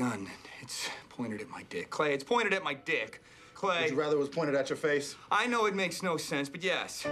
gun. 0.00 0.26
It's 0.62 0.88
pointed 1.10 1.42
at 1.42 1.50
my 1.50 1.62
dick. 1.64 1.90
Clay, 1.90 2.14
it's 2.14 2.24
pointed 2.24 2.54
at 2.54 2.64
my 2.64 2.72
dick. 2.72 3.22
Clay. 3.52 3.82
Would 3.82 3.90
you 3.90 3.96
rather 4.00 4.16
it 4.16 4.18
was 4.18 4.30
pointed 4.30 4.54
at 4.54 4.70
your 4.70 4.78
face? 4.78 5.14
I 5.30 5.46
know 5.46 5.66
it 5.66 5.74
makes 5.74 6.02
no 6.02 6.16
sense, 6.16 6.48
but 6.48 6.64
yes. 6.64 7.04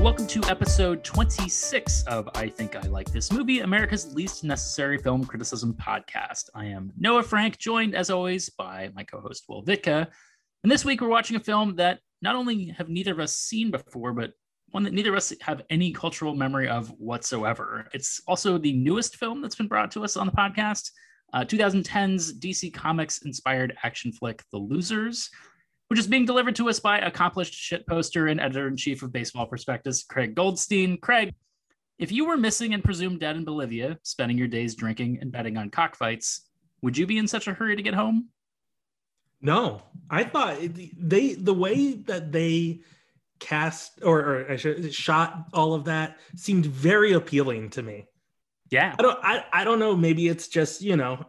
Welcome 0.00 0.26
to 0.26 0.42
episode 0.50 1.04
26 1.04 2.02
of 2.08 2.28
I 2.34 2.48
Think 2.48 2.74
I 2.74 2.88
Like 2.88 3.12
This 3.12 3.30
Movie, 3.30 3.60
America's 3.60 4.12
least 4.12 4.42
necessary 4.42 4.98
film 4.98 5.24
criticism 5.24 5.72
podcast. 5.74 6.48
I 6.56 6.64
am 6.64 6.92
Noah 6.98 7.22
Frank, 7.22 7.58
joined 7.58 7.94
as 7.94 8.10
always 8.10 8.50
by 8.50 8.90
my 8.96 9.04
co 9.04 9.20
host 9.20 9.44
Will 9.48 9.62
Vitka. 9.62 10.08
And 10.64 10.72
this 10.72 10.84
week 10.84 11.00
we're 11.00 11.06
watching 11.06 11.36
a 11.36 11.40
film 11.40 11.76
that 11.76 12.00
not 12.22 12.34
only 12.34 12.74
have 12.76 12.88
neither 12.88 13.12
of 13.12 13.20
us 13.20 13.34
seen 13.38 13.70
before, 13.70 14.12
but 14.12 14.32
one 14.72 14.82
that 14.82 14.92
neither 14.92 15.10
of 15.10 15.16
us 15.16 15.32
have 15.40 15.62
any 15.70 15.92
cultural 15.92 16.34
memory 16.34 16.68
of 16.68 16.88
whatsoever. 16.98 17.88
It's 17.94 18.20
also 18.26 18.58
the 18.58 18.72
newest 18.72 19.16
film 19.16 19.40
that's 19.40 19.54
been 19.54 19.68
brought 19.68 19.90
to 19.92 20.04
us 20.04 20.16
on 20.16 20.26
the 20.26 20.32
podcast 20.32 20.90
uh, 21.32 21.44
2010's 21.44 22.38
DC 22.38 22.74
Comics 22.74 23.22
inspired 23.22 23.74
action 23.82 24.12
flick, 24.12 24.42
The 24.50 24.58
Losers 24.58 25.30
which 25.92 25.98
is 25.98 26.06
being 26.06 26.24
delivered 26.24 26.56
to 26.56 26.70
us 26.70 26.80
by 26.80 27.00
accomplished 27.00 27.52
shitposter 27.52 28.30
and 28.30 28.40
editor 28.40 28.66
in 28.66 28.74
chief 28.78 29.02
of 29.02 29.12
Baseball 29.12 29.44
Prospectus, 29.44 30.04
Craig 30.04 30.34
Goldstein. 30.34 30.96
Craig, 30.96 31.34
if 31.98 32.10
you 32.10 32.24
were 32.24 32.38
missing 32.38 32.72
and 32.72 32.82
presumed 32.82 33.20
dead 33.20 33.36
in 33.36 33.44
Bolivia, 33.44 33.98
spending 34.02 34.38
your 34.38 34.48
days 34.48 34.74
drinking 34.74 35.18
and 35.20 35.30
betting 35.30 35.58
on 35.58 35.68
cockfights, 35.68 36.48
would 36.80 36.96
you 36.96 37.06
be 37.06 37.18
in 37.18 37.28
such 37.28 37.46
a 37.46 37.52
hurry 37.52 37.76
to 37.76 37.82
get 37.82 37.92
home? 37.92 38.30
No, 39.42 39.82
I 40.08 40.24
thought 40.24 40.60
they 40.96 41.34
the 41.34 41.52
way 41.52 41.92
that 41.92 42.32
they 42.32 42.80
cast 43.42 44.00
or, 44.02 44.20
or 44.20 44.52
I 44.52 44.56
should 44.56 44.94
shot 44.94 45.48
all 45.52 45.74
of 45.74 45.84
that 45.84 46.18
seemed 46.36 46.66
very 46.66 47.12
appealing 47.12 47.70
to 47.70 47.82
me. 47.82 48.06
Yeah, 48.70 48.94
I 48.98 49.02
don't 49.02 49.18
I, 49.22 49.44
I 49.52 49.64
don't 49.64 49.78
know. 49.78 49.96
Maybe 49.96 50.28
it's 50.28 50.48
just 50.48 50.80
you 50.80 50.96
know 50.96 51.26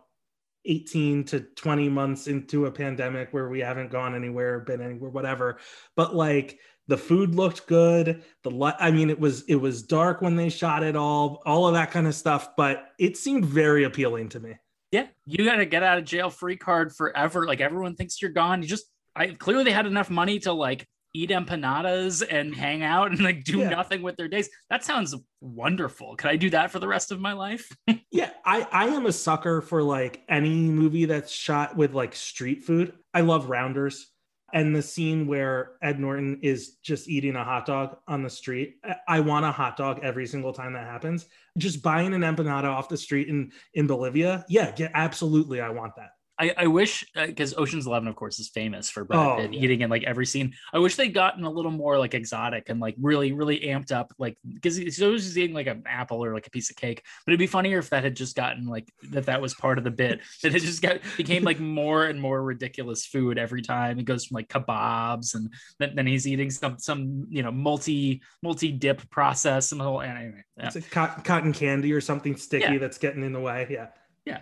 18 0.65 1.25
to 1.25 1.41
20 1.41 1.89
months 1.89 2.27
into 2.27 2.67
a 2.67 2.71
pandemic 2.71 3.29
where 3.31 3.49
we 3.49 3.59
haven't 3.59 3.91
gone 3.91 4.15
anywhere, 4.15 4.61
been 4.61 4.81
anywhere, 4.81 5.09
whatever. 5.09 5.57
But 5.95 6.15
like 6.15 6.59
the 6.87 6.97
food 6.97 7.35
looked 7.35 7.67
good. 7.67 8.23
The 8.43 8.51
light, 8.51 8.75
I 8.79 8.91
mean, 8.91 9.09
it 9.09 9.19
was 9.19 9.43
it 9.43 9.55
was 9.55 9.83
dark 9.83 10.21
when 10.21 10.35
they 10.35 10.49
shot 10.49 10.83
it 10.83 10.95
all, 10.95 11.41
all 11.45 11.67
of 11.67 11.73
that 11.73 11.91
kind 11.91 12.07
of 12.07 12.15
stuff. 12.15 12.55
But 12.55 12.85
it 12.99 13.17
seemed 13.17 13.45
very 13.45 13.83
appealing 13.83 14.29
to 14.29 14.39
me. 14.39 14.55
Yeah, 14.91 15.07
you 15.25 15.43
got 15.43 15.55
to 15.55 15.65
get 15.65 15.81
out 15.81 15.97
of 15.97 16.05
jail 16.05 16.29
free 16.29 16.55
card 16.55 16.95
forever. 16.95 17.47
Like 17.47 17.61
everyone 17.61 17.95
thinks 17.95 18.21
you're 18.21 18.31
gone. 18.31 18.61
You 18.61 18.67
just, 18.67 18.85
I 19.15 19.27
clearly 19.29 19.63
they 19.63 19.71
had 19.71 19.87
enough 19.87 20.09
money 20.09 20.39
to 20.39 20.53
like 20.53 20.87
eat 21.13 21.29
empanadas 21.29 22.23
and 22.27 22.51
mm-hmm. 22.51 22.59
hang 22.59 22.83
out 22.83 23.11
and 23.11 23.21
like 23.21 23.43
do 23.43 23.59
yeah. 23.59 23.69
nothing 23.69 24.01
with 24.01 24.15
their 24.17 24.27
days. 24.27 24.49
That 24.69 24.83
sounds 24.83 25.15
wonderful. 25.41 26.15
Could 26.15 26.29
I 26.29 26.35
do 26.35 26.49
that 26.51 26.71
for 26.71 26.79
the 26.79 26.87
rest 26.87 27.11
of 27.11 27.19
my 27.19 27.33
life? 27.33 27.71
yeah, 28.11 28.31
I 28.45 28.67
I 28.71 28.85
am 28.87 29.05
a 29.05 29.11
sucker 29.11 29.61
for 29.61 29.83
like 29.83 30.23
any 30.27 30.69
movie 30.69 31.05
that's 31.05 31.31
shot 31.31 31.75
with 31.75 31.93
like 31.93 32.15
street 32.15 32.63
food. 32.63 32.93
I 33.13 33.21
love 33.21 33.49
Rounders 33.49 34.07
and 34.53 34.75
the 34.75 34.81
scene 34.81 35.25
where 35.25 35.71
Ed 35.81 35.99
Norton 35.99 36.39
is 36.43 36.75
just 36.83 37.09
eating 37.09 37.35
a 37.35 37.43
hot 37.43 37.65
dog 37.65 37.97
on 38.07 38.21
the 38.21 38.29
street. 38.29 38.75
I 39.07 39.19
want 39.19 39.45
a 39.45 39.51
hot 39.51 39.75
dog 39.75 40.01
every 40.03 40.27
single 40.27 40.53
time 40.53 40.73
that 40.73 40.85
happens. 40.85 41.25
Just 41.57 41.81
buying 41.81 42.13
an 42.13 42.21
empanada 42.21 42.65
off 42.65 42.87
the 42.87 42.97
street 42.97 43.29
in 43.29 43.51
in 43.73 43.87
Bolivia. 43.87 44.45
Yeah, 44.47 44.73
yeah 44.77 44.89
absolutely 44.93 45.59
I 45.59 45.69
want 45.69 45.95
that. 45.97 46.11
I, 46.39 46.53
I 46.57 46.67
wish 46.67 47.05
because 47.15 47.53
uh, 47.53 47.57
Ocean's 47.57 47.85
Eleven, 47.85 48.07
of 48.07 48.15
course, 48.15 48.39
is 48.39 48.49
famous 48.49 48.89
for 48.89 49.03
Brad 49.03 49.19
oh, 49.19 49.35
Pitt 49.37 49.53
yeah. 49.53 49.59
eating 49.61 49.81
in 49.81 49.89
like 49.89 50.03
every 50.03 50.25
scene. 50.25 50.53
I 50.73 50.79
wish 50.79 50.95
they'd 50.95 51.13
gotten 51.13 51.43
a 51.43 51.49
little 51.49 51.71
more 51.71 51.99
like 51.99 52.15
exotic 52.15 52.69
and 52.69 52.79
like 52.79 52.95
really, 52.99 53.33
really 53.33 53.59
amped 53.59 53.91
up, 53.91 54.11
like 54.17 54.37
because 54.51 54.75
he's 54.75 55.01
always 55.01 55.37
eating 55.37 55.55
like 55.55 55.67
an 55.67 55.83
apple 55.85 56.23
or 56.23 56.33
like 56.33 56.47
a 56.47 56.49
piece 56.49 56.71
of 56.71 56.75
cake. 56.75 57.03
But 57.25 57.31
it'd 57.31 57.39
be 57.39 57.47
funnier 57.47 57.77
if 57.77 57.91
that 57.91 58.03
had 58.03 58.15
just 58.15 58.35
gotten 58.35 58.65
like 58.65 58.91
that 59.11 59.27
that 59.27 59.41
was 59.41 59.53
part 59.53 59.77
of 59.77 59.83
the 59.83 59.91
bit. 59.91 60.21
that 60.43 60.55
it 60.55 60.61
just 60.61 60.81
got 60.81 60.99
became 61.17 61.43
like 61.43 61.59
more 61.59 62.05
and 62.05 62.19
more 62.19 62.41
ridiculous 62.41 63.05
food 63.05 63.37
every 63.37 63.61
time. 63.61 63.99
It 63.99 64.05
goes 64.05 64.25
from 64.25 64.35
like 64.35 64.49
kebabs 64.49 65.35
and 65.35 65.53
then, 65.77 65.95
then 65.95 66.07
he's 66.07 66.27
eating 66.27 66.49
some 66.49 66.79
some 66.79 67.27
you 67.29 67.43
know 67.43 67.51
multi 67.51 68.21
multi 68.41 68.71
dip 68.71 69.07
process 69.11 69.71
and 69.71 69.79
the 69.79 69.85
whole 69.85 70.01
anyway. 70.01 70.43
Yeah. 70.57 70.71
It's 70.73 70.75
a 70.77 70.81
cotton 70.81 71.53
candy 71.53 71.93
or 71.93 72.01
something 72.01 72.35
sticky 72.37 72.73
yeah. 72.73 72.77
that's 72.79 72.97
getting 72.97 73.23
in 73.23 73.33
the 73.33 73.39
way. 73.39 73.67
Yeah. 73.69 73.87
Yeah. 74.25 74.39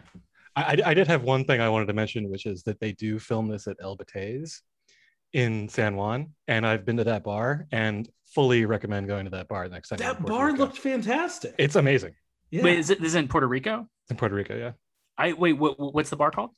I, 0.55 0.77
I, 0.85 0.93
did 0.93 1.07
have 1.07 1.23
one 1.23 1.45
thing 1.45 1.61
I 1.61 1.69
wanted 1.69 1.85
to 1.87 1.93
mention, 1.93 2.29
which 2.29 2.45
is 2.45 2.63
that 2.63 2.79
they 2.79 2.91
do 2.91 3.19
film 3.19 3.47
this 3.47 3.67
at 3.67 3.77
El 3.81 3.97
Bateyes 3.97 4.61
in 5.33 5.69
San 5.69 5.95
Juan, 5.95 6.33
and 6.47 6.67
I've 6.67 6.85
been 6.85 6.97
to 6.97 7.05
that 7.05 7.23
bar 7.23 7.67
and 7.71 8.09
fully 8.25 8.65
recommend 8.65 9.07
going 9.07 9.25
to 9.25 9.31
that 9.31 9.47
bar 9.47 9.67
next 9.69 9.89
time. 9.89 9.99
That 9.99 10.25
bar 10.25 10.47
Rico. 10.47 10.59
looked 10.59 10.77
fantastic. 10.77 11.55
It's 11.57 11.75
amazing. 11.75 12.15
Yeah. 12.49 12.63
Wait, 12.63 12.79
is 12.79 12.89
it 12.89 12.99
this 12.99 13.09
is 13.09 13.15
in 13.15 13.27
Puerto 13.27 13.47
Rico? 13.47 13.87
It's 14.03 14.11
in 14.11 14.17
Puerto 14.17 14.35
Rico, 14.35 14.57
yeah. 14.57 14.71
I 15.17 15.33
wait. 15.33 15.53
What, 15.53 15.79
what's 15.79 16.09
the 16.09 16.17
bar 16.17 16.31
called? 16.31 16.51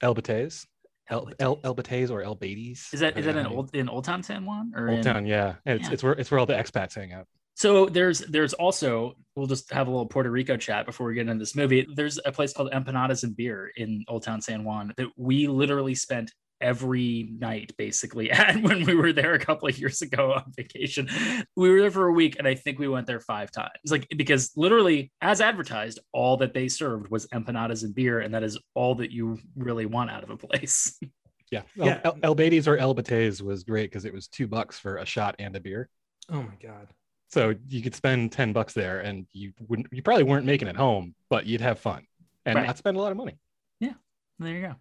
El 0.00 0.14
Bateyes. 0.14 0.66
El 1.10 1.30
El, 1.38 1.60
El 1.62 1.74
Bateyes 1.74 2.10
or 2.10 2.22
El 2.22 2.36
Beatties. 2.36 2.92
Is 2.94 3.00
that 3.00 3.18
is 3.18 3.26
that 3.26 3.36
in 3.36 3.46
old 3.46 3.74
in 3.74 3.90
Old 3.90 4.04
Town 4.04 4.22
San 4.22 4.46
Juan 4.46 4.72
or 4.74 4.88
Old 4.88 4.98
in... 4.98 5.04
Town? 5.04 5.26
Yeah, 5.26 5.56
it's 5.66 5.86
yeah. 5.86 5.92
it's 5.92 6.02
where 6.02 6.14
it's 6.14 6.30
where 6.30 6.40
all 6.40 6.46
the 6.46 6.54
expats 6.54 6.94
hang 6.94 7.12
out. 7.12 7.26
So 7.54 7.86
there's 7.86 8.20
there's 8.20 8.52
also 8.52 9.14
we'll 9.36 9.46
just 9.46 9.72
have 9.72 9.86
a 9.86 9.90
little 9.90 10.06
Puerto 10.06 10.30
Rico 10.30 10.56
chat 10.56 10.86
before 10.86 11.06
we 11.06 11.14
get 11.14 11.28
into 11.28 11.38
this 11.42 11.56
movie. 11.56 11.86
There's 11.94 12.18
a 12.24 12.32
place 12.32 12.52
called 12.52 12.72
Empanadas 12.72 13.22
and 13.22 13.36
Beer 13.36 13.70
in 13.76 14.04
Old 14.08 14.22
Town 14.22 14.40
San 14.40 14.64
Juan 14.64 14.92
that 14.96 15.08
we 15.16 15.46
literally 15.46 15.94
spent 15.94 16.32
every 16.60 17.30
night 17.38 17.72
basically 17.76 18.30
at 18.32 18.56
when 18.62 18.84
we 18.84 18.94
were 18.94 19.12
there 19.12 19.34
a 19.34 19.38
couple 19.38 19.68
of 19.68 19.78
years 19.78 20.02
ago 20.02 20.32
on 20.32 20.44
vacation. 20.56 21.08
We 21.56 21.70
were 21.70 21.80
there 21.80 21.90
for 21.90 22.06
a 22.06 22.12
week 22.12 22.36
and 22.38 22.48
I 22.48 22.54
think 22.54 22.78
we 22.78 22.88
went 22.88 23.06
there 23.06 23.20
five 23.20 23.50
times. 23.50 23.70
Like 23.88 24.08
because 24.16 24.50
literally 24.56 25.12
as 25.20 25.40
advertised, 25.40 26.00
all 26.12 26.36
that 26.38 26.54
they 26.54 26.68
served 26.68 27.10
was 27.10 27.26
empanadas 27.28 27.84
and 27.84 27.94
beer 27.94 28.20
and 28.20 28.34
that 28.34 28.42
is 28.42 28.58
all 28.74 28.94
that 28.96 29.10
you 29.10 29.38
really 29.56 29.86
want 29.86 30.10
out 30.10 30.24
of 30.24 30.30
a 30.30 30.36
place. 30.36 30.98
Yeah. 31.50 31.62
yeah. 31.76 32.00
El, 32.04 32.18
El 32.24 32.34
Beatties 32.34 32.66
or 32.66 32.78
El 32.78 32.96
Bateyes 32.96 33.40
was 33.40 33.62
great 33.62 33.88
because 33.88 34.04
it 34.04 34.12
was 34.12 34.26
two 34.26 34.48
bucks 34.48 34.76
for 34.76 34.96
a 34.96 35.06
shot 35.06 35.36
and 35.38 35.54
a 35.54 35.60
beer. 35.60 35.88
Oh 36.28 36.42
my 36.42 36.54
God. 36.60 36.88
So 37.34 37.52
you 37.68 37.82
could 37.82 37.96
spend 37.96 38.30
10 38.30 38.52
bucks 38.52 38.74
there 38.74 39.00
and 39.00 39.26
you 39.32 39.52
wouldn't, 39.66 39.88
you 39.90 40.02
probably 40.02 40.22
weren't 40.22 40.46
making 40.46 40.68
it 40.68 40.76
home, 40.76 41.16
but 41.28 41.46
you'd 41.46 41.62
have 41.62 41.80
fun 41.80 42.06
and 42.46 42.54
right. 42.54 42.64
not 42.64 42.78
spend 42.78 42.96
a 42.96 43.00
lot 43.00 43.10
of 43.10 43.16
money. 43.16 43.36
Yeah. 43.80 43.94
There 44.38 44.54
you 44.54 44.60
go. 44.68 44.74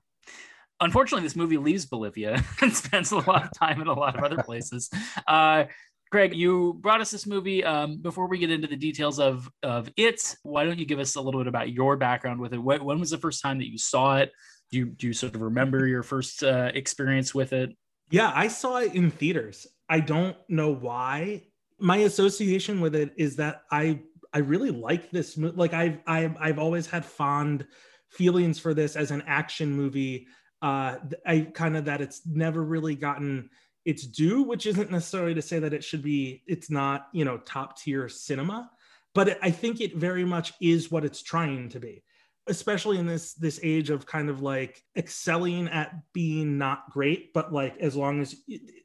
Unfortunately, 0.79 1.23
this 1.23 1.35
movie 1.35 1.57
leaves 1.57 1.87
Bolivia 1.87 2.43
and 2.61 2.71
spends 2.71 3.11
a 3.11 3.17
lot 3.17 3.43
of 3.43 3.49
time 3.57 3.81
in 3.81 3.87
a 3.87 3.93
lot 3.93 4.15
of 4.15 4.23
other 4.23 4.43
places. 4.43 4.91
Uh, 5.27 5.63
Greg, 6.11 6.35
you 6.35 6.77
brought 6.79 7.01
us 7.01 7.09
this 7.09 7.25
movie. 7.25 7.63
Um, 7.63 7.97
before 7.97 8.27
we 8.27 8.37
get 8.37 8.51
into 8.51 8.67
the 8.67 8.75
details 8.75 9.19
of 9.19 9.49
of 9.63 9.89
it, 9.97 10.35
why 10.43 10.63
don't 10.63 10.77
you 10.77 10.85
give 10.85 10.99
us 10.99 11.15
a 11.15 11.21
little 11.21 11.39
bit 11.39 11.47
about 11.47 11.71
your 11.71 11.97
background 11.97 12.39
with 12.39 12.53
it? 12.53 12.59
When, 12.59 12.83
when 12.83 12.99
was 12.99 13.09
the 13.09 13.17
first 13.17 13.41
time 13.41 13.57
that 13.57 13.71
you 13.71 13.79
saw 13.79 14.17
it? 14.17 14.31
Do 14.69 14.77
you 14.77 14.85
do 14.85 15.07
you 15.07 15.13
sort 15.13 15.33
of 15.33 15.41
remember 15.41 15.87
your 15.87 16.03
first 16.03 16.43
uh, 16.43 16.69
experience 16.71 17.33
with 17.33 17.51
it? 17.51 17.75
Yeah, 18.11 18.31
I 18.35 18.47
saw 18.47 18.77
it 18.77 18.93
in 18.93 19.09
theaters. 19.09 19.65
I 19.89 20.01
don't 20.01 20.37
know 20.47 20.71
why 20.71 21.45
my 21.83 21.97
association 21.97 22.79
with 22.79 22.95
it 22.95 23.13
is 23.17 23.35
that 23.35 23.63
I 23.69 23.99
I 24.31 24.39
really 24.39 24.71
like 24.71 25.11
this 25.11 25.37
movie. 25.37 25.57
like 25.57 25.73
I've 25.73 25.99
I've 26.07 26.35
I've 26.39 26.59
always 26.59 26.87
had 26.87 27.05
fond 27.05 27.67
feelings 28.09 28.57
for 28.57 28.73
this 28.73 28.95
as 28.95 29.11
an 29.11 29.21
action 29.27 29.71
movie. 29.75 30.27
Uh, 30.61 30.95
I 31.25 31.41
kind 31.53 31.75
of 31.75 31.85
that 31.85 31.99
it's 31.99 32.21
never 32.25 32.63
really 32.63 32.95
gotten 32.95 33.49
its 33.83 34.07
due, 34.07 34.43
which 34.43 34.65
isn't 34.65 34.91
necessarily 34.91 35.33
to 35.33 35.41
say 35.41 35.59
that 35.59 35.73
it 35.73 35.83
should 35.83 36.01
be. 36.01 36.43
It's 36.47 36.71
not 36.71 37.07
you 37.11 37.25
know 37.25 37.37
top 37.39 37.77
tier 37.77 38.07
cinema, 38.07 38.71
but 39.13 39.27
it, 39.27 39.39
I 39.41 39.51
think 39.51 39.81
it 39.81 39.97
very 39.97 40.23
much 40.23 40.53
is 40.61 40.89
what 40.89 41.03
it's 41.05 41.21
trying 41.21 41.69
to 41.69 41.79
be 41.79 42.03
especially 42.47 42.97
in 42.97 43.05
this 43.05 43.35
this 43.35 43.57
age 43.63 43.89
of 43.89 44.05
kind 44.05 44.29
of 44.29 44.41
like 44.41 44.83
excelling 44.97 45.69
at 45.69 45.93
being 46.11 46.57
not 46.57 46.89
great 46.91 47.31
but 47.31 47.53
like 47.53 47.77
as 47.77 47.95
long 47.95 48.19
as 48.19 48.35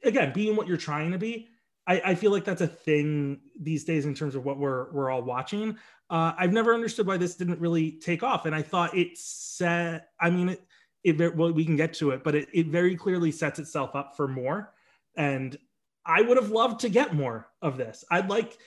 again 0.05 0.31
being 0.33 0.55
what 0.55 0.65
you're 0.65 0.77
trying 0.77 1.11
to 1.11 1.17
be 1.17 1.49
I, 1.89 2.01
I 2.05 2.15
feel 2.15 2.31
like 2.31 2.45
that's 2.45 2.61
a 2.61 2.67
thing 2.67 3.39
these 3.59 3.83
days 3.83 4.05
in 4.05 4.13
terms 4.13 4.35
of 4.35 4.45
what 4.45 4.59
we're 4.59 4.91
we're 4.91 5.09
all 5.09 5.23
watching. 5.23 5.75
Uh, 6.09 6.33
I've 6.37 6.53
never 6.53 6.73
understood 6.73 7.07
why 7.07 7.17
this 7.17 7.35
didn't 7.35 7.59
really 7.59 7.93
take 7.93 8.21
off, 8.21 8.45
and 8.45 8.55
I 8.55 8.61
thought 8.61 8.95
it 8.95 9.17
set. 9.17 10.09
I 10.19 10.29
mean, 10.29 10.49
it, 10.49 10.61
it 11.03 11.35
well, 11.35 11.51
we 11.51 11.65
can 11.65 11.75
get 11.75 11.95
to 11.95 12.11
it, 12.11 12.23
but 12.23 12.35
it, 12.35 12.47
it 12.53 12.67
very 12.67 12.95
clearly 12.95 13.31
sets 13.31 13.57
itself 13.57 13.95
up 13.95 14.15
for 14.15 14.27
more. 14.27 14.71
And 15.17 15.57
I 16.05 16.21
would 16.21 16.37
have 16.37 16.51
loved 16.51 16.79
to 16.81 16.89
get 16.89 17.15
more 17.15 17.47
of 17.61 17.75
this. 17.75 18.05
I'd 18.09 18.29
like. 18.29 18.57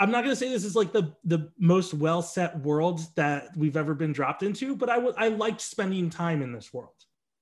I'm 0.00 0.12
not 0.12 0.22
going 0.22 0.30
to 0.30 0.36
say 0.36 0.48
this 0.48 0.64
is 0.64 0.76
like 0.76 0.92
the 0.92 1.16
the 1.24 1.50
most 1.58 1.94
well 1.94 2.22
set 2.22 2.60
world 2.60 3.00
that 3.16 3.48
we've 3.56 3.76
ever 3.76 3.94
been 3.94 4.12
dropped 4.12 4.42
into, 4.42 4.76
but 4.76 4.90
I 4.90 4.98
would 4.98 5.14
I 5.16 5.28
liked 5.28 5.62
spending 5.62 6.10
time 6.10 6.42
in 6.42 6.52
this 6.52 6.72
world. 6.72 6.92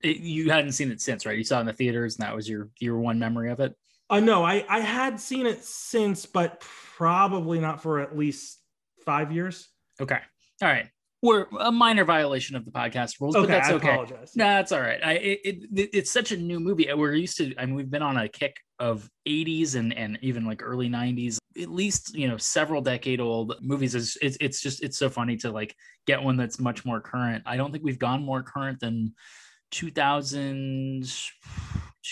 It, 0.03 0.19
you 0.19 0.51
hadn't 0.51 0.73
seen 0.73 0.91
it 0.93 1.01
since, 1.01 1.27
right? 1.27 1.37
You 1.37 1.45
saw 1.45 1.59
it 1.59 1.63
in 1.63 1.67
the 1.67 1.73
theaters, 1.73 2.17
and 2.17 2.25
that 2.25 2.35
was 2.35 2.49
your 2.49 2.71
your 2.79 2.99
one 2.99 3.19
memory 3.19 3.51
of 3.51 3.59
it. 3.59 3.77
Uh, 4.09 4.21
no, 4.21 4.45
I, 4.45 4.65
I 4.69 4.81
had 4.81 5.21
seen 5.21 5.47
it 5.47 5.65
since, 5.65 6.27
but 6.27 6.61
probably 6.61 7.59
not 7.59 7.83
for 7.83 8.01
at 8.01 8.17
least 8.17 8.61
five 9.05 9.33
years. 9.33 9.69
Okay. 10.01 10.19
All 10.63 10.69
right. 10.69 10.89
We're 11.23 11.47
a 11.59 11.73
minor 11.73 12.05
violation 12.05 12.55
of 12.57 12.65
the 12.65 12.71
podcast 12.71 13.21
rules, 13.21 13.35
okay, 13.35 13.47
but 13.47 13.53
that's 13.53 13.69
I 13.69 13.73
okay. 13.73 13.89
Apologize. 13.89 14.37
No, 14.37 14.45
that's 14.45 14.71
all 14.71 14.81
right. 14.81 15.01
I, 15.03 15.13
it, 15.15 15.41
it, 15.45 15.91
it's 15.93 16.13
such 16.13 16.31
a 16.31 16.37
new 16.37 16.61
movie. 16.61 16.89
We're 16.93 17.15
used 17.15 17.39
to, 17.39 17.55
I 17.59 17.67
mean, 17.67 17.75
we've 17.75 17.91
been 17.91 18.03
on 18.03 18.17
a 18.17 18.29
kick 18.29 18.57
of 18.79 19.09
80s 19.27 19.75
and 19.75 19.95
and 19.95 20.19
even 20.21 20.45
like 20.45 20.63
early 20.63 20.89
90s 20.89 21.39
at 21.61 21.71
least 21.71 22.15
you 22.15 22.29
know 22.29 22.37
several 22.37 22.83
decade 22.83 23.21
old 23.21 23.55
movies 23.63 23.95
is 23.95 24.19
it's, 24.21 24.37
it's 24.39 24.61
just 24.61 24.83
it's 24.83 24.99
so 24.99 25.09
funny 25.09 25.37
to 25.39 25.51
like 25.51 25.75
get 26.07 26.23
one 26.23 26.37
that's 26.37 26.61
much 26.61 26.85
more 26.85 27.01
current 27.01 27.43
i 27.47 27.57
don't 27.57 27.73
think 27.73 27.83
we've 27.83 27.99
gone 27.99 28.23
more 28.23 28.43
current 28.43 28.79
than 28.81 29.15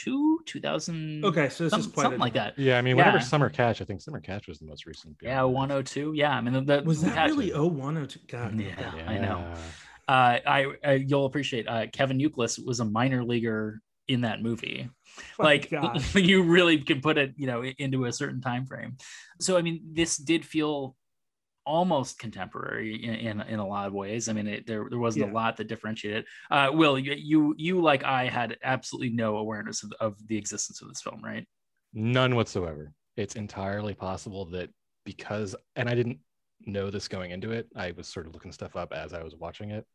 2002 0.02 0.40
2000 0.46 1.24
Okay, 1.24 1.48
so 1.48 1.64
this 1.64 1.70
some- 1.70 1.80
is 1.80 1.86
quite 1.86 2.02
something 2.04 2.20
a- 2.20 2.24
like 2.24 2.34
that 2.34 2.58
Yeah, 2.58 2.78
I 2.78 2.82
mean, 2.82 2.96
whatever 2.96 3.20
Summer 3.20 3.48
Catch, 3.50 3.80
I 3.80 3.84
think 3.84 4.00
Summer 4.00 4.20
Catch 4.20 4.48
was 4.48 4.58
the 4.58 4.66
most 4.66 4.86
recent. 4.86 5.16
yeah 5.22 5.42
102 5.42 6.12
yeah 6.14 6.30
i 6.36 6.40
mean 6.40 6.52
the, 6.54 6.60
the 6.60 6.82
Was 6.84 7.02
we 7.02 7.08
that 7.10 7.16
had- 7.18 7.30
really 7.30 7.50
0102? 7.52 8.20
God. 8.28 8.58
Yeah. 8.60 8.92
okay. 8.94 9.04
I 9.06 9.18
know. 9.18 9.52
uh 10.08 10.38
I, 10.46 10.66
I 10.84 10.92
you'll 10.94 11.26
appreciate 11.26 11.66
uh 11.68 11.86
kevin 11.92 12.18
Euclid 12.20 12.50
was 12.66 12.80
a 12.80 12.84
minor 12.84 13.24
leaguer 13.24 13.80
in 14.08 14.20
that 14.22 14.42
movie 14.42 14.90
My 15.38 15.44
like 15.44 15.70
God. 15.78 16.02
you 16.14 16.42
really 16.42 16.78
can 16.78 17.00
put 17.00 17.16
it 17.18 17.32
you 17.36 17.46
know 17.46 17.64
into 17.64 18.04
a 18.04 18.12
certain 18.12 18.40
time 18.42 18.66
frame 18.66 18.96
so 19.40 19.56
i 19.56 19.62
mean 19.62 19.80
this 19.94 20.16
did 20.18 20.44
feel 20.44 20.94
almost 21.66 22.18
contemporary 22.18 23.02
in, 23.04 23.14
in, 23.14 23.40
in 23.42 23.58
a 23.58 23.66
lot 23.66 23.86
of 23.86 23.92
ways 23.92 24.28
i 24.28 24.32
mean 24.32 24.46
it, 24.46 24.66
there, 24.66 24.86
there 24.90 24.98
wasn't 24.98 25.24
Yeah. 25.24 25.30
a 25.30 25.32
lot 25.32 25.56
that 25.56 25.68
differentiated 25.68 26.24
uh 26.50 26.70
will 26.72 26.98
you, 26.98 27.14
you 27.14 27.54
you 27.56 27.80
like 27.80 28.04
i 28.04 28.24
had 28.26 28.56
absolutely 28.62 29.10
no 29.10 29.36
awareness 29.38 29.82
of, 29.82 29.92
of 30.00 30.16
the 30.28 30.36
existence 30.36 30.82
of 30.82 30.88
this 30.88 31.02
film 31.02 31.20
right 31.24 31.46
None 31.92 32.34
whatsoever. 32.34 32.92
It's 33.16 33.36
entirely 33.36 33.94
possible 33.94 34.46
that 34.46 34.70
because, 35.04 35.54
and 35.76 35.88
I 35.88 35.94
didn't 35.94 36.18
know 36.66 36.90
this 36.90 37.08
going 37.08 37.30
into 37.30 37.52
it, 37.52 37.68
I 37.76 37.92
was 37.92 38.08
sort 38.08 38.26
of 38.26 38.34
looking 38.34 38.52
stuff 38.52 38.74
up 38.74 38.92
as 38.92 39.12
I 39.12 39.22
was 39.22 39.36
watching 39.36 39.70
it. 39.70 39.86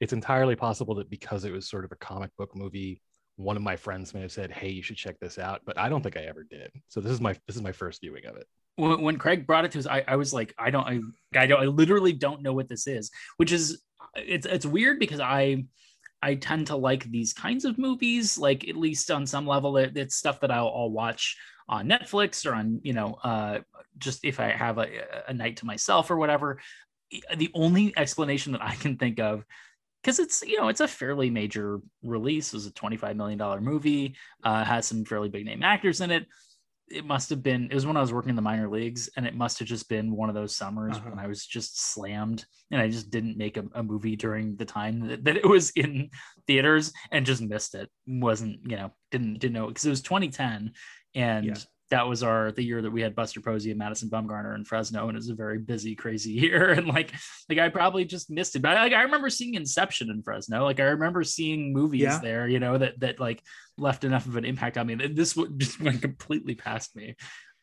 It's 0.00 0.12
entirely 0.12 0.56
possible 0.56 0.94
that 0.96 1.10
because 1.10 1.44
it 1.44 1.52
was 1.52 1.68
sort 1.68 1.84
of 1.84 1.92
a 1.92 1.96
comic 1.96 2.30
book 2.38 2.54
movie, 2.56 3.02
one 3.36 3.56
of 3.56 3.62
my 3.62 3.76
friends 3.76 4.14
may 4.14 4.20
have 4.22 4.32
said, 4.32 4.50
"Hey, 4.50 4.70
you 4.70 4.82
should 4.82 4.96
check 4.96 5.18
this 5.20 5.38
out," 5.38 5.62
but 5.66 5.78
I 5.78 5.88
don't 5.88 6.02
think 6.02 6.16
I 6.16 6.22
ever 6.22 6.44
did. 6.44 6.70
So 6.88 7.00
this 7.00 7.12
is 7.12 7.20
my 7.20 7.34
this 7.46 7.56
is 7.56 7.62
my 7.62 7.72
first 7.72 8.00
viewing 8.00 8.24
of 8.26 8.36
it. 8.36 8.46
When, 8.78 9.02
when 9.02 9.18
Craig 9.18 9.46
brought 9.46 9.64
it 9.64 9.72
to 9.72 9.78
us, 9.80 9.86
I, 9.86 10.04
I 10.06 10.16
was 10.16 10.32
like, 10.32 10.54
I 10.56 10.70
don't, 10.70 10.86
I, 10.86 11.00
I 11.38 11.46
don't, 11.46 11.60
I 11.60 11.66
literally 11.66 12.12
don't 12.12 12.42
know 12.42 12.52
what 12.52 12.68
this 12.68 12.86
is, 12.86 13.10
which 13.36 13.50
is, 13.50 13.82
it's, 14.14 14.46
it's 14.46 14.64
weird 14.64 15.00
because 15.00 15.18
I, 15.18 15.64
I 16.22 16.36
tend 16.36 16.68
to 16.68 16.76
like 16.76 17.04
these 17.04 17.32
kinds 17.32 17.64
of 17.64 17.76
movies, 17.76 18.38
like 18.38 18.68
at 18.68 18.76
least 18.76 19.10
on 19.10 19.26
some 19.26 19.46
level, 19.46 19.76
it, 19.76 19.96
it's 19.96 20.16
stuff 20.16 20.40
that 20.40 20.52
I'll, 20.52 20.72
I'll 20.74 20.90
watch 20.90 21.36
on 21.68 21.88
Netflix 21.88 22.46
or 22.46 22.54
on, 22.54 22.80
you 22.84 22.92
know, 22.92 23.18
uh, 23.24 23.58
just 23.98 24.24
if 24.24 24.38
I 24.38 24.50
have 24.50 24.78
a, 24.78 24.88
a 25.26 25.34
night 25.34 25.56
to 25.58 25.66
myself 25.66 26.10
or 26.10 26.16
whatever. 26.16 26.60
The 27.36 27.50
only 27.54 27.92
explanation 27.96 28.52
that 28.52 28.62
I 28.62 28.74
can 28.76 28.96
think 28.96 29.18
of 29.18 29.44
because 30.02 30.18
it's 30.18 30.42
you 30.42 30.58
know 30.58 30.68
it's 30.68 30.80
a 30.80 30.86
fairly 30.86 31.30
major 31.30 31.80
release. 32.02 32.52
It 32.52 32.56
was 32.56 32.66
a 32.66 32.72
twenty 32.72 32.98
five 32.98 33.16
million 33.16 33.38
dollar 33.38 33.62
movie. 33.62 34.14
Uh, 34.44 34.62
has 34.62 34.86
some 34.86 35.06
fairly 35.06 35.30
big 35.30 35.46
name 35.46 35.62
actors 35.62 36.02
in 36.02 36.10
it 36.10 36.26
it 36.90 37.04
must 37.04 37.28
have 37.30 37.42
been 37.42 37.68
it 37.70 37.74
was 37.74 37.86
when 37.86 37.96
I 37.96 38.00
was 38.00 38.12
working 38.12 38.30
in 38.30 38.36
the 38.36 38.42
minor 38.42 38.68
leagues 38.68 39.08
and 39.16 39.26
it 39.26 39.34
must 39.34 39.58
have 39.58 39.68
just 39.68 39.88
been 39.88 40.10
one 40.16 40.28
of 40.28 40.34
those 40.34 40.56
summers 40.56 40.96
Uh-huh. 40.96 41.10
when 41.10 41.18
I 41.18 41.26
was 41.26 41.44
just 41.46 41.80
slammed 41.92 42.44
and 42.70 42.80
I 42.80 42.88
just 42.88 43.10
didn't 43.10 43.36
make 43.36 43.56
a, 43.56 43.64
a 43.74 43.82
movie 43.82 44.16
during 44.16 44.56
the 44.56 44.64
time 44.64 45.06
that, 45.08 45.24
that 45.24 45.36
it 45.36 45.46
was 45.48 45.70
in 45.70 46.10
theaters 46.46 46.92
and 47.12 47.26
just 47.26 47.42
missed 47.42 47.74
it 47.74 47.90
wasn't 48.06 48.60
you 48.64 48.76
know 48.76 48.90
didn't 49.10 49.38
didn't 49.38 49.54
know 49.54 49.66
because 49.68 49.84
it 49.84 49.90
was 49.90 50.02
2010 50.02 50.72
and 51.14 51.44
Yeah. 51.46 51.54
That 51.90 52.06
was 52.06 52.22
our 52.22 52.52
the 52.52 52.62
year 52.62 52.82
that 52.82 52.90
we 52.90 53.00
had 53.00 53.14
Buster 53.14 53.40
Posey 53.40 53.70
and 53.70 53.78
Madison 53.78 54.10
Bumgarner 54.10 54.54
in 54.54 54.64
Fresno 54.64 55.08
and 55.08 55.16
it 55.16 55.20
was 55.20 55.28
a 55.30 55.34
very 55.34 55.58
busy 55.58 55.94
crazy 55.94 56.32
year 56.44 56.70
and 56.72 56.86
like 56.86 57.12
like 57.48 57.58
I 57.58 57.68
probably 57.68 58.04
just 58.04 58.30
missed 58.30 58.56
it 58.56 58.60
but 58.62 58.74
like 58.76 58.92
I 58.92 59.02
remember 59.02 59.30
seeing 59.30 59.54
Inception 59.54 60.10
in 60.10 60.22
Fresno 60.22 60.64
like 60.64 60.80
I 60.80 60.84
remember 60.84 61.24
seeing 61.24 61.72
movies 61.72 62.02
Yeah. 62.02 62.18
there 62.18 62.48
you 62.48 62.58
know 62.58 62.76
that 62.78 63.00
that 63.00 63.20
like 63.20 63.42
left 63.76 64.04
enough 64.04 64.26
of 64.26 64.36
an 64.36 64.44
impact 64.44 64.76
on 64.76 64.86
me 64.86 64.94
that 64.96 65.16
this 65.16 65.36
would 65.36 65.58
just 65.60 65.80
went 65.80 66.02
completely 66.02 66.54
past 66.54 66.94
me 66.96 67.16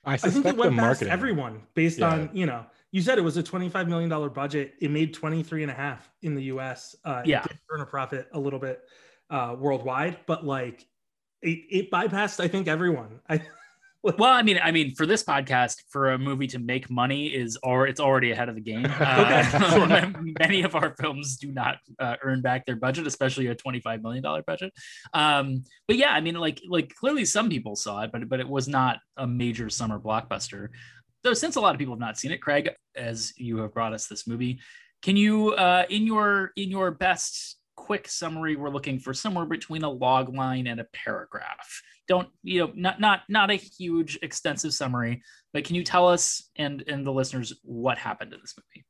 I 0.03 0.13
I 0.13 0.17
think 0.17 0.45
it 0.45 0.57
went 0.57 0.75
past 0.75 1.03
everyone 1.03 1.63
based 1.73 1.99
Yeah. 1.99 2.09
on, 2.13 2.29
you 2.31 2.45
know, 2.45 2.65
you 2.91 3.01
said 3.01 3.17
it 3.17 3.21
was 3.23 3.37
a 3.37 3.43
$25 3.43 3.87
million 3.87 4.29
budget. 4.31 4.75
It 4.79 4.91
made 4.91 5.15
23 5.15 5.63
and 5.63 5.71
a 5.71 5.73
half 5.73 6.07
in 6.21 6.35
the 6.35 6.43
US. 6.43 6.95
Uh, 7.03 7.21
it 7.25 7.29
Yeah. 7.29 7.41
did 7.41 7.57
earn 7.71 7.81
a 7.81 7.87
profit 7.87 8.27
a 8.31 8.39
little 8.39 8.59
bit 8.59 8.81
uh, 9.31 9.55
worldwide, 9.59 10.19
but 10.27 10.45
like 10.45 10.85
it, 11.41 11.59
it 11.71 11.91
bypassed, 11.91 12.39
I 12.39 12.47
think, 12.47 12.67
everyone. 12.67 13.19
I, 13.27 13.41
well 14.17 14.31
i 14.31 14.43
mean 14.43 14.59
i 14.63 14.71
mean 14.71 14.93
for 14.93 15.05
this 15.05 15.23
podcast 15.23 15.77
for 15.89 16.11
a 16.11 16.17
movie 16.17 16.45
to 16.45 16.59
make 16.59 16.89
money 16.89 17.27
is 17.27 17.57
or 17.63 17.87
it's 17.87 17.99
already 17.99 18.31
ahead 18.31 18.49
of 18.49 18.55
the 18.55 18.61
game. 18.61 18.85
Uh, 19.05 20.11
many 20.39 20.63
of 20.63 20.75
our 20.75 20.95
films 20.99 21.37
do 21.37 21.51
not 21.51 21.77
uh, 21.99 22.15
earn 22.23 22.41
back 22.41 22.65
their 22.65 22.75
budget 22.75 23.05
especially 23.05 23.47
a 23.47 23.55
25 23.55 24.01
million 24.01 24.23
dollar 24.23 24.43
budget. 24.43 24.71
Um 25.13 25.63
but 25.87 25.97
yeah 25.97 26.11
i 26.11 26.21
mean 26.21 26.35
like 26.35 26.61
like 26.69 26.93
clearly 26.95 27.25
some 27.25 27.49
people 27.49 27.75
saw 27.75 28.01
it 28.01 28.11
but 28.11 28.27
but 28.29 28.39
it 28.39 28.47
was 28.47 28.67
not 28.67 28.99
a 29.17 29.27
major 29.27 29.69
summer 29.69 29.99
blockbuster. 29.99 30.69
Though 31.23 31.33
since 31.33 31.55
a 31.55 31.61
lot 31.61 31.75
of 31.75 31.79
people 31.79 31.93
have 31.93 31.99
not 31.99 32.17
seen 32.17 32.31
it 32.31 32.41
craig 32.41 32.69
as 32.95 33.33
you 33.37 33.57
have 33.57 33.73
brought 33.73 33.93
us 33.93 34.07
this 34.07 34.27
movie 34.27 34.59
can 35.01 35.17
you 35.17 35.51
uh 35.53 35.85
in 35.89 36.05
your 36.05 36.51
in 36.55 36.69
your 36.69 36.91
best 36.91 37.57
quick 37.85 38.07
summary 38.07 38.55
we're 38.55 38.69
looking 38.69 38.97
for 38.97 39.13
somewhere 39.13 39.45
between 39.45 39.83
a 39.83 39.89
log 39.89 40.33
line 40.35 40.65
and 40.65 40.79
a 40.79 40.85
paragraph 40.85 41.81
don't 42.07 42.29
you 42.41 42.59
know 42.59 42.71
not 42.75 42.99
not 42.99 43.21
not 43.29 43.51
a 43.51 43.55
huge 43.55 44.17
extensive 44.23 44.73
summary 44.73 45.21
but 45.53 45.63
can 45.63 45.75
you 45.75 45.83
tell 45.83 46.07
us 46.07 46.49
and 46.55 46.83
and 46.87 47.05
the 47.05 47.11
listeners 47.11 47.53
what 47.61 47.97
happened 47.97 48.33
in 48.33 48.39
this 48.41 48.55
movie 48.57 48.85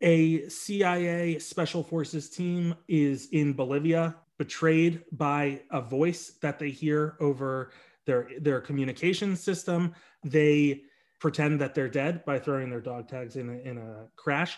a 0.00 0.48
CIA 0.48 1.38
special 1.38 1.82
forces 1.82 2.30
team 2.30 2.74
is 2.88 3.28
in 3.32 3.52
Bolivia, 3.52 4.16
betrayed 4.38 5.02
by 5.12 5.60
a 5.70 5.80
voice 5.80 6.38
that 6.40 6.58
they 6.58 6.70
hear 6.70 7.16
over 7.20 7.72
their 8.06 8.28
their 8.40 8.60
communication 8.60 9.36
system. 9.36 9.94
They 10.24 10.82
pretend 11.20 11.60
that 11.60 11.74
they're 11.74 11.88
dead 11.88 12.24
by 12.24 12.38
throwing 12.38 12.70
their 12.70 12.80
dog 12.80 13.08
tags 13.08 13.36
in 13.36 13.50
a, 13.50 13.68
in 13.68 13.76
a 13.76 14.06
crash, 14.16 14.56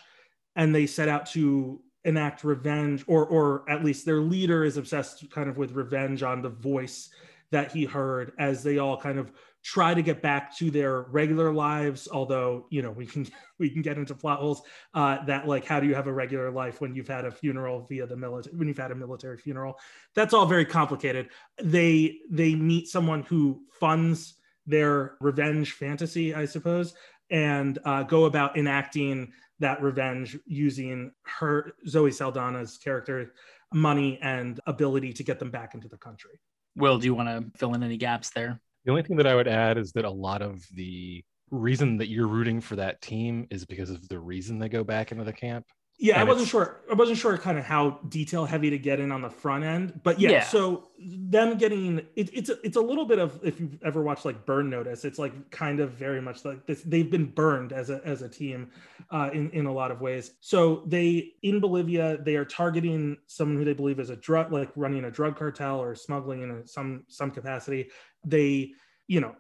and 0.55 0.73
they 0.73 0.87
set 0.87 1.09
out 1.09 1.27
to 1.31 1.83
enact 2.05 2.45
revenge, 2.45 3.05
or 3.07 3.27
or 3.27 3.69
at 3.69 3.85
least 3.85 4.05
their 4.05 4.21
leader 4.21 4.65
is 4.65 4.77
obsessed 4.77 5.31
kind 5.31 5.49
of 5.49 5.57
with 5.57 5.73
revenge 5.73 6.23
on 6.23 6.43
the 6.43 6.49
voice 6.49 7.11
that 7.51 7.71
he 7.71 7.85
heard 7.85 8.33
as 8.39 8.63
they 8.63 8.79
all 8.79 8.97
kind 8.97 9.19
of 9.19 9.31
try 9.63 9.95
to 9.95 10.03
get 10.03 10.21
back 10.21 10.57
to 10.57 10.71
their 10.71 11.03
regular 11.03 11.53
lives. 11.53 12.09
Although 12.11 12.67
you 12.71 12.83
know 12.83 12.91
we 12.91 13.07
can 13.07 13.27
we 13.59 13.71
can 13.71 13.83
get 13.83 13.99
into 13.99 14.15
plot 14.15 14.41
holes 14.41 14.63
uh, 14.95 15.25
that 15.27 15.47
like 15.47 15.65
how 15.65 15.81
do 15.81 15.87
you 15.87 15.95
have 15.95 16.07
a 16.07 16.13
regular 16.13 16.51
life 16.51 16.81
when 16.81 16.95
you've 16.95 17.09
had 17.09 17.25
a 17.25 17.31
funeral 17.31 17.87
via 17.89 18.07
the 18.07 18.17
military 18.17 18.57
when 18.57 18.69
you've 18.69 18.79
had 18.79 18.91
a 18.91 18.97
military 18.97 19.39
funeral? 19.39 19.79
That's 20.15 20.35
all 20.35 20.47
very 20.47 20.65
complicated. 20.65 21.29
They 21.63 22.19
they 22.31 22.55
meet 22.55 22.89
someone 22.89 23.23
who 23.23 23.63
funds 23.79 24.35
their 24.65 25.17
revenge 25.21 25.73
fantasy 25.73 26.37
i 26.37 26.45
suppose 26.45 26.95
and 27.33 27.79
uh, 27.85 28.05
go 28.05 28.27
about 28.27 28.57
enacting 28.57 29.33
that 29.59 29.83
revenge 29.83 30.39
using 30.47 31.11
her 31.25 31.73
zoe 31.89 32.11
saldana's 32.11 32.79
character 32.79 33.33
money 33.73 34.19
and 34.23 34.61
ability 34.67 35.13
to 35.13 35.25
get 35.25 35.39
them 35.39 35.51
back 35.51 35.75
into 35.75 35.89
the 35.89 35.97
country 35.97 36.39
will 36.77 36.99
do 36.99 37.07
you 37.07 37.15
want 37.15 37.29
to 37.29 37.59
fill 37.59 37.75
in 37.75 37.83
any 37.83 37.97
gaps 37.97 38.31
there 38.31 38.61
The 38.85 38.91
only 38.91 39.03
thing 39.03 39.17
that 39.17 39.27
I 39.27 39.35
would 39.35 39.49
add 39.49 39.79
is 39.79 39.93
that 39.93 40.05
a 40.05 40.11
lot 40.11 40.43
of 40.43 40.65
the 40.75 41.25
reason 41.53 41.99
that 41.99 42.09
you're 42.09 42.27
rooting 42.27 42.61
for 42.61 42.77
that 42.77 43.01
team 43.01 43.47
is 43.51 43.65
because 43.65 43.91
of 43.91 44.09
the 44.09 44.19
reason 44.19 44.59
they 44.59 44.69
go 44.69 44.83
back 44.83 45.13
into 45.13 45.23
the 45.23 45.33
camp. 45.33 45.67
Yeah, 46.03 46.21
I 46.21 46.25
wasn't 46.25 46.49
sure. 46.49 46.81
I 46.91 46.95
wasn't 46.95 47.17
sure 47.17 47.39
kind 47.39 47.57
of 47.57 47.65
how 47.65 48.01
detail 48.09 48.45
heavy 48.45 48.71
to 48.71 48.79
get 48.79 48.99
in 48.99 49.13
on 49.13 49.23
the 49.23 49.31
front 49.31 49.63
end, 49.63 50.01
but 50.03 50.19
yeah. 50.19 50.31
Yeah. 50.31 50.43
So 50.43 50.89
them 50.99 51.57
getting 51.59 51.99
it, 52.17 52.29
it's 52.33 52.49
a, 52.49 52.57
it's 52.65 52.77
a 52.77 52.81
little 52.81 53.05
bit 53.05 53.21
of 53.21 53.39
if 53.45 53.61
you've 53.61 53.81
ever 53.85 54.03
watched 54.03 54.25
like 54.25 54.45
Burn 54.45 54.69
Notice, 54.69 55.05
it's 55.05 55.21
like 55.21 55.53
kind 55.53 55.79
of 55.79 55.93
very 55.93 56.21
much 56.21 56.45
like 56.45 56.67
this. 56.67 56.83
They've 56.83 57.09
been 57.09 57.27
burned 57.27 57.73
as 57.73 57.89
a 57.89 58.01
as 58.05 58.23
a 58.23 58.29
team 58.29 58.73
uh, 59.13 59.31
in 59.33 59.49
in 59.51 59.67
a 59.67 59.73
lot 59.73 59.93
of 59.93 60.01
ways. 60.01 60.33
So 60.41 60.83
they 60.87 61.35
in 61.45 61.61
Bolivia 61.61 62.19
they 62.21 62.35
are 62.35 62.45
targeting 62.45 63.17
someone 63.29 63.59
who 63.59 63.65
they 63.65 63.73
believe 63.73 64.01
is 64.01 64.11
a 64.11 64.17
drug 64.17 64.51
like 64.51 64.71
running 64.75 65.05
a 65.05 65.11
drug 65.11 65.37
cartel 65.37 65.79
or 65.79 65.95
smuggling 65.95 66.43
in 66.43 66.51
a, 66.51 66.67
some 66.67 67.05
some 67.07 67.31
capacity. 67.31 67.91
They 68.25 68.73
you 69.07 69.21
know 69.21 69.37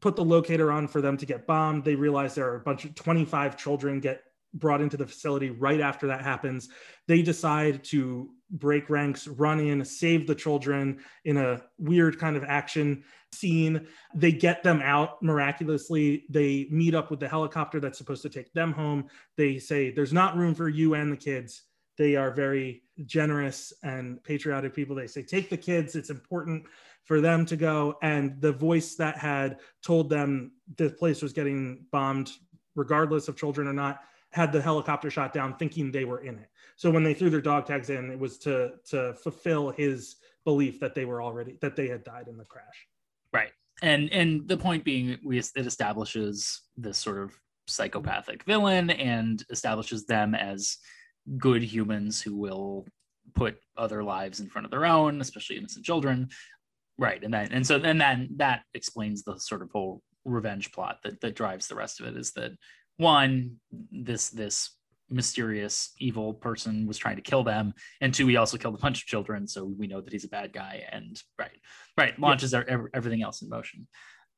put 0.00 0.16
the 0.16 0.24
locator 0.24 0.70
on 0.70 0.88
for 0.88 1.00
them 1.00 1.16
to 1.16 1.24
get 1.24 1.46
bombed. 1.46 1.84
They 1.84 1.94
realize 1.94 2.34
there 2.34 2.50
are 2.50 2.56
a 2.56 2.60
bunch 2.60 2.84
of 2.84 2.94
25 2.96 3.56
children 3.56 4.00
get 4.00 4.24
brought 4.54 4.80
into 4.80 4.96
the 4.96 5.06
facility 5.06 5.50
right 5.50 5.80
after 5.80 6.06
that 6.06 6.22
happens. 6.22 6.68
They 7.08 7.22
decide 7.22 7.84
to 7.84 8.30
break 8.50 8.90
ranks, 8.90 9.26
run 9.26 9.60
in, 9.60 9.84
save 9.84 10.26
the 10.26 10.34
children 10.34 11.00
in 11.24 11.36
a 11.38 11.62
weird 11.78 12.18
kind 12.18 12.36
of 12.36 12.44
action 12.44 13.04
scene. 13.32 13.86
They 14.14 14.32
get 14.32 14.62
them 14.62 14.82
out 14.82 15.22
miraculously. 15.22 16.24
They 16.28 16.68
meet 16.70 16.94
up 16.94 17.10
with 17.10 17.20
the 17.20 17.28
helicopter 17.28 17.80
that's 17.80 17.98
supposed 17.98 18.22
to 18.22 18.28
take 18.28 18.52
them 18.52 18.72
home. 18.72 19.06
They 19.36 19.58
say, 19.58 19.90
There's 19.90 20.12
not 20.12 20.36
room 20.36 20.54
for 20.54 20.68
you 20.68 20.94
and 20.94 21.10
the 21.10 21.16
kids. 21.16 21.62
They 21.98 22.16
are 22.16 22.30
very 22.30 22.82
generous 23.06 23.72
and 23.82 24.22
patriotic 24.22 24.74
people. 24.74 24.94
They 24.94 25.06
say, 25.06 25.22
Take 25.22 25.48
the 25.48 25.56
kids. 25.56 25.96
It's 25.96 26.10
important 26.10 26.64
for 27.04 27.20
them 27.20 27.46
to 27.46 27.56
go. 27.56 27.96
And 28.02 28.40
the 28.40 28.52
voice 28.52 28.94
that 28.96 29.16
had 29.16 29.58
told 29.82 30.08
them 30.08 30.52
the 30.76 30.90
place 30.90 31.22
was 31.22 31.32
getting 31.32 31.86
bombed, 31.90 32.30
regardless 32.76 33.28
of 33.28 33.36
children 33.36 33.66
or 33.66 33.72
not, 33.72 34.00
had 34.32 34.52
the 34.52 34.60
helicopter 34.60 35.10
shot 35.10 35.32
down 35.32 35.56
thinking 35.56 35.90
they 35.90 36.04
were 36.04 36.20
in 36.20 36.38
it. 36.38 36.48
So 36.76 36.90
when 36.90 37.04
they 37.04 37.14
threw 37.14 37.30
their 37.30 37.40
dog 37.40 37.66
tags 37.66 37.90
in, 37.90 38.10
it 38.10 38.18
was 38.18 38.38
to 38.38 38.72
to 38.90 39.14
fulfill 39.14 39.70
his 39.70 40.16
belief 40.44 40.80
that 40.80 40.94
they 40.94 41.04
were 41.04 41.22
already 41.22 41.58
that 41.60 41.76
they 41.76 41.88
had 41.88 42.04
died 42.04 42.28
in 42.28 42.36
the 42.36 42.44
crash. 42.44 42.86
right 43.32 43.52
and 43.82 44.10
and 44.12 44.48
the 44.48 44.56
point 44.56 44.84
being 44.84 45.18
we 45.24 45.38
it 45.38 45.50
establishes 45.56 46.62
this 46.76 46.98
sort 46.98 47.18
of 47.18 47.32
psychopathic 47.66 48.42
villain 48.44 48.90
and 48.90 49.44
establishes 49.50 50.04
them 50.04 50.34
as 50.34 50.78
good 51.38 51.62
humans 51.62 52.20
who 52.20 52.36
will 52.36 52.84
put 53.34 53.56
other 53.76 54.02
lives 54.02 54.40
in 54.40 54.48
front 54.48 54.64
of 54.64 54.70
their 54.70 54.84
own 54.84 55.20
especially 55.20 55.56
innocent 55.56 55.84
children 55.84 56.28
right 56.98 57.22
and 57.22 57.32
then 57.32 57.48
and 57.52 57.66
so 57.66 57.78
then 57.78 57.98
that 57.98 58.18
that 58.36 58.62
explains 58.74 59.22
the 59.22 59.38
sort 59.38 59.62
of 59.62 59.70
whole 59.70 60.02
revenge 60.24 60.72
plot 60.72 60.98
that 61.02 61.20
that 61.20 61.34
drives 61.34 61.68
the 61.68 61.74
rest 61.74 62.00
of 62.00 62.06
it 62.06 62.16
is 62.16 62.32
that 62.32 62.52
one 62.96 63.56
this 63.90 64.30
this 64.30 64.70
mysterious 65.12 65.92
evil 65.98 66.34
person 66.34 66.86
was 66.86 66.98
trying 66.98 67.16
to 67.16 67.22
kill 67.22 67.44
them. 67.44 67.74
And 68.00 68.12
two 68.12 68.26
he 68.26 68.36
also 68.36 68.56
killed 68.56 68.74
a 68.74 68.78
bunch 68.78 69.02
of 69.02 69.06
children. 69.06 69.46
So 69.46 69.64
we 69.64 69.86
know 69.86 70.00
that 70.00 70.12
he's 70.12 70.24
a 70.24 70.28
bad 70.28 70.52
guy 70.52 70.84
and 70.90 71.20
right 71.38 71.50
right 71.96 72.18
launches 72.18 72.52
yeah. 72.52 72.62
everything 72.94 73.22
else 73.22 73.42
in 73.42 73.48
motion. 73.48 73.86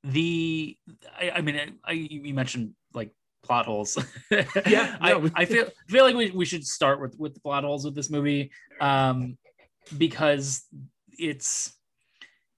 The 0.02 0.76
i, 1.18 1.30
I 1.36 1.40
mean 1.40 1.56
I, 1.56 1.90
I, 1.90 1.92
you 1.92 2.34
mentioned 2.34 2.74
like 2.92 3.10
plot 3.42 3.66
holes. 3.66 3.96
Yeah 4.66 4.96
no, 5.00 5.26
I, 5.26 5.30
I 5.34 5.44
feel 5.44 5.66
feel 5.88 6.04
like 6.04 6.16
we, 6.16 6.30
we 6.30 6.44
should 6.44 6.66
start 6.66 7.00
with 7.00 7.16
with 7.18 7.34
the 7.34 7.40
plot 7.40 7.64
holes 7.64 7.84
with 7.84 7.94
this 7.94 8.10
movie 8.10 8.50
um 8.80 9.38
because 9.96 10.64
it's 11.18 11.72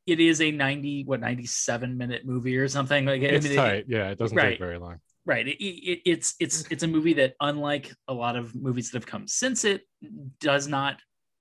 it 0.07 0.21
is 0.21 0.41
a 0.41 0.51
90 0.51 1.05
what 1.05 1.21
97 1.21 1.97
minute 1.97 2.25
movie 2.25 2.57
or 2.57 2.69
something 2.69 3.05
like 3.05 3.23
it's 3.23 3.45
I 3.45 3.49
mean, 3.49 3.59
tight. 3.59 3.75
It, 3.75 3.87
yeah 3.89 4.09
it 4.09 4.19
doesn't 4.19 4.37
right. 4.37 4.51
take 4.51 4.59
very 4.59 4.79
long 4.79 4.99
right 5.27 5.49
it, 5.49 5.63
it, 5.63 6.01
it's 6.07 6.35
it's 6.41 6.65
it's 6.71 6.83
a 6.83 6.89
movie 6.89 7.13
that 7.15 7.35
unlike 7.41 7.93
a 8.09 8.15
lot 8.15 8.37
of 8.37 8.55
movies 8.55 8.91
that 8.91 8.97
have 8.97 9.07
come 9.07 9.29
since 9.29 9.65
it 9.65 9.83
does 10.41 10.67
not 10.67 10.99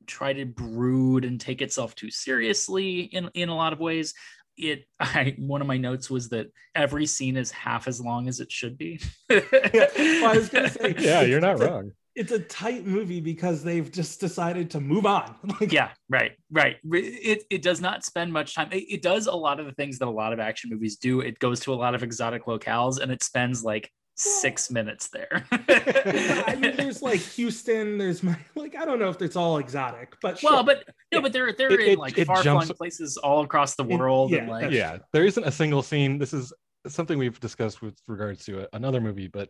try 0.08 0.34
to 0.34 0.46
brood 0.46 1.24
and 1.24 1.40
take 1.40 1.62
itself 1.62 1.96
too 1.96 2.12
seriously 2.12 3.02
in 3.02 3.30
in 3.34 3.50
a 3.50 3.56
lot 3.56 3.72
of 3.72 3.80
ways 3.80 4.14
it 4.58 4.88
I 5.00 5.36
one 5.38 5.62
of 5.62 5.68
my 5.68 5.78
notes 5.78 6.10
was 6.10 6.30
that 6.30 6.48
every 6.74 7.06
scene 7.06 7.38
is 7.38 7.52
half 7.52 7.88
as 7.88 8.02
long 8.02 8.28
as 8.28 8.40
it 8.40 8.52
should 8.52 8.78
be. 8.78 9.00
yeah, 9.30 9.40
well, 9.52 10.32
I 10.32 10.38
was 10.38 10.50
gonna 10.50 10.70
say, 10.70 10.96
yeah, 11.00 11.22
you're 11.22 11.42
not 11.42 11.60
wrong. 11.60 11.92
It's 12.16 12.32
a 12.32 12.40
tight 12.40 12.86
movie 12.86 13.20
because 13.20 13.64
they've 13.64 13.92
just 13.92 14.20
decided 14.20 14.72
to 14.72 14.80
move 14.80 15.06
on. 15.06 15.36
like, 15.60 15.72
yeah, 15.72 15.90
right, 16.10 16.32
right. 16.52 16.78
It 16.84 17.44
it 17.50 17.62
does 17.62 17.82
not 17.82 18.06
spend 18.06 18.32
much 18.32 18.56
time. 18.56 18.70
It, 18.72 18.86
it 18.90 19.02
does 19.02 19.28
a 19.28 19.36
lot 19.36 19.60
of 19.60 19.66
the 19.66 19.74
things 19.74 20.00
that 20.00 20.08
a 20.08 20.12
lot 20.12 20.34
of 20.34 20.40
action 20.40 20.70
movies 20.70 20.98
do. 20.98 21.22
It 21.22 21.40
goes 21.40 21.60
to 21.62 21.74
a 21.74 21.76
lot 21.76 21.94
of 21.94 22.04
exotic 22.04 22.46
locales 22.46 23.00
and 23.02 23.12
it 23.12 23.24
spends 23.24 23.64
like 23.64 23.92
six 24.16 24.72
minutes 24.72 25.10
there. 25.10 25.46
I 25.52 26.56
mean, 26.58 26.76
there's 26.78 27.02
like 27.02 27.20
Houston. 27.20 27.98
There's 27.98 28.24
my 28.24 28.38
like 28.56 28.76
I 28.76 28.86
don't 28.86 29.00
know 29.00 29.10
if 29.10 29.22
it's 29.22 29.36
all 29.36 29.58
exotic, 29.58 30.16
but 30.22 30.42
well, 30.42 30.58
sure. 30.58 30.64
but 30.64 30.84
no, 31.12 31.18
yeah. 31.18 31.20
but 31.20 31.34
they're 31.34 31.54
they're 31.54 31.80
it, 31.80 31.88
in 31.90 32.00
like 32.00 32.18
far 32.26 32.42
flung 32.42 32.68
places 32.70 33.18
all 33.18 33.44
across 33.44 33.76
the 33.76 33.84
world. 33.84 34.32
It, 34.32 34.36
yeah, 34.36 34.42
and 34.42 34.50
like 34.50 34.72
yeah, 34.72 34.98
there 35.14 35.26
isn't 35.26 35.44
a 35.44 35.52
single 35.52 35.82
scene. 35.82 36.18
This 36.18 36.34
is 36.34 36.54
something 36.88 37.18
we've 37.18 37.40
discussed 37.40 37.82
with 37.82 37.96
regards 38.08 38.46
to 38.46 38.62
a, 38.62 38.68
another 38.74 39.02
movie, 39.02 39.28
but 39.28 39.50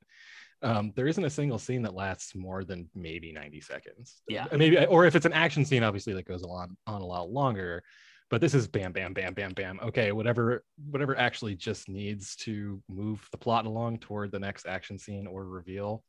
um, 0.61 0.93
there 0.95 1.07
isn't 1.07 1.23
a 1.23 1.29
single 1.29 1.59
scene 1.59 1.81
that 1.83 1.93
lasts 1.93 2.35
more 2.35 2.63
than 2.63 2.89
maybe 2.95 3.31
90 3.31 3.61
seconds. 3.61 4.21
Yeah, 4.27 4.45
maybe 4.51 4.85
or 4.85 5.05
if 5.05 5.15
it's 5.15 5.25
an 5.25 5.33
action 5.33 5.65
scene, 5.65 5.83
obviously 5.83 6.13
that 6.13 6.27
goes 6.27 6.43
on 6.43 6.75
on 6.87 7.01
a 7.01 7.05
lot 7.05 7.29
longer 7.29 7.83
but 8.29 8.41
this 8.41 8.53
is 8.53 8.67
bam 8.67 8.91
bam 8.91 9.13
bam 9.13 9.33
bam 9.33 9.53
bam. 9.53 9.79
Okay 9.81 10.11
whatever 10.11 10.63
whatever 10.89 11.17
actually 11.17 11.55
just 11.55 11.89
needs 11.89 12.35
to 12.37 12.81
move 12.89 13.27
the 13.31 13.37
plot 13.37 13.65
along 13.65 13.99
toward 13.99 14.31
the 14.31 14.39
next 14.39 14.65
action 14.65 14.97
scene 14.97 15.27
or 15.27 15.45
reveal 15.45 16.03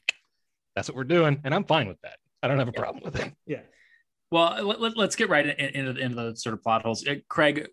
that's 0.75 0.88
what 0.88 0.97
we're 0.97 1.05
doing 1.05 1.41
and 1.45 1.55
i'm 1.55 1.65
fine 1.65 1.88
with 1.88 2.00
that. 2.03 2.19
I 2.43 2.49
don't 2.49 2.59
have 2.59 2.69
a 2.69 2.73
yeah. 2.75 2.81
problem 2.81 3.05
with 3.05 3.17
it. 3.17 3.33
Yeah. 3.47 3.61
Well 4.31 4.62
let, 4.62 4.97
us 4.97 5.17
get 5.17 5.29
right 5.29 5.47
into, 5.47 5.97
into 5.97 6.17
the 6.17 6.37
sort 6.37 6.55
of 6.55 6.62
plot 6.62 6.83
holes. 6.83 7.07
Uh, 7.07 7.17
craig 7.29 7.69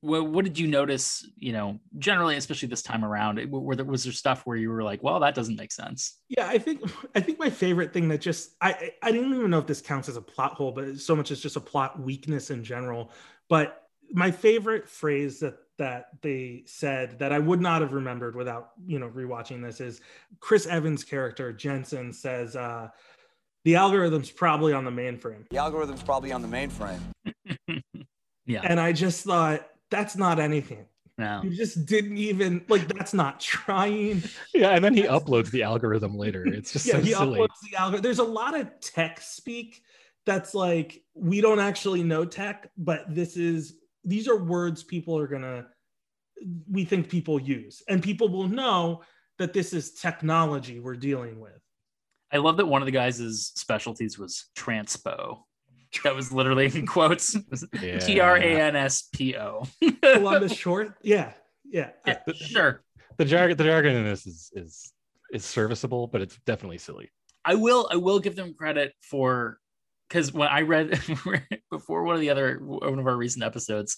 what, 0.00 0.28
what, 0.28 0.44
did 0.44 0.58
you 0.58 0.68
notice 0.68 1.26
you 1.38 1.52
know 1.52 1.78
generally 1.98 2.36
especially 2.36 2.68
this 2.68 2.82
time 2.82 3.04
around 3.04 3.44
were 3.50 3.74
there 3.74 3.84
was 3.84 4.04
there 4.04 4.12
stuff 4.12 4.42
where 4.44 4.56
you 4.56 4.70
were 4.70 4.82
like 4.82 5.02
well 5.02 5.20
that 5.20 5.34
doesn't 5.34 5.56
make 5.56 5.72
sense 5.72 6.18
yeah 6.28 6.46
i 6.46 6.58
think 6.58 6.80
i 7.14 7.20
think 7.20 7.38
my 7.38 7.50
favorite 7.50 7.92
thing 7.92 8.08
that 8.08 8.20
just 8.20 8.54
i 8.60 8.92
i 9.02 9.10
didn't 9.10 9.34
even 9.34 9.50
know 9.50 9.58
if 9.58 9.66
this 9.66 9.80
counts 9.80 10.08
as 10.08 10.16
a 10.16 10.22
plot 10.22 10.52
hole 10.52 10.72
but 10.72 10.98
so 10.98 11.16
much 11.16 11.30
as 11.30 11.40
just 11.40 11.56
a 11.56 11.60
plot 11.60 12.00
weakness 12.00 12.50
in 12.50 12.62
general 12.62 13.10
but 13.48 13.88
my 14.12 14.30
favorite 14.30 14.88
phrase 14.88 15.40
that 15.40 15.58
that 15.78 16.08
they 16.22 16.64
said 16.66 17.18
that 17.20 17.32
I 17.32 17.38
would 17.38 17.60
not 17.60 17.82
have 17.82 17.92
remembered 17.92 18.34
without 18.34 18.70
you 18.86 18.98
know 18.98 19.08
rewatching 19.08 19.62
this 19.62 19.80
is 19.80 20.00
Chris 20.40 20.66
Evans' 20.66 21.04
character 21.04 21.52
Jensen 21.52 22.12
says 22.12 22.56
uh, 22.56 22.88
the 23.64 23.76
algorithm's 23.76 24.30
probably 24.30 24.72
on 24.72 24.84
the 24.84 24.90
mainframe. 24.90 25.48
The 25.50 25.58
algorithm's 25.58 26.02
probably 26.02 26.32
on 26.32 26.42
the 26.42 26.48
mainframe. 26.48 27.00
yeah, 28.46 28.60
and 28.64 28.80
I 28.80 28.92
just 28.92 29.24
thought 29.24 29.68
that's 29.90 30.16
not 30.16 30.38
anything. 30.38 30.86
No. 31.16 31.40
You 31.42 31.50
just 31.50 31.86
didn't 31.86 32.16
even 32.16 32.64
like 32.68 32.86
that's 32.88 33.12
not 33.12 33.40
trying. 33.40 34.22
Yeah, 34.54 34.70
and 34.70 34.84
then 34.84 34.94
he 34.94 35.02
uploads 35.02 35.50
the 35.50 35.64
algorithm 35.64 36.16
later. 36.16 36.46
It's 36.46 36.72
just 36.72 36.86
yeah, 36.86 36.94
so 36.94 37.00
he 37.00 37.12
silly. 37.12 37.40
uploads 37.40 37.70
the 37.70 37.76
algorithm. 37.76 38.02
There's 38.02 38.20
a 38.20 38.24
lot 38.24 38.58
of 38.58 38.68
tech 38.80 39.20
speak 39.20 39.82
that's 40.26 40.54
like 40.54 41.02
we 41.14 41.40
don't 41.40 41.58
actually 41.58 42.04
know 42.04 42.24
tech, 42.24 42.70
but 42.76 43.12
this 43.12 43.36
is 43.36 43.78
these 44.04 44.28
are 44.28 44.36
words 44.36 44.82
people 44.82 45.18
are 45.18 45.26
gonna 45.26 45.66
we 46.70 46.84
think 46.84 47.08
people 47.08 47.40
use 47.40 47.82
and 47.88 48.02
people 48.02 48.28
will 48.28 48.48
know 48.48 49.02
that 49.38 49.52
this 49.52 49.72
is 49.72 49.92
technology 49.92 50.80
we're 50.80 50.96
dealing 50.96 51.40
with 51.40 51.60
i 52.32 52.36
love 52.36 52.56
that 52.56 52.66
one 52.66 52.82
of 52.82 52.86
the 52.86 52.92
guys' 52.92 53.52
specialties 53.54 54.18
was 54.18 54.46
transpo 54.56 55.40
that 56.04 56.14
was 56.14 56.32
literally 56.32 56.66
in 56.66 56.86
quotes. 56.86 57.36
Yeah. 57.80 57.98
t-r-a-n-s-p-o 57.98 59.66
columbus 60.02 60.52
short? 60.52 60.94
Yeah 61.02 61.32
yeah, 61.70 61.90
yeah 62.06 62.18
sure. 62.34 62.82
The 63.16 63.24
jargon 63.24 63.56
the 63.56 63.64
jargon 63.64 63.96
in 63.96 64.04
this 64.04 64.26
is 64.26 64.50
is 64.54 64.92
is 65.32 65.44
serviceable 65.44 66.06
but 66.06 66.20
it's 66.20 66.38
definitely 66.46 66.78
silly. 66.78 67.10
I 67.44 67.54
will 67.54 67.88
i 67.90 67.96
will 67.96 68.18
give 68.18 68.36
them 68.36 68.54
credit 68.54 68.92
for 69.02 69.58
because 70.08 70.32
when 70.32 70.48
I 70.48 70.62
read 70.62 70.90
before 71.70 72.04
one 72.04 72.14
of 72.14 72.20
the 72.20 72.30
other 72.30 72.58
one 72.58 72.98
of 72.98 73.06
our 73.06 73.16
recent 73.16 73.44
episodes, 73.44 73.96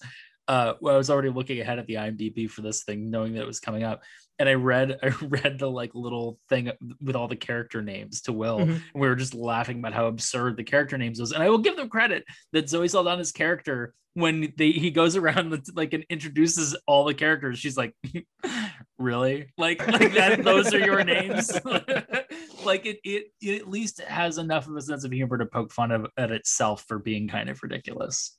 uh, 0.49 0.75
well, 0.81 0.95
I 0.95 0.99
was 0.99 1.11
already 1.11 1.31
looking 1.31 1.61
ahead 1.61 1.79
at 1.79 1.87
the 1.87 1.95
IMDb 1.95 2.51
for 2.51 2.63
this 2.63 2.83
thing, 2.83 3.11
knowing 3.11 3.35
that 3.35 3.43
it 3.43 3.47
was 3.47 3.61
coming 3.61 3.85
up, 3.85 4.03
and 4.41 4.49
I 4.49 4.55
read 4.55 4.99
I 5.03 5.13
read 5.21 5.61
the 5.61 5.71
like 5.71 5.95
little 5.95 6.41
thing 6.49 6.73
with 7.01 7.15
all 7.15 7.29
the 7.29 7.37
character 7.37 7.83
names 7.83 8.23
to 8.23 8.33
Will, 8.33 8.59
mm-hmm. 8.59 8.73
and 8.73 8.83
we 8.95 9.07
were 9.07 9.15
just 9.15 9.35
laughing 9.35 9.79
about 9.79 9.93
how 9.93 10.07
absurd 10.07 10.57
the 10.57 10.65
character 10.65 10.99
names 10.99 11.21
was. 11.21 11.31
And 11.31 11.43
I 11.43 11.51
will 11.51 11.59
give 11.59 11.77
them 11.77 11.89
credit 11.89 12.25
that 12.53 12.69
Zoe 12.69 12.89
Saldana's 12.89 13.31
character, 13.31 13.95
when 14.15 14.53
they 14.57 14.73
he 14.73 14.91
goes 14.91 15.15
around 15.15 15.57
like 15.75 15.93
and 15.93 16.05
introduces 16.11 16.77
all 16.87 17.05
the 17.05 17.15
characters, 17.15 17.61
she's 17.61 17.77
like, 17.77 17.95
"Really? 18.99 19.53
Like 19.57 19.87
like 19.87 20.15
that? 20.15 20.43
those 20.43 20.75
are 20.75 20.81
your 20.81 21.05
names?" 21.05 21.53
like 22.65 22.87
it, 22.87 22.99
it 23.05 23.27
it 23.41 23.61
at 23.61 23.69
least 23.69 24.01
has 24.01 24.39
enough 24.39 24.67
of 24.67 24.75
a 24.75 24.83
sense 24.83 25.05
of 25.05 25.13
humor 25.13 25.39
to 25.39 25.47
poke 25.47 25.73
fun 25.73 25.93
of 25.93 26.07
at 26.17 26.33
itself 26.33 26.85
for 26.89 26.99
being 26.99 27.29
kind 27.29 27.51
of 27.51 27.63
ridiculous. 27.63 28.37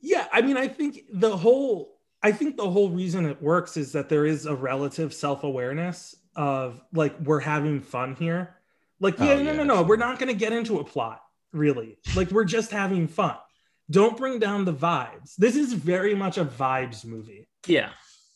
Yeah, 0.00 0.26
I 0.32 0.42
mean, 0.42 0.56
I 0.56 0.68
think 0.68 1.00
the 1.12 1.36
whole 1.36 1.97
I 2.22 2.32
think 2.32 2.56
the 2.56 2.68
whole 2.68 2.90
reason 2.90 3.26
it 3.26 3.40
works 3.40 3.76
is 3.76 3.92
that 3.92 4.08
there 4.08 4.26
is 4.26 4.46
a 4.46 4.54
relative 4.54 5.14
self-awareness 5.14 6.16
of 6.34 6.80
like 6.92 7.18
we're 7.20 7.40
having 7.40 7.80
fun 7.80 8.14
here. 8.14 8.56
Like, 9.00 9.18
yeah, 9.18 9.32
oh, 9.32 9.36
no, 9.36 9.42
yeah, 9.42 9.52
no, 9.52 9.64
no, 9.64 9.82
we're 9.82 9.96
not 9.96 10.18
gonna 10.18 10.34
get 10.34 10.52
into 10.52 10.80
a 10.80 10.84
plot, 10.84 11.22
really. 11.52 11.98
Like, 12.16 12.32
we're 12.32 12.44
just 12.44 12.72
having 12.72 13.06
fun. 13.06 13.36
Don't 13.90 14.16
bring 14.16 14.38
down 14.38 14.64
the 14.64 14.74
vibes. 14.74 15.36
This 15.36 15.56
is 15.56 15.72
very 15.72 16.14
much 16.14 16.36
a 16.36 16.44
vibes 16.44 17.04
movie. 17.04 17.48
Yeah. 17.66 17.90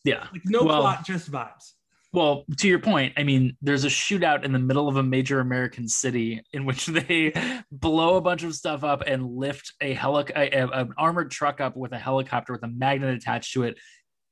Yeah. 0.04 0.26
Like 0.32 0.42
no 0.46 0.62
well, 0.64 0.80
plot, 0.80 1.04
just 1.04 1.30
vibes. 1.30 1.72
Well, 2.12 2.44
to 2.58 2.68
your 2.68 2.78
point, 2.78 3.14
I 3.16 3.22
mean, 3.22 3.56
there's 3.62 3.84
a 3.84 3.88
shootout 3.88 4.44
in 4.44 4.52
the 4.52 4.58
middle 4.58 4.86
of 4.86 4.96
a 4.96 5.02
major 5.02 5.40
American 5.40 5.88
city 5.88 6.42
in 6.52 6.66
which 6.66 6.86
they 7.08 7.32
blow 7.70 8.16
a 8.16 8.20
bunch 8.20 8.42
of 8.42 8.54
stuff 8.54 8.84
up 8.84 9.02
and 9.06 9.24
lift 9.24 9.72
a 9.80 9.94
helic 9.94 10.30
an 10.34 10.92
armored 10.98 11.30
truck 11.30 11.60
up 11.60 11.76
with 11.76 11.92
a 11.92 11.98
helicopter 11.98 12.52
with 12.52 12.62
a 12.64 12.68
magnet 12.68 13.14
attached 13.14 13.54
to 13.54 13.62
it, 13.62 13.78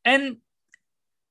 and 0.04 0.37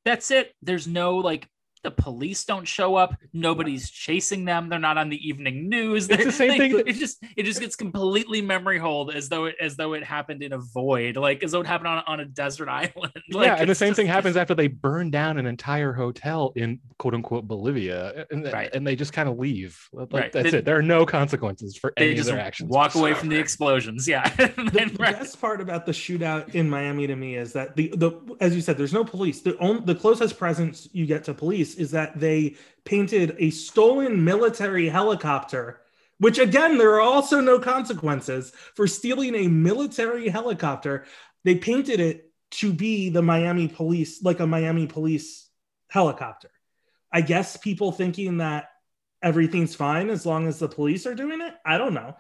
that's 0.06 0.32
it. 0.32 0.54
There's 0.64 0.88
no 0.88 1.18
like 1.18 1.48
the 1.84 1.92
police 1.92 2.44
don't 2.44 2.68
show 2.68 2.96
up. 2.96 3.16
Nobody's 3.34 3.90
chasing 3.90 4.46
them. 4.46 4.70
They're 4.70 4.80
not 4.80 4.98
on 4.98 5.10
the 5.10 5.28
evening 5.28 5.70
news. 5.70 6.10
It's 6.10 6.26
the 6.26 6.32
same 6.32 6.50
they, 6.58 6.58
thing 6.58 6.84
it 6.86 6.94
just 6.94 7.24
it 7.38 7.44
just 7.44 7.60
gets 7.60 7.76
completely 7.76 8.42
memory 8.42 8.78
hold 8.78 9.14
as 9.14 9.30
though 9.30 9.46
it 9.46 9.56
as 9.62 9.76
though 9.76 9.94
it 9.94 10.04
happened 10.04 10.44
in 10.44 10.54
a 10.54 10.58
void 10.58 11.16
like 11.16 11.44
as 11.44 11.52
though 11.52 11.62
it 11.62 11.68
happened 11.68 11.88
on, 11.88 12.04
on 12.08 12.20
a 12.20 12.26
desert 12.26 12.68
island. 12.70 13.14
Like, 13.32 13.46
yeah 13.46 13.56
and 13.56 13.70
the 13.70 13.76
same 13.76 13.90
just, 13.90 13.98
thing 13.98 14.08
happens 14.08 14.36
after 14.36 14.54
they 14.54 14.68
burn 14.68 15.10
down 15.10 15.38
an 15.38 15.46
entire 15.46 15.94
hotel 15.94 16.52
in 16.56 16.80
quote 16.98 17.14
unquote 17.14 17.48
bolivia 17.48 18.26
and, 18.30 18.52
right. 18.52 18.70
and 18.74 18.86
they 18.86 18.96
just 18.96 19.14
kind 19.14 19.30
of 19.30 19.38
leave. 19.38 19.80
Like, 19.94 20.12
right. 20.12 20.32
that's 20.32 20.52
they, 20.52 20.58
it. 20.60 20.66
There 20.66 20.78
are 20.78 20.82
no 20.82 21.06
consequences 21.06 21.78
for 21.78 21.94
any 21.98 22.18
of 22.18 22.26
their 22.26 22.40
actions 22.40 22.70
walk 22.70 22.96
away 22.96 23.14
from 23.14 23.30
the 23.30 23.38
explosions. 23.38 24.08
Yeah. 24.08 24.30
The, 24.60 24.86
the 24.86 24.98
best 24.98 25.40
part 25.40 25.62
about 25.62 25.86
the 25.86 25.92
shootout 25.92 26.54
in 26.54 26.70
miami 26.70 27.08
to 27.08 27.16
me 27.16 27.36
is 27.36 27.54
that 27.54 27.76
the 27.76 27.90
the 27.96 28.12
as 28.42 28.54
you 28.54 28.62
said 28.62 28.78
there's 28.78 28.94
no 28.94 29.04
police. 29.04 29.42
The 29.42 29.58
only 29.58 29.82
the 29.86 29.96
closest 29.96 30.38
presence 30.38 30.88
you 30.92 31.06
get 31.06 31.24
to 31.26 31.34
police 31.34 31.69
is 31.76 31.92
that 31.92 32.20
they 32.20 32.56
painted 32.86 33.36
a 33.40 33.50
stolen 33.50 34.24
military 34.24 34.90
helicopter, 34.90 35.82
which 36.20 36.40
again, 36.40 36.78
there 36.78 36.94
are 36.96 37.02
also 37.02 37.40
no 37.42 37.60
consequences 37.60 38.52
for 38.76 38.88
stealing 38.88 39.36
a 39.36 39.48
military 39.48 40.30
helicopter. 40.30 41.06
They 41.44 41.56
painted 41.56 42.00
it 42.00 42.32
to 42.52 42.74
be 42.74 43.10
the 43.10 43.22
Miami 43.22 43.68
police, 43.68 44.24
like 44.24 44.40
a 44.40 44.48
Miami 44.48 44.88
police 44.88 45.48
helicopter. 45.90 46.50
I 47.12 47.22
guess 47.22 47.58
people 47.58 47.92
thinking 47.92 48.38
that 48.38 48.70
everything's 49.22 49.76
fine 49.76 50.10
as 50.10 50.26
long 50.26 50.48
as 50.48 50.60
the 50.60 50.68
police 50.68 51.06
are 51.06 51.16
doing 51.16 51.42
it. 51.42 51.54
I 51.66 51.78
don't 51.78 51.94
know. 51.94 52.16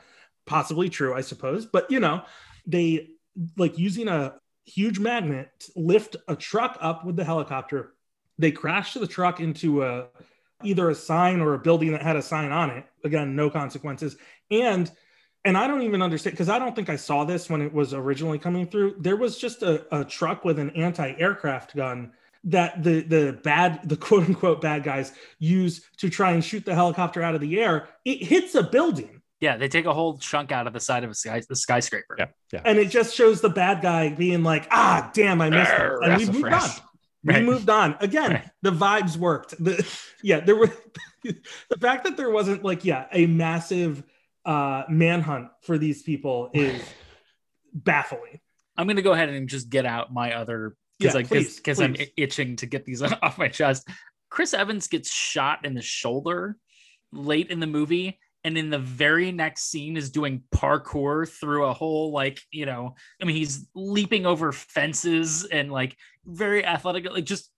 Possibly 0.46 0.90
true, 0.90 1.14
I 1.14 1.22
suppose. 1.22 1.66
But 1.66 1.92
you 1.92 2.00
know, 2.00 2.24
they 2.66 3.10
like 3.58 3.78
using 3.78 4.08
a 4.08 4.36
huge 4.66 5.00
magnet 5.00 5.50
to 5.60 5.72
lift 5.76 6.16
a 6.28 6.36
truck 6.36 6.78
up 6.82 7.06
with 7.06 7.16
the 7.16 7.24
helicopter. 7.24 7.94
They 8.40 8.52
crashed 8.52 9.00
the 9.00 9.06
truck 9.06 9.40
into 9.40 9.84
a 9.84 10.08
either 10.64 10.90
a 10.90 10.96
sign 10.96 11.40
or 11.40 11.54
a 11.54 11.60
building 11.60 11.92
that 11.92 12.02
had 12.02 12.16
a 12.16 12.22
sign 12.22 12.52
on 12.52 12.70
it. 12.72 12.86
Again, 13.04 13.36
no 13.36 13.50
consequences. 13.50 14.16
And 14.50 14.90
and 15.46 15.58
I 15.58 15.68
don't 15.68 15.84
even 15.84 16.02
understand 16.02 16.34
because 16.34 16.50
I 16.50 16.60
don't 16.60 16.76
think 16.76 16.90
I 16.90 16.96
saw 16.96 17.24
this 17.24 17.50
when 17.50 17.62
it 17.62 17.74
was 17.74 17.94
originally 17.94 18.40
coming 18.40 18.68
through. 18.68 18.96
There 19.00 19.16
was 19.16 19.38
just 19.38 19.62
a, 19.62 19.86
a 19.96 20.04
truck 20.04 20.44
with 20.44 20.60
an 20.60 20.72
anti-aircraft 20.72 21.76
gun 21.76 22.14
that 22.46 22.84
the 22.84 23.02
the 23.02 23.40
bad 23.44 23.88
the 23.88 23.98
quote 23.98 24.24
unquote 24.24 24.62
bad 24.62 24.84
guys 24.84 25.14
use 25.38 25.82
to 25.98 26.10
try 26.10 26.32
and 26.32 26.44
shoot 26.44 26.66
the 26.66 26.76
helicopter 26.76 27.22
out 27.22 27.36
of 27.36 27.42
the 27.42 27.60
air. 27.60 27.90
It 28.06 28.24
hits 28.24 28.56
a 28.56 28.64
building. 28.64 29.22
Yeah, 29.42 29.56
they 29.56 29.70
take 29.70 29.86
a 29.86 29.94
whole 29.94 30.18
chunk 30.18 30.52
out 30.52 30.68
of 30.68 30.74
the 30.74 30.82
side 30.82 31.06
of 31.06 31.12
a 31.12 31.16
sky, 31.16 31.42
the 31.48 31.56
skyscraper. 31.56 32.16
Yeah, 32.20 32.26
yeah. 32.52 32.62
And 32.66 32.78
it 32.78 32.90
just 32.90 33.16
shows 33.16 33.40
the 33.40 33.50
bad 33.50 33.82
guy 33.82 34.10
being 34.10 34.44
like, 34.44 34.68
ah, 34.70 35.10
damn, 35.14 35.40
I 35.40 35.50
missed 35.50 35.72
it. 35.72 35.80
And 35.80 36.18
we 36.18 36.26
that's 36.26 36.28
moved 36.28 36.54
on. 36.54 36.70
We 37.24 37.34
Right. 37.34 37.44
moved 37.44 37.70
on. 37.70 37.96
Again, 38.00 38.32
Right. 38.32 38.50
the 38.62 38.72
vibes 38.72 39.18
worked. 39.18 39.62
The, 39.64 39.86
yeah, 40.24 40.40
there 40.40 40.56
were 40.56 40.72
the 41.24 41.78
fact 41.82 42.06
that 42.06 42.16
there 42.18 42.30
wasn't 42.30 42.64
like, 42.64 42.86
yeah, 42.86 43.08
a 43.12 43.26
massive 43.28 44.04
uh 44.46 44.84
manhunt 44.90 45.50
for 45.64 45.78
these 45.78 46.02
people 46.02 46.50
is 46.54 46.82
baffling. 47.74 48.40
I'm 48.78 48.88
gonna 48.88 49.02
go 49.02 49.12
ahead 49.12 49.30
and 49.30 49.50
just 49.50 49.70
get 49.70 49.86
out 49.86 50.14
my 50.14 50.34
other 50.34 50.76
because 50.98 51.14
Yeah, 51.14 51.18
like 51.20 51.30
because 51.58 51.82
I'm 51.82 51.96
itching 52.16 52.56
to 52.58 52.66
get 52.66 52.86
these 52.86 53.02
off 53.22 53.38
my 53.38 53.50
chest. 53.50 53.88
Chris 54.30 54.54
Evans 54.54 54.88
gets 54.88 55.12
shot 55.12 55.66
in 55.66 55.74
the 55.74 55.82
shoulder 55.82 56.56
late 57.12 57.50
in 57.50 57.60
the 57.60 57.68
movie, 57.68 58.20
and 58.44 58.58
in 58.58 58.70
the 58.70 58.80
very 58.80 59.32
next 59.32 59.70
scene 59.70 59.98
is 59.98 60.10
doing 60.12 60.44
parkour 60.54 61.28
through 61.28 61.66
a 61.66 61.74
whole 61.74 62.12
like 62.12 62.40
you 62.52 62.66
know, 62.66 62.96
I 63.22 63.26
mean 63.26 63.36
he's 63.36 63.68
leaping 63.76 64.26
over 64.26 64.52
fences 64.52 65.46
and 65.46 65.72
like 65.72 65.96
very 66.26 66.66
athletic, 66.66 67.10
like 67.12 67.26
just 67.26 67.52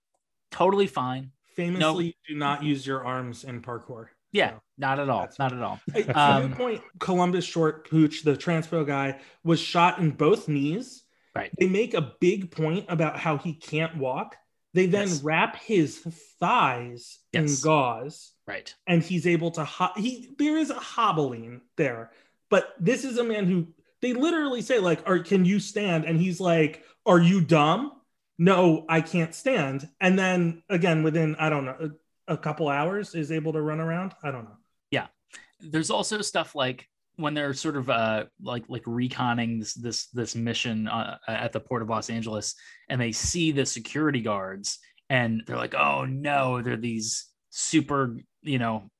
totally 0.50 0.86
fine. 0.86 1.30
Famously, 1.56 2.16
do 2.26 2.34
not 2.34 2.62
use 2.62 2.86
your 2.86 3.04
arms 3.04 3.44
in 3.44 3.60
parkour. 3.60 4.06
Yeah, 4.32 4.52
So, 4.52 4.60
not 4.78 4.98
at 4.98 5.10
all, 5.10 5.28
not 5.38 5.52
at 5.52 5.60
all. 5.62 5.78
Um, 6.14 6.54
point, 6.54 6.80
Columbus 6.98 7.44
Short 7.44 7.88
Pooch, 7.90 8.22
the 8.22 8.34
transpo 8.34 8.86
guy, 8.86 9.20
was 9.44 9.60
shot 9.60 9.98
in 9.98 10.12
both 10.12 10.48
knees. 10.48 11.04
Right. 11.36 11.50
They 11.58 11.68
make 11.68 11.92
a 11.92 12.14
big 12.20 12.50
point 12.50 12.86
about 12.88 13.18
how 13.18 13.36
he 13.36 13.52
can't 13.52 13.98
walk. 13.98 14.36
They 14.72 14.86
then 14.86 15.08
Yes. 15.08 15.22
wrap 15.22 15.56
his 15.56 15.98
thighs 16.40 17.18
in 17.34 17.46
gauze, 17.62 18.31
Right. 18.46 18.74
and 18.86 19.02
he's 19.02 19.26
able 19.26 19.50
to. 19.52 19.64
Ho- 19.64 19.92
he 19.96 20.34
there 20.38 20.58
is 20.58 20.70
a 20.70 20.74
hobbling 20.74 21.60
there, 21.76 22.10
but 22.50 22.74
this 22.80 23.04
is 23.04 23.18
a 23.18 23.24
man 23.24 23.46
who 23.46 23.68
they 24.00 24.12
literally 24.14 24.62
say 24.62 24.78
like, 24.78 25.08
"Are 25.08 25.20
can 25.20 25.44
you 25.44 25.60
stand?" 25.60 26.04
And 26.04 26.20
he's 26.20 26.40
like, 26.40 26.82
"Are 27.06 27.20
you 27.20 27.40
dumb?" 27.40 27.92
No, 28.38 28.84
I 28.88 29.00
can't 29.00 29.34
stand. 29.34 29.88
And 30.00 30.18
then 30.18 30.62
again, 30.68 31.02
within 31.04 31.36
I 31.36 31.50
don't 31.50 31.64
know 31.64 31.90
a, 32.26 32.34
a 32.34 32.36
couple 32.36 32.68
hours, 32.68 33.14
is 33.14 33.30
able 33.30 33.52
to 33.52 33.62
run 33.62 33.80
around. 33.80 34.14
I 34.24 34.32
don't 34.32 34.44
know. 34.44 34.56
Yeah. 34.90 35.06
There's 35.60 35.90
also 35.90 36.20
stuff 36.22 36.56
like 36.56 36.88
when 37.16 37.34
they're 37.34 37.54
sort 37.54 37.76
of 37.76 37.90
uh 37.90 38.24
like 38.42 38.64
like 38.68 38.82
reconning 38.84 39.60
this 39.60 39.74
this 39.74 40.06
this 40.08 40.34
mission 40.34 40.88
uh, 40.88 41.18
at 41.28 41.52
the 41.52 41.60
port 41.60 41.82
of 41.82 41.88
Los 41.88 42.10
Angeles 42.10 42.54
and 42.88 43.00
they 43.00 43.12
see 43.12 43.52
the 43.52 43.66
security 43.66 44.22
guards 44.22 44.78
and 45.10 45.42
they're 45.46 45.58
like 45.58 45.74
oh 45.74 46.06
no 46.06 46.62
they're 46.62 46.76
these 46.76 47.26
super 47.52 48.16
you 48.42 48.58
know 48.58 48.90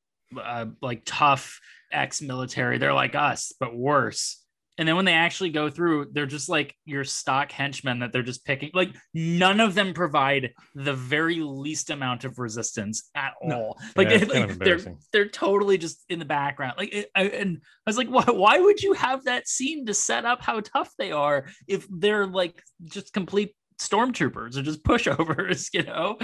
uh, 0.41 0.67
like 0.81 1.03
tough 1.05 1.59
ex-military 1.91 2.79
they're 2.79 2.95
like 2.95 3.15
us 3.15 3.53
but 3.59 3.75
worse 3.75 4.39
and 4.79 4.89
then 4.89 4.97
when 4.97 5.05
they 5.05 5.13
actually 5.13 5.51
go 5.51 5.69
through 5.69 6.07
they're 6.13 6.25
just 6.25 6.49
like 6.49 6.75
your 6.87 7.05
stock 7.05 7.53
henchmen 7.53 7.99
that 7.99 8.13
they're 8.13 8.23
just 8.23 8.45
picking 8.45 8.71
like 8.73 8.95
none 9.13 9.61
of 9.61 9.75
them 9.75 9.93
provide 9.93 10.53
the 10.75 10.95
very 10.95 11.41
least 11.41 11.91
amount 11.91 12.25
of 12.25 12.39
resistance 12.39 13.11
at 13.15 13.33
No. 13.43 13.57
all 13.57 13.79
like, 13.97 14.09
Yeah, 14.11 14.25
like, 14.25 14.59
they're 14.59 14.81
they're 15.13 15.29
totally 15.29 15.77
just 15.77 16.03
in 16.09 16.19
the 16.19 16.25
background. 16.25 16.75
Like, 16.79 16.95
it, 16.95 17.11
I, 17.15 17.25
and 17.25 17.59
I 17.59 17.91
was 17.91 17.99
like, 17.99 18.09
why, 18.09 18.25
why 18.25 18.59
would 18.59 18.83
you 18.83 18.95
have 18.95 19.25
that 19.25 19.47
scene 19.47 19.85
to 19.87 19.95
set 19.95 20.25
up 20.25 20.41
how 20.43 20.61
tough 20.61 20.91
they 20.99 21.13
are 21.13 21.47
if 21.69 21.87
they're 21.91 22.27
like 22.27 22.63
just 22.85 23.13
complete 23.13 23.55
stormtroopers 23.79 24.57
or 24.57 24.63
just 24.63 24.83
pushovers, 24.89 25.69
you 25.75 25.83
know? 25.83 26.17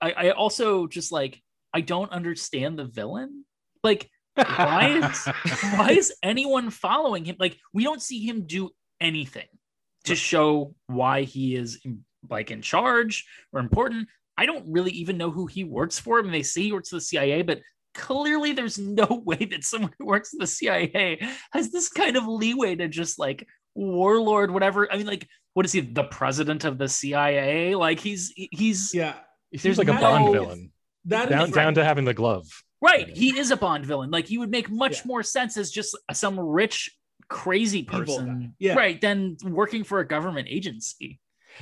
I, 0.00 0.12
I 0.12 0.30
also 0.30 0.86
just 0.86 1.10
like, 1.10 1.42
I 1.72 1.80
don't 1.80 2.10
understand 2.10 2.78
the 2.78 2.84
villain. 2.84 3.44
Like, 3.82 4.10
why 4.34 5.00
is, 5.10 5.26
why 5.76 5.90
is 5.92 6.12
anyone 6.22 6.70
following 6.70 7.24
him? 7.24 7.36
Like, 7.38 7.56
we 7.72 7.84
don't 7.84 8.02
see 8.02 8.26
him 8.26 8.46
do 8.46 8.70
anything 9.00 9.46
to 10.04 10.14
show 10.16 10.74
why 10.86 11.22
he 11.22 11.54
is 11.54 11.80
like 12.28 12.50
in 12.50 12.62
charge 12.62 13.26
or 13.52 13.60
important. 13.60 14.08
I 14.36 14.46
don't 14.46 14.64
really 14.70 14.92
even 14.92 15.18
know 15.18 15.30
who 15.30 15.46
he 15.46 15.64
works 15.64 15.98
for. 15.98 16.18
I 16.18 16.22
mean, 16.22 16.32
they 16.32 16.42
say 16.42 16.62
he 16.62 16.72
works 16.72 16.88
for 16.90 16.96
the 16.96 17.00
CIA, 17.02 17.42
but 17.42 17.60
clearly 17.94 18.52
there's 18.52 18.78
no 18.78 19.22
way 19.24 19.36
that 19.36 19.64
someone 19.64 19.92
who 19.98 20.06
works 20.06 20.30
for 20.30 20.38
the 20.38 20.46
CIA 20.46 21.20
has 21.52 21.70
this 21.70 21.88
kind 21.88 22.16
of 22.16 22.26
leeway 22.26 22.74
to 22.76 22.88
just 22.88 23.18
like 23.18 23.46
warlord, 23.74 24.50
whatever. 24.50 24.90
I 24.90 24.96
mean, 24.96 25.06
like, 25.06 25.28
what 25.54 25.66
is 25.66 25.72
he, 25.72 25.80
the 25.80 26.04
president 26.04 26.64
of 26.64 26.78
the 26.78 26.88
CIA? 26.88 27.74
Like, 27.74 28.00
he's 28.00 28.32
he's 28.34 28.94
Yeah, 28.94 29.14
He 29.50 29.58
seems 29.58 29.76
There's 29.76 29.78
like 29.78 29.88
a 29.88 30.00
no- 30.00 30.00
Bond 30.00 30.32
villain. 30.32 30.72
That 31.06 31.24
is 31.24 31.30
Down, 31.30 31.50
down 31.50 31.74
to 31.74 31.84
having 31.84 32.04
the 32.04 32.14
glove. 32.14 32.46
right. 32.82 33.08
He 33.16 33.38
is 33.38 33.50
a 33.50 33.56
Bond 33.56 33.84
villain. 33.86 34.10
Like, 34.10 34.26
he 34.26 34.38
would 34.38 34.50
make 34.50 34.70
much 34.70 34.98
Yeah. 34.98 35.06
more 35.06 35.22
sense 35.22 35.56
as 35.56 35.70
just 35.70 35.96
some 36.12 36.38
rich, 36.38 36.90
crazy 37.28 37.82
person, 37.82 38.54
Yeah. 38.58 38.74
right? 38.74 39.00
Than 39.00 39.36
working 39.44 39.84
for 39.84 40.00
a 40.00 40.06
government 40.06 40.48
agency. 40.50 41.20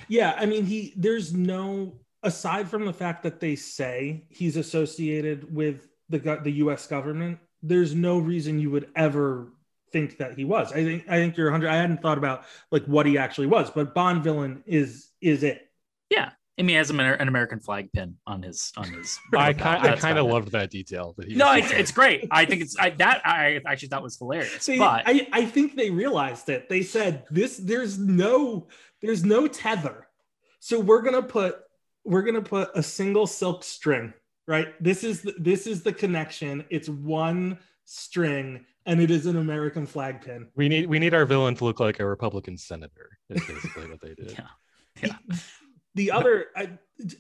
Yeah, 0.09 0.35
I 0.38 0.46
mean, 0.46 0.64
he 0.64 0.92
there's 0.96 1.33
no 1.35 1.98
aside 2.22 2.68
from 2.68 2.85
the 2.85 2.92
fact 2.92 3.22
that 3.22 3.40
they 3.40 3.57
say 3.57 4.24
he's 4.29 4.57
associated 4.57 5.53
with 5.55 5.88
the 6.09 6.18
go- 6.18 6.40
the 6.42 6.53
U.S. 6.64 6.87
government. 6.87 7.38
There's 7.62 7.94
no 7.94 8.18
reason 8.18 8.59
you 8.59 8.70
would 8.70 8.90
ever 8.94 9.53
think 9.92 10.18
that 10.18 10.37
he 10.37 10.44
was. 10.44 10.70
I 10.72 10.85
think 10.85 11.05
I 11.09 11.16
think 11.16 11.37
you're 11.37 11.48
100. 11.51 11.68
I 11.68 11.77
hadn't 11.77 12.03
thought 12.03 12.18
about 12.18 12.44
like 12.70 12.85
what 12.85 13.07
he 13.07 13.18
actually 13.18 13.46
was, 13.48 13.70
but 13.70 13.94
Bond 13.94 14.22
villain 14.22 14.62
is 14.66 15.09
is 15.20 15.42
it? 15.42 15.64
I 16.59 16.62
mean, 16.62 16.71
he 16.71 16.75
has 16.75 16.90
an 16.90 16.99
an 16.99 17.29
American 17.29 17.61
flag 17.61 17.92
pin 17.92 18.16
on 18.27 18.42
his 18.42 18.73
on 18.77 18.90
his. 18.92 19.21
I 19.37 19.53
kind 19.53 19.87
I 19.87 19.97
kind 19.97 20.18
of 20.18 20.27
loved 20.27 20.53
that 20.53 20.71
detail. 20.71 21.14
That 21.16 21.29
he 21.29 21.35
No, 21.35 21.53
it's, 21.53 21.71
it's 21.71 21.92
great. 21.92 22.27
I 22.31 22.44
think 22.44 22.62
it's 22.62 22.77
I, 22.79 22.90
that 22.90 23.23
I 23.25 23.61
actually 23.64 23.88
thought 23.88 24.03
was 24.03 24.18
hilarious. 24.18 24.62
See, 24.62 24.79
but 24.79 25.05
I 25.07 25.29
I 25.33 25.44
think 25.44 25.77
they 25.77 25.90
realized 25.90 26.49
it. 26.49 26.68
They 26.68 26.83
said 26.83 27.25
this. 27.31 27.59
There's 27.59 27.99
no 27.99 28.66
there's 29.01 29.25
no 29.25 29.47
tether, 29.47 30.09
so 30.59 30.81
we're 30.81 31.03
gonna 31.03 31.23
put 31.23 31.61
we're 32.05 32.23
gonna 32.23 32.42
put 32.42 32.71
a 32.75 32.83
single 32.83 33.27
silk 33.27 33.62
string. 33.62 34.12
Right. 34.47 34.83
This 34.83 35.05
is 35.05 35.23
the, 35.23 35.35
this 35.38 35.66
is 35.66 35.83
the 35.83 35.92
connection. 35.92 36.64
It's 36.71 36.88
one 36.88 37.59
string, 37.85 38.64
and 38.87 39.01
it 39.01 39.11
is 39.11 39.27
an 39.27 39.37
American 39.37 39.87
flag 39.87 40.23
pin. 40.23 40.49
we 40.57 40.68
need 40.68 40.87
we 40.87 40.99
need 40.99 41.14
our 41.14 41.25
villain 41.25 41.55
to 41.57 41.64
look 41.64 41.79
like 41.79 42.01
a 42.01 42.07
Republican 42.07 42.57
senator. 42.57 43.18
Is 43.29 43.47
basically 43.47 43.88
what 43.88 44.01
they 44.01 44.14
did. 44.14 44.42
Yeah. 45.01 45.16
Yeah. 45.31 45.37
The 45.99 46.13
other, 46.13 46.47
I, 46.55 46.71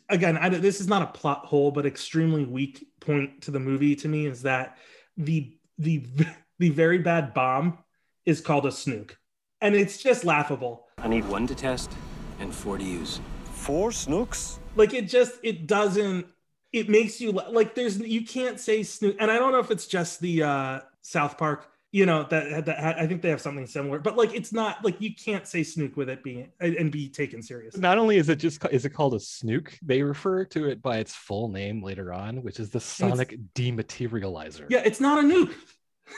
again, 0.08 0.36
I, 0.36 0.48
this 0.50 0.80
is 0.80 0.86
not 0.86 1.02
a 1.02 1.06
plot 1.06 1.44
hole, 1.44 1.72
but 1.72 1.84
extremely 1.84 2.44
weak 2.44 2.86
point 3.00 3.42
to 3.42 3.50
the 3.50 3.58
movie 3.58 3.96
to 3.96 4.06
me 4.06 4.26
is 4.26 4.42
that 4.42 4.78
the 5.16 5.58
the 5.78 6.06
the 6.60 6.70
very 6.70 6.98
bad 6.98 7.34
bomb 7.34 7.78
is 8.24 8.40
called 8.40 8.66
a 8.66 8.70
snook, 8.70 9.18
and 9.60 9.74
it's 9.74 10.00
just 10.00 10.24
laughable. 10.24 10.86
I 10.98 11.08
need 11.08 11.26
one 11.26 11.48
to 11.48 11.56
test 11.56 11.90
and 12.38 12.54
four 12.54 12.78
to 12.78 12.84
use. 12.84 13.20
Four 13.46 13.90
snooks? 13.90 14.60
Like 14.76 14.94
it 14.94 15.08
just 15.08 15.40
it 15.42 15.66
doesn't. 15.66 16.28
It 16.72 16.88
makes 16.88 17.20
you 17.20 17.32
like 17.32 17.74
there's 17.74 17.98
you 17.98 18.24
can't 18.24 18.60
say 18.60 18.84
snook, 18.84 19.16
and 19.18 19.28
I 19.28 19.40
don't 19.40 19.50
know 19.50 19.58
if 19.58 19.72
it's 19.72 19.88
just 19.88 20.20
the 20.20 20.44
uh 20.44 20.80
South 21.02 21.36
Park. 21.36 21.68
You 21.90 22.04
know 22.04 22.26
that, 22.28 22.66
that 22.66 22.98
I 22.98 23.06
think 23.06 23.22
they 23.22 23.30
have 23.30 23.40
something 23.40 23.66
similar, 23.66 23.98
but 23.98 24.14
like 24.14 24.34
it's 24.34 24.52
not 24.52 24.84
like 24.84 25.00
you 25.00 25.14
can't 25.14 25.46
say 25.46 25.62
snook 25.62 25.96
with 25.96 26.10
it 26.10 26.22
being 26.22 26.52
and 26.60 26.74
and 26.74 26.92
be 26.92 27.08
taken 27.08 27.40
serious. 27.42 27.78
Not 27.78 27.96
only 27.96 28.18
is 28.18 28.28
it 28.28 28.36
just 28.36 28.62
is 28.70 28.84
it 28.84 28.90
called 28.90 29.14
a 29.14 29.20
snook, 29.20 29.72
they 29.82 30.02
refer 30.02 30.44
to 30.46 30.68
it 30.68 30.82
by 30.82 30.98
its 30.98 31.14
full 31.14 31.48
name 31.48 31.82
later 31.82 32.12
on, 32.12 32.42
which 32.42 32.60
is 32.60 32.68
the 32.68 32.80
sonic 32.80 33.38
dematerializer. 33.54 34.66
Yeah, 34.68 34.82
it's 34.84 35.00
not 35.00 35.24
a 35.24 35.26
nuke. 35.26 35.54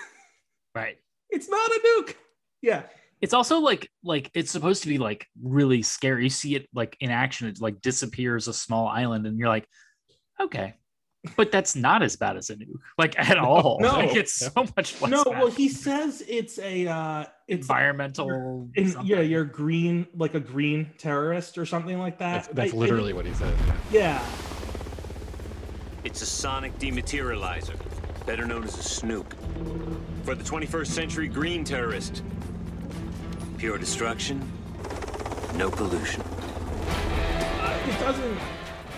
right. 0.75 0.97
It's 1.31 1.49
not 1.49 1.71
a 1.71 1.81
nuke. 1.87 2.15
Yeah, 2.63 2.83
It's 3.21 3.33
also 3.33 3.61
like 3.61 3.89
like 4.03 4.31
it's 4.35 4.51
supposed 4.51 4.83
to 4.83 4.89
be 4.89 4.99
like 4.99 5.27
really 5.41 5.83
scary. 5.83 6.25
You 6.25 6.31
see 6.31 6.57
it 6.57 6.69
like 6.75 6.97
in 7.01 7.11
action, 7.11 7.49
it 7.49 7.61
like 7.61 7.81
disappears 7.81 8.49
a 8.49 8.53
small 8.53 8.89
island, 8.89 9.27
and 9.27 9.39
you're 9.39 9.49
like, 9.49 9.69
okay. 10.41 10.75
But 11.37 11.53
that's 11.53 11.77
not 11.77 12.03
as 12.03 12.17
bad 12.17 12.39
as 12.39 12.49
a 12.49 12.57
nuke, 12.57 12.79
like 12.97 13.19
at 13.19 13.37
all. 13.37 13.79
no. 13.81 13.89
like, 13.93 14.17
it's 14.17 14.33
so 14.33 14.51
much 14.77 15.01
less. 15.03 15.11
no. 15.11 15.25
bad. 15.25 15.39
Well, 15.39 15.51
he 15.51 15.69
says 15.69 16.23
it's 16.27 16.59
a 16.59 16.87
uh, 16.87 17.25
it's 17.47 17.61
environmental. 17.67 18.71
in, 18.75 18.95
yeah, 19.05 19.21
you're 19.21 19.45
green, 19.45 20.07
like 20.17 20.35
a 20.35 20.41
green 20.41 20.89
terrorist 20.97 21.59
or 21.59 21.67
something 21.67 21.99
like 21.99 22.19
that. 22.21 22.45
That's, 22.45 22.49
that's 22.55 22.73
I- 22.73 22.77
I 22.77 22.79
literally 22.79 23.13
think- 23.13 23.17
what 23.17 23.27
he 23.27 23.35
said. 23.35 23.55
Yeah, 23.91 24.25
It's 26.05 26.23
a 26.23 26.27
sonic 26.27 26.79
dematerializer, 26.79 27.77
better 28.25 28.47
known 28.47 28.65
as 28.65 28.79
a 28.79 28.83
snook. 28.83 29.35
For 30.25 30.35
the 30.35 30.45
21st 30.45 30.87
century 30.87 31.29
green 31.29 31.65
terrorist. 31.65 32.23
Pure 33.59 33.77
destruction, 33.77 34.41
no 35.57 35.71
pollution. 35.71 36.23
uh, 36.23 37.83
it 37.87 37.99
doesn't. 38.01 38.39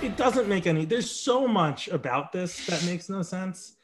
It 0.02 0.16
doesn't 0.16 0.48
make 0.48 0.66
any. 0.66 0.84
There's 0.84 1.08
so 1.08 1.46
much 1.46 1.86
about 1.86 2.32
this 2.32 2.66
that 2.66 2.84
makes 2.84 3.08
no 3.08 3.22
sense. 3.22 3.76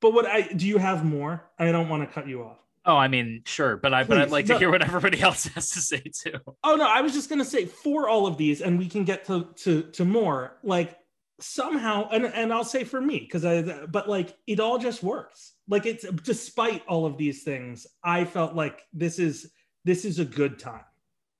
But 0.00 0.12
what 0.12 0.26
I 0.26 0.42
do 0.42 0.66
you 0.66 0.76
have 0.76 1.04
more? 1.04 1.50
I 1.58 1.72
don't 1.72 1.88
want 1.88 2.06
to 2.06 2.12
cut 2.12 2.28
you 2.28 2.42
off. 2.42 2.58
Oh, 2.84 2.96
I 2.96 3.08
mean, 3.08 3.42
sure, 3.46 3.76
but 3.76 3.94
I 3.94 4.04
but 4.04 4.18
I'd 4.18 4.24
Please, 4.24 4.32
like 4.32 4.46
to 4.46 4.58
hear 4.58 4.70
what 4.70 4.82
everybody 4.82 5.20
else 5.22 5.46
has 5.48 5.70
to 5.70 5.80
say 5.80 6.00
too. 6.00 6.38
Oh 6.62 6.76
no, 6.76 6.86
I 6.86 7.00
was 7.00 7.14
just 7.14 7.30
gonna 7.30 7.44
say 7.44 7.64
for 7.64 8.08
all 8.08 8.26
of 8.26 8.36
these, 8.36 8.60
and 8.60 8.78
we 8.78 8.86
can 8.86 9.04
get 9.04 9.24
to 9.26 9.48
to 9.56 9.82
to 9.82 10.04
more. 10.04 10.58
Like 10.62 10.98
somehow, 11.40 12.08
and 12.10 12.26
and 12.26 12.52
I'll 12.52 12.64
say 12.64 12.84
for 12.84 13.00
me 13.00 13.20
because 13.20 13.44
I, 13.44 13.86
but 13.86 14.10
like 14.10 14.36
it 14.46 14.60
all 14.60 14.78
just 14.78 15.02
works. 15.02 15.54
Like 15.68 15.86
it's 15.86 16.06
despite 16.22 16.84
all 16.86 17.06
of 17.06 17.16
these 17.16 17.44
things, 17.44 17.86
I 18.04 18.24
felt 18.24 18.54
like 18.54 18.82
this 18.92 19.18
is 19.18 19.50
this 19.84 20.04
is 20.04 20.18
a 20.18 20.24
good 20.24 20.58
time. 20.58 20.84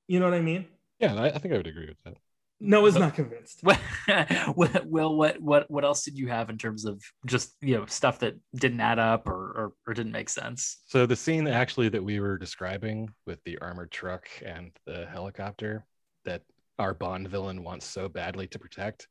You 0.08 0.20
know 0.20 0.24
what 0.26 0.34
I 0.34 0.40
mean? 0.40 0.66
Yeah, 0.98 1.14
I, 1.14 1.26
I 1.26 1.38
think 1.38 1.52
I 1.52 1.58
would 1.58 1.66
agree 1.66 1.86
with 1.86 2.02
that. 2.04 2.16
Noah's 2.61 2.94
But- 2.94 3.01
not 3.01 3.14
convinced. 3.14 3.62
What- 4.55 4.87
Will, 4.87 5.16
what 5.16 5.40
what 5.40 5.70
what 5.70 5.85
else 5.85 6.05
did 6.05 6.18
you 6.18 6.29
have 6.29 6.51
in 6.51 6.59
terms 6.59 6.85
of 6.85 7.03
just 7.27 7.55
you 7.61 7.77
know 7.77 7.87
stuff 7.87 8.18
that 8.20 8.35
didn't 8.55 8.81
add 8.81 8.99
up 8.99 9.27
or 9.29 9.33
or, 9.33 9.73
or 9.87 9.94
didn't 9.94 10.12
make 10.12 10.29
sense? 10.29 10.79
So 10.88 11.07
the 11.07 11.16
scene 11.16 11.46
actually 11.46 11.88
that 11.90 12.03
we 12.05 12.20
were 12.20 12.37
describing 12.38 13.09
with 13.27 13.42
the 13.44 13.59
armored 13.59 13.90
truck 13.90 14.29
and 14.44 14.73
the 14.87 15.07
helicopter 15.07 15.85
that 16.25 16.42
our 16.79 16.94
Bond 16.94 17.29
villain 17.29 17.62
wants 17.62 17.87
so 17.87 18.09
badly 18.09 18.46
to 18.49 18.59
protect. 18.59 19.07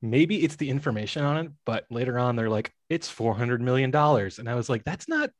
Maybe 0.00 0.42
it's 0.42 0.56
the 0.56 0.68
information 0.68 1.22
on 1.24 1.36
it, 1.46 1.52
but 1.64 1.86
later 1.90 2.18
on 2.18 2.34
they're 2.36 2.50
like, 2.50 2.72
it's 2.88 3.08
four 3.08 3.34
hundred 3.34 3.60
million 3.60 3.90
dollars, 3.90 4.38
and 4.38 4.48
I 4.48 4.54
was 4.54 4.68
like, 4.68 4.84
that's 4.84 5.08
not. 5.08 5.30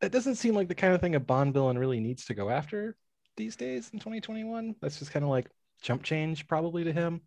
That 0.00 0.12
doesn't 0.12 0.36
seem 0.36 0.54
like 0.54 0.68
the 0.68 0.74
kind 0.74 0.94
of 0.94 1.00
thing 1.02 1.14
a 1.14 1.20
Bond 1.20 1.52
villain 1.52 1.78
really 1.78 2.00
needs 2.00 2.24
to 2.26 2.34
go 2.34 2.48
after 2.48 2.96
these 3.36 3.56
days 3.56 3.90
in 3.92 3.98
2021. 3.98 4.76
That's 4.80 4.98
just 4.98 5.10
kind 5.10 5.24
of 5.24 5.30
like 5.30 5.50
jump 5.80 6.02
change 6.02 6.46
probably 6.46 6.84
to 6.84 6.92
him. 6.92 7.20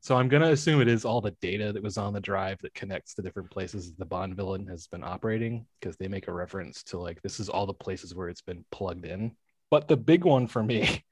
So 0.00 0.16
I'm 0.16 0.28
gonna 0.28 0.50
assume 0.50 0.80
it 0.80 0.88
is 0.88 1.04
all 1.04 1.20
the 1.20 1.36
data 1.40 1.72
that 1.72 1.82
was 1.82 1.96
on 1.96 2.12
the 2.12 2.20
drive 2.20 2.58
that 2.62 2.74
connects 2.74 3.14
the 3.14 3.22
different 3.22 3.50
places 3.50 3.92
the 3.94 4.04
Bond 4.04 4.34
villain 4.34 4.66
has 4.66 4.88
been 4.88 5.04
operating, 5.04 5.64
because 5.80 5.96
they 5.96 6.08
make 6.08 6.26
a 6.26 6.32
reference 6.32 6.82
to 6.84 6.98
like 6.98 7.22
this 7.22 7.38
is 7.38 7.48
all 7.48 7.66
the 7.66 7.74
places 7.74 8.14
where 8.14 8.28
it's 8.28 8.42
been 8.42 8.64
plugged 8.72 9.06
in. 9.06 9.36
But 9.70 9.86
the 9.86 9.96
big 9.96 10.24
one 10.24 10.48
for 10.48 10.62
me 10.62 11.04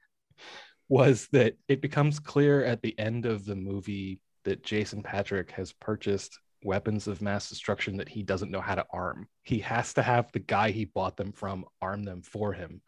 was 0.89 1.29
that 1.31 1.55
it 1.69 1.81
becomes 1.81 2.19
clear 2.19 2.65
at 2.65 2.81
the 2.81 2.97
end 2.99 3.25
of 3.25 3.45
the 3.45 3.55
movie 3.55 4.19
that 4.43 4.63
Jason 4.63 5.03
Patric 5.03 5.51
has 5.51 5.71
purchased 5.71 6.37
weapons 6.63 7.07
of 7.07 7.21
mass 7.21 7.49
destruction 7.49 7.97
that 7.97 8.09
he 8.09 8.23
doesn't 8.23 8.51
know 8.51 8.61
how 8.61 8.75
to 8.75 8.85
arm. 8.91 9.27
He 9.43 9.59
has 9.59 9.93
to 9.93 10.01
have 10.01 10.31
the 10.31 10.39
guy 10.39 10.71
he 10.71 10.85
bought 10.85 11.17
them 11.17 11.31
from 11.31 11.65
arm 11.81 12.03
them 12.03 12.21
for 12.21 12.53
him. 12.53 12.81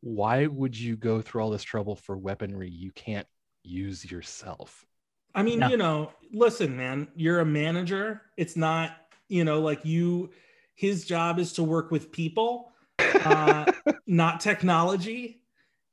Why 0.00 0.46
would 0.46 0.78
you 0.78 0.96
go 0.96 1.20
through 1.20 1.42
all 1.42 1.50
this 1.50 1.62
trouble 1.62 1.96
for 1.96 2.16
weaponry 2.16 2.70
you 2.70 2.92
can't 2.92 3.26
use 3.64 4.08
yourself? 4.10 4.86
I 5.34 5.42
mean, 5.42 5.58
No. 5.60 5.68
you 5.68 5.76
know, 5.76 6.12
listen, 6.32 6.76
man, 6.76 7.08
you're 7.16 7.40
a 7.40 7.44
manager. 7.44 8.22
It's 8.36 8.56
not, 8.56 8.96
you 9.28 9.44
know, 9.44 9.60
like 9.60 9.84
you, 9.84 10.30
his 10.74 11.04
job 11.04 11.38
is 11.38 11.52
to 11.54 11.62
work 11.64 11.90
with 11.90 12.12
people, 12.12 12.72
uh, 13.24 13.70
not 14.06 14.40
technology. 14.40 15.42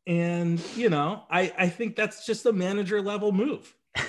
And, 0.07 0.61
you 0.75 0.89
know, 0.89 1.23
I, 1.29 1.51
I 1.57 1.69
think 1.69 1.95
that's 1.95 2.25
just 2.25 2.45
a 2.45 2.53
manager 2.53 3.01
level 3.01 3.31
move. 3.31 3.75
All 3.97 4.03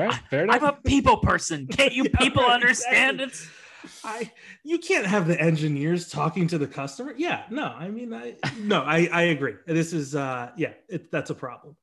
right, 0.00 0.14
fair 0.30 0.44
enough. 0.44 0.62
I'm 0.62 0.68
a 0.68 0.72
people 0.72 1.18
person. 1.18 1.66
Can't 1.68 1.92
you 1.92 2.04
Yeah, 2.18 2.18
people 2.18 2.42
right, 2.42 2.54
understand 2.54 3.20
exactly. 3.20 3.46
it? 3.46 3.63
I, 4.04 4.30
you 4.64 4.78
can't 4.78 5.06
have 5.06 5.26
the 5.26 5.40
engineers 5.40 6.08
talking 6.08 6.46
to 6.48 6.58
the 6.58 6.66
customer. 6.66 7.14
Yeah, 7.16 7.44
no, 7.50 7.64
I 7.64 7.88
mean, 7.88 8.12
I, 8.12 8.36
no, 8.58 8.82
I, 8.82 9.08
I 9.12 9.22
agree. 9.22 9.54
This 9.66 9.92
is, 9.92 10.14
uh, 10.14 10.50
yeah, 10.56 10.72
it, 10.88 11.10
that's 11.10 11.30
a 11.30 11.34
problem. 11.34 11.76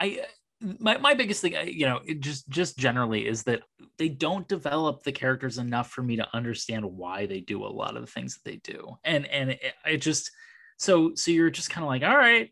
I 0.00 0.20
my, 0.78 0.96
my 0.98 1.14
biggest 1.14 1.42
thing, 1.42 1.54
you 1.66 1.86
know, 1.86 2.00
just 2.20 2.48
just 2.48 2.78
generally 2.78 3.26
is 3.26 3.42
that 3.44 3.62
they 3.98 4.08
don't 4.08 4.48
develop 4.48 5.02
the 5.02 5.12
characters 5.12 5.58
enough 5.58 5.90
for 5.90 6.02
me 6.02 6.16
to 6.16 6.28
understand 6.32 6.84
why 6.84 7.26
they 7.26 7.40
do 7.40 7.64
a 7.64 7.66
lot 7.66 7.96
of 7.96 8.02
the 8.02 8.10
things 8.10 8.34
that 8.34 8.50
they 8.50 8.56
do, 8.56 8.96
and 9.04 9.26
and 9.26 9.50
it, 9.50 9.74
it 9.86 9.98
just 9.98 10.30
so 10.78 11.14
so 11.14 11.30
you're 11.30 11.50
just 11.50 11.70
kind 11.70 11.84
of 11.84 11.88
like, 11.88 12.02
all 12.02 12.16
right, 12.16 12.50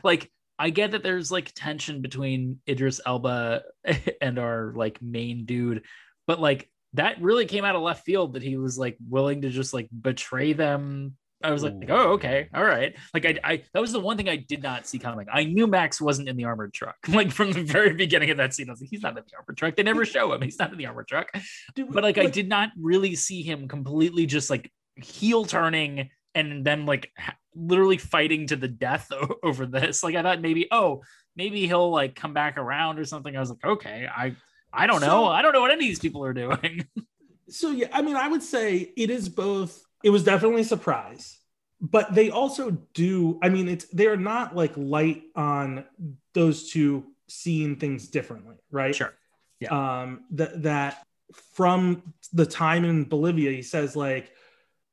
like 0.04 0.30
I 0.58 0.70
get 0.70 0.92
that 0.92 1.02
there's 1.02 1.30
like 1.30 1.52
tension 1.54 2.00
between 2.00 2.60
Idris 2.68 3.00
Elba 3.04 3.62
and 4.20 4.38
our 4.38 4.72
like 4.74 5.00
main 5.02 5.46
dude, 5.46 5.82
but 6.26 6.40
like 6.40 6.68
that 6.94 7.20
really 7.20 7.46
came 7.46 7.64
out 7.64 7.76
of 7.76 7.82
left 7.82 8.04
field 8.04 8.34
that 8.34 8.42
he 8.42 8.56
was 8.56 8.78
like 8.78 8.96
willing 9.08 9.42
to 9.42 9.50
just 9.50 9.74
like 9.74 9.88
betray 10.00 10.52
them. 10.52 11.16
I 11.42 11.50
was 11.50 11.62
like, 11.62 11.74
oh, 11.74 11.76
Ooh. 11.82 11.86
oh, 11.90 12.10
okay, 12.12 12.48
all 12.54 12.64
right. 12.64 12.96
Like 13.12 13.26
I, 13.26 13.38
I 13.44 13.62
that 13.74 13.80
was 13.80 13.92
the 13.92 14.00
one 14.00 14.16
thing 14.16 14.30
I 14.30 14.36
did 14.36 14.62
not 14.62 14.86
see 14.86 14.98
coming. 14.98 15.26
I 15.30 15.44
knew 15.44 15.66
Max 15.66 16.00
wasn't 16.00 16.28
in 16.28 16.36
the 16.36 16.44
armored 16.44 16.72
truck. 16.72 16.96
Like 17.08 17.30
from 17.30 17.52
the 17.52 17.62
very 17.62 17.92
beginning 17.92 18.30
of 18.30 18.38
that 18.38 18.54
scene, 18.54 18.70
I 18.70 18.72
was 18.72 18.80
like, 18.80 18.90
he's 18.90 19.02
not 19.02 19.10
in 19.10 19.16
the 19.16 19.36
armored 19.36 19.56
truck. 19.56 19.76
They 19.76 19.82
never 19.82 20.06
show 20.06 20.32
him. 20.32 20.40
He's 20.40 20.58
not 20.58 20.72
in 20.72 20.78
the 20.78 20.86
armored 20.86 21.08
truck. 21.08 21.30
Dude, 21.74 21.92
But 21.92 22.02
like, 22.02 22.16
I 22.16 22.26
did 22.26 22.48
not 22.48 22.70
really 22.80 23.14
see 23.14 23.42
him 23.42 23.68
completely 23.68 24.24
just 24.24 24.48
like 24.48 24.70
heel 24.96 25.44
turning 25.44 26.10
and 26.34 26.64
then 26.64 26.86
like 26.86 27.10
literally 27.54 27.98
fighting 27.98 28.46
to 28.46 28.56
the 28.56 28.68
death 28.68 29.10
over 29.42 29.66
this. 29.66 30.02
Like 30.02 30.14
I 30.14 30.22
thought 30.22 30.40
maybe, 30.40 30.68
oh, 30.70 31.02
maybe 31.36 31.66
he'll 31.66 31.90
like 31.90 32.14
come 32.14 32.32
back 32.32 32.56
around 32.56 32.98
or 32.98 33.04
something. 33.04 33.36
I 33.36 33.40
was 33.40 33.50
like, 33.50 33.64
okay, 33.64 34.08
I 34.10 34.34
I 34.74 34.86
don't 34.86 35.00
know. 35.00 35.26
I 35.26 35.42
don't 35.42 35.52
know 35.52 35.60
what 35.60 35.70
any 35.70 35.84
of 35.84 35.88
these 35.88 36.00
people 36.00 36.24
are 36.24 36.32
doing. 36.32 36.86
so 37.48 37.70
yeah 37.70 37.88
i 37.92 38.02
mean 38.02 38.16
i 38.16 38.28
would 38.28 38.42
say 38.42 38.92
it 38.96 39.10
is 39.10 39.28
both 39.28 39.84
it 40.02 40.10
was 40.10 40.24
definitely 40.24 40.62
a 40.62 40.64
surprise 40.64 41.38
but 41.80 42.14
they 42.14 42.30
also 42.30 42.70
do 42.94 43.38
i 43.42 43.48
mean 43.48 43.68
it's 43.68 43.84
they're 43.86 44.16
not 44.16 44.56
like 44.56 44.72
light 44.76 45.22
on 45.36 45.84
those 46.32 46.70
two 46.70 47.04
seeing 47.28 47.76
things 47.76 48.08
differently 48.08 48.56
right 48.70 48.94
sure. 48.94 49.14
Yeah. 49.60 50.02
Um 50.02 50.24
that 50.32 50.62
that 50.64 51.06
from 51.54 52.14
the 52.32 52.44
time 52.44 52.84
in 52.84 53.04
bolivia 53.04 53.50
he 53.50 53.62
says 53.62 53.96
like 53.96 54.32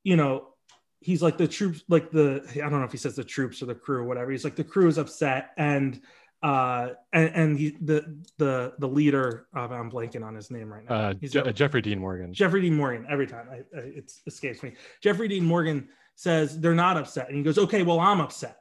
you 0.04 0.16
know 0.16 0.48
he's 1.00 1.20
like 1.20 1.36
the 1.36 1.48
troops 1.48 1.82
like 1.88 2.10
the 2.10 2.46
i 2.54 2.60
don't 2.60 2.78
know 2.78 2.84
if 2.84 2.92
he 2.92 2.98
says 2.98 3.16
the 3.16 3.24
troops 3.24 3.60
or 3.60 3.66
the 3.66 3.74
crew 3.74 3.98
or 3.98 4.04
whatever 4.04 4.30
he's 4.30 4.44
like 4.44 4.56
the 4.56 4.64
crew 4.64 4.88
is 4.88 4.98
upset 4.98 5.50
and 5.58 6.00
uh 6.42 6.88
and, 7.12 7.30
and 7.34 7.58
he 7.58 7.76
the 7.80 8.20
the 8.38 8.72
the 8.78 8.86
leader 8.88 9.46
uh, 9.56 9.60
i'm 9.68 9.90
blanking 9.90 10.24
on 10.24 10.34
his 10.34 10.50
name 10.50 10.72
right 10.72 10.88
now 10.88 10.94
Uh, 10.94 11.14
He's 11.20 11.32
Je- 11.32 11.38
a- 11.40 11.52
Jeffrey 11.52 11.80
Dean 11.82 11.98
Morgan. 12.00 12.32
Jeffrey 12.34 12.60
Dean 12.62 12.74
Morgan 12.76 13.06
every 13.08 13.26
time 13.26 13.46
I, 13.50 13.56
I, 13.76 13.80
it 13.82 14.12
escapes 14.26 14.62
me. 14.62 14.72
Jeffrey 15.02 15.28
Dean 15.28 15.44
Morgan 15.44 15.88
says 16.16 16.58
they're 16.60 16.74
not 16.74 16.96
upset, 16.96 17.28
and 17.28 17.36
he 17.36 17.42
goes, 17.42 17.58
"Okay, 17.58 17.82
well, 17.82 18.00
I'm 18.00 18.20
upset." 18.20 18.56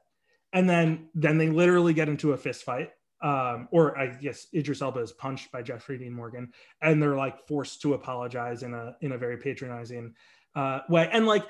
And 0.54 0.70
then 0.70 1.10
then 1.16 1.38
they 1.38 1.50
literally 1.50 1.94
get 1.94 2.08
into 2.10 2.34
a 2.34 2.38
fist 2.38 2.64
fight, 2.64 2.92
um, 3.24 3.68
or 3.72 3.98
I 3.98 4.08
guess 4.08 4.48
Idris 4.54 4.82
Elba 4.82 5.00
is 5.00 5.12
punched 5.14 5.52
by 5.52 5.62
Jeffrey 5.62 5.98
Dean 5.98 6.14
Morgan, 6.14 6.52
and 6.82 7.02
they're 7.02 7.16
like 7.18 7.48
forced 7.48 7.82
to 7.82 7.94
apologize 7.96 8.62
in 8.64 8.74
a 8.74 8.96
in 9.02 9.12
a 9.14 9.18
very 9.18 9.38
patronizing 9.38 10.14
uh, 10.56 10.80
way, 10.90 11.10
and 11.12 11.26
like 11.26 11.46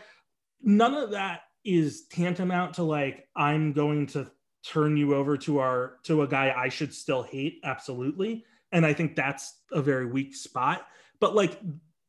none 0.62 0.94
of 0.94 1.12
that 1.12 1.42
is 1.66 2.06
tantamount 2.08 2.76
to 2.76 2.84
like 2.84 3.28
I'm 3.36 3.74
going 3.74 4.08
to 4.08 4.32
turn 4.64 4.98
you 4.98 5.16
over 5.16 5.38
to 5.38 5.60
our 5.60 5.98
to 6.04 6.22
a 6.22 6.28
guy 6.28 6.54
I 6.56 6.70
should 6.70 6.94
still 6.94 7.24
hate, 7.24 7.60
absolutely. 7.64 8.46
And 8.72 8.86
I 8.86 8.94
think 8.94 9.16
that's 9.16 9.60
a 9.72 9.82
very 9.82 10.06
weak 10.06 10.36
spot. 10.36 10.86
But 11.20 11.36
like 11.36 11.60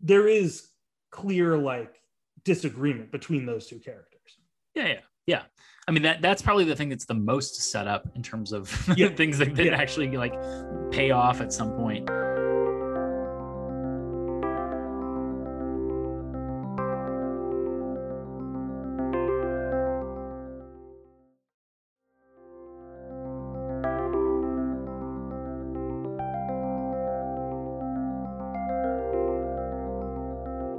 there 0.00 0.28
is 0.28 0.68
clear 1.10 1.56
like 1.56 2.00
disagreement 2.44 3.10
between 3.12 3.46
those 3.46 3.66
two 3.66 3.78
characters. 3.78 4.38
Yeah, 4.74 4.88
yeah, 4.88 4.98
yeah. 5.26 5.42
I 5.88 5.90
mean 5.90 6.02
that 6.04 6.22
that's 6.22 6.42
probably 6.42 6.64
the 6.64 6.76
thing 6.76 6.88
that's 6.88 7.04
the 7.06 7.14
most 7.14 7.56
set 7.70 7.86
up 7.88 8.08
in 8.14 8.22
terms 8.22 8.52
of 8.52 8.70
Yeah. 8.96 9.08
things 9.14 9.38
that, 9.38 9.54
that 9.56 9.64
Yeah. 9.66 9.76
actually 9.76 10.16
like 10.16 10.34
pay 10.90 11.10
off 11.10 11.40
at 11.40 11.52
some 11.52 11.72
point. 11.72 12.08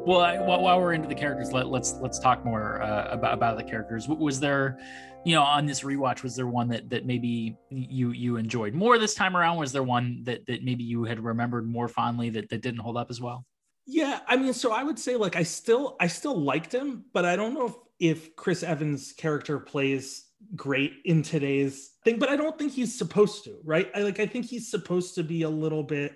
Well, 0.05 0.19
I, 0.19 0.37
while, 0.37 0.81
we're 0.81 0.91
into 0.91 1.07
the 1.07 1.15
characters, 1.15 1.53
let, 1.53 1.67
let's 1.69 1.93
let's 2.01 2.19
talk 2.19 2.43
more 2.43 2.81
uh, 2.81 3.07
about 3.11 3.33
about 3.35 3.57
the 3.57 3.63
characters. 3.63 4.05
Was 4.09 4.37
there, 4.37 4.77
you 5.23 5.33
know, 5.33 5.41
on 5.41 5.65
this 5.65 5.79
rewatch, 5.79 6.23
was 6.23 6.35
there 6.35 6.47
one 6.47 6.67
that 6.69 6.89
that 6.89 7.05
maybe 7.05 7.55
you 7.69 8.11
you 8.11 8.35
enjoyed 8.35 8.73
more 8.73 8.97
this 8.97 9.13
time 9.13 9.37
around? 9.37 9.57
Was 9.57 9.71
there 9.71 9.83
one 9.83 10.21
that 10.25 10.45
that 10.47 10.61
maybe 10.61 10.83
you 10.83 11.05
had 11.05 11.21
remembered 11.21 11.65
more 11.65 11.87
fondly 11.87 12.29
that 12.31 12.49
that 12.49 12.61
didn't 12.61 12.81
hold 12.81 12.97
up 12.97 13.09
as 13.09 13.21
well? 13.21 13.45
Yeah, 13.85 14.19
I 14.27 14.35
mean, 14.35 14.53
so 14.53 14.73
I 14.73 14.83
would 14.83 14.99
say 14.99 15.15
like 15.15 15.37
I 15.37 15.43
still 15.43 15.95
I 16.01 16.07
still 16.07 16.37
liked 16.37 16.73
him, 16.73 17.05
but 17.13 17.23
I 17.23 17.37
don't 17.37 17.53
know 17.53 17.67
if 17.67 17.75
if 17.99 18.35
Chris 18.35 18.61
Evans' 18.61 19.13
character 19.13 19.57
plays 19.57 20.25
great 20.53 20.95
in 21.05 21.23
today's 21.23 21.91
thing, 22.03 22.19
but 22.19 22.27
I 22.27 22.35
don't 22.35 22.59
think 22.59 22.73
he's 22.73 22.97
supposed 22.97 23.45
to, 23.45 23.57
right? 23.63 23.89
I 23.95 23.99
like 23.99 24.19
I 24.19 24.25
think 24.25 24.47
he's 24.47 24.69
supposed 24.69 25.15
to 25.15 25.23
be 25.23 25.43
a 25.43 25.49
little 25.49 25.83
bit 25.83 26.13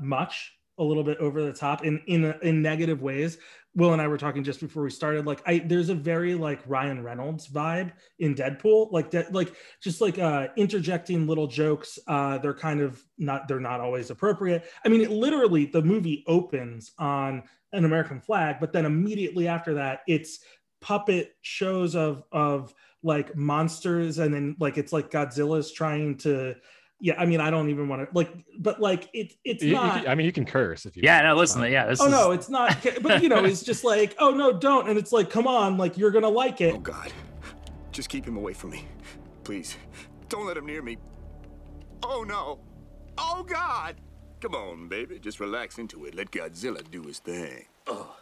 much, 0.00 0.52
a 0.82 0.84
little 0.84 1.04
bit 1.04 1.18
over 1.18 1.42
the 1.42 1.52
top 1.52 1.84
in 1.84 2.00
in 2.06 2.34
in 2.42 2.60
negative 2.60 3.00
ways. 3.00 3.38
Will 3.74 3.94
and 3.94 4.02
I 4.02 4.08
were 4.08 4.18
talking 4.18 4.44
just 4.44 4.60
before 4.60 4.82
we 4.82 4.90
started. 4.90 5.24
Like, 5.24 5.40
I 5.46 5.60
there's 5.60 5.88
a 5.88 5.94
very 5.94 6.34
like 6.34 6.60
Ryan 6.66 7.02
Reynolds 7.02 7.48
vibe 7.48 7.92
in 8.18 8.34
Deadpool, 8.34 8.92
like 8.92 9.10
that, 9.12 9.32
like 9.32 9.54
just 9.80 10.00
like 10.02 10.18
uh 10.18 10.48
interjecting 10.56 11.26
little 11.26 11.46
jokes. 11.46 11.98
Uh, 12.06 12.36
they're 12.38 12.52
kind 12.52 12.80
of 12.80 13.02
not 13.16 13.48
they're 13.48 13.60
not 13.60 13.80
always 13.80 14.10
appropriate. 14.10 14.64
I 14.84 14.88
mean, 14.88 15.00
it 15.00 15.10
literally 15.10 15.66
the 15.66 15.82
movie 15.82 16.22
opens 16.26 16.92
on 16.98 17.44
an 17.72 17.86
American 17.86 18.20
flag, 18.20 18.56
but 18.60 18.72
then 18.74 18.84
immediately 18.84 19.48
after 19.48 19.74
that, 19.74 20.00
it's 20.06 20.40
puppet 20.82 21.34
shows 21.40 21.96
of 21.96 22.24
of 22.30 22.74
like 23.02 23.34
monsters, 23.34 24.18
and 24.18 24.34
then 24.34 24.56
like 24.60 24.76
it's 24.76 24.92
like 24.92 25.10
Godzilla's 25.10 25.72
trying 25.72 26.18
to. 26.18 26.56
Yeah, 27.04 27.14
I 27.20 27.26
mean, 27.26 27.40
I 27.40 27.50
don't 27.50 27.68
even 27.68 27.88
want 27.88 28.08
to 28.08 28.16
like, 28.16 28.30
but 28.58 28.80
like 28.80 29.08
it, 29.12 29.32
it's 29.44 29.60
You- 29.62 29.70
you 29.70 29.74
not. 29.74 30.02
can- 30.02 30.08
I 30.08 30.14
mean, 30.14 30.24
you 30.24 30.30
can 30.32 30.44
curse 30.46 30.86
if 30.86 30.96
you. 30.96 31.02
Yeah, 31.04 31.16
want. 31.16 31.26
no, 31.26 31.36
listen, 31.40 31.60
fine. 31.62 31.72
yeah, 31.72 31.86
this 31.86 32.00
oh 32.00 32.06
is 32.06 32.12
no, 32.12 32.30
it's 32.30 32.48
not. 32.48 32.76
But 33.02 33.22
you 33.24 33.28
know, 33.28 33.44
it's 33.44 33.62
just 33.62 33.82
like, 33.82 34.14
oh 34.20 34.30
no, 34.30 34.52
don't, 34.52 34.88
and 34.88 34.96
it's 34.96 35.10
like, 35.10 35.28
come 35.28 35.48
on, 35.48 35.76
like 35.76 35.98
you're 35.98 36.12
gonna 36.12 36.28
like 36.28 36.60
it. 36.60 36.74
Oh, 36.74 36.78
God. 36.78 37.12
Just 37.90 38.08
keep 38.08 38.24
him 38.24 38.36
away 38.36 38.52
from 38.54 38.70
me. 38.70 38.86
Please. 39.44 39.76
Don't 40.28 40.46
let 40.46 40.56
him 40.56 40.64
near 40.64 40.80
me. 40.80 40.96
Oh, 42.04 42.22
no. 42.22 42.60
Oh, 43.18 43.42
God. 43.42 43.96
Come 44.40 44.54
on, 44.54 44.88
baby. 44.88 45.18
Just 45.18 45.40
relax 45.40 45.76
into 45.78 46.04
it. 46.06 46.14
Let 46.14 46.30
Godzilla 46.30 46.88
do 46.90 47.02
his 47.02 47.18
thing. 47.18 47.66
Oh. 47.86 48.14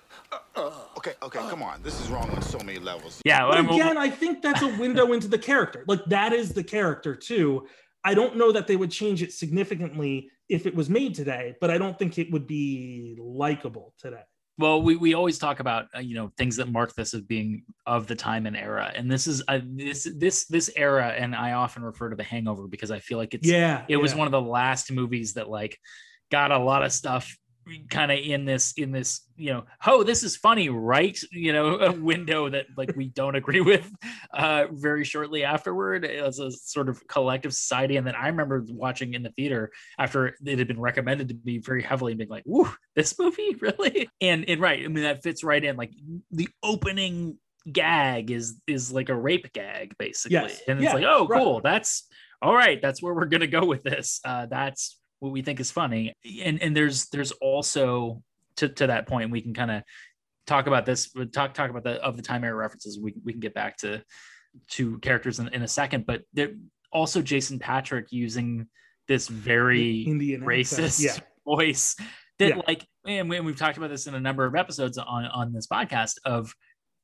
Okay, 0.96 1.12
okay, 1.22 1.38
come 1.38 1.62
on. 1.62 1.82
This 1.82 2.00
is 2.00 2.08
wrong 2.08 2.28
on 2.30 2.42
so 2.42 2.58
many 2.58 2.78
levels. 2.78 3.22
yeah. 3.24 3.46
But 3.46 3.60
again, 3.60 3.96
I 3.96 4.10
think 4.10 4.42
that's 4.42 4.60
a 4.62 4.76
window 4.78 5.12
into 5.12 5.28
the 5.28 5.38
character. 5.38 5.84
Like 5.86 6.04
that 6.06 6.32
is 6.32 6.52
the 6.52 6.64
character 6.64 7.14
too. 7.14 7.66
I 8.04 8.14
don't 8.14 8.36
know 8.36 8.50
that 8.52 8.66
they 8.66 8.76
would 8.76 8.90
change 8.90 9.22
it 9.22 9.32
significantly 9.32 10.30
if 10.48 10.66
it 10.66 10.74
was 10.74 10.88
made 10.88 11.14
today, 11.14 11.54
but 11.60 11.70
I 11.70 11.78
don't 11.78 11.98
think 11.98 12.18
it 12.18 12.30
would 12.32 12.46
be 12.46 13.16
likable 13.20 13.94
today. 13.98 14.22
well 14.58 14.82
we, 14.82 14.96
we 14.96 15.14
always 15.14 15.38
talk 15.38 15.60
about 15.60 15.86
uh, 15.94 16.00
you 16.00 16.14
know 16.14 16.30
things 16.36 16.56
that 16.56 16.68
mark 16.70 16.94
this 16.94 17.14
as 17.14 17.22
being 17.22 17.62
of 17.86 18.06
the 18.06 18.14
time 18.16 18.46
and 18.46 18.56
era 18.56 18.92
and 18.94 19.10
this 19.10 19.26
is 19.26 19.42
uh, 19.48 19.60
this 19.64 20.08
this 20.16 20.46
this 20.46 20.70
era 20.76 21.08
and 21.16 21.34
i 21.34 21.52
often 21.52 21.82
refer 21.82 22.10
to 22.10 22.16
the 22.16 22.22
hangover 22.22 22.66
because 22.68 22.90
i 22.90 22.98
feel 22.98 23.16
like 23.16 23.32
it's 23.32 23.48
Yeah, 23.48 23.84
it 23.88 23.96
was 23.96 24.14
one 24.14 24.26
of 24.26 24.32
the 24.32 24.40
last 24.40 24.90
movies 24.92 25.34
that 25.34 25.48
like 25.48 25.78
got 26.30 26.50
a 26.50 26.58
lot 26.58 26.82
of 26.82 26.92
stuff 26.92 27.36
kind 27.90 28.10
of 28.12 28.18
in 28.18 28.44
this 28.44 28.72
in 28.76 28.92
this 28.92 29.22
you 29.36 29.52
know 29.52 29.64
oh 29.86 30.02
this 30.02 30.22
is 30.22 30.36
funny 30.36 30.68
right? 30.68 31.18
You 31.32 31.52
know 31.52 31.78
a 31.78 31.92
window 32.12 32.48
that 32.50 32.66
like 32.76 32.94
we 32.96 33.08
don't 33.08 33.34
agree 33.36 33.60
with 33.60 33.90
uh 34.32 34.66
very 34.70 35.04
shortly 35.04 35.44
afterward 35.44 36.04
as 36.04 36.38
a 36.38 36.50
sort 36.50 36.88
of 36.88 37.06
collective 37.08 37.52
society. 37.54 37.96
And 37.96 38.06
then 38.06 38.14
i 38.14 38.26
remember 38.28 38.64
watching 38.68 39.14
in 39.14 39.22
the 39.22 39.30
theater 39.30 39.70
after 39.98 40.34
it 40.44 40.58
had 40.58 40.68
been 40.68 40.80
recommended 40.80 41.28
to 41.30 41.36
me 41.44 41.58
very 41.58 41.82
heavily 41.82 42.12
and 42.12 42.18
being 42.18 42.30
like 42.30 42.44
woo 42.46 42.68
this 42.94 43.18
movie? 43.18 43.56
Really? 43.60 44.08
And 44.20 44.44
and 44.48 44.60
right 44.60 44.84
i 44.84 44.88
mean 44.88 45.04
that 45.04 45.22
fits 45.22 45.42
right 45.44 45.62
in 45.64 45.76
like 45.76 45.92
the 46.30 46.48
opening 46.62 47.38
gag 47.70 48.30
is 48.30 48.58
is 48.66 48.90
like 48.92 49.08
a 49.10 49.14
rape 49.14 49.52
gag 49.52 49.94
basically. 49.98 50.34
Yes. 50.34 50.62
and 50.66 50.78
it's 50.78 50.84
Yeah, 50.84 50.94
like 50.94 51.04
oh 51.04 51.26
right. 51.26 51.42
cool. 51.42 51.60
That's 51.62 52.06
all 52.42 52.54
right. 52.54 52.80
That's 52.80 53.02
where 53.02 53.12
we're 53.12 53.26
gonna 53.26 53.46
go 53.46 53.64
with 53.66 53.82
this. 53.82 54.20
Uh 54.24 54.46
that's 54.46 54.98
what 55.20 55.32
we 55.32 55.42
think 55.42 55.60
is 55.60 55.70
funny 55.70 56.14
and 56.42 56.60
and 56.62 56.76
there's 56.76 57.06
there's 57.10 57.30
also 57.32 58.22
to, 58.56 58.68
to 58.68 58.86
that 58.88 59.06
point 59.06 59.30
we 59.30 59.40
can 59.40 59.54
kind 59.54 59.70
of 59.70 59.82
talk 60.46 60.66
about 60.66 60.84
this 60.84 61.08
but 61.08 61.32
talk 61.32 61.54
talk 61.54 61.70
about 61.70 61.84
the 61.84 62.02
of 62.02 62.16
the 62.16 62.22
time 62.22 62.42
era 62.44 62.54
references 62.54 62.98
we, 63.00 63.14
we 63.24 63.32
can 63.32 63.40
get 63.40 63.54
back 63.54 63.76
to 63.76 64.02
to 64.68 64.98
characters 64.98 65.38
in, 65.38 65.48
in 65.48 65.62
a 65.62 65.68
second 65.68 66.04
but 66.06 66.22
there 66.32 66.50
also 66.92 67.22
jason 67.22 67.58
patric 67.58 68.06
using 68.10 68.66
this 69.06 69.28
very 69.28 70.02
Indian 70.02 70.40
racist 70.42 71.00
Yeah. 71.02 71.16
voice 71.46 71.94
that 72.38 72.48
Yeah. 72.48 72.60
like 72.66 72.84
and 73.06 73.30
we, 73.30 73.36
and 73.36 73.46
we've 73.46 73.56
talked 73.58 73.76
about 73.78 73.90
this 73.90 74.06
in 74.06 74.14
a 74.14 74.20
number 74.20 74.44
of 74.44 74.54
episodes 74.54 74.98
on 74.98 75.24
on 75.26 75.52
this 75.52 75.66
podcast 75.66 76.14
of 76.24 76.52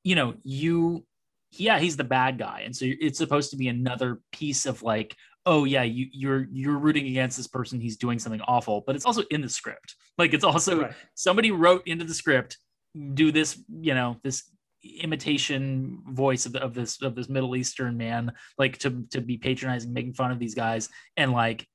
you 0.02 0.14
know 0.14 0.34
you 0.42 1.04
yeah 1.52 1.78
he's 1.78 1.96
the 1.96 2.04
bad 2.04 2.38
guy 2.38 2.62
and 2.64 2.74
so 2.74 2.84
it's 2.88 3.18
supposed 3.18 3.50
to 3.50 3.56
be 3.56 3.68
another 3.68 4.20
piece 4.32 4.66
of 4.66 4.82
like 4.82 5.14
oh 5.46 5.64
yeah 5.64 5.82
you 5.82 6.06
you're 6.12 6.46
you're 6.50 6.78
rooting 6.78 7.06
against 7.06 7.36
this 7.36 7.46
person 7.46 7.80
he's 7.80 7.96
doing 7.96 8.18
something 8.18 8.40
awful 8.42 8.82
but 8.86 8.94
it's 8.96 9.06
also 9.06 9.22
in 9.30 9.40
the 9.40 9.48
script. 9.48 9.94
Like 10.18 10.34
it's 10.34 10.44
also 10.44 10.82
Right. 10.82 10.92
somebody 11.14 11.50
wrote 11.50 11.82
into 11.86 12.04
the 12.04 12.14
script 12.14 12.58
do 13.14 13.30
this 13.32 13.62
you 13.80 13.94
know 13.94 14.16
this 14.22 14.50
imitation 15.00 16.02
voice 16.10 16.46
of, 16.46 16.52
the, 16.52 16.62
of 16.62 16.74
this 16.74 17.00
of 17.02 17.14
this 17.14 17.28
middle 17.28 17.56
eastern 17.56 17.96
man 17.96 18.32
like 18.58 18.78
to 18.78 19.04
to 19.10 19.20
be 19.20 19.36
patronizing 19.36 19.92
making 19.92 20.14
fun 20.14 20.30
of 20.30 20.38
these 20.38 20.54
guys. 20.54 20.88
And 21.16 21.32
like 21.32 21.66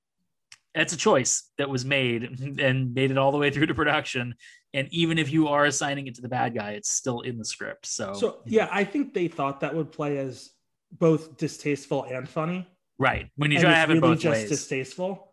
that's 0.74 0.94
a 0.94 0.98
choice 0.98 1.52
that 1.58 1.70
was 1.70 1.84
made 1.84 2.24
and 2.60 2.94
made 2.94 3.12
it 3.12 3.18
all 3.18 3.32
the 3.32 3.38
way 3.38 3.50
through 3.50 3.68
to 3.68 3.76
production. 3.76 4.36
And 4.74 4.88
even 4.92 5.18
if 5.18 5.32
you 5.32 5.50
are 5.50 5.66
assigning 5.66 6.08
it 6.08 6.16
to 6.16 6.22
the 6.22 6.30
bad 6.30 6.56
guy 6.56 6.72
it's 6.72 6.92
still 6.92 7.22
in 7.22 7.38
the 7.38 7.46
script. 7.46 7.86
So 7.86 8.14
So 8.14 8.40
yeah, 8.46 8.70
I 8.72 8.84
think 8.84 9.14
they 9.14 9.28
thought 9.28 9.60
that 9.62 9.76
would 9.76 9.92
play 9.92 10.18
as 10.18 10.52
both 10.92 11.38
distasteful 11.38 12.04
and 12.06 12.28
funny. 12.28 12.68
Right 12.98 13.30
when 13.36 13.52
you 13.52 13.58
and 13.58 13.64
try 13.64 13.72
to 13.72 13.78
it's 13.78 13.80
have 13.80 13.92
it 13.92 14.02
both 14.02 14.20
just 14.20 14.42
ways 14.42 14.50
distasteful. 14.50 15.28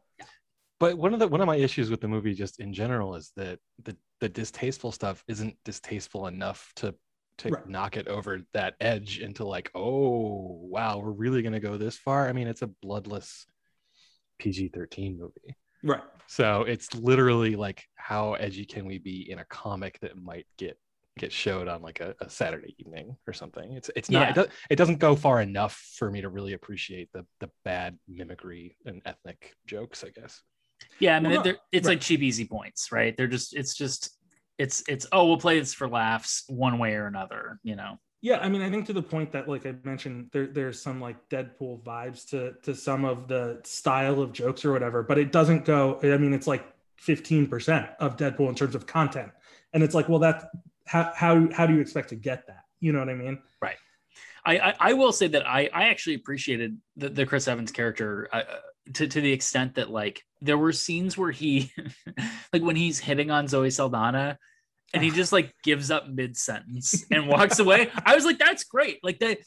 But 0.81 0.97
one 0.97 1.13
of 1.13 1.19
the 1.19 1.27
one 1.27 1.41
of 1.41 1.47
my 1.47 1.57
issues 1.57 1.91
with 1.91 2.01
the 2.01 2.09
movie 2.09 2.35
just 2.35 2.61
in 2.61 2.73
general 2.73 3.15
is 3.17 3.33
that 3.37 3.59
the 3.83 3.97
the 4.21 4.29
distasteful 4.29 4.93
stuff 4.93 5.25
isn't 5.29 5.57
distasteful 5.65 6.27
enough 6.27 6.73
to 6.77 6.95
to 7.39 7.51
Right. 7.51 7.69
knock 7.69 7.97
it 7.97 8.09
over 8.09 8.41
that 8.53 8.75
edge 8.81 9.21
into 9.21 9.45
like, 9.45 9.71
oh 9.75 10.59
wow, 10.63 10.99
we're 10.99 11.11
really 11.11 11.43
gonna 11.43 11.61
go 11.61 11.77
this 11.77 11.97
far. 11.97 12.29
I 12.29 12.33
mean, 12.33 12.49
it's 12.49 12.63
a 12.63 12.67
bloodless 12.83 13.47
PG-13 14.39 15.19
movie. 15.19 15.57
Right. 15.83 16.03
So 16.27 16.63
it's 16.63 16.95
literally 16.95 17.57
like 17.57 17.85
how 17.95 18.35
edgy 18.35 18.65
can 18.65 18.87
we 18.87 18.99
be 18.99 19.31
in 19.31 19.39
a 19.39 19.45
comic 19.45 19.99
that 20.01 20.17
might 20.17 20.47
get 20.59 20.79
get 21.19 21.33
showed 21.33 21.69
on 21.69 21.83
like 21.83 22.01
a, 22.01 22.15
a 22.21 22.29
Saturday 22.31 22.75
evening 22.79 23.17
or 23.27 23.33
something. 23.33 23.73
It's 23.75 23.91
it's 23.97 24.11
not 24.11 24.23
Yeah. 24.23 24.31
it, 24.31 24.35
does, 24.35 24.47
it 24.71 24.77
doesn't 24.77 24.99
go 24.99 25.15
far 25.17 25.41
enough 25.43 25.75
for 25.99 26.11
me 26.11 26.21
to 26.23 26.29
really 26.29 26.55
appreciate 26.55 27.11
the 27.13 27.27
the 27.41 27.51
bad 27.65 27.99
mimicry 28.09 28.77
and 28.87 29.03
ethnic 29.05 29.55
jokes, 29.67 30.05
I 30.05 30.11
guess. 30.11 30.43
yeah 31.01 31.17
i 31.17 31.21
mean 31.21 31.33
Well, 31.33 31.45
no, 31.45 31.55
it's 31.73 31.87
right. 31.87 31.95
like 31.95 32.01
cheap 32.01 32.23
easy 32.23 32.47
points 32.47 32.93
right 32.93 33.17
they're 33.17 33.27
just 33.39 33.55
it's 33.55 33.75
just 33.75 34.17
it's 34.59 34.83
it's 34.89 35.07
oh 35.13 35.27
we'll 35.27 35.37
play 35.47 35.59
this 35.59 35.75
for 35.75 35.89
laughs 35.89 36.45
one 36.49 36.79
way 36.79 36.95
or 36.95 37.07
another 37.07 37.59
you 37.65 37.75
know 37.77 37.99
Yeah, 38.21 38.39
I 38.45 38.49
mean, 38.49 38.63
I 38.67 38.71
think 38.71 38.87
to 38.87 38.93
the 38.93 39.03
point 39.15 39.31
that, 39.33 39.49
like 39.49 39.65
I 39.65 39.75
mentioned, 39.85 40.31
there 40.33 40.49
there's 40.49 40.83
some 40.83 40.99
like 41.01 41.19
Deadpool 41.29 41.75
vibes 41.85 42.21
to 42.31 42.55
to 42.65 42.75
some 42.75 43.05
of 43.13 43.29
the 43.33 43.61
style 43.65 44.19
of 44.25 44.33
jokes 44.33 44.65
or 44.65 44.73
whatever, 44.73 45.03
but 45.05 45.19
it 45.19 45.31
doesn't 45.39 45.65
go. 45.65 45.81
I 46.03 46.19
mean, 46.19 46.33
it's 46.39 46.49
like 46.55 46.65
15% 47.07 47.95
of 48.01 48.17
Deadpool 48.17 48.49
in 48.49 48.57
terms 48.57 48.75
of 48.75 48.87
content, 48.87 49.31
and 49.73 49.85
it's 49.85 49.95
like, 49.95 50.09
well, 50.09 50.19
that's 50.27 50.45
how 50.89 51.13
how 51.15 51.49
how 51.53 51.67
do 51.67 51.75
you 51.75 51.81
expect 51.81 52.09
to 52.09 52.17
get 52.17 52.47
that? 52.49 52.63
You 52.81 52.93
know 52.93 52.99
what 52.99 53.09
I 53.09 53.15
mean? 53.15 53.39
I, 54.49 54.59
I, 54.59 54.75
I 54.81 54.93
will 54.95 55.13
say 55.13 55.29
that 55.29 55.47
I, 55.47 55.69
I 55.75 55.89
actually 55.89 56.15
appreciated 56.15 56.79
the, 56.97 57.11
the 57.11 57.27
Chris 57.27 57.47
Evans 57.49 57.71
character 57.71 58.29
uh, 58.33 58.43
to, 58.95 59.07
to 59.07 59.21
the 59.21 59.33
extent 59.33 59.75
that 59.75 59.91
like 59.91 60.23
there 60.41 60.57
were 60.57 60.73
scenes 60.73 61.19
where 61.19 61.31
he 61.31 61.71
like 62.53 62.63
when 62.63 62.77
he's 62.77 62.99
hitting 62.99 63.31
on 63.31 63.47
Zoe 63.47 63.69
Saldana 63.71 64.39
and 64.95 65.03
he 65.03 65.11
just 65.11 65.33
like 65.33 65.53
gives 65.63 65.91
up 65.91 66.09
mid 66.09 66.37
sentence 66.37 67.05
and 67.11 67.29
walks 67.29 67.59
away. 67.59 67.91
I 68.07 68.15
was 68.15 68.25
like, 68.25 68.39
that's 68.39 68.65
great. 68.65 69.01
Like 69.03 69.19
that, 69.19 69.39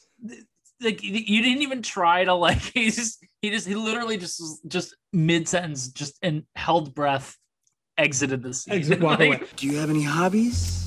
like 0.82 1.02
you 1.02 1.42
didn't 1.42 1.64
even 1.64 1.82
try 1.82 2.24
to 2.24 2.34
like 2.36 2.60
he 2.74 2.92
just 2.92 3.26
he 3.42 3.50
just 3.50 3.68
he 3.68 3.74
literally 3.74 4.18
just 4.18 4.42
just 4.68 4.96
mid 5.12 5.48
sentence 5.48 5.88
just 5.88 6.20
and 6.22 6.44
held 6.56 6.94
breath, 6.94 7.36
exited 7.98 8.44
the 8.44 8.54
scene. 8.54 8.76
Exit, 8.76 9.00
walk 9.00 9.20
Like, 9.20 9.28
away. 9.40 9.48
Do 9.56 9.68
you 9.68 9.78
have 9.78 9.90
any 9.90 10.04
hobbies? 10.04 10.81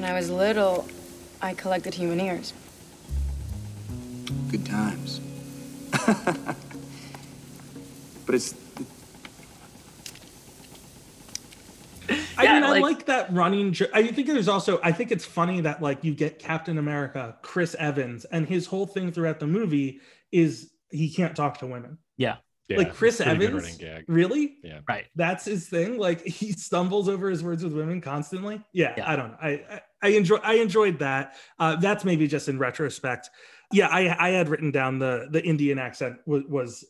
When 0.00 0.10
I 0.10 0.14
was 0.14 0.30
little, 0.30 0.88
I 1.42 1.52
collected 1.52 1.92
human 1.92 2.20
ears. 2.22 2.54
Good 4.50 4.64
times. 4.64 5.20
but 8.24 8.34
it's 8.34 8.54
I 12.38 12.44
Yeah, 12.44 12.54
mean, 12.54 12.64
I 12.64 12.70
like- 12.70 12.82
like 12.82 13.06
that 13.08 13.30
running. 13.30 13.74
Jo- 13.74 13.88
I 13.92 14.06
think 14.06 14.26
there's 14.28 14.48
also. 14.48 14.80
I 14.82 14.90
think 14.90 15.12
it's 15.12 15.26
funny 15.26 15.60
that 15.60 15.82
like 15.82 16.02
you 16.02 16.14
get 16.14 16.38
Captain 16.38 16.78
America, 16.78 17.36
Chris 17.42 17.76
Evans, 17.78 18.24
and 18.24 18.48
his 18.48 18.64
whole 18.64 18.86
thing 18.86 19.12
throughout 19.12 19.38
the 19.38 19.46
movie 19.46 20.00
is 20.32 20.70
he 20.90 21.12
can't 21.12 21.36
talk 21.36 21.58
to 21.58 21.66
women. 21.66 21.98
Yeah, 22.16 22.36
like 22.78 22.94
Chris 22.94 23.20
Evans, 23.20 23.78
really? 24.08 24.56
Yeah. 24.62 24.80
right. 24.88 25.06
That's 25.16 25.44
his 25.44 25.68
thing. 25.68 25.98
Like 25.98 26.24
he 26.24 26.52
stumbles 26.52 27.08
over 27.08 27.28
his 27.30 27.42
words 27.42 27.62
with 27.64 27.72
women 27.72 28.00
constantly. 28.00 28.62
Yeah, 28.72 28.94
Yeah. 28.96 29.10
I 29.10 29.16
don't 29.16 29.30
know. 29.32 29.38
I, 29.42 29.48
I 29.70 29.80
I 30.02 30.08
enjoy 30.08 30.36
I 30.42 30.54
enjoyed 30.54 30.98
that. 31.00 31.36
Uh, 31.58 31.76
that's 31.76 32.04
maybe 32.04 32.26
just 32.26 32.48
in 32.48 32.58
retrospect. 32.58 33.28
Yeah, 33.72 33.88
I 33.88 34.28
I 34.28 34.30
had 34.30 34.48
written 34.48 34.70
down 34.70 34.98
the 34.98 35.28
the 35.30 35.42
Indian 35.44 35.78
accent 35.78 36.16
was 36.26 36.44
was, 36.48 36.84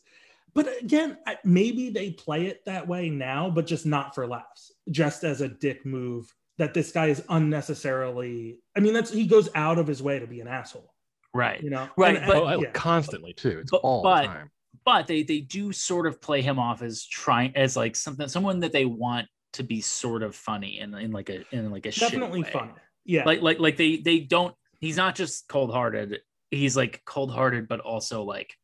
but 0.53 0.67
again, 0.81 1.17
I- 1.27 1.37
maybe 1.43 1.89
they 1.89 2.11
play 2.11 2.47
it 2.47 2.63
that 2.65 2.87
way 2.87 3.09
now, 3.09 3.49
but 3.49 3.65
just 3.67 3.85
not 3.85 4.15
for 4.15 4.25
laughs, 4.27 4.71
just 4.89 5.23
as 5.23 5.41
a 5.41 5.47
dick 5.47 5.85
move 5.85 6.33
that 6.57 6.73
this 6.73 6.91
guy 6.91 7.07
is 7.07 7.23
unnecessarily 7.29 8.59
i 8.75 8.79
mean 8.79 8.93
that's 8.93 9.11
he 9.11 9.25
goes 9.25 9.49
out 9.55 9.79
of 9.79 9.87
his 9.87 10.03
way 10.03 10.19
to 10.19 10.27
be 10.27 10.41
an 10.41 10.47
asshole 10.47 10.93
right 11.33 11.63
you 11.63 11.69
know 11.71 11.87
right 11.97 12.17
And- 12.17 12.27
but 12.27 12.35
oh, 12.37 12.61
yeah. 12.61 12.69
constantly 12.71 13.33
too. 13.33 13.59
It's 13.61 13.71
But- 13.71 13.77
all 13.81 14.03
but- 14.03 14.21
the 14.23 14.27
time. 14.27 14.51
But 14.85 15.07
they 15.07 15.23
they 15.23 15.39
do 15.39 15.71
sort 15.71 16.07
of 16.07 16.21
play 16.21 16.41
him 16.41 16.59
off 16.59 16.81
as 16.81 17.05
trying 17.05 17.55
as 17.55 17.75
like 17.75 17.95
something 17.95 18.27
someone 18.27 18.59
that 18.61 18.71
they 18.71 18.85
want 18.85 19.27
to 19.53 19.63
be 19.63 19.81
sort 19.81 20.23
of 20.23 20.35
funny 20.35 20.79
in 20.79 20.93
in 20.95 21.11
like 21.11 21.29
a 21.29 21.43
in 21.55 21.71
like 21.71 21.85
a 21.85 21.91
definitely 21.91 22.43
way. 22.43 22.49
fun. 22.51 22.71
Yeah. 23.05 23.25
Like 23.25 23.41
like 23.41 23.59
like 23.59 23.77
they 23.77 23.97
they 23.97 24.19
don't 24.19 24.55
he's 24.79 24.97
not 24.97 25.15
just 25.15 25.47
cold-hearted. 25.47 26.19
He's 26.51 26.75
like 26.77 27.01
cold-hearted 27.05 27.67
but 27.67 27.79
also 27.81 28.23
like 28.23 28.55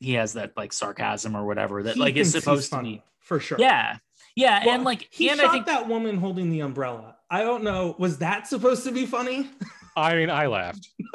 he 0.00 0.14
has 0.14 0.34
that 0.34 0.52
like 0.56 0.72
sarcasm 0.72 1.34
or 1.36 1.46
whatever 1.46 1.82
that 1.84 1.94
He 1.94 2.00
like 2.00 2.16
is 2.16 2.32
thinks 2.32 2.34
he's 2.34 2.42
supposed 2.44 2.70
to 2.70 2.76
funny, 2.76 2.96
be. 2.96 3.02
for 3.20 3.40
sure. 3.40 3.58
Yeah. 3.60 3.98
Yeah 4.36 4.64
Well, 4.66 4.74
and 4.74 4.84
like 4.84 5.08
he 5.10 5.30
and 5.30 5.38
shot 5.40 5.48
i 5.50 5.52
think 5.52 5.66
that 5.66 5.88
woman 5.88 6.18
holding 6.18 6.50
the 6.50 6.60
umbrella. 6.60 7.16
I 7.30 7.40
don't 7.42 7.64
know 7.64 7.94
was 7.98 8.18
that 8.18 8.46
supposed 8.46 8.84
to 8.84 8.92
be 8.92 9.06
funny? 9.06 9.50
I 9.96 10.16
mean, 10.16 10.28
I 10.28 10.46
laughed. 10.48 10.88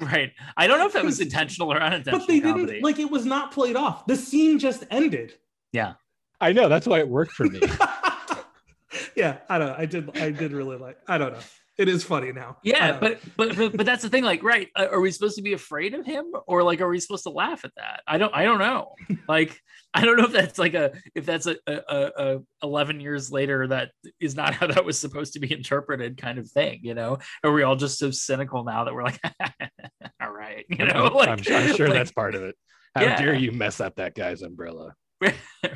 right. 0.00 0.32
I 0.56 0.66
don't 0.66 0.78
know 0.78 0.86
if 0.86 0.92
that 0.92 1.04
was 1.04 1.20
intentional 1.28 1.72
or 1.72 1.80
unintentional 1.80 2.18
but 2.20 2.28
they 2.28 2.40
didn't 2.40 2.82
like 2.82 2.98
it 2.98 3.10
was 3.10 3.26
not 3.26 3.52
played 3.52 3.76
off. 3.76 4.06
The 4.06 4.16
scene 4.16 4.58
just 4.58 4.84
ended. 4.90 5.34
Yeah. 5.72 5.94
I 6.40 6.52
know. 6.52 6.68
That's 6.68 6.86
why 6.86 7.00
it 7.00 7.08
worked 7.08 7.32
for 7.32 7.44
me. 7.44 7.60
yeah. 9.16 9.38
I 9.48 9.58
don't 9.58 9.68
know 9.68 9.74
i 9.76 9.84
did 9.84 10.18
i 10.18 10.30
did 10.30 10.52
really 10.52 10.76
like 10.76 10.96
i 11.08 11.18
don't 11.18 11.32
know 11.32 11.40
it 11.78 11.88
is 11.88 12.02
funny 12.04 12.32
now 12.32 12.56
yeah 12.62 12.98
but, 12.98 13.20
but 13.36 13.56
but 13.56 13.76
but 13.76 13.86
that's 13.86 14.02
the 14.02 14.08
thing 14.08 14.24
like 14.24 14.42
right 14.42 14.68
uh, 14.76 14.88
are 14.90 15.00
we 15.00 15.10
supposed 15.10 15.36
to 15.36 15.42
be 15.42 15.52
afraid 15.52 15.94
of 15.94 16.04
him 16.04 16.24
or 16.46 16.62
like 16.62 16.80
are 16.80 16.88
we 16.88 16.98
supposed 17.00 17.22
to 17.22 17.30
laugh 17.30 17.64
at 17.64 17.70
that 17.76 18.02
i 18.06 18.18
don't 18.18 18.34
i 18.34 18.44
don't 18.44 18.58
know 18.58 18.94
like 19.28 19.60
i 19.94 20.04
don't 20.04 20.16
know 20.16 20.24
if 20.24 20.32
that's 20.32 20.58
like 20.58 20.74
a 20.74 20.92
if 21.14 21.24
that's 21.24 21.46
a, 21.46 21.56
a, 21.66 21.72
a, 21.88 22.10
a 22.36 22.38
11 22.64 23.00
years 23.00 23.30
later 23.30 23.68
that 23.68 23.90
is 24.20 24.34
not 24.34 24.54
how 24.54 24.66
that 24.66 24.84
was 24.84 24.98
supposed 24.98 25.32
to 25.34 25.40
be 25.40 25.52
interpreted 25.52 26.16
kind 26.16 26.38
of 26.38 26.50
thing 26.50 26.80
you 26.82 26.94
know 26.94 27.18
are 27.44 27.52
we 27.52 27.62
all 27.62 27.76
just 27.76 27.98
so 27.98 28.10
cynical 28.10 28.64
now 28.64 28.84
that 28.84 28.92
we're 28.94 29.04
like 29.04 29.20
all 30.20 30.30
right 30.32 30.66
you 30.68 30.84
know 30.84 31.06
I'm, 31.06 31.14
like, 31.14 31.28
I'm 31.28 31.42
sure- 31.42 31.56
I'm 31.56 31.74
sure 31.76 31.88
like- 31.88 31.96
that's 31.98 32.12
part 32.12 32.34
of 32.34 32.42
it. 32.42 32.54
How 32.94 33.02
Yeah. 33.02 33.20
dare 33.20 33.34
you 33.34 33.52
mess 33.52 33.80
up 33.80 33.96
that 33.96 34.14
guy's 34.14 34.42
umbrella? 34.42 34.94
right. 35.20 35.34
yeah 35.62 35.74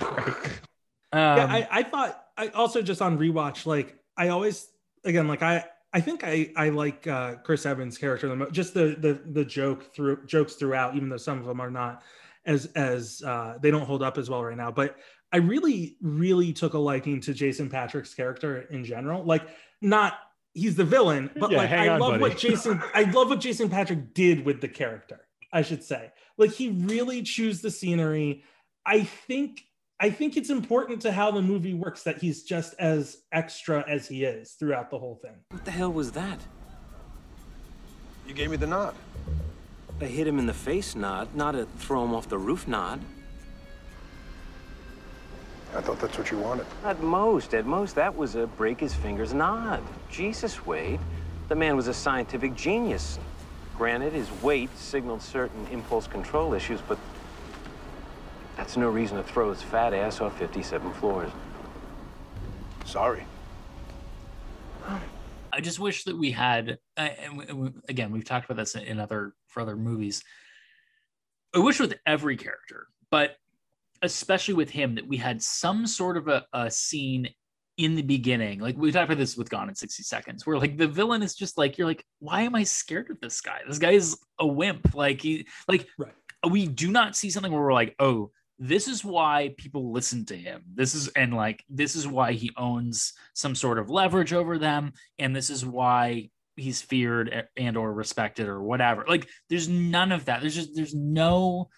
Um, 1.12 1.50
I, 1.50 1.68
I 1.70 1.82
thought 1.82 2.18
i 2.38 2.48
also 2.48 2.80
just 2.80 3.02
on 3.02 3.18
rewatch 3.18 3.66
like 3.66 3.94
i 4.16 4.28
always 4.28 4.66
again 5.04 5.28
like 5.28 5.42
i 5.42 5.64
i 5.92 6.00
think 6.00 6.24
i 6.24 6.50
i 6.56 6.68
like 6.68 7.06
uh 7.06 7.34
chris 7.44 7.66
evans 7.66 7.98
character 7.98 8.28
the 8.28 8.36
mo- 8.36 8.50
just 8.50 8.74
the 8.74 8.96
the 8.98 9.20
the 9.32 9.44
joke 9.44 9.94
through 9.94 10.24
jokes 10.26 10.54
throughout 10.54 10.94
even 10.96 11.08
though 11.08 11.16
some 11.16 11.38
of 11.38 11.44
them 11.46 11.60
are 11.60 11.70
not 11.70 12.02
as 12.46 12.66
as 12.74 13.22
uh 13.26 13.56
they 13.62 13.70
don't 13.70 13.84
hold 13.86 14.02
up 14.02 14.18
as 14.18 14.28
well 14.28 14.42
right 14.44 14.56
now. 14.56 14.70
But 14.70 14.96
i 15.32 15.36
really 15.36 15.96
really 16.02 16.52
took 16.52 16.74
a 16.74 16.78
liking 16.78 17.20
to 17.20 17.32
jason 17.34 17.68
patric's 17.70 18.14
character 18.14 18.62
in 18.70 18.84
general. 18.84 19.24
Like 19.24 19.42
not 19.80 20.14
he's 20.54 20.74
the 20.76 20.84
villain 20.84 21.30
but 21.38 21.50
Yeah, 21.50 21.58
like 21.58 21.70
i 21.70 21.88
on, 21.88 22.00
love 22.00 22.10
buddy. 22.12 22.22
what 22.22 22.36
jason 22.36 22.82
i 22.94 23.02
love 23.04 23.28
what 23.30 23.40
jason 23.40 23.68
patric 23.70 24.12
did 24.12 24.44
with 24.44 24.60
the 24.60 24.68
character 24.68 25.26
i 25.52 25.62
should 25.62 25.82
say. 25.84 26.10
Like 26.38 26.50
he 26.50 26.70
really 26.70 27.22
chews 27.22 27.60
the 27.60 27.70
scenery. 27.70 28.42
I 28.86 29.04
think 29.04 29.64
I 30.02 30.10
think 30.10 30.36
it's 30.36 30.50
important 30.50 31.00
to 31.02 31.12
how 31.12 31.30
the 31.30 31.40
movie 31.40 31.74
works 31.74 32.02
that 32.02 32.18
he's 32.18 32.42
just 32.42 32.74
as 32.80 33.18
extra 33.30 33.84
as 33.88 34.08
he 34.08 34.24
is 34.24 34.50
throughout 34.50 34.90
the 34.90 34.98
whole 34.98 35.20
thing. 35.22 35.36
What 35.50 35.64
the 35.64 35.70
hell 35.70 35.92
was 35.92 36.10
that? 36.10 36.40
You 38.26 38.34
gave 38.34 38.50
me 38.50 38.56
the 38.56 38.66
nod. 38.66 38.96
A 40.00 40.06
hit 40.06 40.26
him 40.26 40.40
in 40.40 40.46
the 40.46 40.52
face 40.52 40.96
nod, 40.96 41.32
not 41.36 41.54
a 41.54 41.66
throw 41.78 42.04
him 42.04 42.16
off 42.16 42.28
the 42.28 42.36
roof 42.36 42.66
nod. 42.66 43.00
I 45.72 45.80
thought 45.80 46.00
that's 46.00 46.18
what 46.18 46.32
you 46.32 46.38
wanted. 46.38 46.66
At 46.84 47.00
most, 47.00 47.54
at 47.54 47.64
most, 47.64 47.94
that 47.94 48.16
was 48.16 48.34
a 48.34 48.48
break 48.48 48.80
his 48.80 48.92
fingers 48.94 49.32
nod. 49.32 49.84
Jesus, 50.10 50.66
Wade. 50.66 50.98
The 51.46 51.54
man 51.54 51.76
was 51.76 51.86
a 51.86 51.94
scientific 51.94 52.56
genius. 52.56 53.20
Granted, 53.78 54.14
his 54.14 54.28
weight 54.42 54.76
signaled 54.76 55.22
certain 55.22 55.64
impulse 55.70 56.08
control 56.08 56.54
issues, 56.54 56.80
but 56.88 56.98
that's 58.56 58.76
no 58.76 58.88
reason 58.88 59.16
to 59.16 59.22
throw 59.22 59.50
his 59.50 59.62
fat 59.62 59.94
ass 59.94 60.20
off 60.20 60.38
57 60.38 60.92
floors. 60.94 61.30
Sorry. 62.84 63.24
I 65.54 65.60
just 65.60 65.78
wish 65.78 66.04
that 66.04 66.16
we 66.18 66.30
had, 66.30 66.78
uh, 66.96 67.00
and 67.00 67.36
we, 67.36 67.44
and 67.46 67.58
we- 67.58 67.70
again, 67.88 68.10
we've 68.10 68.24
talked 68.24 68.46
about 68.46 68.56
this 68.56 68.74
in 68.74 68.98
other 68.98 69.34
for 69.48 69.60
other 69.60 69.76
movies. 69.76 70.22
I 71.54 71.58
wish 71.58 71.78
with 71.78 71.94
every 72.06 72.36
character, 72.38 72.86
but 73.10 73.36
especially 74.00 74.54
with 74.54 74.70
him, 74.70 74.94
that 74.94 75.06
we 75.06 75.18
had 75.18 75.42
some 75.42 75.86
sort 75.86 76.16
of 76.16 76.28
a, 76.28 76.46
a 76.54 76.70
scene 76.70 77.28
in 77.76 77.94
the 77.94 78.02
beginning. 78.02 78.60
Like 78.60 78.76
we 78.78 78.90
talked 78.90 79.04
about 79.10 79.18
this 79.18 79.36
with 79.36 79.50
Gone 79.50 79.68
in 79.68 79.74
60 79.74 80.02
Seconds, 80.02 80.46
where 80.46 80.58
like 80.58 80.78
the 80.78 80.88
villain 80.88 81.22
is 81.22 81.34
just 81.34 81.58
like, 81.58 81.76
you're 81.76 81.86
like, 81.86 82.04
why 82.18 82.42
am 82.42 82.54
I 82.54 82.62
scared 82.64 83.10
of 83.10 83.20
this 83.20 83.40
guy? 83.42 83.60
This 83.68 83.78
guy 83.78 83.90
is 83.92 84.16
a 84.38 84.46
wimp. 84.46 84.94
Like 84.94 85.20
he, 85.20 85.46
like 85.68 85.86
Right. 85.98 86.14
we 86.50 86.66
do 86.66 86.90
not 86.90 87.14
see 87.14 87.28
something 87.28 87.52
where 87.52 87.60
we're 87.62 87.74
like, 87.74 87.94
oh, 87.98 88.30
this 88.64 88.86
is 88.86 89.04
why 89.04 89.52
people 89.56 89.92
listen 89.92 90.24
to 90.26 90.36
him. 90.36 90.62
This 90.72 90.94
is 90.94 91.08
and 91.08 91.34
like 91.34 91.64
this 91.68 91.96
is 91.96 92.06
why 92.06 92.34
he 92.34 92.52
owns 92.56 93.12
some 93.34 93.56
sort 93.56 93.80
of 93.80 93.90
leverage 93.90 94.32
over 94.32 94.56
them, 94.56 94.92
and 95.18 95.34
this 95.34 95.50
is 95.50 95.66
why 95.66 96.30
he's 96.54 96.80
feared 96.80 97.48
and 97.56 97.76
or 97.76 97.92
respected 97.92 98.46
or 98.46 98.62
whatever. 98.62 99.04
Like 99.08 99.28
there's 99.50 99.68
none 99.68 100.12
of 100.12 100.26
that. 100.26 100.42
There's 100.42 100.54
just 100.54 100.76
there's 100.76 100.94
no 100.94 101.70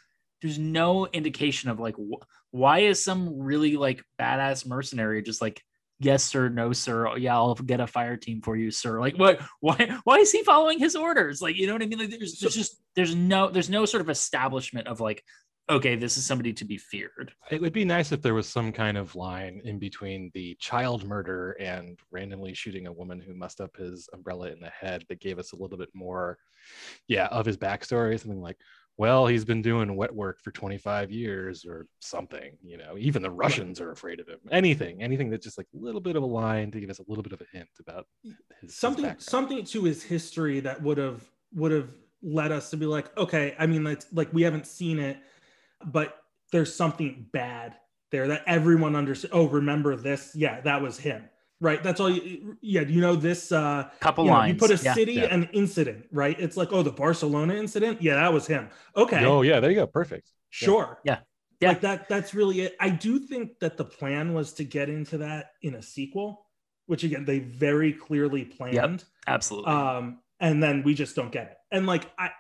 there's 0.42 0.59
no 0.59 1.07
indication 1.07 1.70
of 1.70 1.81
like 1.81 1.97
wh- 1.97 2.23
why 2.51 2.81
is 2.81 3.03
some 3.03 3.38
really 3.38 3.79
like 3.79 4.05
badass 4.20 4.66
mercenary 4.66 5.23
just 5.23 5.40
like 5.40 5.62
yes 6.01 6.23
sir 6.23 6.49
no 6.49 6.73
sir 6.73 7.07
oh, 7.07 7.14
yeah 7.14 7.35
i'll 7.35 7.55
get 7.55 7.81
a 7.81 7.87
fire 7.87 8.16
team 8.16 8.42
for 8.42 8.57
you 8.57 8.70
sir 8.70 9.01
like 9.01 9.16
what 9.16 9.40
why 9.61 9.97
why 10.05 10.16
is 10.16 10.33
he 10.33 10.42
following 10.42 10.79
his 10.79 10.97
orders 10.97 11.40
like 11.40 11.57
you 11.57 11.66
know 11.66 11.73
what 11.73 11.83
i 11.83 11.87
mean 11.87 11.99
like 11.99 12.11
there's, 12.11 12.38
there's 12.40 12.55
just 12.55 12.77
there's 12.97 13.14
no 13.14 13.49
there's 13.49 13.70
no 13.70 13.85
sort 13.85 14.01
of 14.01 14.11
establishment 14.11 14.88
of 14.88 15.01
like 15.01 15.23
okay 15.70 15.96
this 15.96 16.16
is 16.16 16.27
somebody 16.27 16.53
to 16.53 16.64
be 16.64 16.77
feared 16.77 17.33
It 17.50 17.61
would 17.61 17.72
be 17.72 17.85
nice 17.85 18.12
if 18.12 18.20
there 18.20 18.35
was 18.35 18.48
some 18.48 18.70
kind 18.72 18.96
of 18.98 19.14
line 19.16 19.62
in 19.64 19.79
between 19.79 20.31
the 20.35 20.55
child 20.61 21.07
murder 21.07 21.53
and 21.53 21.98
randomly 22.11 22.53
shooting 22.55 22.87
a 22.87 22.92
woman 22.92 23.20
who 23.20 23.35
messed 23.35 23.61
up 23.61 23.77
his 23.77 24.09
umbrella 24.12 24.48
in 24.48 24.61
the 24.61 24.68
head 24.70 25.05
that 25.09 25.20
gave 25.20 25.38
us 25.38 25.53
a 25.53 25.57
little 25.57 25.79
bit 25.79 25.88
more, 25.94 26.38
yeah, 27.09 27.27
of 27.29 27.46
his 27.46 27.57
backstory. 27.57 28.18
Something 28.20 28.42
like, 28.42 28.59
well, 28.96 29.27
he's 29.27 29.44
been 29.44 29.62
doing 29.62 29.96
wet 29.96 30.14
work 30.14 30.38
for 30.40 30.50
25 30.50 31.11
years 31.11 31.64
or 31.64 31.87
something, 32.00 32.57
you 32.62 32.77
know, 32.77 32.96
even 32.98 33.22
the 33.22 33.31
Russians 33.31 33.81
are 33.81 33.90
afraid 33.90 34.20
of 34.20 34.29
him. 34.29 34.38
Anything, 34.50 35.03
anything 35.03 35.31
that's 35.31 35.44
just 35.44 35.59
like 35.59 35.66
a 35.74 35.79
little 35.79 36.00
bit 36.00 36.16
of 36.16 36.22
a 36.22 36.27
line 36.27 36.70
to 36.72 36.81
give 36.81 36.90
us 36.90 36.98
a 36.98 37.05
little 37.09 37.22
bit 37.22 37.33
of 37.33 37.40
a 37.40 37.46
hint 37.57 37.68
about 37.81 38.07
his 38.22 38.35
his 38.61 38.77
Something 38.77 39.05
background. 39.05 39.22
something 39.22 39.64
to 39.64 39.85
his 39.85 40.03
history 40.03 40.61
that 40.61 40.83
would 40.83 40.98
have 40.98 41.22
would 41.55 41.72
have 41.72 41.88
led 42.22 42.53
us 42.53 42.70
to 42.70 42.77
be 42.77 42.87
like, 42.87 43.16
okay, 43.18 43.55
I 43.59 43.66
mean, 43.66 43.85
like, 43.85 44.03
like 44.12 44.33
we 44.33 44.42
haven't 44.42 44.66
seen 44.66 44.98
it, 44.98 45.18
but 45.92 46.18
there's 46.53 46.75
something 46.75 47.27
bad 47.33 47.77
there 48.11 48.29
that 48.29 48.42
everyone 48.47 48.94
understands. 48.94 49.35
Oh, 49.35 49.49
remember 49.49 49.97
this? 49.97 50.33
Yeah, 50.35 50.61
that 50.62 50.81
was 50.83 50.99
him. 50.99 51.25
Right. 51.61 51.83
That's 51.83 52.01
all 52.01 52.11
you 52.11 52.57
yeah, 52.61 52.83
you 52.83 53.01
know 53.01 53.16
this 53.16 53.51
uh 53.51 53.88
couple 54.01 54.25
you, 54.25 54.31
know, 54.31 54.37
lines 54.37 54.53
you 54.53 54.59
put 54.59 54.70
a 54.70 54.83
yeah. 54.85 54.94
city 54.94 55.14
Yeah. 55.14 55.29
and 55.31 55.49
incident, 55.53 56.07
right? 56.12 56.38
It's 56.38 56.57
like, 56.57 56.73
oh, 56.73 56.83
the 56.83 56.92
Barcelona 56.92 57.55
incident. 57.55 58.03
Yeah, 58.03 58.16
that 58.16 58.33
was 58.33 58.47
him. 58.47 58.68
Okay. 58.97 59.25
Oh, 59.25 59.42
yeah, 59.42 59.61
there 59.61 59.70
you 59.70 59.77
go. 59.77 59.87
Perfect. 59.87 60.31
Sure. 60.51 61.01
Yeah. 61.05 61.20
Yeah. 61.61 61.68
Like 61.68 61.81
that 61.81 62.09
that's 62.09 62.35
really 62.35 62.61
it. 62.62 62.77
I 62.81 62.90
do 62.90 63.18
think 63.18 63.59
that 63.61 63.77
the 63.77 63.85
plan 63.85 64.35
was 64.35 64.53
to 64.55 64.64
get 64.64 64.88
into 64.88 65.18
that 65.18 65.53
in 65.62 65.75
a 65.77 65.83
sequel, 65.83 66.47
which 66.87 67.05
again 67.05 67.25
they 67.25 67.38
very 67.38 67.92
clearly 67.92 68.44
planned. 68.44 69.05
absolutely 69.27 69.73
Um 69.73 70.20
and 70.40 70.62
then 70.62 70.83
we 70.83 70.94
just 70.94 71.16
don't 71.16 71.33
get 71.33 71.47
it. 71.47 71.57
And 71.73 71.87
like 71.87 72.11
I 72.18 72.31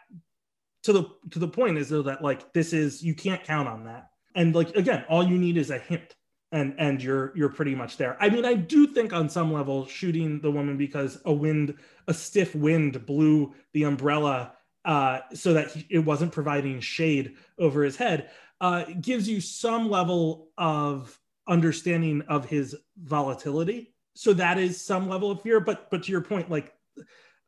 to 0.84 0.92
the 0.92 1.10
to 1.30 1.38
the 1.38 1.48
point 1.48 1.78
is 1.78 1.88
though 1.88 2.02
that 2.02 2.22
like 2.22 2.52
this 2.52 2.72
is 2.72 3.02
you 3.02 3.14
can't 3.14 3.42
count 3.42 3.68
on 3.68 3.84
that. 3.84 4.10
And 4.34 4.54
like 4.54 4.74
again, 4.76 5.04
all 5.08 5.24
you 5.24 5.38
need 5.38 5.56
is 5.56 5.70
a 5.70 5.78
hint 5.78 6.14
and 6.52 6.74
and 6.78 7.02
you're 7.02 7.32
you're 7.34 7.48
pretty 7.48 7.74
much 7.74 7.96
there. 7.96 8.16
I 8.20 8.28
mean, 8.28 8.44
I 8.44 8.54
do 8.54 8.86
think 8.86 9.12
on 9.12 9.28
some 9.28 9.52
level 9.52 9.86
shooting 9.86 10.40
the 10.40 10.50
woman 10.50 10.76
because 10.76 11.20
a 11.24 11.32
wind 11.32 11.74
a 12.06 12.14
stiff 12.14 12.54
wind 12.54 13.04
blew 13.06 13.54
the 13.72 13.84
umbrella 13.84 14.52
uh, 14.84 15.20
so 15.32 15.54
that 15.54 15.70
he, 15.70 15.86
it 15.90 16.00
wasn't 16.00 16.32
providing 16.32 16.78
shade 16.80 17.36
over 17.58 17.82
his 17.82 17.96
head 17.96 18.30
uh, 18.60 18.84
gives 19.00 19.28
you 19.28 19.40
some 19.40 19.90
level 19.90 20.50
of 20.58 21.18
understanding 21.48 22.22
of 22.28 22.44
his 22.44 22.76
volatility. 23.02 23.94
So 24.14 24.32
that 24.34 24.58
is 24.58 24.80
some 24.80 25.08
level 25.08 25.30
of 25.30 25.42
fear. 25.42 25.60
But 25.60 25.90
but 25.90 26.02
to 26.04 26.12
your 26.12 26.20
point, 26.20 26.50
like 26.50 26.74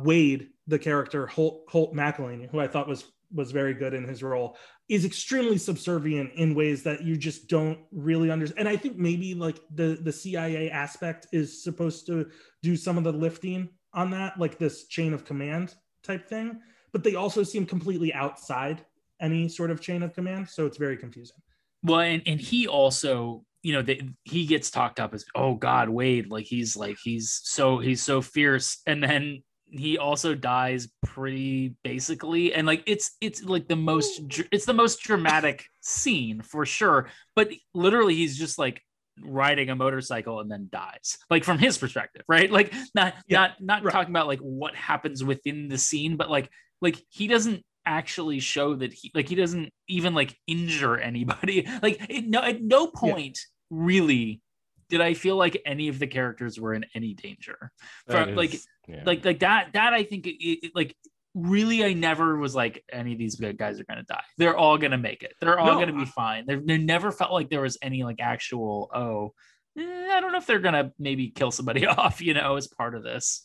Wade, 0.00 0.48
the 0.66 0.78
character 0.78 1.26
Holt, 1.26 1.64
Holt 1.68 1.94
McCallany, 1.94 2.50
who 2.50 2.60
I 2.60 2.68
thought 2.68 2.88
was 2.88 3.04
was 3.32 3.52
very 3.52 3.74
good 3.74 3.94
in 3.94 4.04
his 4.04 4.22
role, 4.22 4.56
is 4.88 5.04
extremely 5.04 5.58
subservient 5.58 6.32
in 6.34 6.54
ways 6.54 6.82
that 6.84 7.02
you 7.02 7.16
just 7.16 7.48
don't 7.48 7.78
really 7.90 8.30
understand. 8.30 8.60
And 8.60 8.68
I 8.68 8.76
think 8.76 8.96
maybe 8.96 9.34
like 9.34 9.60
the 9.74 9.98
the 10.02 10.12
CIA 10.12 10.70
aspect 10.70 11.26
is 11.32 11.62
supposed 11.62 12.06
to 12.06 12.30
do 12.62 12.76
some 12.76 12.98
of 12.98 13.04
the 13.04 13.12
lifting 13.12 13.68
on 13.92 14.10
that, 14.10 14.38
like 14.38 14.58
this 14.58 14.86
chain 14.86 15.12
of 15.12 15.24
command 15.24 15.74
type 16.02 16.28
thing. 16.28 16.60
But 16.92 17.04
they 17.04 17.14
also 17.14 17.42
seem 17.42 17.66
completely 17.66 18.12
outside 18.14 18.84
any 19.20 19.48
sort 19.48 19.70
of 19.70 19.80
chain 19.80 20.02
of 20.02 20.14
command, 20.14 20.48
so 20.48 20.66
it's 20.66 20.76
very 20.76 20.96
confusing. 20.96 21.36
Well, 21.82 22.00
and, 22.00 22.22
and 22.26 22.40
he 22.40 22.66
also 22.66 23.44
you 23.66 23.72
know, 23.72 23.82
they, 23.82 24.00
he 24.22 24.46
gets 24.46 24.70
talked 24.70 25.00
up 25.00 25.12
as, 25.12 25.24
oh 25.34 25.54
God, 25.56 25.88
Wade, 25.88 26.30
like 26.30 26.44
he's 26.44 26.76
like 26.76 26.98
he's 27.02 27.40
so 27.42 27.78
he's 27.78 28.00
so 28.00 28.22
fierce, 28.22 28.80
and 28.86 29.02
then 29.02 29.42
he 29.68 29.98
also 29.98 30.34
dies 30.34 30.88
pretty 31.04 31.74
basically. 31.82 32.54
And 32.54 32.66
like 32.66 32.82
it's 32.86 33.12
it's 33.20 33.42
like 33.42 33.68
the 33.68 33.76
most 33.76 34.20
it's 34.52 34.64
the 34.64 34.74
most 34.74 35.00
dramatic 35.00 35.64
scene 35.80 36.42
for 36.42 36.64
sure. 36.64 37.08
But 37.34 37.50
literally 37.74 38.14
he's 38.14 38.38
just 38.38 38.58
like 38.58 38.82
riding 39.22 39.70
a 39.70 39.76
motorcycle 39.76 40.40
and 40.40 40.50
then 40.50 40.68
dies 40.70 41.16
like 41.30 41.42
from 41.42 41.58
his 41.58 41.78
perspective 41.78 42.22
right? 42.28 42.50
Like 42.50 42.72
not 42.94 43.14
yeah, 43.26 43.38
not 43.38 43.50
not 43.60 43.84
right. 43.84 43.92
talking 43.92 44.12
about 44.12 44.26
like 44.26 44.40
what 44.40 44.74
happens 44.74 45.24
within 45.24 45.68
the 45.68 45.78
scene 45.78 46.16
but 46.16 46.30
like 46.30 46.50
like 46.80 47.02
he 47.08 47.26
doesn't 47.26 47.62
actually 47.86 48.40
show 48.40 48.74
that 48.74 48.92
he 48.92 49.10
like 49.14 49.28
he 49.28 49.34
doesn't 49.34 49.72
even 49.88 50.14
like 50.14 50.36
injure 50.46 50.98
anybody. 50.98 51.66
Like 51.82 52.04
it, 52.08 52.26
no 52.26 52.42
at 52.42 52.62
no 52.62 52.88
point 52.88 53.38
yeah. 53.38 53.76
really 53.86 54.40
did 54.88 55.00
I 55.00 55.14
feel 55.14 55.36
like 55.36 55.60
any 55.64 55.88
of 55.88 55.98
the 55.98 56.06
characters 56.06 56.58
were 56.58 56.74
in 56.74 56.84
any 56.94 57.14
danger 57.14 57.70
from 58.08 58.30
is, 58.30 58.36
like 58.36 58.54
yeah. 58.88 59.02
like 59.04 59.24
like 59.24 59.40
that 59.40 59.72
that 59.72 59.92
I 59.92 60.02
think 60.04 60.26
it, 60.26 60.66
it, 60.66 60.72
like 60.74 60.94
really 61.34 61.84
I 61.84 61.92
never 61.92 62.36
was 62.36 62.54
like 62.54 62.84
any 62.90 63.12
of 63.12 63.18
these 63.18 63.36
good 63.36 63.58
guys 63.58 63.80
are 63.80 63.84
gonna 63.84 64.04
die. 64.04 64.22
They're 64.38 64.56
all 64.56 64.78
gonna 64.78 64.98
make 64.98 65.22
it. 65.22 65.34
They're 65.40 65.58
all 65.58 65.74
no, 65.74 65.80
gonna 65.80 65.98
be 65.98 66.06
fine. 66.06 66.44
There, 66.46 66.60
there 66.64 66.78
never 66.78 67.12
felt 67.12 67.32
like 67.32 67.50
there 67.50 67.60
was 67.60 67.78
any 67.82 68.04
like 68.04 68.20
actual 68.20 68.90
oh 68.94 69.32
eh, 69.78 70.08
I 70.12 70.20
don't 70.20 70.32
know 70.32 70.38
if 70.38 70.46
they're 70.46 70.58
gonna 70.58 70.92
maybe 70.98 71.28
kill 71.30 71.50
somebody 71.50 71.86
off 71.86 72.20
you 72.20 72.34
know 72.34 72.56
as 72.56 72.68
part 72.68 72.94
of 72.94 73.02
this. 73.02 73.44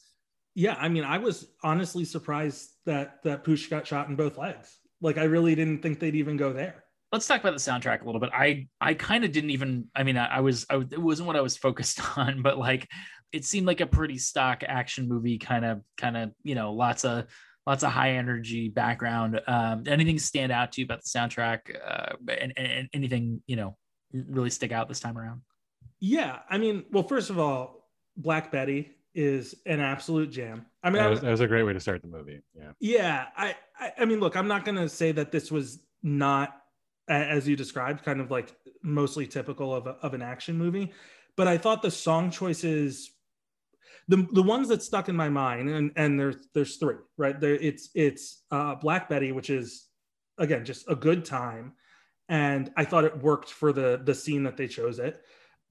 Yeah, 0.54 0.76
I 0.80 0.90
mean 0.90 1.04
I 1.04 1.18
was 1.18 1.48
honestly 1.64 2.06
surprised 2.06 2.70
that 2.86 3.24
that 3.24 3.44
Pooch 3.44 3.70
got 3.70 3.88
shot 3.88 4.10
in 4.10 4.16
both 4.16 4.38
legs. 4.38 4.78
Like 5.02 5.18
I 5.18 5.24
really 5.24 5.56
didn't 5.56 5.82
think 5.82 6.00
they'd 6.00 6.16
even 6.16 6.38
go 6.38 6.54
there 6.54 6.84
let's 7.12 7.28
talk 7.28 7.42
about 7.42 7.54
the 7.54 7.60
soundtrack 7.60 8.02
a 8.02 8.06
little 8.06 8.22
bit. 8.22 8.30
I 8.34 8.68
I 8.80 8.94
kind 8.94 9.24
of 9.24 9.32
didn't 9.32 9.52
even. 9.52 9.88
I 9.96 10.04
mean, 10.04 10.18
I, 10.18 10.38
I 10.38 10.40
was 10.42 10.66
I, 10.70 10.78
it 10.78 11.02
wasn't 11.02 11.28
what 11.28 11.36
I 11.36 11.42
was 11.42 11.58
focused 11.58 12.00
on, 12.18 12.42
but 12.42 12.58
like 12.58 12.88
it 13.32 13.46
seemed 13.46 13.68
like 13.68 13.82
a 13.82 13.88
pretty 13.88 14.18
stock 14.18 14.64
action 14.66 15.08
movie, 15.08 15.38
kind 15.38 15.66
of 15.66 15.82
kind 15.98 16.18
of 16.18 16.32
you 16.44 16.56
know 16.56 16.74
lots 16.74 17.06
of 17.06 17.26
lots 17.68 17.84
of 17.84 17.92
high 17.92 18.12
energy 18.12 18.70
background. 18.70 19.40
Um, 19.48 19.84
anything 19.88 20.20
stand 20.20 20.52
out 20.52 20.72
to 20.74 20.82
you 20.82 20.86
about 20.86 21.02
the 21.04 21.10
soundtrack? 21.10 21.60
Uh, 21.86 22.16
and, 22.28 22.54
and 22.58 22.90
anything 22.94 23.42
you 23.48 23.56
know 23.56 23.78
really 24.14 24.50
stick 24.50 24.72
out 24.72 24.88
this 24.88 25.00
time 25.00 25.18
around? 25.18 25.42
Yeah, 26.00 26.40
I 26.50 26.58
mean, 26.58 26.86
well, 26.92 27.04
first 27.04 27.30
of 27.30 27.38
all, 27.38 27.88
Black 28.18 28.52
Betty 28.52 28.92
is 29.14 29.56
an 29.66 29.80
absolute 29.80 30.32
jam. 30.32 30.66
I 30.84 30.90
mean, 30.90 31.02
that 31.04 31.10
was, 31.10 31.22
that 31.22 31.32
was, 31.32 31.42
a 31.42 31.48
great 31.48 31.64
way 31.64 31.74
to 31.74 31.80
start 31.80 32.02
the 32.02 32.08
movie. 32.08 32.42
Yeah. 32.56 32.72
Yeah. 32.80 33.26
I, 33.36 33.56
I, 33.80 33.92
I 34.00 34.06
mean, 34.06 34.20
look, 34.20 34.36
I'm 34.36 34.48
not 34.48 34.66
going 34.66 34.78
to 34.78 34.90
say 34.90 35.12
that 35.12 35.32
this 35.32 35.52
was 35.52 35.84
not 36.02 36.61
as 37.12 37.48
you 37.48 37.56
described, 37.56 38.04
kind 38.04 38.22
of 38.22 38.32
like 38.32 38.56
mostly 38.84 39.28
typical 39.28 39.74
of, 39.74 39.88
a, 39.88 39.92
of 40.02 40.14
an 40.14 40.22
action 40.22 40.58
movie. 40.58 40.92
But 41.36 41.48
I 41.48 41.58
thought 41.58 41.82
the 41.82 41.92
song 41.92 42.32
choices, 42.32 43.12
the, 44.08 44.28
the 44.32 44.44
ones 44.44 44.68
that 44.70 44.84
stuck 44.84 45.10
in 45.10 45.16
my 45.16 45.30
mind, 45.30 45.70
and, 45.70 45.92
and 45.96 46.20
there's 46.20 46.48
there's 46.54 46.78
three, 46.78 46.96
right? 47.18 47.40
There 47.40 47.56
it's 47.56 47.90
it's 47.96 48.44
uh, 48.52 48.76
Black 48.76 49.10
Betty, 49.10 49.32
which 49.32 49.50
is 49.50 49.88
again 50.38 50.66
just 50.66 50.90
a 50.90 50.96
good 50.96 51.26
time, 51.26 51.74
and 52.28 52.72
I 52.76 52.86
thought 52.86 53.06
it 53.06 53.22
worked 53.22 53.50
for 53.50 53.72
the 53.72 54.02
the 54.04 54.16
scene 54.16 54.44
that 54.44 54.58
they 54.58 54.68
chose 54.68 55.00
it. 55.00 55.22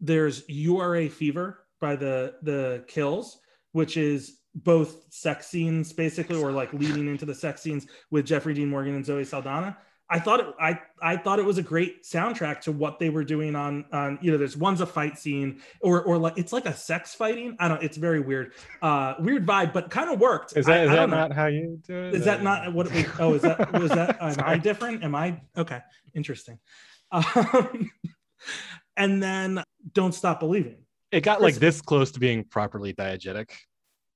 There's 0.00 0.48
URA 0.48 1.08
Fever 1.08 1.66
by 1.80 1.96
the 1.96 2.34
the 2.42 2.84
Kills, 2.88 3.38
which 3.72 3.96
is 3.96 4.38
both 4.54 5.04
sex 5.10 5.46
scenes 5.46 5.92
basically, 5.92 6.42
or 6.42 6.52
like 6.52 6.72
leading 6.72 7.06
into 7.06 7.26
the 7.26 7.34
sex 7.34 7.60
scenes 7.62 7.86
with 8.10 8.26
Jeffrey 8.26 8.54
Dean 8.54 8.70
Morgan 8.70 8.94
and 8.94 9.04
Zoe 9.04 9.24
Saldana 9.24 9.76
I 10.12 10.18
thought 10.18 10.40
it, 10.40 10.46
I 10.60 10.80
I 11.00 11.16
thought 11.16 11.38
it 11.38 11.44
was 11.44 11.58
a 11.58 11.62
great 11.62 12.02
soundtrack 12.02 12.62
to 12.62 12.72
what 12.72 12.98
they 12.98 13.10
were 13.10 13.22
doing 13.22 13.54
on 13.54 13.84
on 13.92 14.18
you 14.20 14.32
know 14.32 14.38
there's 14.38 14.56
one's 14.56 14.80
a 14.80 14.86
fight 14.86 15.16
scene 15.16 15.62
or 15.80 16.02
or 16.02 16.18
like 16.18 16.36
it's 16.36 16.52
like 16.52 16.66
a 16.66 16.74
sex 16.74 17.14
fighting? 17.14 17.56
I 17.60 17.68
don't 17.68 17.80
it's 17.80 17.96
very 17.96 18.18
weird. 18.18 18.52
Uh 18.82 19.14
weird 19.20 19.46
vibe 19.46 19.72
but 19.72 19.88
kind 19.88 20.10
of 20.10 20.18
worked. 20.18 20.56
Is 20.56 20.66
that 20.66 20.80
I, 20.80 20.82
is 20.82 20.90
I 20.90 20.96
that 20.96 21.10
not 21.10 21.32
how 21.32 21.46
you 21.46 21.80
do 21.86 21.94
it? 21.94 22.14
Is 22.16 22.24
that 22.24 22.42
not 22.42 22.72
what 22.74 22.88
it, 22.88 23.06
oh 23.20 23.34
is 23.34 23.42
that 23.42 23.72
was 23.72 23.90
that 23.90 24.20
am 24.20 24.34
I 24.44 24.58
different? 24.58 25.04
Am 25.04 25.14
I? 25.14 25.40
Okay 25.56 25.80
interesting. 26.14 26.58
Um, 27.12 27.90
and 28.96 29.22
then 29.22 29.62
don't 29.92 30.14
stop 30.14 30.40
believing. 30.40 30.78
It 31.12 31.22
got 31.22 31.40
like 31.40 31.54
this 31.54 31.80
close 31.80 32.10
to 32.12 32.20
being 32.20 32.44
properly 32.44 32.92
diegetic. 32.92 33.50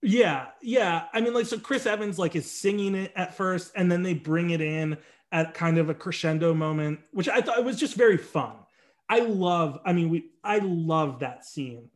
Yeah 0.03 0.49
yeah. 0.61 1.05
I 1.13 1.21
mean 1.21 1.35
like 1.35 1.47
so 1.47 1.59
Chris 1.59 1.87
Evans 1.87 2.19
like 2.19 2.37
is 2.37 2.51
singing 2.51 2.95
it 2.95 3.13
at 3.17 3.35
first 3.35 3.73
and 3.75 3.91
then 3.91 4.03
they 4.03 4.15
bring 4.15 4.51
it 4.51 4.61
in 4.61 4.99
at 5.35 5.53
kind 5.53 5.79
of 5.79 5.91
a 5.91 5.95
crescendo 5.95 6.55
moment, 6.55 7.01
which 7.11 7.29
I 7.29 7.41
thought 7.41 7.65
was 7.65 7.79
just 7.79 7.97
very 7.97 8.17
fun. 8.17 8.53
I 9.09 9.19
love, 9.19 9.81
I 9.85 9.93
mean, 9.93 10.09
we 10.09 10.31
I 10.45 10.59
love 10.59 11.19
that 11.19 11.45
scene. 11.45 11.91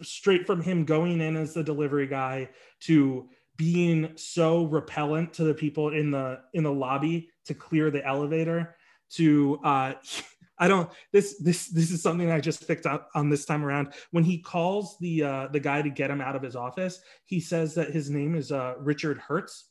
Straight 0.00 0.46
from 0.46 0.62
him 0.62 0.86
going 0.86 1.20
in 1.20 1.36
as 1.36 1.52
the 1.52 1.62
delivery 1.62 2.06
guy 2.06 2.48
to 2.80 3.28
being 3.56 4.12
so 4.16 4.64
repellent 4.64 5.34
to 5.34 5.44
the 5.44 5.52
people 5.52 5.90
in 5.90 6.10
the 6.10 6.40
in 6.54 6.64
the 6.64 6.72
lobby 6.72 7.28
to 7.44 7.54
clear 7.54 7.90
the 7.90 8.04
elevator 8.06 8.74
to 9.10 9.60
uh 9.62 9.92
I 10.60 10.66
don't 10.66 10.90
this 11.12 11.38
this 11.38 11.68
this 11.68 11.90
is 11.90 12.02
something 12.02 12.30
I 12.30 12.40
just 12.40 12.66
picked 12.66 12.86
up 12.86 13.10
on 13.14 13.28
this 13.28 13.44
time 13.44 13.64
around. 13.64 13.92
When 14.12 14.24
he 14.24 14.38
calls 14.38 14.96
the 14.98 15.22
uh 15.22 15.48
the 15.48 15.60
guy 15.60 15.82
to 15.82 15.90
get 15.90 16.10
him 16.10 16.22
out 16.22 16.36
of 16.36 16.42
his 16.42 16.56
office, 16.56 17.00
he 17.26 17.38
says 17.38 17.74
that 17.74 17.90
his 17.90 18.08
name 18.08 18.34
is 18.34 18.50
uh 18.50 18.74
Richard 18.78 19.18
Hertz, 19.18 19.67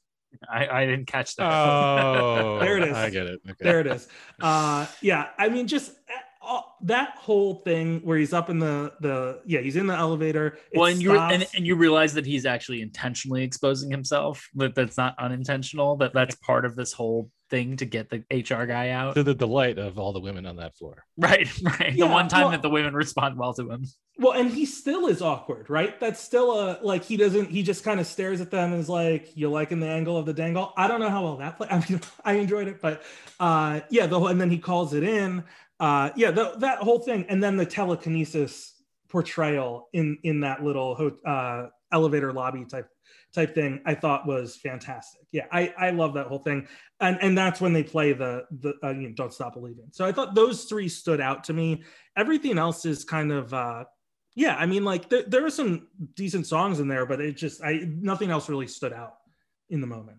I, 0.49 0.67
I 0.67 0.85
didn't 0.85 1.07
catch 1.07 1.35
that. 1.35 1.51
Oh, 1.51 2.59
there 2.61 2.77
it 2.77 2.83
is. 2.83 2.95
I 2.95 3.09
get 3.09 3.27
it. 3.27 3.39
Okay. 3.45 3.55
There 3.59 3.79
it 3.79 3.87
is. 3.87 4.07
Uh, 4.41 4.85
yeah, 5.01 5.29
I 5.37 5.49
mean, 5.49 5.67
just 5.67 5.93
uh, 6.47 6.61
that 6.81 7.15
whole 7.17 7.55
thing 7.55 7.99
where 8.01 8.17
he's 8.17 8.33
up 8.33 8.49
in 8.49 8.59
the 8.59 8.93
the 9.01 9.41
yeah 9.45 9.59
he's 9.59 9.75
in 9.75 9.87
the 9.87 9.95
elevator. 9.95 10.57
Well, 10.73 10.85
and 10.85 11.01
you 11.01 11.17
and, 11.17 11.45
and 11.55 11.65
you 11.65 11.75
realize 11.75 12.13
that 12.13 12.25
he's 12.25 12.45
actually 12.45 12.81
intentionally 12.81 13.43
exposing 13.43 13.91
himself. 13.91 14.47
That 14.55 14.75
that's 14.75 14.97
not 14.97 15.15
unintentional. 15.19 15.97
That 15.97 16.13
that's 16.13 16.35
part 16.35 16.65
of 16.65 16.75
this 16.75 16.93
whole 16.93 17.29
thing 17.49 17.77
to 17.77 17.85
get 17.85 18.09
the 18.09 18.23
HR 18.31 18.65
guy 18.65 18.89
out. 18.89 19.15
To 19.15 19.23
the 19.23 19.33
delight 19.33 19.77
of 19.77 19.97
all 19.97 20.13
the 20.13 20.19
women 20.19 20.45
on 20.45 20.57
that 20.57 20.75
floor. 20.75 21.05
Right, 21.17 21.49
right. 21.63 21.93
Yeah, 21.93 22.07
the 22.07 22.11
one 22.11 22.27
time 22.27 22.43
well, 22.43 22.51
that 22.51 22.61
the 22.61 22.69
women 22.69 22.93
respond 22.93 23.37
well 23.37 23.53
to 23.55 23.69
him. 23.69 23.85
Well, 24.17 24.33
and 24.33 24.49
he 24.49 24.65
still 24.65 25.07
is 25.07 25.21
awkward, 25.21 25.69
right? 25.69 25.99
That's 25.99 26.19
still 26.19 26.51
a 26.51 26.79
like 26.81 27.03
he 27.03 27.17
doesn't. 27.17 27.49
He 27.49 27.63
just 27.63 27.83
kind 27.83 27.99
of 27.99 28.07
stares 28.07 28.41
at 28.41 28.51
them 28.51 28.73
and 28.73 28.81
is 28.81 28.89
like, 28.89 29.35
"You 29.35 29.49
liking 29.49 29.79
the 29.79 29.87
angle 29.87 30.17
of 30.17 30.25
the 30.25 30.33
dangle?" 30.33 30.73
I 30.77 30.87
don't 30.87 30.99
know 30.99 31.09
how 31.09 31.23
well 31.23 31.37
that 31.37 31.57
played. 31.57 31.69
I 31.71 31.85
mean, 31.89 32.01
I 32.23 32.33
enjoyed 32.33 32.67
it, 32.67 32.81
but 32.81 33.03
uh, 33.39 33.81
yeah, 33.89 34.07
the 34.07 34.19
whole 34.19 34.27
and 34.27 34.39
then 34.39 34.49
he 34.49 34.57
calls 34.57 34.93
it 34.93 35.03
in. 35.03 35.43
Uh, 35.79 36.09
yeah, 36.15 36.31
the, 36.31 36.55
that 36.57 36.79
whole 36.79 36.99
thing, 36.99 37.25
and 37.29 37.43
then 37.43 37.55
the 37.57 37.65
telekinesis 37.65 38.73
portrayal 39.09 39.87
in 39.93 40.17
in 40.23 40.41
that 40.41 40.63
little 40.63 41.11
uh, 41.25 41.67
elevator 41.91 42.33
lobby 42.33 42.65
type 42.65 42.89
type 43.33 43.53
thing 43.53 43.81
I 43.85 43.93
thought 43.93 44.25
was 44.25 44.55
fantastic. 44.55 45.21
Yeah, 45.31 45.45
I, 45.51 45.73
I 45.77 45.89
love 45.91 46.13
that 46.15 46.27
whole 46.27 46.39
thing. 46.39 46.67
And 46.99 47.17
and 47.21 47.37
that's 47.37 47.61
when 47.61 47.73
they 47.73 47.83
play 47.83 48.13
the 48.13 48.45
the 48.59 48.73
uh, 48.83 48.91
you 48.91 49.09
know, 49.09 49.13
don't 49.15 49.33
stop 49.33 49.53
believing. 49.53 49.89
So 49.91 50.05
I 50.05 50.11
thought 50.11 50.35
those 50.35 50.65
three 50.65 50.89
stood 50.89 51.21
out 51.21 51.43
to 51.45 51.53
me. 51.53 51.83
Everything 52.15 52.57
else 52.57 52.85
is 52.85 53.03
kind 53.03 53.31
of 53.31 53.53
uh 53.53 53.85
yeah, 54.35 54.55
I 54.55 54.65
mean 54.65 54.83
like 54.83 55.09
there, 55.09 55.23
there 55.23 55.45
are 55.45 55.51
some 55.51 55.87
decent 56.15 56.47
songs 56.47 56.79
in 56.79 56.87
there, 56.87 57.05
but 57.05 57.21
it 57.21 57.37
just 57.37 57.63
I 57.63 57.81
nothing 57.85 58.31
else 58.31 58.49
really 58.49 58.67
stood 58.67 58.93
out 58.93 59.15
in 59.69 59.81
the 59.81 59.87
moment. 59.87 60.17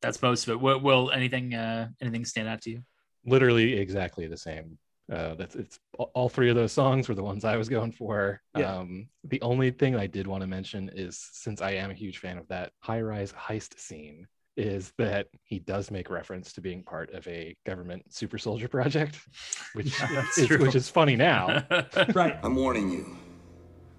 That's 0.00 0.20
most 0.22 0.44
of 0.46 0.50
it. 0.50 0.60
Will, 0.60 0.80
will 0.80 1.10
anything 1.10 1.54
uh 1.54 1.88
anything 2.00 2.24
stand 2.24 2.48
out 2.48 2.62
to 2.62 2.70
you? 2.70 2.82
Literally 3.24 3.74
exactly 3.74 4.26
the 4.26 4.36
same. 4.36 4.78
Uh, 5.10 5.34
that's 5.34 5.54
it's 5.54 5.78
all 5.96 6.28
three 6.28 6.50
of 6.50 6.56
those 6.56 6.72
songs 6.72 7.08
were 7.08 7.14
the 7.14 7.22
ones 7.22 7.44
I 7.44 7.56
was 7.56 7.68
going 7.68 7.92
for. 7.92 8.42
Yeah. 8.56 8.76
Um, 8.76 9.08
the 9.24 9.40
only 9.40 9.70
thing 9.70 9.96
I 9.96 10.06
did 10.06 10.26
want 10.26 10.42
to 10.42 10.46
mention 10.46 10.90
is 10.94 11.18
since 11.32 11.62
I 11.62 11.72
am 11.72 11.90
a 11.90 11.94
huge 11.94 12.18
fan 12.18 12.36
of 12.36 12.46
that 12.48 12.72
high 12.80 13.00
rise 13.00 13.32
heist 13.32 13.78
scene, 13.78 14.26
is 14.58 14.92
that 14.98 15.28
he 15.44 15.60
does 15.60 15.90
make 15.90 16.10
reference 16.10 16.52
to 16.52 16.60
being 16.60 16.82
part 16.82 17.10
of 17.14 17.26
a 17.26 17.56
government 17.64 18.02
super 18.12 18.36
soldier 18.36 18.68
project, 18.68 19.18
which 19.72 19.94
is, 20.36 20.50
which 20.58 20.74
is 20.74 20.90
funny 20.90 21.16
now. 21.16 21.64
right. 22.14 22.38
I'm 22.42 22.56
warning 22.56 22.90
you. 22.90 23.16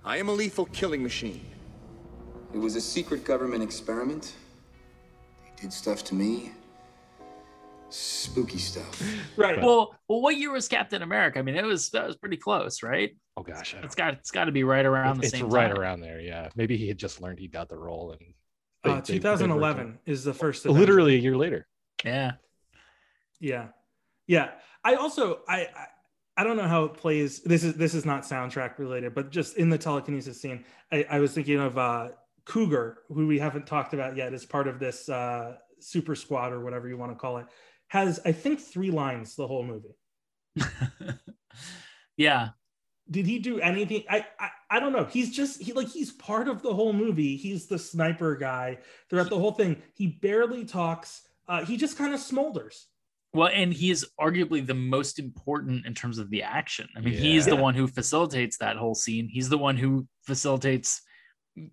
I 0.05 0.18
am 0.18 0.30
a 0.30 0.34
lethal 0.34 0.66
killing 0.66 1.01
machine. 1.01 1.41
It 2.53 2.57
was 2.57 2.76
a 2.76 2.82
secret 2.82 3.24
government 3.24 3.64
experiment. 3.64 4.34
They 5.43 5.64
did 5.64 5.74
stuff 5.74 6.03
to 6.05 6.16
me 6.16 6.51
spooky 7.89 8.57
stuff. 8.57 9.01
Right. 9.37 9.61
Well, 9.61 9.95
well, 10.09 10.21
what 10.21 10.35
year 10.35 10.51
was 10.51 10.67
Captain 10.67 11.01
America? 11.01 11.39
I 11.39 11.43
mean, 11.43 11.55
it 11.55 11.63
was 11.63 11.89
that 11.91 12.05
was 12.05 12.17
pretty 12.17 12.35
close, 12.35 12.83
right? 12.83 13.15
Oh 13.37 13.43
gosh, 13.43 13.73
it's 13.81 13.95
got 13.95 14.15
it's 14.15 14.31
got 14.31 14.45
to 14.45 14.51
be 14.51 14.65
right 14.65 14.85
around 14.85 15.21
the 15.21 15.29
same. 15.29 15.45
It's 15.45 15.53
right 15.53 15.69
time. 15.69 15.77
around 15.77 16.01
there. 16.01 16.19
Yeah, 16.19 16.49
maybe 16.55 16.75
he 16.75 16.89
had 16.89 16.97
just 16.97 17.21
learned 17.21 17.39
he 17.39 17.47
got 17.47 17.69
the 17.69 17.77
role 17.77 18.11
and. 18.11 18.33
They, 18.83 18.91
uh, 18.91 19.01
2011 19.01 19.99
they 20.05 20.11
is 20.11 20.23
the 20.23 20.33
first. 20.33 20.65
Avenger. 20.65 20.79
Literally 20.79 21.15
a 21.15 21.19
year 21.19 21.35
later. 21.35 21.67
Yeah. 22.05 22.33
Yeah, 23.39 23.67
yeah. 24.27 24.51
I 24.83 24.95
also 24.95 25.39
I, 25.47 25.67
I 25.75 25.85
I 26.37 26.43
don't 26.45 26.55
know 26.55 26.67
how 26.67 26.85
it 26.85 26.93
plays. 26.93 27.41
This 27.41 27.63
is 27.63 27.73
this 27.73 27.93
is 27.93 28.05
not 28.05 28.23
soundtrack 28.23 28.77
related, 28.77 29.13
but 29.13 29.29
just 29.29 29.57
in 29.57 29.69
the 29.69 29.77
telekinesis 29.77 30.41
scene, 30.41 30.63
I, 30.91 31.05
I 31.09 31.19
was 31.19 31.33
thinking 31.33 31.59
of 31.59 31.77
uh, 31.77 32.09
Cougar, 32.45 32.99
who 33.09 33.27
we 33.27 33.39
haven't 33.39 33.67
talked 33.67 33.93
about 33.93 34.15
yet, 34.15 34.33
as 34.33 34.45
part 34.45 34.67
of 34.67 34.79
this 34.79 35.09
uh, 35.09 35.57
super 35.79 36.15
squad 36.15 36.53
or 36.53 36.63
whatever 36.63 36.87
you 36.87 36.97
want 36.97 37.11
to 37.11 37.17
call 37.17 37.37
it 37.37 37.45
has 37.89 38.19
I 38.25 38.31
think 38.31 38.59
three 38.59 38.91
lines 38.91 39.35
the 39.35 39.47
whole 39.47 39.63
movie. 39.63 39.95
yeah. 42.17 42.49
did 43.09 43.25
he 43.25 43.39
do 43.39 43.59
anything? 43.59 44.03
I, 44.09 44.25
I 44.39 44.49
I 44.71 44.79
don't 44.79 44.93
know. 44.93 45.05
He's 45.05 45.35
just 45.35 45.61
he 45.61 45.73
like 45.73 45.89
he's 45.89 46.11
part 46.11 46.47
of 46.47 46.61
the 46.61 46.73
whole 46.73 46.93
movie. 46.93 47.35
He's 47.35 47.67
the 47.67 47.79
sniper 47.79 48.35
guy 48.35 48.79
throughout 49.09 49.29
the 49.29 49.39
whole 49.39 49.51
thing. 49.51 49.81
He 49.95 50.07
barely 50.07 50.65
talks. 50.65 51.21
Uh, 51.47 51.65
he 51.65 51.77
just 51.77 51.97
kind 51.97 52.13
of 52.13 52.19
smolders. 52.19 52.85
Well, 53.33 53.49
and 53.53 53.71
he 53.71 53.91
is 53.91 54.07
arguably 54.19 54.65
the 54.65 54.73
most 54.73 55.19
important 55.19 55.85
in 55.85 55.93
terms 55.93 56.17
of 56.17 56.29
the 56.31 56.43
action. 56.43 56.87
I 56.95 57.01
mean, 57.01 57.13
he's 57.13 57.45
the 57.45 57.55
one 57.55 57.75
who 57.75 57.87
facilitates 57.87 58.57
that 58.57 58.75
whole 58.75 58.95
scene. 58.95 59.29
He's 59.31 59.49
the 59.49 59.57
one 59.57 59.77
who 59.77 60.07
facilitates 60.25 61.01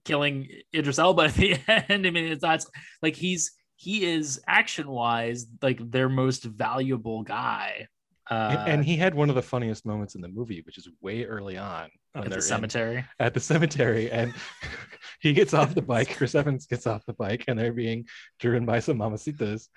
killing 0.04 0.48
Idris 0.74 0.98
Elba 0.98 1.22
at 1.22 1.34
the 1.34 1.56
end. 1.68 2.06
I 2.06 2.10
mean, 2.10 2.26
it's 2.26 2.42
that's 2.42 2.66
like 3.00 3.16
he's 3.16 3.52
he 3.76 4.04
is 4.04 4.40
action 4.46 4.88
wise 4.88 5.46
like 5.62 5.78
their 5.90 6.08
most 6.08 6.44
valuable 6.44 7.22
guy. 7.22 7.88
Uh, 8.28 8.64
and, 8.66 8.84
he 8.84 8.96
had 8.96 9.14
one 9.14 9.28
of 9.28 9.36
the 9.36 9.42
funniest 9.42 9.86
moments 9.86 10.16
in 10.16 10.20
the 10.20 10.28
movie, 10.28 10.60
which 10.66 10.78
is 10.78 10.88
way 11.00 11.24
early 11.24 11.56
on 11.56 11.88
at 12.16 12.28
the 12.28 12.42
cemetery. 12.42 13.04
at 13.20 13.34
the 13.34 13.38
cemetery, 13.40 14.10
and 14.10 14.34
he 15.20 15.32
gets 15.32 15.54
off 15.54 15.74
the 15.76 15.82
bike. 15.82 16.16
Chris 16.16 16.34
Evans 16.34 16.66
gets 16.66 16.88
off 16.88 17.06
the 17.06 17.12
bike, 17.12 17.44
and 17.46 17.56
they're 17.56 17.72
being 17.72 18.04
driven 18.40 18.66
by 18.66 18.80
some 18.80 18.98
mamacitas. 18.98 19.68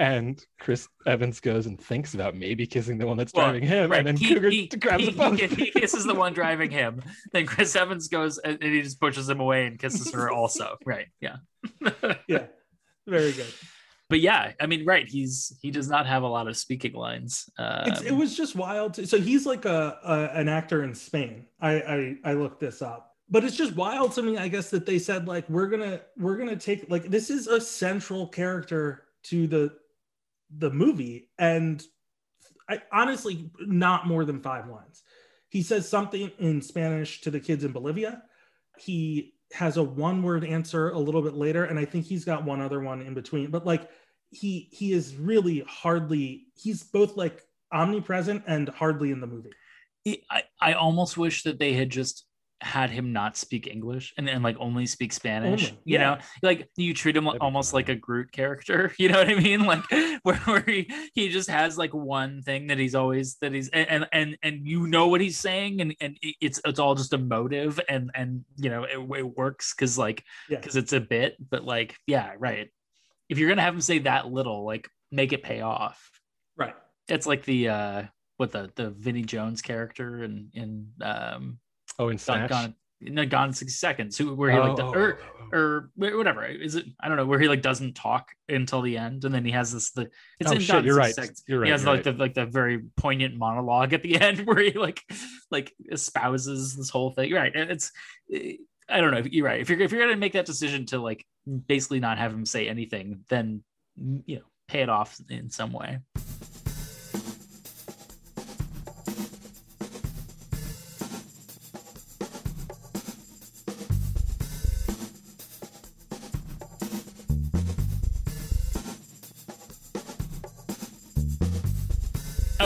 And 0.00 0.42
Chris 0.58 0.88
Evans 1.06 1.38
goes 1.38 1.66
and 1.66 1.80
thinks 1.80 2.14
about 2.14 2.34
maybe 2.34 2.66
kissing 2.66 2.98
the 2.98 3.06
one 3.06 3.16
that's 3.16 3.32
Well, 3.34 3.50
driving 3.50 3.68
him, 3.68 3.90
right, 3.90 3.98
and 3.98 4.08
then 4.08 4.16
he- 4.16 4.34
Cougar 4.34 4.50
he- 4.50 4.66
grabs 4.66 5.04
he, 5.04 5.10
the 5.10 5.16
phone. 5.16 5.36
He, 5.36 5.46
he 5.46 5.70
kisses 5.70 6.04
the 6.04 6.14
one 6.14 6.32
driving 6.32 6.72
him. 6.72 7.02
Then 7.32 7.46
Chris 7.46 7.76
Evans 7.76 8.08
goes 8.08 8.38
and, 8.38 8.58
and 8.60 8.72
he 8.74 8.82
just 8.82 8.98
pushes 8.98 9.28
him 9.28 9.38
away 9.38 9.66
and 9.66 9.78
kisses 9.78 10.12
her 10.12 10.28
also. 10.28 10.76
Right. 10.84 11.06
Yeah. 11.20 11.36
Yeah, 12.26 12.46
very 13.06 13.32
good. 13.32 13.52
But 14.08 14.20
yeah, 14.20 14.52
I 14.60 14.66
mean, 14.66 14.84
right. 14.84 15.08
He's 15.08 15.56
he 15.62 15.70
does 15.70 15.88
not 15.88 16.06
have 16.06 16.22
a 16.22 16.26
lot 16.26 16.46
of 16.46 16.56
speaking 16.56 16.92
lines. 16.92 17.48
Uh, 17.58 17.84
It's, 17.86 18.02
it 18.02 18.12
was 18.12 18.36
just 18.36 18.54
wild. 18.54 18.94
To, 18.94 19.06
so 19.06 19.18
he's 19.18 19.46
like 19.46 19.64
a, 19.64 19.98
a 20.04 20.38
an 20.38 20.48
actor 20.48 20.84
in 20.84 20.94
Spain. 20.94 21.46
I, 21.60 21.72
I 21.72 22.16
I 22.24 22.32
looked 22.34 22.60
this 22.60 22.82
up, 22.82 23.14
but 23.30 23.42
it's 23.42 23.56
just 23.56 23.74
wild 23.74 24.12
to 24.12 24.22
me. 24.22 24.36
I 24.36 24.48
guess 24.48 24.68
that 24.70 24.84
they 24.84 24.98
said 24.98 25.26
like 25.26 25.48
we're 25.48 25.68
gonna 25.68 26.02
we're 26.18 26.36
gonna 26.36 26.56
take 26.56 26.90
like 26.90 27.04
this 27.04 27.30
is 27.30 27.46
a 27.46 27.58
central 27.58 28.28
character 28.28 29.04
to 29.24 29.46
the 29.46 29.72
the 30.58 30.70
movie, 30.70 31.30
and 31.38 31.82
I 32.68 32.82
honestly 32.92 33.50
not 33.60 34.06
more 34.06 34.26
than 34.26 34.40
five 34.40 34.68
lines. 34.68 35.02
He 35.48 35.62
says 35.62 35.88
something 35.88 36.30
in 36.38 36.60
Spanish 36.60 37.22
to 37.22 37.30
the 37.30 37.40
kids 37.40 37.64
in 37.64 37.72
Bolivia. 37.72 38.22
He 38.78 39.34
has 39.52 39.76
a 39.76 39.82
one 39.82 40.22
word 40.22 40.44
answer 40.44 40.90
a 40.90 40.98
little 40.98 41.22
bit 41.22 41.34
later, 41.34 41.64
and 41.64 41.78
I 41.78 41.84
think 41.84 42.06
he's 42.06 42.24
got 42.24 42.44
one 42.44 42.60
other 42.60 42.80
one 42.80 43.02
in 43.02 43.14
between. 43.14 43.50
But 43.50 43.66
like 43.66 43.88
he 44.30 44.68
he 44.72 44.92
is 44.92 45.16
really 45.16 45.60
hardly 45.68 46.46
he's 46.54 46.82
both 46.82 47.16
like 47.16 47.42
omnipresent 47.72 48.44
and 48.46 48.68
hardly 48.68 49.10
in 49.10 49.20
the 49.20 49.26
movie. 49.26 49.52
I, 50.30 50.42
I 50.60 50.72
almost 50.72 51.16
wish 51.16 51.44
that 51.44 51.58
they 51.58 51.74
had 51.74 51.90
just 51.90 52.24
had 52.62 52.90
him 52.90 53.12
not 53.12 53.36
speak 53.36 53.66
English 53.66 54.14
and 54.16 54.26
then 54.26 54.42
like 54.42 54.56
only 54.58 54.86
speak 54.86 55.12
Spanish. 55.12 55.70
You 55.70 55.76
yeah. 55.84 55.98
know, 55.98 56.18
like 56.42 56.68
you 56.76 56.94
treat 56.94 57.16
him 57.16 57.24
That'd 57.24 57.40
almost 57.40 57.74
like 57.74 57.88
a 57.88 57.94
Groot 57.94 58.32
character. 58.32 58.92
You 58.98 59.08
know 59.08 59.18
what 59.18 59.28
I 59.28 59.34
mean? 59.34 59.64
Like 59.64 59.82
where, 60.22 60.36
where 60.36 60.60
he, 60.60 60.90
he 61.14 61.28
just 61.28 61.50
has 61.50 61.76
like 61.76 61.92
one 61.92 62.42
thing 62.42 62.68
that 62.68 62.78
he's 62.78 62.94
always 62.94 63.36
that 63.40 63.52
he's 63.52 63.68
and 63.70 64.06
and 64.12 64.38
and 64.42 64.66
you 64.66 64.86
know 64.86 65.08
what 65.08 65.20
he's 65.20 65.38
saying 65.38 65.80
and 65.80 65.94
and 66.00 66.16
it's 66.22 66.60
it's 66.64 66.78
all 66.78 66.94
just 66.94 67.12
emotive 67.12 67.80
and 67.88 68.10
and 68.14 68.44
you 68.56 68.70
know 68.70 68.84
it, 68.84 68.98
it 69.18 69.36
works 69.36 69.74
because 69.74 69.98
like 69.98 70.22
Yeah. 70.48 70.58
because 70.58 70.76
it's 70.76 70.92
a 70.92 71.00
bit. 71.00 71.36
But 71.50 71.64
like 71.64 71.96
yeah, 72.06 72.32
right. 72.38 72.70
If 73.28 73.38
you're 73.38 73.48
gonna 73.48 73.62
have 73.62 73.74
him 73.74 73.80
say 73.80 73.98
that 74.00 74.30
little, 74.30 74.64
like 74.64 74.88
make 75.10 75.32
it 75.32 75.42
pay 75.42 75.62
off. 75.62 76.10
Right. 76.56 76.74
It's 77.08 77.26
like 77.26 77.44
the 77.44 77.68
uh 77.68 78.02
what 78.36 78.52
the 78.52 78.70
the 78.76 78.90
Vinnie 78.90 79.24
Jones 79.24 79.62
character 79.62 80.22
in 80.22 80.50
in 80.54 80.88
um 81.00 81.58
oh, 82.04 82.08
in 82.08 82.16
Gone, 82.16 82.18
Snatch. 82.18 82.50
gone, 82.50 82.74
no, 83.00 83.26
gone 83.26 83.48
in 83.48 83.54
60 83.54 83.72
seconds 83.76 84.16
who 84.18 84.34
where 84.34 84.50
he 84.52 84.58
like 84.58 84.72
Oh, 84.78 84.92
do- 84.92 84.98
or 84.98 85.18
oh, 85.20 85.24
oh. 85.24 85.36
oh, 85.42 85.48
oh. 85.52 85.56
or 85.56 85.90
whatever 85.96 86.44
is 86.46 86.76
it 86.76 86.86
i 87.00 87.08
don't 87.08 87.16
know 87.16 87.26
where 87.26 87.38
he 87.40 87.48
like 87.48 87.60
doesn't 87.62 87.94
talk 87.94 88.28
until 88.48 88.80
the 88.80 88.96
end 88.96 89.24
and 89.24 89.34
then 89.34 89.44
he 89.44 89.50
has 89.50 89.72
this 89.72 89.90
the 89.90 90.08
it's 90.38 90.50
Oh, 90.50 90.54
in 90.54 90.60
shit, 90.60 90.68
Gone 90.70 90.84
you're 90.84 90.94
60 90.94 90.98
right. 91.00 91.14
Seconds. 91.14 91.42
You're 91.48 91.60
right, 91.60 91.66
he 91.66 91.72
has 91.72 91.84
like 91.84 92.04
the 92.04 92.12
like 92.12 92.34
the 92.34 92.46
very 92.46 92.80
poignant 92.96 93.36
monologue 93.36 93.92
at 93.92 94.02
the 94.02 94.20
end 94.20 94.46
where 94.46 94.58
he 94.60 94.72
like 94.72 95.02
like 95.50 95.72
espouses 95.90 96.76
this 96.76 96.90
whole 96.90 97.10
thing 97.10 97.32
right 97.32 97.52
and 97.54 97.70
it's 97.70 97.90
i 98.88 99.00
don't 99.00 99.10
know 99.10 99.22
you're 99.30 99.44
right 99.46 99.60
if 99.60 99.68
you're 99.68 99.80
if 99.80 99.90
you're 99.92 100.00
gonna 100.06 100.16
make 100.16 100.32
that 100.34 100.46
decision 100.46 100.86
to 100.86 100.98
like 100.98 101.24
basically 101.66 101.98
not 102.00 102.18
have 102.18 102.32
him 102.32 102.46
say 102.46 102.68
anything 102.68 103.24
then 103.28 103.62
you 104.26 104.36
know 104.36 104.42
pay 104.68 104.80
it 104.80 104.88
off 104.88 105.20
in 105.28 105.50
some 105.50 105.72
way 105.72 105.98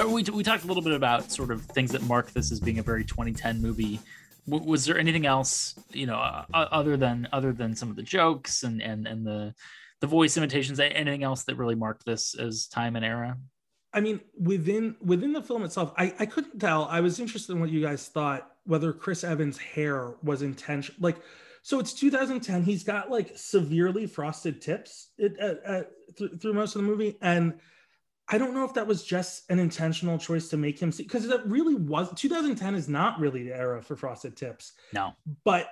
we, 0.09 0.23
we 0.25 0.43
talked 0.43 0.65
a 0.65 0.67
little 0.67 0.83
bit 0.83 0.93
about 0.93 1.31
sort 1.31 1.51
of 1.51 1.63
things 1.63 1.93
that 1.93 2.03
mark 2.03 2.33
this 2.33 2.53
as 2.53 2.61
being 2.61 2.79
a 2.79 2.83
very 2.83 3.05
2010 3.05 3.61
movie. 3.61 4.01
Was 4.47 4.85
there 4.85 4.99
anything 4.99 5.27
else, 5.27 5.75
you 5.93 6.07
know, 6.07 6.17
uh, 6.17 6.45
other 6.55 6.97
than 6.97 7.29
other 7.33 7.53
than 7.53 7.75
some 7.75 7.91
of 7.91 7.97
the 7.97 8.03
jokes 8.03 8.63
and 8.63 8.81
and 8.81 9.07
and 9.07 9.27
the 9.27 9.55
the 10.01 10.07
voice 10.07 10.37
imitations? 10.37 10.79
Anything 10.79 11.25
else 11.25 11.45
that 11.45 11.57
really 11.57 11.75
marked 11.75 12.07
this 12.07 12.39
as 12.39 12.69
time 12.69 12.95
and 12.95 13.05
era? 13.05 13.37
I 13.93 14.01
mean, 14.01 14.21
within 14.39 14.95
within 15.01 15.33
the 15.33 15.43
film 15.43 15.65
itself, 15.65 15.93
I, 15.97 16.15
I 16.19 16.27
couldn't 16.27 16.61
tell. 16.61 16.85
I 16.85 17.01
was 17.01 17.19
interested 17.19 17.53
in 17.53 17.61
what 17.61 17.71
you 17.71 17.81
guys 17.81 18.07
thought 18.07 18.53
whether 18.67 18.93
Chris 18.93 19.25
Evans' 19.25 19.59
hair 19.59 20.15
was 20.23 20.43
intentional. 20.43 21.01
Like, 21.01 21.17
so 21.63 21.79
it's 21.79 21.95
2010. 21.95 22.63
He's 22.63 22.85
got 22.85 23.11
like 23.11 23.33
severely 23.37 24.07
frosted 24.07 24.61
tips 24.61 25.09
it, 25.19 25.37
uh, 25.41 25.55
uh, 25.67 25.83
th- 26.17 26.33
through 26.41 26.53
most 26.53 26.77
of 26.77 26.83
the 26.83 26.89
movie, 26.89 27.17
and 27.23 27.55
I 28.29 28.39
don't 28.39 28.55
know 28.55 28.65
if 28.65 28.75
that 28.75 28.87
was 28.87 29.05
just 29.05 29.49
an 29.51 29.59
intentional 29.59 30.19
choice 30.19 30.49
to 30.49 30.57
make 30.57 30.81
him 30.81 30.91
see 30.91 31.05
because 31.05 31.29
that 31.29 31.47
really 31.47 31.77
was 31.77 32.13
2010 32.15 32.75
is 32.75 32.89
not 32.89 33.21
really 33.21 33.45
the 33.45 33.55
era 33.55 33.81
for 33.81 33.95
frosted 33.95 34.37
tips. 34.37 34.73
No, 34.93 35.15
but 35.45 35.69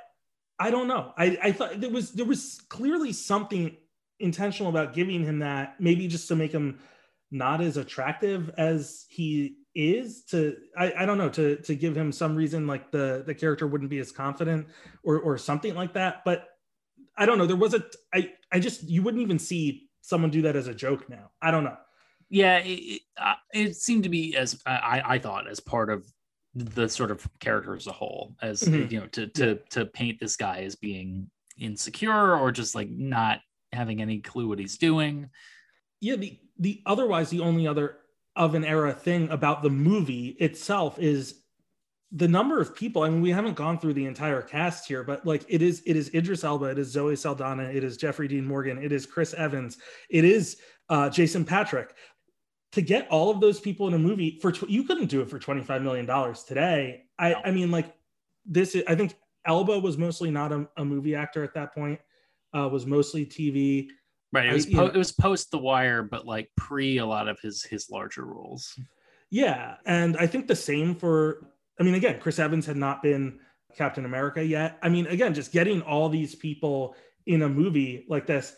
I 0.59 0.71
don't 0.71 0.87
know. 0.87 1.13
I, 1.17 1.37
I 1.43 1.53
thought 1.53 1.81
there 1.81 1.91
was 1.91 2.13
there 2.13 2.27
was 2.27 2.61
clearly 2.69 3.13
something 3.13 3.77
intentional 4.21 4.71
about 4.71 4.95
giving 4.95 5.25
him 5.25 5.41
that, 5.41 5.81
maybe 5.81 6.07
just 6.07 6.29
to 6.29 6.37
make 6.37 6.53
him 6.53 6.79
not 7.33 7.61
as 7.61 7.77
attractive 7.77 8.51
as 8.57 9.07
he 9.09 9.57
is 9.75 10.25
to 10.27 10.57
I, 10.79 10.93
I 10.99 11.07
don't 11.07 11.19
know 11.19 11.31
to 11.31 11.57
to 11.57 11.75
give 11.75 11.97
him 11.97 12.13
some 12.13 12.37
reason 12.37 12.69
like 12.69 12.93
the 12.93 13.25
the 13.27 13.35
character 13.35 13.67
wouldn't 13.67 13.91
be 13.91 13.99
as 13.99 14.13
confident 14.13 14.69
or 15.03 15.19
or 15.19 15.39
something 15.39 15.75
like 15.75 15.95
that. 15.95 16.25
But 16.25 16.49
i 17.17 17.27
don't 17.27 17.39
know. 17.39 17.47
There 17.47 17.57
was 17.57 17.75
a 17.75 17.85
i 18.15 18.33
i 18.53 18.61
just 18.61 18.85
you 18.85 19.03
wouldn't 19.03 19.23
even 19.23 19.41
see 19.41 19.89
someone 20.03 20.31
do 20.31 20.43
that 20.43 20.55
as 20.55 20.69
a 20.69 20.75
joke 20.75 21.11
now. 21.11 21.33
I 21.43 21.51
don't 21.51 21.65
know 21.65 21.77
yeah, 22.29 22.59
it, 22.59 22.69
it, 22.71 23.03
uh, 23.17 23.35
it 23.53 23.77
seemed 23.77 24.05
to 24.05 24.09
be 24.09 24.37
as 24.37 24.61
I 24.67 25.03
I 25.05 25.19
thought 25.19 25.49
as 25.49 25.61
part 25.61 25.91
of 25.91 26.07
the 26.55 26.89
sort 26.89 27.11
of 27.11 27.27
character 27.41 27.75
as 27.75 27.87
a 27.87 27.93
whole, 27.93 28.37
as 28.41 28.63
Mhm. 28.63 28.91
you 28.91 29.01
know, 29.01 29.07
to 29.09 29.27
to 29.29 29.59
to 29.71 29.87
paint 29.87 30.21
this 30.21 30.37
guy 30.37 30.63
as 30.63 30.77
being 30.77 31.31
insecure 31.59 32.37
or 32.37 32.51
just 32.53 32.75
like 32.75 32.91
not 32.91 33.41
having 33.73 34.01
any 34.03 34.21
clue 34.21 34.49
what 34.49 34.59
he's 34.59 34.79
doing. 34.79 35.29
yeah 36.01 36.17
the 36.17 36.39
the 36.59 36.83
otherwise 36.87 37.31
the 37.31 37.41
only 37.41 37.67
other 37.67 37.99
of 38.37 38.55
an 38.55 38.65
era 38.65 38.93
thing 38.93 39.29
about 39.31 39.63
the 39.63 39.71
movie 39.71 40.29
itself 40.41 40.99
is 40.99 41.41
the 42.13 42.29
number 42.29 42.61
of 42.61 42.75
people 42.77 43.03
i 43.03 43.09
mean 43.09 43.21
we 43.23 43.31
haven't 43.31 43.55
gone 43.55 43.79
through 43.79 43.95
the 43.95 44.05
entire 44.07 44.43
cast 44.43 44.87
here 44.87 45.03
but 45.03 45.25
like 45.27 45.45
it 45.49 45.63
is 45.63 45.83
it 45.87 45.97
is 45.97 46.11
idris 46.15 46.45
elba 46.45 46.67
it 46.67 46.79
is 46.79 46.89
zoe 46.89 47.17
saldana 47.17 47.65
it 47.65 47.83
is 47.85 47.97
jeffrey 47.97 48.29
dean 48.29 48.45
morgan 48.45 48.79
it 48.79 48.93
is 48.93 49.07
chris 49.07 49.33
evans 49.35 49.79
it 50.11 50.25
is 50.25 50.57
uh, 50.91 51.09
jason 51.09 51.45
patric 51.45 51.95
to 52.75 52.83
get 52.83 53.09
all 53.09 53.31
of 53.31 53.41
those 53.41 53.61
people 53.61 53.89
in 53.89 53.95
a 53.95 53.99
movie 53.99 54.39
for 54.41 54.53
tw- 54.53 54.69
you 54.69 54.85
couldn't 54.85 55.07
do 55.07 55.21
it 55.21 55.31
for 55.31 55.39
25 55.39 55.83
million 55.83 56.07
dollars 56.07 56.45
today 56.45 57.05
i 57.19 57.31
No. 57.31 57.41
i 57.45 57.51
mean 57.51 57.71
like 57.71 57.93
this 58.47 58.75
is, 58.75 58.85
i 58.89 58.95
think 58.95 59.15
elba 59.47 59.79
was 59.79 59.97
mostly 59.97 60.31
not 60.31 60.53
a, 60.53 60.69
a 60.77 60.85
movie 60.85 61.15
actor 61.15 61.43
at 61.43 61.55
that 61.55 61.75
point 61.75 62.01
uh, 62.55 62.69
was 62.69 62.87
mostly 62.87 63.27
tv 63.27 63.89
Right. 64.35 64.47
It 64.47 64.53
was 64.53 64.69
you 64.69 64.77
po- 64.77 64.87
it 64.87 64.97
was 64.97 65.13
post 65.13 65.53
The 65.53 65.59
Wire, 65.59 66.03
but 66.03 66.27
like 66.27 66.51
pre 66.57 66.99
a 66.99 67.07
lot 67.07 67.29
of 67.29 67.39
his 67.39 67.63
his 67.63 67.89
larger 67.89 68.25
roles. 68.27 68.77
Yeah, 69.31 69.77
and 69.87 70.17
I 70.17 70.27
think 70.27 70.49
the 70.49 70.57
same 70.57 70.97
for. 70.97 71.47
I 71.79 71.85
mean, 71.85 71.95
again, 71.95 72.19
Chris 72.19 72.41
Evans 72.41 72.67
had 72.67 72.77
not 72.77 73.01
been 73.01 73.39
Captain 73.77 74.05
America 74.05 74.45
yet. 74.45 74.77
I 74.83 74.89
mean, 74.89 75.07
again, 75.07 75.35
just 75.35 75.53
getting 75.53 75.83
all 75.83 76.09
these 76.09 76.35
people 76.35 76.97
in 77.27 77.43
a 77.43 77.49
movie 77.49 78.07
like 78.09 78.27
this. 78.27 78.57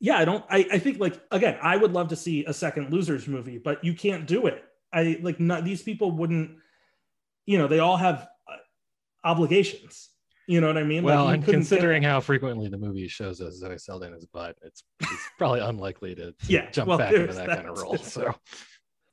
Yeah, 0.00 0.18
I 0.18 0.24
don't. 0.24 0.44
I, 0.48 0.66
I 0.72 0.78
think 0.78 0.98
like 1.00 1.20
again, 1.30 1.58
I 1.62 1.76
would 1.76 1.92
love 1.92 2.08
to 2.08 2.16
see 2.16 2.44
a 2.44 2.52
second 2.54 2.92
Losers 2.92 3.26
movie, 3.26 3.58
but 3.58 3.82
you 3.84 3.94
can't 3.94 4.26
do 4.26 4.46
it. 4.46 4.62
I 4.92 5.18
like 5.22 5.40
not 5.40 5.64
these 5.64 5.82
people 5.82 6.12
wouldn't. 6.12 6.52
You 7.46 7.58
know, 7.58 7.66
they 7.66 7.78
all 7.80 7.96
have 7.96 8.28
uh, 8.50 8.56
obligations. 9.24 10.10
You 10.46 10.60
know 10.62 10.66
what 10.68 10.78
I 10.78 10.82
mean? 10.84 11.02
Well, 11.02 11.26
you 11.26 11.30
and 11.34 11.44
couldn't 11.44 11.60
get- 11.62 11.68
considering 11.68 12.02
how 12.02 12.20
frequently 12.20 12.68
the 12.68 12.78
movie 12.78 13.06
shows 13.08 13.40
us 13.40 13.56
Zoe 13.56 13.74
Saldana's 13.74 14.24
butt, 14.26 14.56
it's, 14.62 14.82
it's 15.00 15.28
probably 15.38 15.60
unlikely 15.60 16.14
to, 16.14 16.32
to 16.32 16.34
Yeah, 16.46 16.70
jump 16.70 16.88
well, 16.88 16.96
back 16.98 17.12
into 17.12 17.24
there's 17.26 17.36
that 17.36 17.48
kind 17.48 17.68
of 17.68 17.78
role. 17.78 17.98
So 17.98 18.34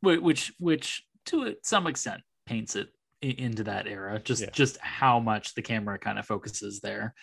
which 0.01 0.53
which 0.59 1.03
to 1.25 1.55
some 1.63 1.87
extent 1.87 2.21
paints 2.45 2.75
it 2.75 2.89
into 3.21 3.63
that 3.65 3.87
era. 3.87 4.19
Just 4.23 4.43
Yeah. 4.43 4.49
just 4.51 4.77
how 4.77 5.19
much 5.19 5.55
the 5.55 5.61
camera 5.61 5.97
kind 5.97 6.19
of 6.19 6.25
focuses 6.25 6.79
there. 6.79 7.13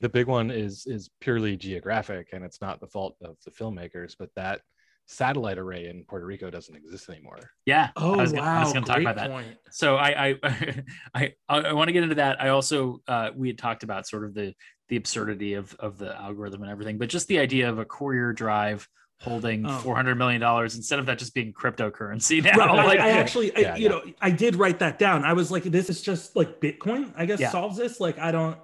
The 0.00 0.08
big 0.08 0.26
one 0.26 0.50
is 0.50 0.86
is 0.86 1.10
purely 1.20 1.56
geographic 1.56 2.28
and 2.32 2.44
it's 2.44 2.60
not 2.60 2.80
the 2.80 2.86
fault 2.86 3.16
of 3.22 3.36
the 3.44 3.50
filmmakers 3.50 4.14
but 4.18 4.30
that 4.36 4.60
satellite 5.06 5.56
array 5.58 5.86
in 5.86 6.04
puerto 6.04 6.26
rico 6.26 6.50
doesn't 6.50 6.76
exist 6.76 7.08
anymore 7.08 7.38
Yeah. 7.64 7.88
Oh 7.96 8.14
I 8.14 8.16
was 8.22 8.32
gonna, 8.32 8.46
I 8.46 8.62
was 8.62 8.72
gonna 8.74 8.84
talk 8.84 9.00
about 9.00 9.16
that. 9.16 9.30
point. 9.30 9.56
So 9.70 9.96
I 9.96 10.38
I 10.42 10.82
I 11.14 11.32
I, 11.48 11.72
want 11.72 11.88
to 11.88 11.92
get 11.92 12.02
into 12.02 12.16
that. 12.16 12.42
I 12.42 12.48
also 12.50 13.00
uh, 13.08 13.30
we 13.34 13.48
had 13.48 13.56
talked 13.56 13.84
about 13.84 14.06
sort 14.06 14.24
of 14.24 14.34
the 14.34 14.52
the 14.90 14.96
absurdity 14.96 15.54
of 15.54 15.74
of 15.78 15.96
the 15.96 16.14
algorithm 16.14 16.62
and 16.62 16.70
everything, 16.70 16.98
but 16.98 17.08
just 17.08 17.26
the 17.28 17.38
idea 17.38 17.70
of 17.70 17.78
a 17.78 17.86
courier 17.86 18.34
drive 18.34 18.86
holding 19.20 19.66
Oh. 19.66 19.78
four 19.78 19.96
hundred 19.96 20.14
million 20.16 20.40
dollars 20.40 20.76
instead 20.76 20.98
of 20.98 21.06
that 21.06 21.18
just 21.18 21.34
being 21.34 21.52
cryptocurrency 21.52 22.42
now. 22.42 22.56
Right, 22.56 22.68
I- 22.70 22.84
like, 22.84 23.00
I, 23.00 23.10
actually, 23.10 23.54
I, 23.56 23.60
Yeah, 23.60 23.76
you 23.76 23.82
yeah. 23.84 23.88
know, 23.90 24.02
I 24.20 24.30
did 24.30 24.54
write 24.56 24.78
that 24.78 24.98
down. 24.98 25.24
I 25.24 25.32
was 25.32 25.50
like, 25.50 25.64
this 25.64 25.90
is 25.90 26.02
just 26.02 26.36
like 26.36 26.60
Bitcoin. 26.60 27.12
I 27.16 27.26
guess 27.26 27.40
Yeah. 27.40 27.50
solves 27.50 27.76
this. 27.76 28.00
Like, 28.00 28.18
I 28.18 28.30
don't. 28.30 28.56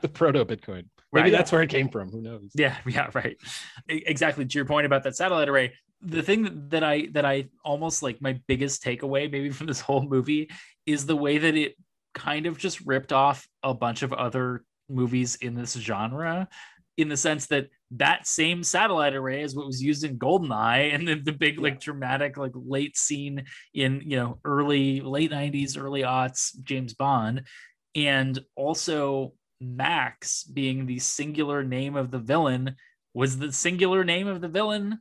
the 0.00 0.08
proto 0.08 0.42
bitcoin 0.46 0.86
maybe 1.12 1.24
Right. 1.24 1.32
that's 1.32 1.52
where 1.52 1.60
it 1.60 1.68
came 1.68 1.90
from 1.90 2.10
who 2.10 2.22
knows 2.22 2.50
yeah 2.54 2.78
yeah 2.86 3.10
right 3.12 3.36
exactly 3.88 4.46
to 4.46 4.58
your 4.58 4.64
point 4.64 4.86
about 4.86 5.02
that 5.02 5.14
satellite 5.16 5.50
array 5.50 5.74
the 6.00 6.22
thing 6.22 6.44
that, 6.44 6.70
that 6.70 6.82
i 6.82 7.08
that 7.12 7.26
i 7.26 7.44
almost 7.62 8.02
like 8.02 8.20
my 8.22 8.40
biggest 8.46 8.82
takeaway 8.82 9.30
maybe 9.30 9.50
from 9.50 9.66
this 9.66 9.80
whole 9.80 10.00
movie 10.08 10.50
is 10.86 11.04
the 11.04 11.14
way 11.14 11.36
that 11.36 11.54
it 11.54 11.76
kind 12.14 12.46
of 12.46 12.56
just 12.56 12.80
ripped 12.86 13.12
off 13.12 13.46
a 13.62 13.74
bunch 13.74 14.02
of 14.02 14.14
other 14.14 14.64
movies 14.88 15.34
in 15.36 15.54
this 15.54 15.74
genre 15.74 16.48
in 16.96 17.08
the 17.08 17.16
sense 17.16 17.46
that 17.46 17.68
that 17.92 18.26
same 18.26 18.62
satellite 18.62 19.14
array 19.14 19.42
is 19.42 19.54
what 19.54 19.66
was 19.66 19.82
used 19.82 20.04
in 20.04 20.18
goldeneye 20.18 20.94
and 20.94 21.06
the, 21.06 21.14
the 21.14 21.32
big 21.32 21.58
like 21.58 21.80
dramatic 21.80 22.36
like 22.36 22.52
late 22.54 22.96
scene 22.96 23.44
in 23.74 24.02
you 24.04 24.16
know 24.16 24.38
early 24.44 25.00
late 25.00 25.30
90s 25.30 25.80
early 25.80 26.02
aughts 26.02 26.58
james 26.62 26.94
bond. 26.94 27.42
And 27.94 28.38
also 28.56 29.34
max 29.60 30.44
being 30.44 30.86
the 30.86 30.98
singular 30.98 31.62
name 31.62 31.96
of 31.96 32.10
the 32.10 32.18
villain 32.18 32.76
was 33.14 33.38
the 33.38 33.52
singular 33.52 34.04
name 34.04 34.26
of 34.26 34.40
the 34.40 34.48
villain 34.48 34.98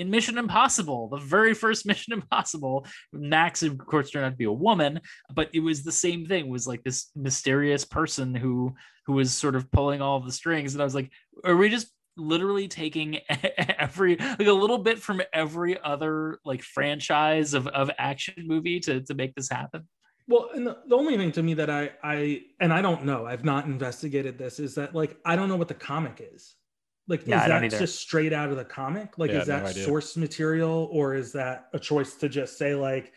in 0.00 0.10
mission 0.10 0.38
impossible 0.38 1.08
the 1.08 1.18
very 1.18 1.54
first 1.54 1.86
mission 1.90 2.12
impossible 2.12 2.86
max 3.12 3.62
of 3.62 3.78
course 3.78 4.10
turned 4.10 4.24
out 4.24 4.30
to 4.30 4.36
be 4.36 4.44
a 4.44 4.52
woman 4.52 5.00
but 5.34 5.48
it 5.52 5.60
was 5.60 5.82
the 5.82 5.92
same 5.92 6.26
thing 6.26 6.46
it 6.46 6.50
was 6.50 6.66
like 6.66 6.82
this 6.82 7.10
mysterious 7.14 7.84
person 7.84 8.34
who 8.34 8.74
who 9.06 9.12
was 9.12 9.32
sort 9.32 9.54
of 9.54 9.70
pulling 9.70 10.00
all 10.00 10.16
of 10.16 10.24
the 10.24 10.32
strings 10.32 10.74
and 10.74 10.82
i 10.82 10.84
was 10.84 10.94
like 10.94 11.10
are 11.44 11.56
we 11.56 11.68
just 11.68 11.92
literally 12.16 12.68
taking 12.68 13.18
every 13.78 14.16
like 14.16 14.46
a 14.46 14.52
little 14.52 14.78
bit 14.78 14.98
from 14.98 15.22
every 15.32 15.80
other 15.82 16.38
like 16.44 16.62
franchise 16.62 17.54
of, 17.54 17.66
of 17.68 17.90
action 17.98 18.34
movie 18.38 18.80
to, 18.80 19.00
to 19.02 19.14
make 19.14 19.34
this 19.34 19.48
happen 19.48 19.86
Well, 20.28 20.50
and 20.54 20.64
the, 20.64 20.78
the 20.86 20.96
only 20.96 21.16
thing 21.16 21.32
to 21.32 21.42
me 21.42 21.54
that 21.54 21.68
I, 21.68 21.90
I, 22.04 22.42
and 22.60 22.72
I 22.72 22.82
don't 22.82 23.04
know, 23.04 23.26
I've 23.26 23.44
not 23.44 23.64
investigated 23.64 24.38
this, 24.38 24.60
is 24.60 24.76
that 24.76 24.94
like 24.94 25.16
I 25.24 25.34
don't 25.34 25.48
know 25.48 25.56
what 25.56 25.66
the 25.66 25.74
comic 25.74 26.24
is. 26.32 26.54
Like, 27.10 27.26
Yeah, 27.26 27.40
I 27.40 27.42
is 27.42 27.48
don't 27.48 27.70
that 27.70 27.78
just 27.78 28.00
straight 28.00 28.32
out 28.32 28.48
of 28.50 28.56
the 28.56 28.64
comic? 28.64 29.18
Like, 29.18 29.30
Yeah, 29.32 29.40
is 29.40 29.46
that 29.48 29.66
idea. 29.66 29.84
source 29.84 30.16
material, 30.16 30.88
or 30.92 31.14
is 31.14 31.32
that 31.32 31.68
a 31.74 31.78
choice 31.78 32.14
to 32.16 32.28
just 32.28 32.56
say 32.56 32.74
like, 32.74 33.12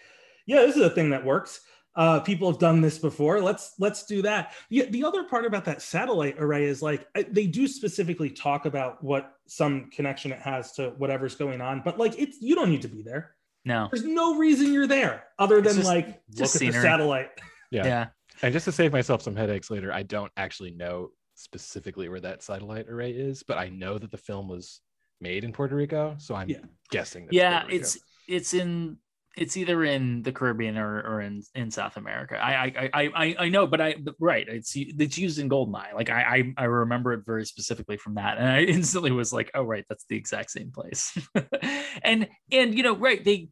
yeah, 0.45 0.57
this 0.61 0.75
is 0.75 0.81
a 0.81 0.89
thing 0.89 1.11
that 1.11 1.23
works. 1.23 1.61
Uh, 1.95 2.19
people 2.19 2.49
have 2.51 2.59
done 2.59 2.81
this 2.81 2.97
before. 2.97 3.39
Let's 3.39 3.75
let's 3.77 4.03
do 4.07 4.23
that. 4.23 4.53
Yeah, 4.69 4.85
the 4.89 5.03
other 5.05 5.25
part 5.25 5.45
about 5.45 5.63
that 5.65 5.79
satellite 5.81 6.35
array 6.39 6.65
is 6.65 6.81
like 6.81 7.07
they 7.29 7.45
do 7.45 7.67
specifically 7.67 8.31
talk 8.31 8.65
about 8.65 9.03
what 9.03 9.33
some 9.45 9.91
connection 9.91 10.31
it 10.31 10.39
has 10.39 10.71
to 10.73 10.89
whatever's 10.97 11.35
going 11.35 11.61
on, 11.61 11.83
but 11.85 11.99
like 11.99 12.19
it's 12.19 12.41
you 12.41 12.55
don't 12.55 12.71
need 12.71 12.81
to 12.81 12.87
be 12.87 13.03
there. 13.03 13.35
no 13.63 13.89
There's 13.91 14.03
no 14.05 14.37
reason 14.39 14.73
you're 14.73 14.87
there 14.87 15.25
other 15.37 15.59
It's 15.59 15.67
than 15.67 15.75
just- 15.77 15.87
like 15.87 16.07
look 16.07 16.17
just 16.35 16.55
at 16.55 16.61
the 16.61 16.71
satellite. 16.71 17.29
yeah. 17.69 17.85
yeah 17.85 18.05
and 18.41 18.51
just 18.51 18.65
to 18.65 18.71
save 18.71 18.91
myself 18.91 19.21
some 19.21 19.35
headaches 19.35 19.69
later 19.69 19.93
i 19.93 20.01
don't 20.03 20.31
actually 20.35 20.71
know 20.71 21.11
specifically 21.43 22.09
where 22.09 22.19
that 22.21 22.41
satellite 22.41 22.87
array 22.89 23.11
is 23.11 23.43
but 23.43 23.57
i 23.57 23.69
know 23.69 23.97
that 23.97 24.11
the 24.11 24.17
film 24.17 24.47
was 24.47 24.81
made 25.21 25.43
in 25.43 25.51
puerto 25.51 25.75
rico 25.75 26.15
so 26.17 26.35
i'm 26.35 26.49
Yeah. 26.49 26.57
guessing 26.89 27.25
that 27.25 27.33
yeah 27.33 27.63
it's 27.69 27.97
it's 28.27 28.53
in 28.53 28.97
it's 29.35 29.57
either 29.57 29.83
in 29.83 30.21
the 30.21 30.31
caribbean 30.31 30.77
or, 30.77 30.99
or 31.01 31.21
in 31.21 31.41
in 31.55 31.71
south 31.71 31.97
america. 31.97 32.37
I 32.37 32.53
i 32.53 32.89
i 32.93 33.11
i, 33.15 33.35
I 33.39 33.49
know 33.49 33.65
but 33.65 33.81
i 33.81 33.95
but 33.99 34.13
right 34.19 34.47
it's 34.47 34.73
it's 34.75 35.17
used 35.17 35.39
in 35.39 35.49
goldeneye. 35.49 35.93
Like 35.95 36.09
I, 36.11 36.21
I 36.21 36.53
i 36.57 36.63
remember 36.65 37.13
it 37.13 37.25
very 37.25 37.43
specifically 37.45 37.97
from 37.97 38.15
that 38.15 38.37
and 38.37 38.47
i 38.47 38.61
instantly 38.77 39.11
was 39.11 39.33
like 39.33 39.49
oh 39.55 39.63
right 39.63 39.85
that's 39.89 40.05
the 40.07 40.15
exact 40.17 40.51
same 40.51 40.71
place. 40.71 41.17
And 42.03 42.27
and 42.51 42.75
you 42.75 42.83
know 42.83 42.95
right 42.95 43.23
they 43.23 43.49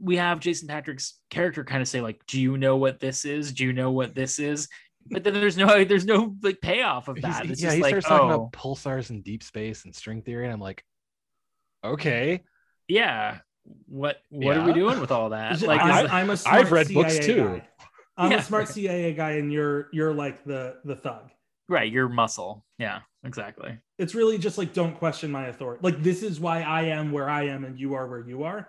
we 0.00 0.16
have 0.16 0.40
jason 0.40 0.66
patric's 0.66 1.20
character 1.28 1.64
kind 1.64 1.82
of 1.82 1.88
say 1.88 2.00
like 2.00 2.24
do 2.26 2.40
you 2.40 2.56
know 2.56 2.76
what 2.76 2.98
this 2.98 3.24
is? 3.24 3.52
Do 3.52 3.64
you 3.64 3.72
know 3.72 3.90
what 3.90 4.14
this 4.14 4.38
is 4.38 4.68
but 5.10 5.24
then 5.24 5.34
there's 5.34 5.56
no 5.56 5.84
there's 5.90 6.04
no 6.06 6.34
like 6.42 6.60
payoff 6.60 7.08
of 7.08 7.16
He's- 7.16 7.38
that 7.38 7.50
it's 7.50 7.60
yeah 7.60 7.66
just 7.68 7.76
he 7.76 7.82
like 7.82 7.90
starts 7.90 8.06
talking 8.08 8.30
oh 8.30 8.34
about 8.34 8.52
pulsars 8.52 9.10
and 9.10 9.22
deep 9.24 9.42
space 9.42 9.84
and 9.84 9.94
string 9.94 10.22
theory 10.22 10.44
and 10.44 10.52
i'm 10.52 10.60
like 10.60 10.84
okay 11.84 12.42
yeah 12.88 13.38
what 13.86 14.18
what 14.30 14.56
are 14.56 14.64
we 14.66 14.72
doing 14.74 15.00
with 15.00 15.10
all 15.10 15.30
that? 15.30 15.60
like 15.62 15.80
I, 15.80 16.04
is- 16.04 16.10
I'm 16.10 16.30
a 16.30 16.36
smart 16.36 16.58
I've 16.66 16.72
read 16.72 16.86
CIA 16.88 16.94
books 17.02 17.18
too. 17.18 17.44
Guy. 17.44 17.68
I'm 18.16 18.30
Yeah. 18.30 18.38
a 18.38 18.42
smart 18.42 18.68
CIA 18.68 19.14
guy, 19.14 19.32
and 19.32 19.50
you're 19.52 19.88
you're 19.92 20.12
like 20.12 20.44
the 20.44 20.76
the 20.84 20.94
thug. 20.96 21.30
right 21.68 21.90
your 21.90 22.08
muscle 22.10 22.64
yeah 22.78 23.00
exactly 23.24 23.78
It's 23.98 24.14
really 24.14 24.36
just 24.36 24.58
like 24.58 24.74
don't 24.74 24.94
question 24.98 25.30
my 25.30 25.46
authority. 25.46 25.80
Like 25.82 26.02
this 26.02 26.22
is 26.22 26.38
why 26.38 26.60
I 26.60 26.82
am 26.82 27.10
where 27.10 27.28
I 27.28 27.44
am, 27.46 27.64
and 27.64 27.78
you 27.80 27.94
are 27.94 28.06
where 28.06 28.20
you 28.28 28.42
are. 28.44 28.68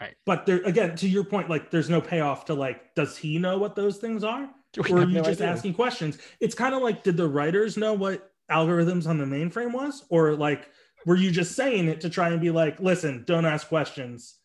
Right. 0.00 0.14
But 0.26 0.46
there 0.46 0.60
again, 0.64 0.96
to 0.96 1.08
your 1.08 1.22
point, 1.22 1.48
like 1.48 1.70
there's 1.70 1.88
no 1.88 2.00
payoff 2.00 2.46
to 2.46 2.54
like, 2.54 2.94
does 2.96 3.16
he 3.16 3.38
know 3.38 3.58
what 3.58 3.76
those 3.76 3.98
things 3.98 4.24
are, 4.24 4.40
We 4.40 4.48
or 4.78 4.98
are 4.98 5.00
you 5.00 5.06
no 5.06 5.22
just 5.22 5.40
idea. 5.40 5.52
asking 5.52 5.74
questions? 5.74 6.18
It's 6.40 6.54
kind 6.54 6.74
of 6.74 6.82
like, 6.82 7.02
did 7.02 7.16
the 7.16 7.28
writers 7.28 7.76
know 7.76 7.94
what 7.94 8.30
algorithms 8.50 9.06
on 9.06 9.18
the 9.18 9.24
mainframe 9.24 9.72
was, 9.72 10.04
or 10.08 10.34
like 10.34 10.68
were 11.06 11.16
you 11.16 11.30
just 11.30 11.54
saying 11.54 11.88
it 11.88 12.00
to 12.02 12.10
try 12.10 12.30
and 12.30 12.40
be 12.40 12.50
like, 12.50 12.80
listen, 12.80 13.24
don't 13.26 13.44
ask 13.44 13.68
questions. 13.68 14.36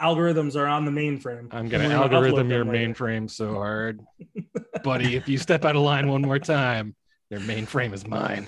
Algorithms 0.00 0.56
are 0.56 0.66
on 0.66 0.84
the 0.84 0.90
mainframe. 0.90 1.48
i'm 1.52 1.70
gonna 1.70 1.88
algorithm 1.88 2.50
your 2.50 2.66
mainframe 2.66 3.30
so 3.30 3.54
hard 3.54 4.00
buddy 4.84 5.16
if 5.16 5.26
you 5.26 5.38
step 5.38 5.64
out 5.64 5.74
of 5.74 5.80
line 5.80 6.06
one 6.06 6.20
more 6.20 6.38
time 6.38 6.94
their 7.30 7.38
mainframe 7.40 7.94
is 7.94 8.06
mine 8.06 8.46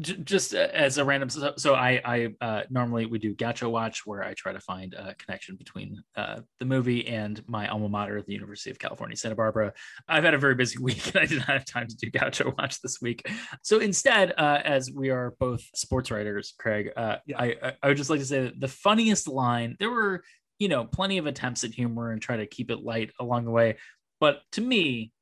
J- 0.00 0.16
just 0.24 0.54
uh, 0.54 0.68
as 0.72 0.98
a 0.98 1.04
random 1.04 1.28
so, 1.30 1.52
so 1.56 1.74
i 1.74 2.00
i 2.04 2.28
uh, 2.44 2.62
normally 2.68 3.06
we 3.06 3.20
do 3.20 3.32
gaucho 3.32 3.68
watch 3.68 4.04
where 4.04 4.24
i 4.24 4.34
try 4.34 4.52
to 4.52 4.58
find 4.58 4.92
a 4.94 5.14
connection 5.14 5.54
between 5.54 6.02
uh, 6.16 6.40
the 6.58 6.64
movie 6.64 7.06
and 7.06 7.40
my 7.46 7.68
alma 7.68 7.88
mater 7.88 8.20
the 8.20 8.32
university 8.32 8.70
of 8.70 8.78
california 8.80 9.16
santa 9.16 9.36
barbara. 9.36 9.72
I've 10.08 10.24
had 10.24 10.34
a 10.34 10.38
very 10.38 10.56
busy 10.56 10.78
week 10.82 11.06
and 11.14 11.22
i 11.22 11.26
did 11.26 11.38
not 11.38 11.48
have 11.48 11.64
time 11.64 11.86
to 11.86 11.96
do 11.96 12.10
gaucho 12.10 12.52
watch 12.58 12.80
this 12.80 13.00
week. 13.00 13.22
So 13.62 13.78
instead 13.78 14.32
uh, 14.36 14.60
as 14.64 14.90
we 14.90 15.10
are 15.10 15.34
both 15.38 15.62
sports 15.76 16.10
writers 16.10 16.54
craig 16.58 16.90
uh, 16.96 17.16
Yeah. 17.26 17.40
I, 17.40 17.56
I 17.62 17.72
i 17.84 17.88
would 17.88 17.96
just 17.96 18.10
like 18.10 18.20
to 18.20 18.26
say 18.26 18.42
that 18.42 18.58
the 18.58 18.68
funniest 18.68 19.28
line 19.28 19.76
there 19.78 19.90
were 19.90 20.24
you 20.58 20.68
know 20.68 20.84
plenty 20.84 21.18
of 21.18 21.26
attempts 21.26 21.62
at 21.62 21.70
humor 21.72 22.10
and 22.10 22.20
try 22.20 22.36
to 22.38 22.46
keep 22.46 22.70
it 22.72 22.80
light 22.80 23.10
along 23.20 23.44
the 23.44 23.50
way. 23.52 23.76
But 24.18 24.42
to 24.52 24.60
me 24.60 25.12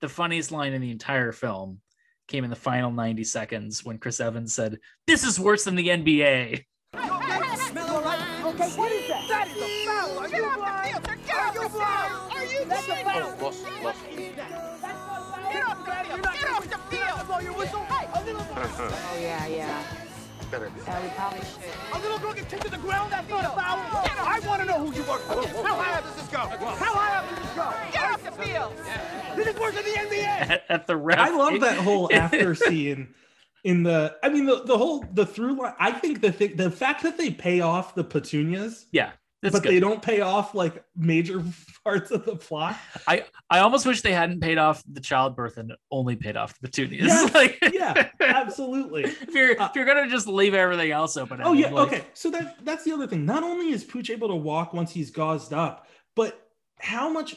the 0.00 0.08
funniest 0.08 0.52
line 0.52 0.72
in 0.74 0.80
the 0.80 0.90
entire 0.92 1.32
film 1.32 1.80
came 2.28 2.44
in 2.44 2.50
the 2.50 2.56
final 2.56 2.90
90 2.90 3.24
seconds 3.24 3.84
when 3.84 3.98
Chris 3.98 4.20
Evans 4.20 4.54
said, 4.54 4.78
This 5.06 5.24
is 5.24 5.38
worse 5.38 5.64
than 5.64 5.74
the 5.74 5.88
NBA. 5.88 6.64
Okay, 8.52 8.68
what 8.76 8.92
is 8.92 9.08
that? 9.08 9.24
That 9.28 9.48
is 9.48 9.62
a 9.62 9.86
foul. 9.86 10.18
Are 10.18 10.28
you 10.28 10.42
blind? 10.42 10.60
Are 10.68 11.54
you 11.54 11.68
blind? 11.68 12.12
Are 12.32 12.44
you 12.44 12.64
That's 12.66 12.88
a 12.88 12.96
foul. 12.96 13.36
Boss, 13.36 13.62
boss. 13.82 13.96
Get 15.52 15.64
off 15.64 15.84
the 15.84 15.94
field. 16.04 16.22
Get 16.22 16.50
off 16.50 16.68
the 16.68 16.78
field. 16.96 17.26
Blow 17.26 17.38
your 17.38 17.54
whistle. 17.54 17.86
A 18.14 18.24
little, 18.24 18.46
Oh, 18.54 19.18
yeah, 19.20 19.46
yeah. 19.46 20.11
Better. 20.52 20.70
Yeah, 20.86 21.02
we 21.02 21.08
probably 21.08 21.38
should. 21.40 21.94
a 21.94 21.98
little 21.98 22.18
girl 22.18 22.34
get 22.34 22.46
kicked 22.50 22.64
to 22.64 22.70
the 22.70 22.76
ground. 22.76 23.10
That's 23.10 23.28
not 23.30 23.44
a 23.46 23.48
foul. 23.48 23.58
I 23.58 24.38
want 24.46 24.60
to 24.60 24.68
know 24.68 24.78
who 24.84 24.94
you 24.94 25.02
work 25.08 25.22
for. 25.22 25.46
How 25.66 25.74
high 25.74 25.98
up 25.98 26.04
does 26.04 26.16
this 26.16 26.28
go? 26.28 26.38
How 26.40 26.94
high 26.94 27.16
up 27.16 27.28
does 27.30 27.38
this 27.38 27.54
go? 27.56 27.72
Get 27.90 28.04
off 28.04 28.22
the 28.22 28.32
field. 28.32 28.72
This 29.34 29.46
is 29.46 29.58
worse 29.58 29.74
than 29.74 29.84
the 29.84 30.14
NBA. 30.14 30.24
At, 30.26 30.64
at 30.68 30.86
the 30.86 30.96
ref. 30.96 31.18
I 31.18 31.30
love 31.30 31.58
that 31.60 31.78
whole 31.78 32.10
after 32.12 32.54
scene 32.54 33.14
in 33.64 33.82
the 33.82 34.14
I 34.22 34.28
mean 34.28 34.44
the, 34.44 34.62
the 34.64 34.76
whole 34.76 35.04
the 35.12 35.24
through 35.24 35.56
line 35.58 35.74
I 35.78 35.92
think 35.92 36.20
the 36.20 36.32
thing 36.32 36.56
the 36.56 36.70
fact 36.70 37.02
that 37.04 37.16
they 37.16 37.30
pay 37.30 37.60
off 37.60 37.94
the 37.94 38.04
petunias 38.04 38.86
Yeah. 38.90 39.12
But 39.50 39.62
good. 39.64 39.72
they 39.72 39.80
don't 39.80 40.00
pay 40.00 40.20
off 40.20 40.54
like 40.54 40.84
major 40.96 41.42
parts 41.84 42.12
of 42.12 42.24
the 42.24 42.36
plot. 42.36 42.76
I, 43.08 43.24
I 43.50 43.58
almost 43.58 43.84
wish 43.86 44.00
they 44.02 44.12
hadn't 44.12 44.40
paid 44.40 44.56
off 44.56 44.84
the 44.90 45.00
childbirth 45.00 45.56
and 45.56 45.72
only 45.90 46.14
paid 46.14 46.36
off 46.36 46.54
the 46.60 46.68
petunias. 46.68 47.08
Yeah, 47.08 47.28
like, 47.34 47.58
yeah, 47.72 48.10
absolutely. 48.20 49.02
if 49.06 49.34
you're 49.34 49.50
if 49.60 49.74
you're 49.74 49.84
gonna 49.84 50.08
just 50.08 50.26
leave 50.28 50.54
everything 50.54 50.92
else 50.92 51.16
open, 51.16 51.40
Oh 51.42 51.52
yeah, 51.54 51.70
like- 51.70 51.88
okay. 51.92 52.04
So 52.14 52.30
that 52.30 52.64
that's 52.64 52.84
the 52.84 52.92
other 52.92 53.06
thing. 53.08 53.26
Not 53.26 53.42
only 53.42 53.70
is 53.70 53.82
Pooch 53.84 54.10
able 54.10 54.28
to 54.28 54.36
walk 54.36 54.72
once 54.72 54.92
he's 54.92 55.10
gauzed 55.10 55.52
up, 55.52 55.88
but 56.14 56.48
how 56.78 57.08
much 57.10 57.36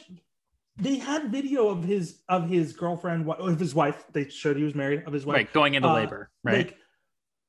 they 0.78 0.96
had 0.96 1.30
video 1.32 1.68
of 1.68 1.82
his 1.84 2.20
of 2.28 2.48
his 2.48 2.72
girlfriend, 2.72 3.28
of 3.30 3.58
his 3.58 3.74
wife. 3.74 4.04
They 4.12 4.28
showed 4.28 4.56
he 4.56 4.62
was 4.64 4.74
married 4.74 5.04
of 5.06 5.12
his 5.12 5.24
wife. 5.26 5.34
right, 5.36 5.52
going 5.52 5.74
into 5.74 5.88
Uh, 5.88 5.94
labor, 5.94 6.30
right? 6.44 6.66
Like 6.66 6.78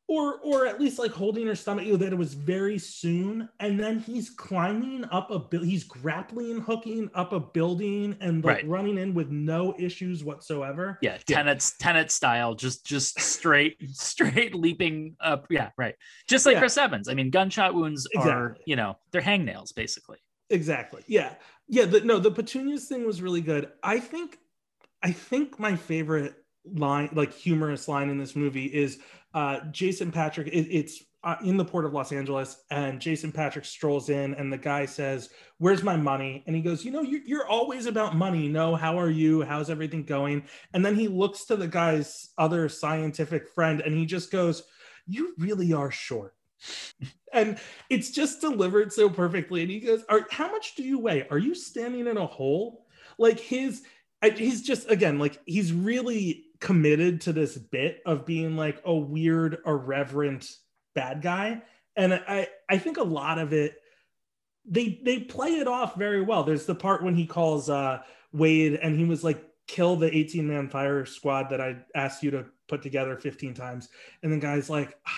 or 0.10 0.36
or 0.40 0.66
at 0.66 0.80
least 0.80 0.98
like 1.00 1.12
holding 1.12 1.46
her 1.48 1.56
stomach 1.56 1.86
you 1.86 1.92
know, 1.92 1.98
that 1.98 2.14
it 2.14 2.18
was 2.18 2.34
very 2.34 2.78
soon 2.80 3.50
and 3.60 3.78
then 3.80 4.00
he's 4.00 4.30
climbing 4.30 5.04
up 5.12 5.30
a 5.32 5.38
building 5.40 5.70
he's 5.70 5.84
grappling 5.84 6.60
hooking 6.62 7.10
up 7.14 7.34
a 7.34 7.40
building 7.40 8.16
and 8.22 8.44
like 8.44 8.58
Right. 8.58 8.68
running 8.68 8.98
in 8.98 9.14
with 9.14 9.30
no 9.30 9.76
issues 9.78 10.24
whatsoever 10.24 10.98
Yeah, 11.02 11.18
tenets 11.28 11.76
tenet 11.78 12.10
style, 12.12 12.56
just 12.56 12.86
just 12.86 13.20
straight 13.20 13.76
straight 13.94 14.56
leaping 14.56 15.16
up. 15.20 15.46
Yeah, 15.50 15.72
right. 15.78 15.96
Just 16.28 16.46
like 16.46 16.54
Yeah. 16.54 16.60
Chris 16.60 16.78
Evans. 16.78 17.10
I 17.10 17.14
mean, 17.14 17.30
gunshot 17.30 17.74
wounds 17.74 18.08
are 18.16 18.22
Exactly. 18.52 18.64
you 18.66 18.76
know 18.78 18.98
they're 19.12 19.22
hangnails 19.22 19.76
basically. 19.76 20.18
exactly 20.50 21.04
yeah 21.08 21.34
yeah 21.68 21.84
the, 21.86 22.00
no 22.02 22.18
the 22.20 22.32
petunias 22.32 22.88
thing 22.88 23.06
was 23.06 23.22
really 23.22 23.42
good 23.42 23.70
i 23.84 24.00
think 24.00 24.38
i 25.04 25.12
think 25.12 25.60
my 25.60 25.76
favorite 25.76 26.36
line 26.76 27.10
like 27.12 27.34
humorous 27.34 27.90
line 27.90 28.10
in 28.10 28.18
this 28.18 28.34
movie 28.36 28.66
is 28.68 29.00
uh 29.34 29.60
jason 29.72 30.12
patric 30.12 30.48
it, 30.48 30.68
it's 30.72 31.04
uh, 31.24 31.36
in 31.44 31.58
the 31.58 31.66
port 31.66 31.84
of 31.86 31.94
los 31.94 32.12
angeles 32.12 32.64
and 32.72 33.02
jason 33.02 33.32
patric 33.32 33.66
strolls 33.66 34.10
in 34.10 34.34
and 34.36 34.52
the 34.52 34.58
guy 34.58 34.86
says 34.86 35.30
where's 35.60 35.84
my 35.84 35.96
money? 35.96 36.44
And 36.48 36.56
he 36.56 36.62
goes 36.62 36.86
you 36.86 36.92
know 36.92 37.02
you, 37.02 37.22
you're 37.26 37.48
always 37.48 37.86
about 37.86 38.16
money 38.16 38.48
no 38.48 38.76
how 38.76 39.00
are 39.00 39.10
you? 39.10 39.42
How's 39.42 39.70
everything 39.70 40.04
going? 40.04 40.44
And 40.74 40.86
then 40.86 40.96
he 40.96 41.08
looks 41.08 41.46
to 41.46 41.56
the 41.56 41.68
guy's 41.68 42.30
other 42.38 42.70
scientific 42.70 43.50
friend 43.50 43.82
and 43.82 43.96
he 43.96 44.06
just 44.06 44.32
goes 44.32 44.64
you 45.08 45.34
really 45.38 45.74
are 45.74 45.92
short. 45.92 46.36
And 47.34 47.60
it's 47.90 48.12
just 48.12 48.40
delivered 48.40 48.92
so 48.94 49.10
perfectly 49.10 49.62
and 49.62 49.70
he 49.70 49.82
goes 49.82 50.04
how 50.32 50.50
much 50.50 50.76
do 50.76 50.84
you 50.84 50.98
weigh? 50.98 51.28
Are 51.30 51.38
you 51.38 51.54
standing 51.54 52.08
in 52.08 52.16
a 52.16 52.26
hole? 52.26 52.86
Like 53.18 53.38
his 53.38 53.84
he's 54.24 54.64
just 54.64 54.90
again 54.90 55.20
like 55.20 55.40
he's 55.46 55.74
really 55.74 56.46
committed 56.60 57.22
to 57.22 57.34
this 57.34 57.58
bit 57.58 58.02
of 58.06 58.26
being 58.26 58.56
like 58.56 58.82
a 58.86 58.94
weird 58.94 59.58
irreverent 59.66 60.50
bad 60.96 61.22
guy. 61.22 61.62
And 61.96 62.14
i 62.14 62.48
i 62.70 62.78
think 62.78 62.98
a 62.98 63.04
lot 63.04 63.40
of 63.40 63.54
it 63.54 63.76
they 64.66 65.00
they 65.04 65.20
play 65.20 65.56
it 65.60 65.68
off 65.68 65.96
very 65.96 66.22
well. 66.22 66.44
There's 66.44 66.66
the 66.66 66.76
part 66.76 67.04
when 67.04 67.16
he 67.16 67.26
calls 67.26 67.70
uh 67.70 68.02
wade 68.34 68.74
and 68.76 68.98
he 68.98 69.06
was 69.06 69.24
like 69.24 69.44
kill 69.68 69.96
the 69.96 70.16
18 70.16 70.48
man 70.48 70.70
fire 70.70 71.06
squad 71.06 71.50
that 71.50 71.60
i 71.60 71.76
asked 71.94 72.24
you 72.24 72.32
to 72.32 72.46
put 72.68 72.82
together 72.82 73.18
15 73.18 73.54
times. 73.54 73.90
And 74.24 74.32
the 74.32 74.38
guy's 74.38 74.70
like 74.70 74.98
"Ah, 75.08 75.12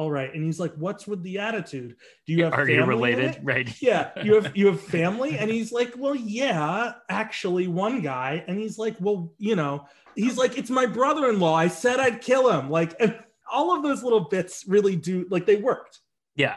all 0.00 0.10
right 0.10 0.32
and 0.34 0.42
he's 0.42 0.58
like 0.58 0.72
what's 0.84 1.06
with 1.06 1.22
the 1.22 1.38
attitude 1.38 1.94
do 2.26 2.32
you 2.32 2.44
have 2.44 2.54
Are 2.54 2.68
you 2.68 2.84
related? 2.84 3.38
Right. 3.42 3.68
yeah 3.82 4.10
you 4.22 4.34
have 4.36 4.56
you 4.60 4.66
have 4.68 4.80
family 4.80 5.36
and 5.38 5.50
he's 5.50 5.70
like 5.72 5.92
well 6.02 6.14
yeah 6.16 6.92
actually 7.10 7.66
one 7.68 8.00
guy 8.00 8.42
and 8.48 8.58
he's 8.58 8.78
like 8.78 8.96
well 9.00 9.34
you 9.38 9.56
know 9.56 9.86
he's 10.14 10.36
like 10.38 10.56
it's 10.56 10.70
my 10.70 10.86
brother-in-law 10.86 11.54
i 11.54 11.68
said 11.68 12.00
i'd 12.00 12.20
kill 12.20 12.50
him 12.50 12.70
like 12.70 12.94
and 12.98 13.14
all 13.52 13.76
of 13.76 13.82
those 13.82 14.02
little 14.02 14.20
bits 14.20 14.64
really 14.66 14.96
do 14.96 15.26
like 15.30 15.44
they 15.44 15.56
worked 15.56 15.98
Yeah, 16.36 16.56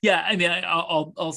yeah. 0.00 0.24
I 0.26 0.36
mean, 0.36 0.50
I, 0.50 0.60
I'll, 0.60 0.86
I'll, 0.88 1.14
I'll 1.18 1.36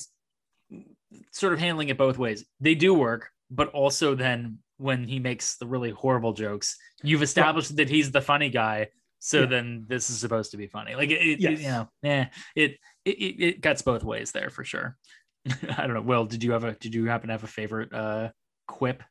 sort 1.31 1.53
of 1.53 1.59
handling 1.59 1.89
it 1.89 1.97
both 1.97 2.17
ways. 2.17 2.45
They 2.59 2.75
do 2.75 2.93
work, 2.93 3.31
but 3.49 3.67
also 3.69 4.15
then 4.15 4.59
when 4.77 5.03
he 5.07 5.19
makes 5.19 5.57
the 5.57 5.65
really 5.65 5.89
horrible 5.91 6.33
jokes, 6.33 6.77
you've 7.01 7.23
established 7.23 7.75
that 7.77 7.89
he's 7.89 8.11
the 8.11 8.21
funny 8.21 8.49
guy. 8.49 8.87
So 9.25 9.39
Yeah. 9.41 9.45
then 9.45 9.85
this 9.87 10.09
is 10.09 10.19
supposed 10.19 10.51
to 10.51 10.57
be 10.57 10.67
funny. 10.67 10.95
Like 10.95 11.09
it, 11.09 11.21
it, 11.21 11.39
Yes. 11.39 11.61
you 11.61 11.67
know, 11.69 11.87
yeah, 12.01 12.27
it, 12.57 12.71
it 13.05 13.11
it 13.17 13.43
it 13.43 13.61
cuts 13.61 13.81
both 13.81 14.03
ways 14.03 14.33
there 14.33 14.49
for 14.49 14.65
sure. 14.65 14.97
I 15.77 15.87
don't 15.87 15.93
know. 15.93 16.01
Will, 16.01 16.25
did 16.25 16.43
you 16.43 16.51
have 16.51 16.65
a 16.65 16.73
did 16.73 16.93
you 16.93 17.05
happen 17.05 17.29
to 17.29 17.33
have 17.33 17.45
a 17.45 17.47
favorite 17.47 17.93
uh 17.93 18.29
quip? 18.67 19.01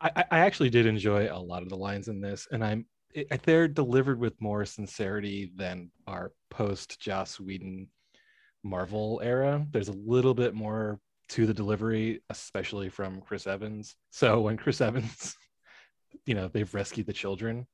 I, 0.00 0.10
I- 0.16 0.24
I 0.30 0.38
actually 0.40 0.70
did 0.70 0.86
enjoy 0.86 1.28
a 1.30 1.38
lot 1.38 1.62
of 1.62 1.68
the 1.68 1.76
lines 1.76 2.08
in 2.08 2.22
this, 2.22 2.48
and 2.52 2.64
I'm 2.64 2.86
it, 3.14 3.42
they're 3.42 3.68
delivered 3.68 4.18
with 4.18 4.40
more 4.40 4.64
sincerity 4.64 5.52
than 5.56 5.90
our 6.06 6.32
post 6.50 6.98
Joss 6.98 7.38
Whedon 7.38 7.88
Marvel 8.62 9.20
era. 9.22 9.66
There's 9.72 9.88
a 9.88 9.92
little 10.06 10.32
bit 10.32 10.54
more 10.54 10.98
to 11.30 11.44
the 11.46 11.52
delivery, 11.52 12.22
especially 12.30 12.88
from 12.88 13.20
Chris 13.20 13.46
Evans. 13.46 13.94
So 14.10 14.40
when 14.40 14.56
Chris 14.56 14.80
Evans, 14.80 15.36
you 16.24 16.34
know, 16.34 16.48
they've 16.48 16.74
rescued 16.74 17.06
the 17.06 17.12
children 17.12 17.66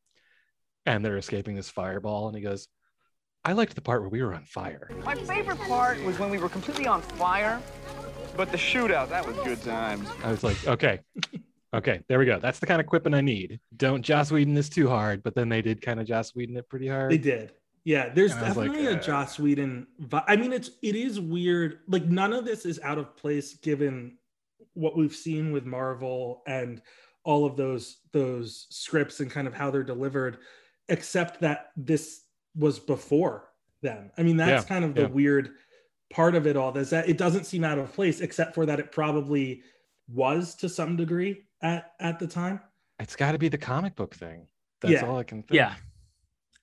and 0.95 1.05
they're 1.05 1.17
escaping 1.17 1.55
this 1.55 1.69
fireball, 1.71 2.29
and 2.29 2.37
he 2.37 2.43
goes, 2.43 2.69
I 3.45 3.53
liked 3.53 3.75
the 3.75 3.81
part 3.81 4.01
where 4.01 4.11
we 4.11 4.23
were 4.23 4.35
on 4.35 4.45
fire. 4.45 4.91
My 5.05 5.15
favorite 5.15 5.61
part 5.61 6.03
was 6.05 6.19
when 6.19 6.31
we 6.31 6.39
were 6.39 6.49
completely 6.49 6.87
on 6.87 7.03
fire, 7.03 7.61
but 8.37 8.51
the 8.51 8.59
shootout, 8.59 9.09
that 9.11 9.27
was 9.27 9.37
good 9.39 9.63
times. 9.63 10.09
I 10.25 10.31
was 10.31 10.43
like, 10.43 10.67
okay, 10.67 11.01
okay, 11.73 12.03
there 12.09 12.19
we 12.19 12.27
go. 12.27 12.39
That's 12.39 12.59
the 12.59 12.67
kind 12.67 12.81
of 12.81 12.87
quipping 12.87 13.15
I 13.15 13.21
need. 13.21 13.61
Don't 13.77 14.03
Joss 14.03 14.31
Whedon 14.31 14.55
this 14.55 14.69
too 14.69 14.89
hard, 14.89 15.23
but 15.23 15.35
then 15.35 15.49
they 15.49 15.63
did 15.63 15.81
kind 15.83 16.01
of 16.01 16.07
Joss 16.07 16.35
Whedon 16.35 16.57
it 16.57 16.69
pretty 16.69 16.89
hard. 16.89 17.11
They 17.13 17.19
did. 17.19 17.53
Yeah, 17.85 18.11
there's 18.13 18.33
And 18.33 18.45
I 18.45 18.49
was 18.49 18.57
like, 18.57 18.67
definitely 18.69 18.93
a 18.93 18.99
uh, 18.99 19.01
Joss 19.01 19.39
Whedon. 19.39 19.87
vi- 19.99 20.25
I 20.27 20.37
mean, 20.37 20.53
it's 20.53 20.71
it 20.83 20.95
is 20.95 21.19
weird. 21.21 21.79
Like 21.87 22.05
none 22.05 22.33
of 22.33 22.45
this 22.45 22.67
is 22.67 22.79
out 22.83 22.99
of 22.99 23.17
place 23.17 23.55
given 23.55 24.19
what 24.75 24.97
we've 24.97 25.15
seen 25.15 25.53
with 25.53 25.65
Marvel 25.65 26.43
and 26.47 26.83
all 27.25 27.47
of 27.47 27.57
those 27.57 27.99
those 28.13 28.67
scripts 28.71 29.21
and 29.21 29.31
kind 29.31 29.47
of 29.47 29.55
how 29.55 29.71
they're 29.71 29.83
delivered, 29.85 30.39
except 30.89 31.41
that 31.41 31.71
this 31.77 32.23
was 32.57 32.79
before 32.79 33.49
them. 33.83 34.11
I 34.19 34.23
mean, 34.23 34.37
that's 34.37 34.65
Yeah, 34.65 34.69
kind 34.69 34.85
of 34.85 34.95
the 34.95 35.03
yeah. 35.03 35.07
weird 35.09 35.51
part 36.11 36.35
of 36.35 36.47
it 36.47 36.57
all. 36.57 36.77
Is 36.77 36.91
that 36.91 37.09
it 37.09 37.19
doesn't 37.19 37.45
seem 37.45 37.65
out 37.65 37.79
of 37.79 37.93
place, 37.93 38.21
except 38.21 38.55
for 38.55 38.67
that 38.67 38.81
it 38.81 38.93
probably 38.93 39.63
was 40.09 40.55
to 40.57 40.69
some 40.69 40.97
degree 40.97 41.45
at 41.63 41.93
at 42.01 42.19
the 42.19 42.27
time. 42.27 42.61
It's 42.99 43.15
got 43.17 43.33
to 43.33 43.39
be 43.39 43.49
the 43.49 43.59
comic 43.59 43.95
book 43.95 44.15
thing. 44.15 44.47
That's 44.81 44.95
Yeah. 44.95 45.07
all 45.07 45.19
I 45.19 45.25
can 45.25 45.43
think. 45.43 45.57
Yeah. 45.57 45.75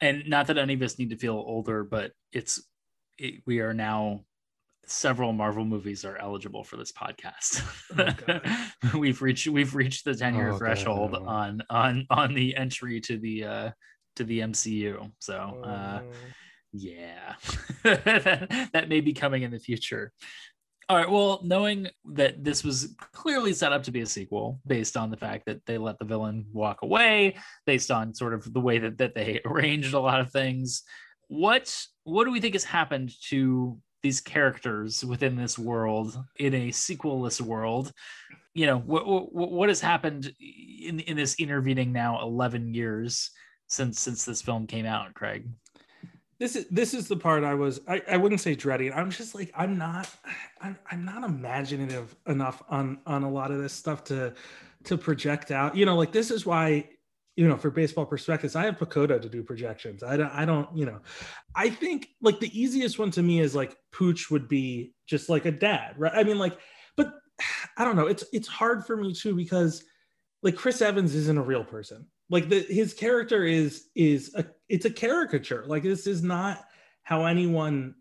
And 0.01 0.23
not 0.27 0.47
that 0.47 0.57
any 0.57 0.73
of 0.73 0.81
us 0.81 0.99
need 0.99 1.11
to 1.11 1.15
feel 1.17 1.35
older, 1.35 1.83
but 1.83 2.11
it's 2.33 2.61
it, 3.17 3.43
we 3.45 3.59
are 3.61 3.73
now 3.73 4.25
several 4.87 5.31
Marvel 5.33 5.63
movies 5.65 6.03
are 6.05 6.17
eligible 6.17 6.63
for 6.63 6.75
this 6.77 6.91
podcast. 6.91 7.61
we've 8.93 9.21
reached 9.21 9.47
we've 9.47 9.73
reached 9.75 10.05
the 10.05 10.13
10 10.15 10.35
year 10.35 10.49
Oh, 10.51 10.57
threshold 10.57 11.11
God. 11.13 11.23
on 11.25 11.61
on 11.69 12.07
on 12.09 12.33
the 12.33 12.55
entry 12.55 12.99
to 13.01 13.17
the 13.17 13.43
uh 13.45 13.71
to 14.15 14.23
the 14.23 14.39
MCU. 14.39 15.11
So 15.19 15.61
uh 15.63 16.01
yeah. 16.77 17.35
that, 17.83 18.69
that 18.73 18.89
may 18.89 19.01
be 19.01 19.13
coming 19.13 19.43
in 19.43 19.51
the 19.51 19.59
future. 19.59 20.11
All 20.87 20.97
right. 20.97 21.09
Well, 21.09 21.39
knowing 21.43 21.87
that 22.13 22.43
this 22.43 22.63
was 22.63 22.95
clearly 23.11 23.53
set 23.53 23.73
up 23.73 23.83
to 23.83 23.91
be 23.91 24.01
a 24.01 24.05
sequel 24.05 24.59
based 24.67 24.95
on 24.95 25.09
the 25.09 25.17
fact 25.17 25.47
that 25.47 25.65
they 25.65 25.79
let 25.79 25.97
the 25.97 26.05
villain 26.05 26.45
walk 26.53 26.83
away, 26.83 27.37
based 27.65 27.89
on 27.89 28.13
sort 28.13 28.35
of 28.35 28.53
the 28.53 28.59
way 28.59 28.77
that, 28.77 28.99
that 28.99 29.15
they 29.15 29.41
arranged 29.45 29.93
a 29.93 29.99
lot 29.99 30.19
of 30.19 30.31
things, 30.31 30.83
what 31.27 31.75
what 32.03 32.25
do 32.25 32.31
we 32.31 32.39
think 32.39 32.53
has 32.53 32.63
happened 32.63 33.11
to 33.29 33.79
these 34.03 34.21
characters 34.21 35.03
within 35.03 35.35
this 35.35 35.57
world 35.57 36.15
in 36.37 36.53
a 36.53 36.69
sequelless 36.69 37.41
world? 37.41 37.91
You 38.53 38.67
know, 38.67 38.77
what 38.77 39.07
what, 39.07 39.51
what 39.51 39.69
has 39.69 39.81
happened 39.81 40.31
in 40.39 40.99
in 40.99 41.17
this 41.17 41.35
intervening 41.39 41.93
now 41.93 42.21
eleven 42.21 42.75
years 42.75 43.31
since 43.67 43.99
since 43.99 44.25
this 44.25 44.41
film 44.41 44.67
came 44.67 44.85
out, 44.85 45.13
Craig? 45.13 45.47
this 46.39 46.55
is 46.55 46.67
this 46.69 46.93
is 46.93 47.07
the 47.07 47.15
part 47.15 47.43
I 47.43 47.53
was 47.53 47.79
I, 47.87 48.01
I 48.09 48.17
wouldn't 48.17 48.41
say 48.41 48.55
dreading. 48.55 48.91
I'm 48.93 49.09
just 49.09 49.35
like 49.35 49.51
I'm 49.55 49.77
not 49.77 50.09
I'm, 50.61 50.77
I'm 50.91 51.05
not 51.05 51.23
imaginative 51.23 52.15
enough 52.27 52.61
on 52.69 52.99
on 53.05 53.23
a 53.23 53.29
lot 53.29 53.51
of 53.51 53.61
this 53.61 53.73
stuff 53.73 54.03
to 54.05 54.33
to 54.85 54.97
project 54.97 55.51
out. 55.51 55.75
You 55.75 55.85
know, 55.85 55.95
like 55.95 56.11
this 56.11 56.31
is 56.31 56.45
why 56.45 56.89
you 57.37 57.47
know 57.47 57.57
for 57.57 57.69
Baseball 57.69 58.05
Prospectus, 58.05 58.55
I 58.55 58.65
have 58.65 58.77
PECOTA 58.77 59.21
to 59.21 59.29
do 59.29 59.43
projections. 59.43 60.03
I 60.03 60.17
don't 60.17 60.31
I 60.31 60.45
don't 60.45 60.75
you 60.75 60.85
know. 60.85 60.99
I 61.55 61.69
think 61.69 62.09
like 62.21 62.41
the 62.41 62.59
easiest 62.59 62.99
one 62.99 63.11
to 63.11 63.23
me 63.23 63.39
is 63.39 63.55
like 63.55 63.77
Pooch 63.93 64.29
would 64.29 64.49
be 64.49 64.93
just 65.07 65.29
like 65.29 65.45
a 65.45 65.51
dad, 65.51 65.95
right? 65.97 66.13
I 66.13 66.23
mean 66.23 66.37
like, 66.37 66.57
but 66.97 67.13
I 67.77 67.85
don't 67.85 67.95
know. 67.95 68.07
It's 68.07 68.25
it's 68.33 68.47
hard 68.47 68.85
for 68.85 68.97
me 68.97 69.13
too 69.13 69.35
because 69.35 69.85
like 70.43 70.57
Chris 70.57 70.81
Evans 70.81 71.15
isn't 71.15 71.37
a 71.37 71.41
real 71.41 71.63
person. 71.63 72.07
Like 72.29 72.49
the 72.49 72.61
his 72.61 72.93
character 72.93 73.43
is 73.43 73.87
is 73.95 74.33
a 74.35 74.45
it's 74.67 74.85
a 74.85 74.89
caricature. 74.89 75.63
Like 75.67 75.83
this 75.83 76.07
is 76.07 76.23
not 76.23 76.63
how 77.03 77.25
anyone 77.25 77.95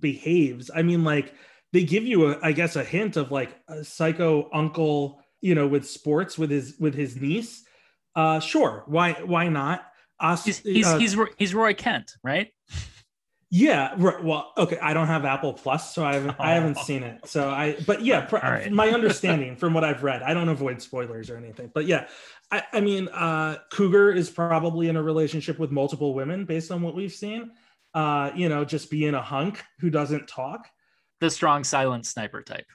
behaves. 0.00 0.70
I 0.74 0.82
mean, 0.82 1.04
like 1.04 1.34
they 1.72 1.84
give 1.84 2.04
you 2.04 2.30
a 2.30 2.38
I 2.42 2.52
guess 2.52 2.76
a 2.76 2.84
hint 2.84 3.16
of 3.16 3.30
like 3.30 3.56
a 3.68 3.84
psycho 3.84 4.50
uncle, 4.52 5.20
you 5.40 5.54
know, 5.54 5.66
with 5.66 5.88
sports 5.88 6.36
with 6.36 6.50
his 6.50 6.76
with 6.78 6.94
his 6.94 7.16
niece. 7.16 7.64
Uh 8.14 8.40
sure. 8.40 8.84
Why 8.86 9.12
why 9.12 9.48
not? 9.48 9.84
Us, 10.20 10.44
He's 10.44 10.58
he's 10.58 10.86
uh, 10.86 10.98
he's, 10.98 11.16
he's 11.36 11.54
Roy 11.54 11.74
Kent, 11.74 12.16
right? 12.24 12.52
yeah, 13.50 13.94
right. 13.96 14.22
Well, 14.22 14.52
okay. 14.58 14.78
I 14.78 14.92
don't 14.92 15.06
have 15.06 15.24
Apple 15.24 15.54
Plus, 15.54 15.94
so 15.94 16.04
I 16.04 16.14
haven't 16.14 16.36
I 16.38 16.52
haven't 16.54 16.76
Oh. 16.78 16.82
seen 16.82 17.02
it. 17.02 17.26
So 17.26 17.48
I, 17.48 17.76
but 17.86 18.04
yeah, 18.04 18.20
pr- 18.26 18.36
right. 18.36 18.70
my 18.70 18.88
understanding 18.90 19.56
from 19.56 19.72
what 19.74 19.84
I've 19.84 20.02
read, 20.02 20.22
I 20.22 20.34
don't 20.34 20.48
avoid 20.48 20.82
spoilers 20.82 21.30
or 21.30 21.36
anything. 21.36 21.70
But 21.72 21.86
yeah, 21.86 22.08
I, 22.50 22.62
I 22.72 22.80
mean, 22.80 23.08
uh, 23.08 23.56
Cougar 23.72 24.12
is 24.12 24.28
probably 24.30 24.88
in 24.88 24.96
a 24.96 25.02
relationship 25.02 25.58
with 25.58 25.70
multiple 25.70 26.14
women 26.14 26.44
based 26.44 26.70
on 26.70 26.82
what 26.82 26.94
we've 26.94 27.12
seen. 27.12 27.52
Uh, 27.94 28.30
you 28.34 28.48
know, 28.50 28.64
just 28.66 28.90
being 28.90 29.14
a 29.14 29.22
hunk 29.22 29.62
who 29.80 29.88
doesn't 29.88 30.28
talk. 30.28 30.68
The 31.20 31.30
strong 31.30 31.64
silent 31.64 32.04
sniper 32.06 32.42
type. 32.42 32.66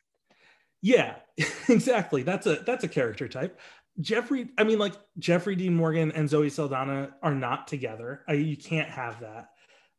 Yeah, 0.81 1.15
exactly. 1.69 2.23
That's 2.23 2.45
a 2.47 2.55
that's 2.65 2.83
a 2.83 2.87
character 2.89 3.27
type. 3.27 3.59
Jeffrey, 4.01 4.49
I 4.57 4.63
mean, 4.63 4.79
like 4.79 4.93
Jeffrey 5.19 5.55
Dean 5.55 5.75
Morgan 5.75 6.11
and 6.13 6.27
Zoe 6.27 6.49
Saldana 6.49 7.11
are 7.21 7.35
not 7.35 7.67
together. 7.67 8.23
I, 8.27 8.33
you 8.33 8.57
can't 8.57 8.89
have 8.89 9.19
that. 9.21 9.49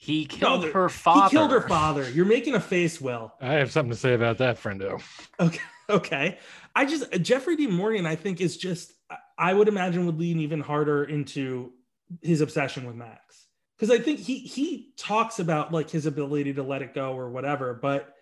He 0.05 0.27
killed 0.27 0.67
No, 0.67 0.73
her 0.73 0.91
father. 0.91 1.25
He 1.25 1.31
killed 1.31 1.51
her 1.51 1.63
father. 1.63 2.11
You're 2.11 2.27
making 2.27 2.55
a 2.55 2.61
face, 2.61 3.01
Will. 3.01 3.33
I 3.41 3.55
have 3.55 3.73
something 3.73 3.91
to 3.91 3.97
say 3.97 4.13
about 4.13 4.37
that, 4.39 4.63
friendo. 4.63 5.03
Okay. 5.41 5.61
Okay. 5.91 6.39
I 6.75 6.87
just 6.87 7.11
Jeffrey 7.21 7.57
D. 7.57 7.67
Morgan, 7.67 8.07
I 8.07 8.17
think, 8.17 8.41
is 8.41 8.57
just 8.57 8.95
I 9.37 9.53
would 9.53 9.69
imagine 9.69 10.07
would 10.07 10.19
lean 10.19 10.41
even 10.41 10.63
harder 10.63 11.05
into 11.05 11.75
his 12.23 12.41
obsession 12.41 12.87
with 12.87 12.97
Max. 12.97 13.49
Because 13.77 13.91
I 13.91 14.03
think 14.03 14.19
he 14.19 14.39
he 14.39 14.95
talks 14.97 15.41
about 15.41 15.75
like 15.75 15.91
his 15.91 16.07
ability 16.07 16.55
to 16.55 16.63
let 16.63 16.81
it 16.81 16.95
go 16.95 17.13
or 17.13 17.29
whatever. 17.29 17.75
But 17.75 18.15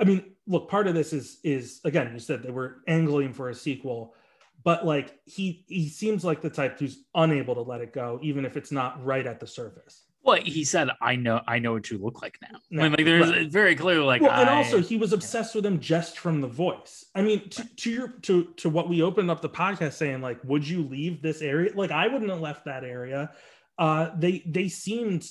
I 0.00 0.04
mean, 0.04 0.22
look, 0.46 0.70
part 0.70 0.86
of 0.86 0.94
this 0.94 1.12
is 1.12 1.40
is 1.42 1.80
again, 1.84 2.12
you 2.12 2.20
said 2.20 2.44
they 2.44 2.52
were 2.52 2.76
angling 2.86 3.32
for 3.32 3.48
a 3.48 3.56
sequel, 3.56 4.14
but 4.62 4.86
like 4.86 5.18
he 5.24 5.64
he 5.66 5.88
seems 5.88 6.24
like 6.24 6.42
the 6.42 6.50
type 6.50 6.78
who's 6.78 7.02
unable 7.16 7.56
to 7.56 7.62
let 7.62 7.80
it 7.80 7.92
go, 7.92 8.20
even 8.22 8.44
if 8.44 8.56
it's 8.56 8.70
not 8.70 9.04
right 9.04 9.26
at 9.26 9.40
the 9.40 9.48
surface. 9.48 10.04
Well, 10.22 10.38
he 10.42 10.64
said, 10.64 10.90
"I 11.00 11.16
know, 11.16 11.40
I 11.46 11.58
know 11.58 11.72
what 11.72 11.90
you 11.90 11.96
look 11.98 12.20
like 12.20 12.38
now." 12.42 12.58
No, 12.70 12.82
I 12.82 12.84
mean, 12.84 12.92
like 12.92 13.04
there's 13.06 13.30
right. 13.30 13.50
very 13.50 13.74
clearly 13.74 14.04
like, 14.04 14.20
well, 14.20 14.32
and 14.32 14.50
also 14.50 14.80
he 14.80 14.96
was 14.96 15.12
obsessed 15.12 15.54
with 15.54 15.64
him 15.64 15.80
just 15.80 16.18
from 16.18 16.40
the 16.40 16.46
voice. 16.46 17.06
I 17.14 17.22
mean, 17.22 17.48
to, 17.48 17.76
to 17.76 17.90
your 17.90 18.08
to 18.22 18.44
to 18.58 18.68
what 18.68 18.88
we 18.88 19.02
opened 19.02 19.30
up 19.30 19.40
the 19.40 19.48
podcast 19.48 19.94
saying, 19.94 20.20
like, 20.20 20.42
would 20.44 20.66
you 20.66 20.82
leave 20.82 21.22
this 21.22 21.40
area? 21.40 21.72
Like, 21.74 21.90
I 21.90 22.06
wouldn't 22.06 22.30
have 22.30 22.40
left 22.40 22.66
that 22.66 22.84
area. 22.84 23.32
Uh, 23.78 24.10
they 24.18 24.42
they 24.46 24.68
seemed, 24.68 25.26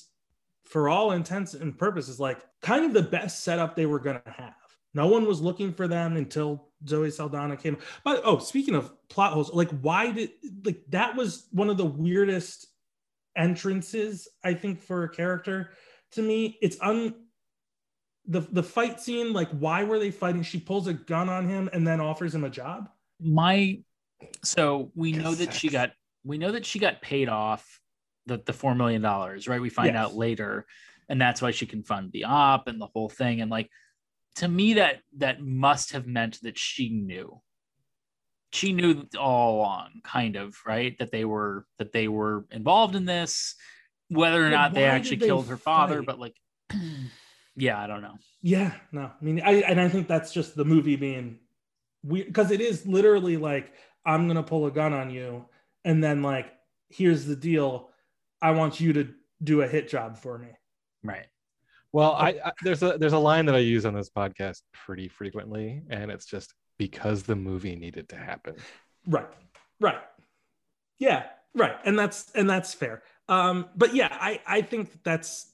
for 0.63 0.89
all 0.89 1.11
intents 1.11 1.53
and 1.53 1.77
purposes, 1.77 2.19
like 2.19 2.39
kind 2.61 2.83
of 2.83 2.93
the 2.93 3.03
best 3.03 3.43
setup 3.43 3.75
they 3.75 3.85
were 3.85 3.99
gonna 3.99 4.21
have. 4.25 4.53
No 4.95 5.05
one 5.05 5.27
was 5.27 5.39
looking 5.39 5.71
for 5.71 5.87
them 5.87 6.17
until 6.17 6.69
Zoe 6.87 7.11
Saldana 7.11 7.55
came. 7.57 7.77
But 8.03 8.21
oh, 8.23 8.39
speaking 8.39 8.73
of 8.73 8.91
plot 9.07 9.33
holes, 9.33 9.53
like 9.53 9.69
why 9.81 10.11
did 10.11 10.31
like 10.65 10.81
that 10.89 11.15
was 11.15 11.47
one 11.51 11.69
of 11.69 11.77
the 11.77 11.85
weirdest 11.85 12.65
entrances 13.39 14.27
I 14.43 14.53
think 14.53 14.81
for 14.81 15.03
a 15.05 15.09
character 15.09 15.71
to 16.11 16.21
me. 16.21 16.57
It's 16.61 16.77
un 16.81 17.15
the 18.25 18.41
the 18.41 18.61
fight 18.63 18.99
scene. 19.01 19.33
Like 19.33 19.49
why 19.51 19.83
were 19.83 19.97
they 19.97 20.11
fighting? 20.11 20.43
She 20.43 20.59
pulls 20.59 20.87
a 20.87 20.93
gun 20.93 21.29
on 21.29 21.47
him 21.49 21.69
and 21.73 21.87
then 21.87 21.99
offers 22.01 22.35
him 22.35 22.43
a 22.43 22.49
job. 22.49 22.89
my 23.19 23.79
so 24.43 24.91
we 24.95 25.13
know 25.13 25.33
that 25.33 25.53
she 25.53 25.69
got 25.69 25.91
we 26.25 26.37
know 26.37 26.51
that 26.51 26.65
she 26.65 26.77
got 26.77 27.01
paid 27.01 27.29
off 27.29 27.79
the 28.25 28.37
the 28.45 28.53
four 28.53 28.75
million 28.75 29.01
dollars 29.01 29.47
right 29.47 29.61
we 29.61 29.69
find 29.69 29.93
Yes. 29.95 30.03
out 30.05 30.13
later 30.15 30.65
and 31.07 31.19
that's 31.21 31.41
why 31.41 31.51
she 31.51 31.65
can 31.65 31.83
fund 31.83 32.11
the 32.11 32.25
op 32.25 32.67
and 32.67 32.79
the 32.81 32.87
whole 32.93 33.09
thing 33.09 33.39
and 33.41 33.49
like 33.49 33.69
to 34.35 34.47
me 34.47 34.73
that 34.75 34.99
that 35.17 35.41
must 35.41 35.93
have 35.93 36.05
meant 36.05 36.37
that 36.43 36.57
she 36.57 36.89
knew 36.89 37.41
she 38.51 38.73
knew 38.73 39.05
all 39.19 39.57
along 39.57 39.89
kind 40.03 40.35
of 40.35 40.55
right 40.65 40.97
that 40.99 41.11
they 41.11 41.25
were 41.25 41.65
that 41.77 41.91
they 41.91 42.07
were 42.07 42.45
involved 42.51 42.95
in 42.95 43.05
this 43.05 43.55
whether 44.09 44.43
or 44.45 44.49
But 44.49 44.55
not 44.55 44.73
they 44.73 44.85
actually 44.85 45.17
they 45.17 45.27
killed 45.27 45.47
her 45.47 45.57
father 45.57 45.97
fight? 45.99 46.05
but 46.07 46.19
like 46.19 46.35
yeah 47.55 47.79
i 47.79 47.87
don't 47.87 48.01
know 48.01 48.15
Yeah, 48.41 48.73
no, 48.91 49.01
I 49.01 49.23
mean, 49.23 49.41
I 49.43 49.55
and 49.61 49.79
I 49.81 49.89
think 49.89 50.07
that's 50.07 50.31
just 50.31 50.55
the 50.55 50.63
movie 50.65 50.95
being 50.95 51.39
weird 52.03 52.27
because 52.27 52.51
it 52.51 52.61
is 52.61 52.87
literally 52.87 53.35
like 53.37 53.73
I'm 54.05 54.27
gonna 54.27 54.43
pull 54.43 54.65
a 54.65 54.71
gun 54.71 54.93
on 54.93 55.09
you, 55.09 55.45
and 55.83 56.01
then 56.03 56.21
like 56.21 56.51
here's 56.89 57.25
the 57.25 57.35
deal, 57.35 57.89
I 58.41 58.51
want 58.51 58.79
you 58.79 58.93
to 58.93 59.09
do 59.43 59.61
a 59.61 59.67
hit 59.67 59.89
job 59.89 60.17
for 60.17 60.37
me. 60.37 60.47
right 61.03 61.27
Well, 61.91 62.13
I, 62.13 62.29
I 62.45 62.51
there's 62.63 62.81
a 62.81 62.97
there's 62.97 63.13
a 63.13 63.19
line 63.19 63.45
that 63.47 63.55
I 63.55 63.59
use 63.59 63.85
on 63.85 63.93
this 63.93 64.09
podcast 64.09 64.61
pretty 64.73 65.07
frequently, 65.09 65.81
and 65.89 66.09
it's 66.11 66.25
just 66.25 66.53
because 66.79 67.23
the 67.23 67.35
movie 67.35 67.75
needed 67.75 68.09
to 68.09 68.15
happen. 68.15 68.55
Right, 69.05 69.27
right, 69.79 69.99
yeah, 70.97 71.27
right, 71.53 71.75
and 71.85 71.99
that's 71.99 72.31
and 72.33 72.49
that's 72.49 72.73
fair. 72.73 73.03
Um, 73.27 73.69
but 73.75 73.93
yeah, 73.93 74.09
I 74.11 74.41
I 74.47 74.61
think 74.63 75.03
that's 75.03 75.53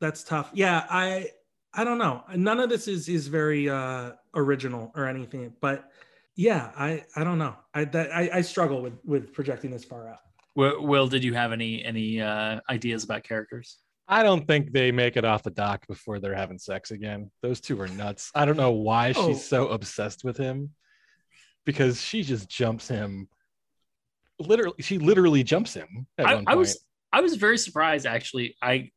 that's 0.00 0.22
tough. 0.22 0.50
Yeah, 0.52 0.84
I 0.90 1.30
I 1.72 1.84
don't 1.84 1.98
know. 1.98 2.24
None 2.34 2.60
of 2.60 2.68
this 2.68 2.86
is 2.88 3.08
is 3.08 3.28
very 3.28 3.70
uh 3.70 4.12
original 4.34 4.92
or 4.94 5.06
anything, 5.06 5.54
but 5.62 5.90
yeah, 6.36 6.72
I 6.76 7.04
I 7.16 7.24
don't 7.24 7.38
know. 7.38 7.56
I 7.72 7.84
that 7.86 8.14
I, 8.14 8.28
I 8.34 8.40
struggle 8.42 8.82
with 8.82 8.98
with 9.04 9.32
projecting 9.32 9.70
this 9.70 9.84
far 9.84 10.08
out. 10.08 10.18
will, 10.54 10.86
will 10.86 11.06
did 11.08 11.24
you 11.24 11.34
have 11.34 11.52
any 11.52 11.84
any 11.84 12.20
uh 12.20 12.60
ideas 12.68 13.04
about 13.04 13.22
characters 13.24 13.78
I 14.06 14.22
don't 14.22 14.46
think 14.46 14.72
they 14.72 14.92
make 14.92 15.16
it 15.16 15.24
off 15.24 15.42
the 15.42 15.50
dock 15.50 15.86
before 15.86 16.20
they're 16.20 16.34
having 16.34 16.58
sex 16.58 16.90
again. 16.90 17.30
Those 17.42 17.60
two 17.60 17.80
are 17.80 17.88
nuts. 17.88 18.30
I 18.34 18.44
don't 18.44 18.56
know 18.58 18.72
why 18.72 19.12
Oh. 19.16 19.28
she's 19.28 19.44
so 19.44 19.68
obsessed 19.68 20.24
with 20.24 20.36
him 20.36 20.70
because 21.64 22.00
she 22.00 22.22
just 22.22 22.48
jumps 22.48 22.86
him. 22.88 23.28
Literally, 24.38 24.74
she 24.80 24.98
literally 24.98 25.42
jumps 25.42 25.72
him. 25.74 26.06
I, 26.18 26.42
I 26.46 26.54
was 26.54 26.84
I 27.12 27.20
was 27.20 27.36
very 27.36 27.56
surprised 27.56 28.04
actually. 28.04 28.56
I, 28.60 28.90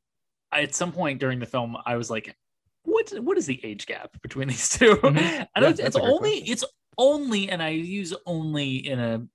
I 0.52 0.64
at 0.64 0.76
some 0.76 0.92
point 0.92 1.20
during 1.20 1.40
the 1.40 1.46
film 1.46 1.78
I 1.86 1.96
was 1.96 2.10
like, 2.10 2.36
what 2.84 3.10
what 3.22 3.38
is 3.38 3.46
the 3.46 3.60
age 3.64 3.86
gap 3.86 4.10
between 4.22 4.48
these 4.50 4.68
2 4.70 4.96
Mhm. 4.98 5.08
and 5.56 5.64
Yeah, 5.64 5.86
it's, 5.86 5.96
only 5.96 6.40
question. 6.40 6.52
it's 6.52 6.64
only 6.98 7.50
and 7.50 7.62
I 7.64 7.70
use 7.70 8.14
only 8.26 8.76
in 8.88 9.00
a 9.00 9.26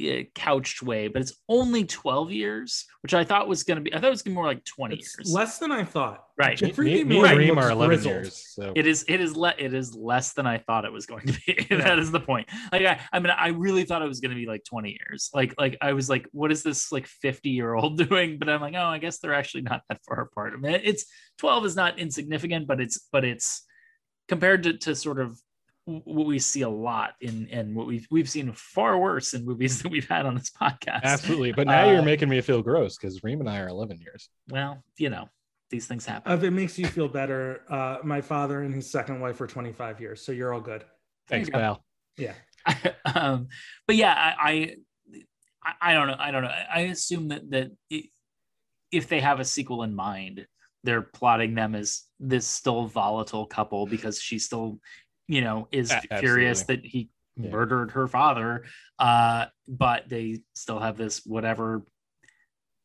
Uh, 0.00 0.22
couched 0.34 0.82
way, 0.82 1.08
but 1.08 1.20
it's 1.20 1.34
only 1.48 1.84
12 1.84 2.30
years, 2.32 2.86
which 3.02 3.12
I 3.12 3.22
thought 3.22 3.48
was 3.48 3.64
gonna 3.64 3.82
be 3.82 3.92
I 3.92 3.98
thought 3.98 4.06
it 4.06 4.10
was 4.10 4.22
gonna 4.22 4.32
be 4.32 4.36
more 4.36 4.46
like 4.46 4.64
20 4.64 4.94
It's 4.96 5.14
years. 5.18 5.32
less 5.32 5.58
than 5.58 5.70
I 5.72 5.84
thought. 5.84 6.24
Right. 6.38 6.56
Jeffrey 6.56 6.86
me, 6.86 6.90
D. 6.98 7.04
me 7.04 7.16
and 7.16 7.22
Morgan 7.22 7.38
Reem 7.38 7.58
are 7.58 7.70
11 7.70 7.88
grizzled. 7.88 8.14
years. 8.14 8.46
So 8.54 8.72
It 8.74 8.86
is 8.86 9.04
it 9.08 9.20
is 9.20 9.36
le- 9.36 9.54
it 9.58 9.74
is 9.74 9.94
less 9.94 10.32
than 10.32 10.46
I 10.46 10.56
thought 10.58 10.86
it 10.86 10.92
was 10.92 11.04
going 11.04 11.26
to 11.26 11.38
be. 11.44 11.66
that 11.76 11.98
is 11.98 12.10
the 12.10 12.20
point. 12.20 12.48
Like 12.72 12.86
I, 12.86 13.00
I 13.12 13.18
mean 13.18 13.30
I 13.30 13.48
really 13.48 13.84
thought 13.84 14.00
it 14.00 14.08
was 14.08 14.20
going 14.20 14.30
to 14.30 14.36
be 14.36 14.46
like 14.46 14.64
20 14.64 14.90
years. 14.90 15.28
Like 15.34 15.54
like 15.58 15.76
I 15.82 15.92
was 15.92 16.08
like 16.08 16.26
what 16.32 16.50
is 16.50 16.62
this 16.62 16.90
like 16.92 17.06
50 17.06 17.50
year 17.50 17.74
old 17.74 17.98
doing? 18.08 18.38
But 18.38 18.48
I'm 18.48 18.62
like 18.62 18.74
oh 18.76 18.84
I 18.86 18.98
guess 18.98 19.18
they're 19.18 19.34
actually 19.34 19.62
not 19.64 19.82
that 19.90 20.00
far 20.08 20.22
apart. 20.22 20.54
I 20.54 20.60
mean 20.60 20.80
it's 20.82 21.04
12 21.38 21.66
is 21.66 21.76
not 21.76 21.98
insignificant 21.98 22.66
but 22.66 22.80
it's 22.80 23.06
but 23.12 23.24
it's 23.24 23.64
compared 24.28 24.62
to, 24.62 24.78
to 24.78 24.94
sort 24.94 25.20
of 25.20 25.38
what 26.04 26.26
we 26.26 26.38
see 26.38 26.62
a 26.62 26.68
lot 26.68 27.14
in 27.20 27.48
and 27.50 27.74
what 27.74 27.86
we've 27.86 28.06
we've 28.10 28.28
seen 28.30 28.52
far 28.52 28.98
worse 28.98 29.34
in 29.34 29.44
movies 29.44 29.72
that 29.82 29.90
we've 29.90 30.08
had 30.08 30.26
on 30.26 30.34
this 30.34 30.50
podcast. 30.50 31.02
absolutely. 31.02 31.52
But 31.52 31.66
now 31.66 31.88
Uh, 31.88 31.92
you're 31.92 32.02
making 32.02 32.28
me 32.28 32.40
feel 32.40 32.62
gross 32.62 32.96
because 32.96 33.22
Reem 33.22 33.40
and 33.40 33.48
I 33.48 33.58
are 33.60 33.68
11 33.68 34.00
years. 34.00 34.28
Well, 34.48 34.82
you 34.96 35.10
know, 35.10 35.28
these 35.70 35.86
things 35.86 36.04
happen. 36.06 36.32
If 36.32 36.42
it 36.42 36.50
makes 36.50 36.78
you 36.78 36.86
feel 36.86 37.08
better, 37.08 37.62
uh, 37.68 37.98
my 38.04 38.20
father 38.20 38.62
and 38.62 38.74
his 38.74 38.90
second 38.90 39.20
wife 39.20 39.38
were 39.40 39.46
25 39.46 40.00
years, 40.00 40.20
so 40.22 40.32
you're 40.32 40.52
all 40.52 40.60
good. 40.60 40.84
Thanks, 41.28 41.48
you 41.48 41.52
go. 41.52 41.58
pal. 41.58 41.84
Yeah. 42.16 42.34
um, 43.14 43.48
but 43.86 43.96
yeah, 43.96 44.12
I, 44.12 44.76
I, 45.64 45.72
I 45.80 45.94
don't 45.94 46.06
know. 46.08 46.16
I 46.18 46.30
don't 46.30 46.42
know. 46.42 46.52
I 46.74 46.80
assume 46.80 47.28
that 47.28 47.50
that 47.50 47.70
it, 47.88 48.06
if 48.90 49.08
they 49.08 49.20
have 49.20 49.38
a 49.40 49.44
sequel 49.44 49.82
in 49.84 49.94
mind, 49.94 50.46
they're 50.82 51.02
plotting 51.02 51.54
them 51.54 51.74
as 51.74 52.02
this 52.18 52.46
still 52.46 52.86
volatile 52.86 53.46
couple 53.46 53.86
because 53.86 54.20
she 54.20 54.38
still, 54.38 54.80
you 55.30 55.40
know, 55.40 55.68
is 55.70 55.92
A- 55.92 56.18
furious 56.18 56.64
that 56.64 56.84
he 56.84 57.08
Yeah. 57.36 57.50
murdered 57.50 57.92
her 57.92 58.08
father. 58.08 58.64
Uh, 58.98 59.46
but 59.68 60.08
they 60.08 60.42
still 60.54 60.80
have 60.80 60.96
this 60.96 61.24
whatever 61.24 61.84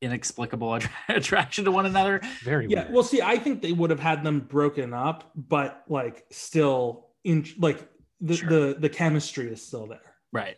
inexplicable 0.01 0.75
attra- 0.75 0.91
attraction 1.09 1.65
to 1.65 1.71
one 1.71 1.85
another. 1.87 2.21
Very 2.43 2.67
Yeah. 2.67 2.83
weird. 2.83 2.93
Well, 2.93 3.03
see, 3.03 3.21
I 3.21 3.37
think 3.37 3.61
they 3.61 3.71
would 3.71 3.89
have 3.89 3.99
had 3.99 4.23
them 4.23 4.41
broken 4.41 4.93
up, 4.93 5.31
but 5.35 5.83
like 5.89 6.25
still 6.31 7.09
in 7.23 7.45
like 7.57 7.89
the 8.21 8.35
Sure. 8.37 8.49
the 8.49 8.75
the 8.79 8.89
chemistry 8.89 9.51
is 9.51 9.65
still 9.65 9.87
there. 9.87 10.15
Right. 10.31 10.57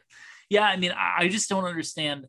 Yeah. 0.50 0.64
I 0.66 0.76
mean, 0.76 0.92
I 0.92 1.16
I 1.24 1.28
just 1.30 1.48
don't 1.50 1.64
understand. 1.66 2.28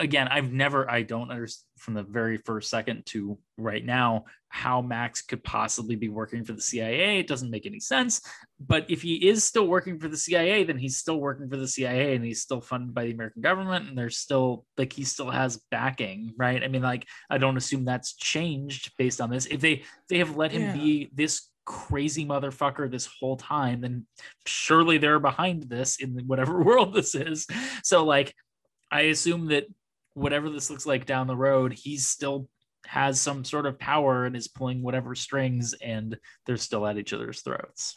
Again, 0.00 0.28
I've 0.28 0.52
never, 0.52 0.88
I 0.90 1.02
don't 1.02 1.30
understand 1.30 1.64
from 1.78 1.94
the 1.94 2.02
very 2.02 2.36
first 2.38 2.70
second 2.70 3.06
to 3.06 3.38
right 3.56 3.84
now 3.84 4.24
how 4.48 4.80
Max 4.80 5.22
could 5.22 5.42
possibly 5.44 5.94
be 5.96 6.08
working 6.08 6.44
for 6.44 6.52
the 6.52 6.60
CIA. 6.60 7.18
It 7.20 7.26
doesn't 7.26 7.50
make 7.50 7.66
any 7.66 7.80
sense. 7.80 8.20
But 8.60 8.86
if 8.88 9.02
he 9.02 9.28
is 9.28 9.44
still 9.44 9.66
working 9.66 9.98
for 9.98 10.08
the 10.08 10.16
CIA, 10.16 10.64
then 10.64 10.78
he's 10.78 10.96
still 10.96 11.18
working 11.20 11.48
for 11.48 11.56
the 11.56 11.68
CIA 11.68 12.14
and 12.16 12.24
he's 12.24 12.40
still 12.42 12.60
funded 12.60 12.94
by 12.94 13.04
the 13.04 13.12
American 13.12 13.42
government. 13.42 13.88
And 13.88 13.96
there's 13.98 14.18
still, 14.18 14.64
like, 14.76 14.92
he 14.92 15.04
still 15.04 15.30
has 15.30 15.60
backing, 15.70 16.32
right? 16.36 16.62
I 16.62 16.68
mean, 16.68 16.82
like, 16.82 17.06
I 17.30 17.38
don't 17.38 17.56
assume 17.56 17.84
that's 17.84 18.14
changed 18.14 18.92
based 18.98 19.20
on 19.20 19.30
this. 19.30 19.46
If 19.46 19.60
they, 19.60 19.82
they 20.08 20.18
have 20.18 20.36
let 20.36 20.52
him 20.52 20.62
Yeah. 20.62 20.72
be 20.74 21.10
this 21.12 21.48
crazy 21.64 22.24
motherfucker 22.24 22.90
this 22.90 23.08
whole 23.20 23.36
time, 23.36 23.82
then 23.82 24.06
surely 24.46 24.96
they're 24.98 25.20
behind 25.20 25.64
this 25.64 25.98
in 26.00 26.18
whatever 26.26 26.62
world 26.64 26.94
this 26.94 27.14
is. 27.14 27.46
So 27.84 28.04
like 28.04 28.34
I 28.90 29.02
assume 29.02 29.48
that 29.48 29.66
whatever 30.18 30.50
this 30.50 30.70
looks 30.70 30.86
like 30.86 31.06
down 31.06 31.26
the 31.26 31.36
road, 31.36 31.72
he's 31.72 32.06
still 32.06 32.48
has 32.86 33.20
some 33.20 33.44
sort 33.44 33.66
of 33.66 33.78
power 33.78 34.24
and 34.24 34.36
is 34.36 34.48
pulling 34.48 34.82
whatever 34.82 35.14
strings 35.14 35.74
and 35.82 36.16
they're 36.46 36.56
still 36.56 36.86
at 36.86 36.96
each 36.96 37.12
other's 37.12 37.42
throats. 37.42 37.96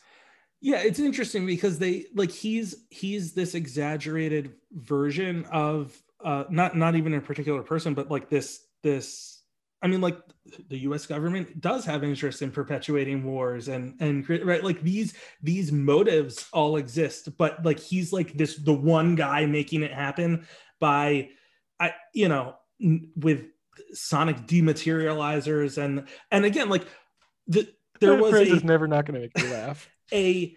Yeah, 0.59 0.79
it's 0.79 0.99
interesting 0.99 1.45
because 1.45 1.79
they 1.79 2.05
like 2.13 2.31
he's 2.31 2.85
he's 2.89 3.33
this 3.33 3.55
exaggerated 3.55 4.53
version 4.71 5.45
of 5.45 5.97
uh 6.23 6.43
not 6.49 6.77
not 6.77 6.95
even 6.95 7.13
a 7.13 7.21
particular 7.21 7.63
person, 7.63 7.93
but 7.93 8.11
like 8.11 8.29
this 8.29 8.63
this 8.83 9.41
I 9.81 9.87
mean 9.87 10.01
like 10.01 10.19
the 10.69 10.79
US 10.79 11.05
government 11.05 11.61
does 11.61 11.85
have 11.85 12.03
interest 12.03 12.41
in 12.41 12.51
perpetuating 12.51 13.23
wars 13.23 13.69
and 13.69 13.95
and 14.01 14.29
right 14.29 14.63
like 14.63 14.81
these 14.81 15.15
these 15.41 15.71
motives 15.71 16.47
all 16.53 16.77
exist, 16.77 17.37
but 17.37 17.65
like 17.65 17.79
he's 17.79 18.13
like 18.13 18.33
this 18.33 18.57
the 18.57 18.73
one 18.73 19.15
guy 19.15 19.45
making 19.45 19.81
it 19.81 19.93
happen 19.93 20.45
by 20.79 21.29
I 21.81 21.93
you 22.13 22.27
know 22.29 22.55
n- 22.81 23.11
with 23.15 23.45
sonic 23.93 24.37
dematerializers 24.47 25.77
and 25.77 26.07
and 26.31 26.45
again 26.45 26.69
like 26.69 26.85
the 27.47 27.67
there 27.99 28.15
That 28.15 28.21
was 28.21 28.31
phrase 28.31 28.51
a, 28.51 28.55
is 28.55 28.63
never 28.63 28.87
not 28.87 29.05
going 29.05 29.15
to 29.15 29.19
make 29.21 29.35
me 29.37 29.51
laugh. 29.51 29.89
a 30.13 30.55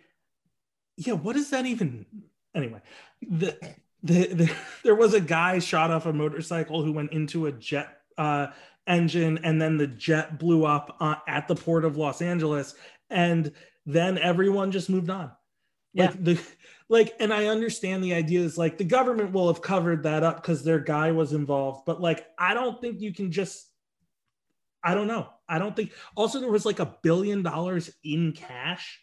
yeah 0.97 1.15
what 1.15 1.35
does 1.35 1.51
that 1.51 1.67
even 1.67 2.07
anyway 2.55 2.81
the, 3.23 3.57
the, 4.03 4.27
the 4.35 4.53
there 4.85 4.95
was 4.95 5.15
a 5.15 5.21
guy 5.21 5.59
shot 5.59 5.91
off 5.91 6.07
a 6.07 6.13
motorcycle 6.13 6.83
who 6.85 6.93
went 6.93 7.13
into 7.13 7.47
a 7.47 7.53
jet 7.53 7.89
uh 8.19 8.49
engine 8.87 9.39
and 9.45 9.61
then 9.63 9.77
the 9.79 9.87
jet 9.87 10.39
blew 10.39 10.65
up 10.67 10.97
uh, 11.01 11.15
at 11.27 11.49
the 11.49 11.55
port 11.55 11.85
of 11.85 11.97
los 11.97 12.21
angeles 12.21 12.75
and 13.11 13.53
then 13.87 14.19
everyone 14.19 14.71
just 14.73 14.91
moved 14.91 15.09
on 15.11 15.31
like 15.95 16.11
Yeah. 16.11 16.17
the 16.19 16.41
like 16.89 17.15
and 17.21 17.33
i 17.33 17.47
understand 17.47 18.03
the 18.05 18.15
idea 18.15 18.41
is 18.41 18.59
like 18.59 18.79
the 18.79 18.85
government 18.85 19.33
will 19.33 19.47
have 19.47 19.63
covered 19.63 20.03
that 20.03 20.23
up 20.23 20.37
because 20.37 20.63
their 20.63 20.79
guy 20.79 21.13
was 21.13 21.33
involved 21.33 21.85
but 21.87 22.01
like 22.01 22.27
i 22.39 22.55
don't 22.55 22.81
think 22.81 23.01
you 23.01 23.13
can 23.13 23.33
just 23.33 23.71
i 24.83 24.95
don't 24.95 25.07
know. 25.09 25.29
I 25.47 25.59
don't 25.59 25.77
think 25.77 25.93
also 26.17 26.41
there 26.41 26.51
was 26.51 26.65
like 26.65 26.79
a 26.79 26.97
billion 27.03 27.43
dollars 27.43 27.91
in 28.03 28.33
cash. 28.33 29.01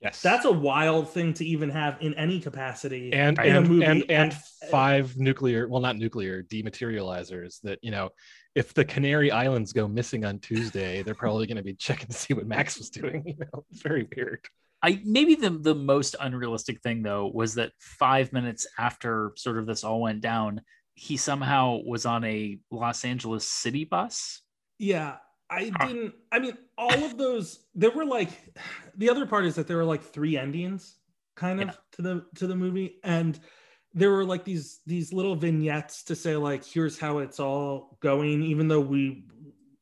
Yes. 0.00 0.20
that's 0.20 0.44
a 0.46 0.50
wild 0.50 1.10
thing 1.10 1.32
to 1.34 1.44
even 1.46 1.70
have 1.70 1.98
in 2.00 2.14
any 2.14 2.40
capacity 2.40 3.12
and 3.12 3.38
and 3.38 3.68
and 3.68 3.84
and 3.84 4.04
And- 4.10 4.34
five 4.68 5.16
nuclear 5.16 5.68
well 5.68 5.80
not 5.80 5.96
nuclear 5.96 6.42
dematerializers 6.42 7.60
that 7.62 7.78
you 7.82 7.92
know 7.92 8.10
if 8.56 8.74
the 8.74 8.84
canary 8.84 9.30
islands 9.30 9.72
go 9.72 9.86
missing 9.86 10.24
on 10.24 10.40
tuesday 10.40 11.04
they're 11.04 11.14
probably 11.14 11.46
going 11.46 11.56
to 11.58 11.62
be 11.62 11.74
checking 11.74 12.08
to 12.08 12.14
see 12.14 12.34
what 12.34 12.48
max 12.48 12.78
was 12.78 12.90
doing 12.90 13.22
you 13.26 13.36
know? 13.38 13.64
It's 13.70 13.82
very 13.82 14.08
weird 14.16 14.40
I 14.82 15.00
maybe 15.04 15.34
the 15.34 15.50
the 15.50 15.74
most 15.74 16.16
unrealistic 16.18 16.80
thing 16.82 17.02
though 17.02 17.30
was 17.32 17.54
that 17.54 17.72
five 17.78 18.32
minutes 18.32 18.66
after 18.78 19.32
sort 19.36 19.58
of 19.58 19.66
this 19.66 19.84
all 19.84 20.00
went 20.00 20.20
down, 20.20 20.62
he 20.94 21.16
somehow 21.16 21.78
was 21.84 22.04
on 22.06 22.24
a 22.24 22.58
Los 22.70 23.04
Angeles 23.04 23.46
city 23.46 23.84
bus. 23.84 24.42
Yeah, 24.78 25.16
I 25.48 25.70
didn't. 25.70 26.14
I 26.32 26.38
mean, 26.40 26.56
all 26.76 27.04
of 27.04 27.16
those. 27.16 27.60
There 27.74 27.90
were 27.90 28.04
like, 28.04 28.30
the 28.96 29.10
other 29.10 29.26
part 29.26 29.44
is 29.44 29.54
that 29.54 29.68
there 29.68 29.76
were 29.76 29.84
like 29.84 30.02
three 30.02 30.36
endings, 30.36 30.96
kind 31.36 31.60
of 31.60 31.68
Yeah. 31.68 31.74
to 31.92 32.02
the 32.02 32.26
to 32.36 32.46
the 32.46 32.56
movie, 32.56 32.98
and 33.04 33.38
there 33.94 34.10
were 34.10 34.24
like 34.24 34.44
these 34.44 34.80
these 34.86 35.12
little 35.12 35.36
vignettes 35.36 36.02
to 36.04 36.16
say 36.16 36.36
like, 36.36 36.64
here's 36.64 36.98
how 36.98 37.18
it's 37.18 37.38
all 37.38 37.98
going, 38.00 38.42
even 38.42 38.66
though 38.66 38.80
we 38.80 39.26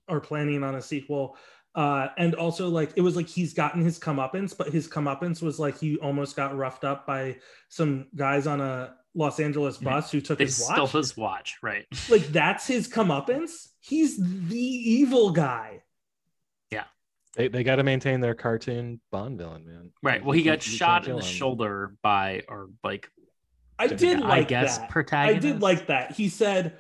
are 0.08 0.20
planning 0.20 0.62
on 0.62 0.74
a 0.74 0.82
sequel. 0.82 1.36
Uh, 1.74 2.08
and 2.18 2.34
also 2.34 2.68
like 2.68 2.90
it 2.96 3.00
was 3.00 3.14
like 3.14 3.28
he's 3.28 3.54
gotten 3.54 3.80
his 3.82 3.98
comeuppance, 3.98 4.56
but 4.56 4.68
his 4.68 4.88
comeuppance 4.88 5.40
was 5.40 5.58
like 5.60 5.78
he 5.78 5.96
almost 5.98 6.34
got 6.34 6.56
roughed 6.56 6.82
up 6.84 7.06
by 7.06 7.36
some 7.68 8.06
guys 8.16 8.46
on 8.48 8.60
a 8.60 8.94
Los 9.14 9.38
Angeles 9.40 9.76
bus 9.78 10.10
who 10.10 10.20
took 10.20 10.38
They 10.38 10.44
his 10.44 10.56
stole 10.64 10.84
watch. 10.84 10.92
his 10.92 11.16
watch, 11.16 11.58
right? 11.62 11.86
Like 12.08 12.22
that's 12.28 12.66
his 12.66 12.88
comeuppance. 12.88 13.68
He's 13.80 14.16
the 14.18 14.56
evil 14.56 15.30
guy. 15.30 15.82
Yeah, 16.72 16.84
they, 17.36 17.46
they 17.48 17.62
got 17.62 17.76
to 17.76 17.84
maintain 17.84 18.20
their 18.20 18.34
cartoon 18.34 19.00
bond 19.12 19.38
villain 19.38 19.64
man 19.64 19.92
Right. 20.02 20.24
Well, 20.24 20.32
he 20.32 20.40
you- 20.40 20.44
got 20.46 20.66
you 20.66 20.70
can't 20.72 20.78
shot 20.78 21.06
in 21.08 21.16
the 21.16 21.22
him. 21.22 21.26
shoulder 21.26 21.94
by 22.02 22.42
or 22.48 22.70
like 22.82 23.08
I 23.78 23.86
did 23.86 24.20
I 24.22 24.28
like 24.28 24.48
guess 24.48 24.78
that. 24.78 25.12
I 25.14 25.34
did 25.34 25.62
like 25.62 25.86
that. 25.86 26.12
He 26.12 26.28
said, 26.28 26.76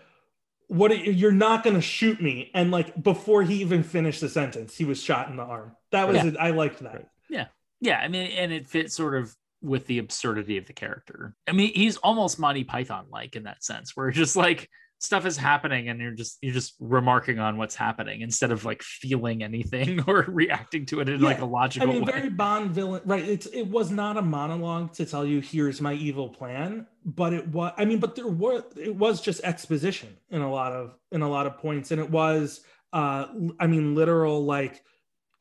"What? 0.70 0.90
are- 0.92 0.94
You're 0.94 1.32
not 1.32 1.62
going 1.64 1.76
to 1.76 1.82
shoot 1.82 2.20
me?" 2.22 2.50
And 2.54 2.70
like 2.70 3.00
before 3.02 3.42
he 3.42 3.60
even 3.60 3.82
finished 3.82 4.20
the 4.20 4.28
sentence, 4.28 4.76
he 4.76 4.84
was 4.84 5.02
shot 5.02 5.28
in 5.28 5.36
the 5.36 5.42
arm. 5.42 5.76
That 5.90 6.06
was 6.08 6.16
Yeah. 6.18 6.26
it. 6.26 6.36
I 6.38 6.50
liked 6.50 6.78
that. 6.80 7.08
yeah 7.28 7.46
Yeah, 7.80 7.98
I 7.98 8.08
mean, 8.08 8.30
and 8.32 8.52
it 8.52 8.66
fits 8.68 8.94
sort 8.94 9.14
of 9.14 9.34
with 9.62 9.86
the 9.86 9.98
absurdity 9.98 10.56
of 10.58 10.66
the 10.66 10.72
character. 10.72 11.34
I 11.48 11.52
mean, 11.52 11.72
he's 11.74 11.96
almost 11.98 12.38
Monty 12.38 12.64
Python 12.64 13.06
like 13.10 13.36
in 13.36 13.42
that 13.44 13.62
sense, 13.64 13.94
where 13.96 14.10
just 14.10 14.36
like 14.36 14.70
stuff 15.00 15.24
is 15.24 15.36
happening 15.38 15.88
and 15.88 15.98
you're 15.98 16.12
just 16.12 16.36
you're 16.42 16.52
just 16.52 16.74
remarking 16.78 17.38
on 17.38 17.56
what's 17.56 17.74
happening 17.74 18.20
instead 18.20 18.52
of 18.52 18.66
like 18.66 18.82
feeling 18.82 19.42
anything 19.42 19.98
or 20.06 20.26
reacting 20.28 20.84
to 20.86 21.00
it 21.00 21.08
in 21.08 21.20
like 21.20 21.38
a 21.38 21.42
a 21.42 21.46
I 21.46 21.48
logical 21.48 21.88
mean, 21.88 22.04
way. 22.04 22.12
very 22.12 22.28
Bond 22.28 22.70
villain, 22.70 23.00
right? 23.06 23.26
It's 23.26 23.46
it 23.46 23.62
was 23.62 23.90
not 23.90 24.18
a 24.18 24.22
monologue 24.22 24.92
to 24.94 25.06
tell 25.06 25.24
you 25.24 25.40
here's 25.40 25.80
my 25.80 25.94
evil 25.94 26.28
plan, 26.28 26.86
but 27.04 27.32
it 27.32 27.48
was. 27.48 27.72
I 27.78 27.86
mean, 27.86 27.98
but 27.98 28.14
there 28.14 28.28
were 28.28 28.62
it 28.76 28.94
was 28.94 29.20
just 29.20 29.42
exposition 29.42 30.16
in 30.30 30.42
a 30.42 30.50
lot 30.50 30.72
of 30.72 30.94
in 31.10 31.22
a 31.22 31.28
lot 31.28 31.46
of 31.46 31.58
points, 31.58 31.90
and 31.90 32.00
it 32.00 32.10
was. 32.10 32.60
uh 32.92 33.26
I 33.58 33.66
mean, 33.66 33.94
literal 33.94 34.44
like 34.44 34.82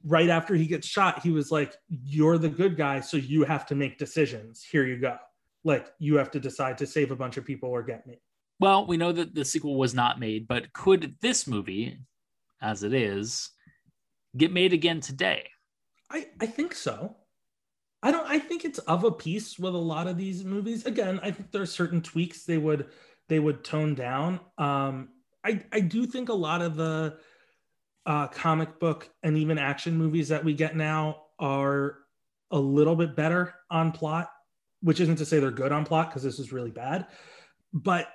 right 0.06 0.30
after 0.30 0.56
he 0.56 0.68
gets 0.68 0.88
shot, 0.88 1.22
he 1.22 1.32
was 1.32 1.52
like, 1.52 1.76
"You're 1.90 2.38
the 2.38 2.50
good 2.50 2.78
guy, 2.78 3.02
so 3.02 3.18
you 3.18 3.44
have 3.44 3.66
to 3.68 3.76
make 3.76 3.98
decisions. 3.98 4.64
Here 4.64 4.86
you 4.86 4.98
go. 4.98 5.18
Like 5.66 5.88
you 6.00 6.16
have 6.16 6.32
to 6.32 6.40
decide 6.40 6.78
to 6.78 6.88
save 6.88 7.12
a 7.12 7.16
bunch 7.18 7.36
of 7.36 7.44
people 7.46 7.70
or 7.70 7.84
get 7.84 8.08
me." 8.08 8.22
Well, 8.60 8.86
we 8.86 8.98
know 8.98 9.12
that 9.12 9.34
the 9.34 9.46
sequel 9.46 9.78
was 9.78 9.94
not 9.94 10.20
made, 10.20 10.48
but 10.48 10.74
could 10.74 11.16
this 11.22 11.48
movie, 11.48 11.98
as 12.62 12.84
it 12.84 12.94
is, 12.94 13.52
get 14.36 14.52
made 14.52 14.74
again 14.74 15.00
today? 15.00 15.50
I, 16.12 16.28
I 16.42 16.46
think 16.46 16.74
so. 16.74 17.16
I 18.02 18.12
don't 18.12 18.28
I 18.28 18.40
think 18.40 18.64
it's 18.64 18.80
of 18.80 19.04
a 19.04 19.12
piece 19.12 19.60
with 19.60 19.76
a 19.76 19.78
lot 19.78 20.08
of 20.08 20.18
these 20.18 20.44
movies. 20.46 20.86
Again, 20.86 21.20
I 21.22 21.32
think 21.32 21.52
there 21.52 21.62
are 21.62 21.68
certain 21.68 22.02
tweaks 22.02 22.46
they 22.46 22.58
would 22.58 22.88
they 23.28 23.40
would 23.40 23.64
tone 23.64 23.94
down. 23.94 24.40
Um 24.58 25.10
I 25.44 25.64
I 25.72 25.82
do 25.82 26.06
think 26.06 26.30
a 26.30 26.34
lot 26.34 26.62
of 26.62 26.76
the 26.76 27.18
uh 28.06 28.28
comic 28.28 28.80
book 28.80 29.10
and 29.22 29.38
even 29.38 29.58
action 29.58 29.98
movies 29.98 30.30
that 30.30 30.46
we 30.46 30.54
get 30.54 30.78
now 30.78 31.24
are 31.40 31.98
a 32.52 32.60
little 32.60 32.96
bit 32.96 33.16
better 33.16 33.54
on 33.70 33.92
plot, 33.92 34.30
which 34.82 35.02
isn't 35.02 35.18
to 35.18 35.26
say 35.26 35.40
they're 35.40 35.52
good 35.52 35.74
on 35.74 35.86
plot 35.86 36.10
because 36.10 36.24
this 36.24 36.40
is 36.40 36.54
really 36.54 36.72
bad. 36.72 37.06
But 37.74 38.08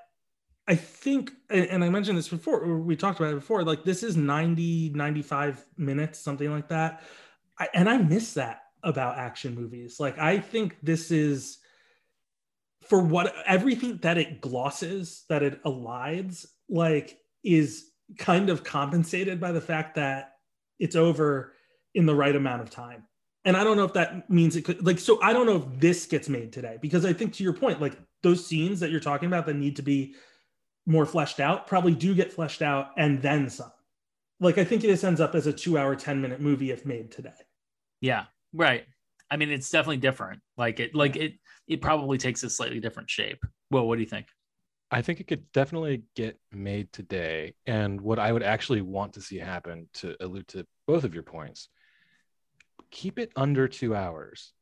I 0.67 0.75
think, 0.75 1.33
and 1.51 1.85
I 1.85 1.91
mentioned 1.91 2.17
this 2.17 2.29
before, 2.29 2.79
we 2.79 2.97
talked 2.97 3.21
about 3.21 3.33
it 3.33 3.37
before, 3.37 3.65
like 3.65 3.85
this 3.85 4.03
is 4.03 4.17
90, 4.17 4.93
95 4.95 5.65
minutes, 5.77 6.19
something 6.19 6.51
like 6.51 6.69
that. 6.69 7.03
I, 7.59 7.69
and 7.75 7.89
I 7.89 7.99
miss 7.99 8.35
that 8.35 8.63
about 8.83 9.19
action 9.19 9.55
movies. 9.55 10.01
Like, 10.01 10.19
I 10.19 10.39
think 10.39 10.77
this 10.83 11.11
is 11.11 11.59
for 12.83 13.01
what 13.01 13.35
everything 13.47 13.99
that 13.99 14.19
it 14.19 14.41
glosses, 14.41 15.25
that 15.29 15.43
it 15.43 15.63
elides, 15.65 16.47
like, 16.69 17.19
is 17.43 17.91
kind 18.19 18.51
of 18.51 18.63
compensated 18.65 19.41
by 19.41 19.53
the 19.53 19.61
fact 19.61 19.95
that 19.95 20.33
it's 20.79 20.97
over 20.97 21.55
in 21.95 22.07
the 22.07 22.15
right 22.15 22.37
amount 22.37 22.63
of 22.63 22.71
time. 22.71 23.05
And 23.47 23.57
I 23.57 23.65
don't 23.65 23.77
know 23.77 23.85
if 23.85 23.93
that 23.95 24.29
means 24.31 24.57
it 24.57 24.63
could, 24.63 24.85
like, 24.85 24.99
so 24.99 25.21
I 25.23 25.33
don't 25.33 25.47
know 25.47 25.57
if 25.57 25.81
this 25.81 26.07
gets 26.07 26.29
made 26.29 26.53
today 26.53 26.79
because 26.81 27.05
I 27.05 27.13
think 27.13 27.35
to 27.35 27.45
your 27.45 27.53
point, 27.53 27.81
like, 27.81 27.99
those 28.23 28.47
scenes 28.47 28.81
that 28.81 28.91
you're 28.91 29.01
talking 29.01 29.27
about 29.27 29.47
that 29.47 29.55
need 29.55 29.77
to 29.77 29.83
be 29.83 30.15
more 30.87 31.07
fleshed 31.07 31.41
out 31.41 31.67
probably 31.67 31.95
do 31.95 32.15
get 32.15 32.33
fleshed 32.33 32.63
out 32.63 32.91
and 32.97 33.23
then 33.23 33.49
some. 33.49 33.73
Like 34.41 34.59
I 34.59 34.65
think 34.65 34.83
this 34.83 35.05
ends 35.05 35.21
up 35.21 35.35
as 35.35 35.47
a 35.47 35.53
two 35.53 35.79
hour, 35.79 35.97
10 35.97 36.21
minute 36.21 36.41
movie 36.41 36.71
if 36.71 36.85
made 36.85 37.11
today. 37.11 37.31
Yeah, 38.01 38.25
right. 38.53 38.85
I 39.31 39.37
mean, 39.37 39.51
it's 39.51 39.71
definitely 39.71 39.99
different. 39.99 40.41
Like 40.57 40.81
it, 40.81 40.95
like 40.95 41.17
it, 41.17 41.35
it 41.67 41.81
probably 41.81 42.19
takes 42.19 42.43
a 42.43 42.51
slightly 42.51 42.81
different 42.81 43.09
shape. 43.09 43.45
Well, 43.71 43.87
what 43.87 43.97
do 43.97 44.03
you 44.03 44.09
think? 44.09 44.27
I 44.91 45.03
think 45.03 45.21
it 45.21 45.27
could 45.27 45.51
definitely 45.53 46.03
get 46.15 46.39
made 46.53 46.93
today. 46.93 47.55
And 47.67 48.01
what 48.01 48.19
I 48.19 48.31
would 48.31 48.43
actually 48.43 48.83
want 48.83 49.15
to 49.15 49.21
see 49.21 49.39
happen 49.39 49.89
to 49.95 50.15
allude 50.21 50.49
to 50.49 50.67
both 50.87 51.05
of 51.05 51.15
your 51.15 51.23
points, 51.23 51.69
keep 52.91 53.19
it 53.19 53.33
under 53.35 53.67
two 53.67 53.95
hours, 53.95 54.53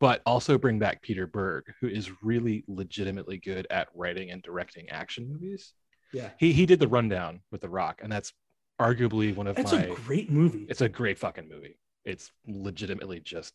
but 0.00 0.22
also 0.26 0.58
bring 0.58 0.78
back 0.78 1.02
Peter 1.02 1.26
Berg, 1.26 1.64
who 1.80 1.86
is 1.88 2.10
really 2.22 2.64
legitimately 2.66 3.38
good 3.38 3.66
at 3.70 3.88
writing 3.94 4.30
and 4.30 4.42
directing 4.42 4.88
action 4.88 5.28
movies. 5.28 5.74
Yeah. 6.12 6.30
He 6.38 6.52
he 6.52 6.66
did 6.66 6.80
the 6.80 6.88
rundown 6.88 7.40
with 7.52 7.60
The 7.60 7.68
Rock, 7.68 8.00
and 8.02 8.10
that's 8.10 8.32
arguably 8.80 9.34
one 9.36 9.46
of 9.46 9.56
That's 9.56 9.72
my 9.72 9.82
a 9.82 9.94
great 9.94 10.30
movie. 10.30 10.66
it's 10.68 10.80
a 10.80 10.88
great 10.88 11.18
fucking 11.18 11.48
movie. 11.48 11.78
It's 12.04 12.32
legitimately 12.48 13.20
just 13.20 13.52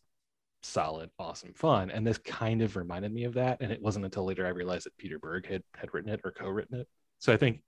solid, 0.62 1.10
awesome 1.18 1.52
fun. 1.54 1.90
And 1.90 2.06
this 2.06 2.18
kind 2.18 2.62
of 2.62 2.76
reminded 2.76 3.12
me 3.12 3.24
of 3.24 3.34
that. 3.34 3.60
And 3.60 3.72
it 3.72 3.82
wasn't 3.82 4.04
until 4.04 4.24
later 4.24 4.46
I 4.46 4.50
realized 4.50 4.86
that 4.86 4.96
Peter 4.96 5.18
Berg 5.18 5.46
had, 5.46 5.62
had 5.74 5.92
written 5.92 6.10
it 6.10 6.20
or 6.24 6.30
co-written 6.30 6.80
it. 6.80 6.88
So 7.18 7.32
I 7.32 7.36
think 7.36 7.60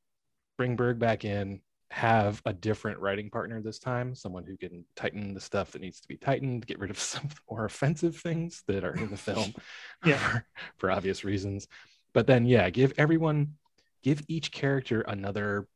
bring 0.56 0.76
Berg 0.76 0.98
back 0.98 1.24
in, 1.24 1.60
have 1.90 2.42
a 2.44 2.52
different 2.52 2.98
writing 3.00 3.30
partner 3.30 3.62
this 3.62 3.78
time, 3.78 4.14
someone 4.14 4.44
who 4.44 4.56
can 4.56 4.84
tighten 4.94 5.32
the 5.34 5.40
stuff 5.40 5.72
that 5.72 5.80
needs 5.80 6.00
to 6.00 6.08
be 6.08 6.16
tightened, 6.16 6.66
get 6.66 6.78
rid 6.78 6.90
of 6.90 6.98
some 7.12 7.24
of 7.24 7.34
the 7.34 7.40
more 7.50 7.64
offensive 7.64 8.16
things 8.16 8.62
that 8.66 8.84
are 8.84 8.94
in 8.94 9.10
the 9.10 9.16
film 9.16 9.54
Yeah. 10.04 10.18
for, 10.18 10.46
for 10.76 10.90
obvious 10.90 11.24
reasons. 11.24 11.66
But 12.12 12.26
then 12.26 12.44
yeah, 12.44 12.68
give 12.70 12.92
everyone 12.98 13.54
give 14.02 14.22
each 14.28 14.52
character 14.52 15.00
another 15.02 15.66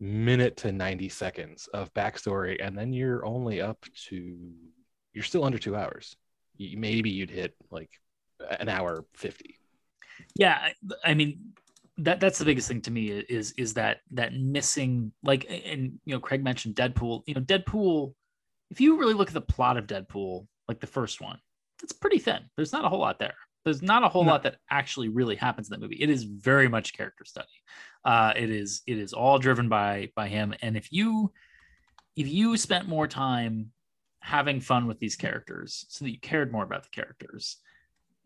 minute 0.00 0.56
to 0.58 0.72
90 0.72 1.08
seconds 1.10 1.68
of 1.74 1.92
backstory 1.94 2.56
and 2.64 2.76
then 2.76 2.92
you're 2.92 3.24
only 3.24 3.60
up 3.60 3.84
to 4.08 4.52
you're 5.12 5.22
still 5.24 5.44
under 5.44 5.58
two 5.58 5.76
hours 5.76 6.16
You- 6.56 6.78
maybe 6.78 7.10
you'd 7.10 7.30
hit 7.30 7.54
like 7.70 7.90
an 8.58 8.68
hour 8.70 9.04
50 9.14 9.58
Yeah, 10.34 10.58
I, 10.58 11.10
I 11.10 11.14
mean 11.14 11.52
that 12.04 12.20
that's 12.20 12.38
the 12.38 12.44
biggest 12.44 12.68
thing 12.68 12.80
to 12.82 12.90
me 12.90 13.08
is 13.10 13.52
is 13.52 13.74
that 13.74 13.98
that 14.12 14.34
missing 14.34 15.12
like 15.22 15.46
and 15.48 15.98
you 16.04 16.14
know 16.14 16.20
Craig 16.20 16.42
mentioned 16.42 16.74
Deadpool. 16.74 17.22
You 17.26 17.34
know 17.34 17.40
Deadpool. 17.40 18.14
If 18.70 18.80
you 18.80 18.98
really 18.98 19.14
look 19.14 19.28
at 19.28 19.34
the 19.34 19.40
plot 19.40 19.76
of 19.76 19.86
Deadpool, 19.86 20.46
like 20.68 20.80
the 20.80 20.86
first 20.86 21.20
one, 21.20 21.38
it's 21.82 21.92
pretty 21.92 22.18
thin. 22.18 22.42
There's 22.56 22.72
not 22.72 22.84
a 22.84 22.88
whole 22.88 23.00
lot 23.00 23.18
there. 23.18 23.34
There's 23.64 23.82
not 23.82 24.04
a 24.04 24.08
whole 24.08 24.24
No. 24.24 24.30
lot 24.30 24.44
that 24.44 24.56
actually 24.70 25.08
really 25.08 25.36
happens 25.36 25.68
in 25.68 25.72
that 25.72 25.80
movie. 25.80 26.00
It 26.00 26.08
is 26.08 26.22
very 26.24 26.68
much 26.68 26.96
character 26.96 27.24
study. 27.24 27.48
Uh, 28.04 28.32
it 28.36 28.50
is 28.50 28.82
it 28.86 28.98
is 28.98 29.12
all 29.12 29.38
driven 29.38 29.68
by 29.68 30.10
by 30.16 30.28
him. 30.28 30.54
And 30.62 30.76
if 30.76 30.92
you 30.92 31.32
if 32.16 32.28
you 32.28 32.56
spent 32.56 32.88
more 32.88 33.06
time 33.06 33.72
having 34.20 34.60
fun 34.60 34.86
with 34.86 34.98
these 34.98 35.16
characters 35.16 35.84
so 35.88 36.04
that 36.04 36.10
you 36.10 36.20
cared 36.20 36.52
more 36.52 36.64
about 36.64 36.82
the 36.84 36.90
characters 36.90 37.56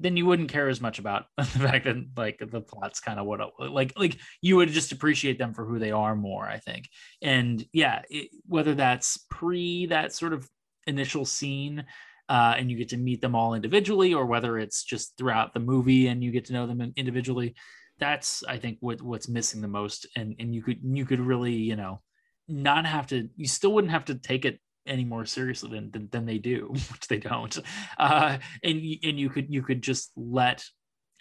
then 0.00 0.16
you 0.16 0.26
wouldn't 0.26 0.50
care 0.50 0.68
as 0.68 0.80
much 0.80 0.98
about 0.98 1.26
the 1.36 1.44
fact 1.44 1.84
that 1.84 2.04
like 2.16 2.40
the 2.40 2.60
plot's 2.60 3.00
kind 3.00 3.18
of 3.18 3.26
what 3.26 3.40
like 3.58 3.92
like 3.98 4.18
you 4.40 4.56
would 4.56 4.70
just 4.70 4.92
appreciate 4.92 5.38
them 5.38 5.54
for 5.54 5.64
who 5.64 5.78
they 5.78 5.92
are 5.92 6.16
more 6.16 6.46
i 6.46 6.58
think. 6.58 6.88
And 7.22 7.64
yeah 7.72 8.02
it, 8.10 8.30
whether 8.46 8.74
that's 8.74 9.18
pre 9.30 9.86
that 9.86 10.12
sort 10.12 10.32
of 10.32 10.48
initial 10.86 11.24
scene 11.24 11.84
uh, 12.28 12.54
and 12.56 12.70
you 12.70 12.76
get 12.78 12.88
to 12.88 12.96
meet 12.96 13.20
them 13.20 13.34
all 13.34 13.54
individually 13.54 14.14
or 14.14 14.24
whether 14.24 14.58
it's 14.58 14.82
just 14.82 15.16
throughout 15.18 15.52
the 15.52 15.60
movie 15.60 16.06
and 16.06 16.24
you 16.24 16.30
get 16.30 16.46
to 16.46 16.54
know 16.54 16.66
them 16.66 16.92
individually 16.96 17.54
that's 17.98 18.42
i 18.48 18.58
think 18.58 18.78
what 18.80 19.00
what's 19.02 19.28
missing 19.28 19.60
the 19.60 19.68
most. 19.68 20.06
And 20.16 20.34
and 20.38 20.54
you 20.54 20.62
could 20.62 20.78
you 20.82 21.04
could 21.04 21.20
really 21.20 21.54
you 21.54 21.76
know 21.76 22.00
not 22.48 22.86
have 22.86 23.06
to 23.08 23.28
you 23.36 23.46
still 23.46 23.72
wouldn't 23.72 23.92
have 23.92 24.06
to 24.06 24.14
take 24.14 24.44
it 24.44 24.60
any 24.86 25.04
more 25.04 25.24
seriously 25.24 25.70
than, 25.70 25.90
than, 25.90 26.08
than 26.10 26.26
they 26.26 26.38
do 26.38 26.68
which 26.92 27.08
they 27.08 27.18
don't. 27.18 27.58
Uh 27.98 28.38
and 28.62 28.80
and 29.02 29.18
you 29.18 29.28
could 29.28 29.52
you 29.52 29.62
could 29.62 29.82
just 29.82 30.12
let 30.16 30.64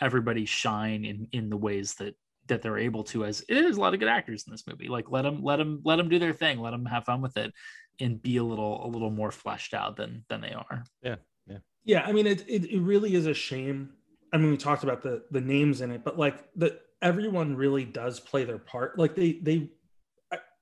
everybody 0.01 0.45
shine 0.45 1.05
in 1.05 1.27
in 1.31 1.49
the 1.49 1.57
ways 1.57 1.95
that 1.95 2.15
that 2.47 2.61
they're 2.61 2.77
able 2.77 3.03
to 3.05 3.23
as 3.25 3.43
there's 3.47 3.77
a 3.77 3.81
lot 3.81 3.93
of 3.93 3.99
good 3.99 4.09
actors 4.09 4.43
in 4.45 4.51
this 4.51 4.67
movie. 4.67 4.87
Like 4.87 5.09
let 5.09 5.23
them 5.23 5.43
let 5.43 5.57
them 5.57 5.81
let 5.83 5.97
them 5.97 6.09
do 6.09 6.19
their 6.19 6.33
thing 6.33 6.59
let 6.59 6.71
them 6.71 6.85
have 6.85 7.05
fun 7.05 7.21
with 7.21 7.37
it 7.37 7.53
and 7.99 8.21
be 8.21 8.37
a 8.37 8.43
little 8.43 8.85
a 8.85 8.87
little 8.87 9.11
more 9.11 9.31
fleshed 9.31 9.73
out 9.73 9.95
than 9.95 10.25
than 10.29 10.41
they 10.41 10.51
are. 10.51 10.83
Yeah 11.01 11.15
yeah. 11.47 11.57
Yeah 11.85 12.03
i 12.05 12.11
mean 12.11 12.27
it 12.27 12.47
it, 12.47 12.65
it 12.65 12.79
really 12.79 13.15
is 13.15 13.27
a 13.27 13.33
shame. 13.33 13.91
I 14.31 14.37
mean 14.37 14.51
we 14.51 14.57
talked 14.57 14.83
about 14.83 15.03
the 15.03 15.23
the 15.31 15.41
names 15.41 15.81
in 15.81 15.91
it 15.91 16.03
but 16.03 16.17
like 16.17 16.43
the 16.55 16.79
everyone 17.03 17.55
really 17.55 17.85
does 17.85 18.19
play 18.19 18.45
their 18.45 18.57
part. 18.57 18.97
Like 18.97 19.13
they 19.13 19.33
they 19.33 19.69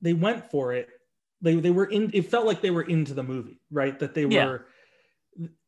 they 0.01 0.13
went 0.13 0.49
for 0.49 0.73
it. 0.73 0.89
They 1.41 1.55
they 1.55 1.71
were 1.71 1.85
in. 1.85 2.11
It 2.13 2.29
felt 2.29 2.45
like 2.45 2.61
they 2.61 2.71
were 2.71 2.83
into 2.83 3.13
the 3.13 3.23
movie, 3.23 3.59
right? 3.71 3.97
That 3.99 4.13
they 4.13 4.25
Yeah. 4.25 4.45
were. 4.45 4.65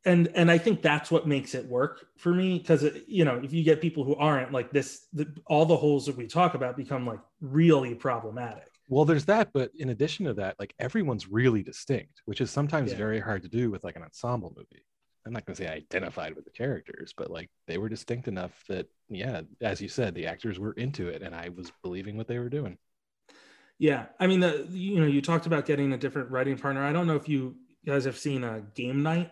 And 0.05 0.27
and 0.35 0.51
I 0.51 0.57
think 0.57 0.81
that's 0.81 1.09
what 1.09 1.27
makes 1.27 1.55
it 1.55 1.65
work 1.65 2.07
for 2.17 2.33
me 2.33 2.59
because 2.59 2.85
you 3.07 3.23
know 3.23 3.39
if 3.41 3.53
you 3.53 3.63
get 3.63 3.79
people 3.79 4.03
who 4.03 4.15
aren't 4.15 4.51
like 4.51 4.71
this, 4.71 5.07
the, 5.13 5.33
all 5.47 5.65
the 5.65 5.77
holes 5.77 6.05
that 6.07 6.17
we 6.17 6.27
talk 6.27 6.53
about 6.55 6.75
become 6.75 7.07
like 7.07 7.21
really 7.39 7.95
problematic. 7.95 8.65
Well, 8.89 9.05
there's 9.05 9.23
that, 9.25 9.51
but 9.53 9.71
in 9.77 9.89
addition 9.89 10.25
to 10.25 10.33
that, 10.35 10.59
like 10.59 10.73
everyone's 10.77 11.29
really 11.29 11.63
distinct, 11.63 12.21
which 12.25 12.41
is 12.41 12.51
sometimes 12.51 12.91
Yeah. 12.91 12.97
very 12.97 13.21
hard 13.21 13.41
to 13.43 13.47
do 13.49 13.71
with 13.71 13.85
like 13.85 13.95
an 13.95 14.03
ensemble 14.03 14.53
movie. 14.57 14.83
I'm 15.25 15.31
not 15.31 15.45
going 15.45 15.55
to 15.55 15.63
say 15.63 15.69
I 15.69 15.75
identified 15.75 16.35
with 16.35 16.43
the 16.43 16.51
characters, 16.51 17.13
but 17.15 17.31
like 17.31 17.49
they 17.65 17.77
were 17.77 17.87
distinct 17.87 18.27
enough 18.27 18.51
that, 18.67 18.87
yeah, 19.07 19.43
as 19.61 19.81
you 19.81 19.87
said, 19.87 20.13
the 20.13 20.27
actors 20.27 20.59
were 20.59 20.73
into 20.73 21.07
it, 21.07 21.21
and 21.21 21.33
I 21.33 21.47
was 21.47 21.71
believing 21.81 22.17
what 22.17 22.27
they 22.27 22.39
were 22.39 22.49
doing. 22.49 22.77
Yeah, 23.83 24.05
I 24.17 24.27
mean, 24.27 24.39
the 24.39 24.65
you 24.71 25.01
know, 25.01 25.05
you 25.05 25.21
talked 25.21 25.45
about 25.45 25.65
getting 25.65 25.91
a 25.91 25.97
different 25.97 26.31
writing 26.31 26.57
partner. 26.57 26.85
I 26.85 26.93
don't 26.93 27.05
know 27.05 27.17
if 27.17 27.27
you 27.27 27.57
guys 27.85 28.05
have 28.05 28.17
seen 28.17 28.45
a 28.45 28.61
Game 28.75 29.03
Night, 29.03 29.29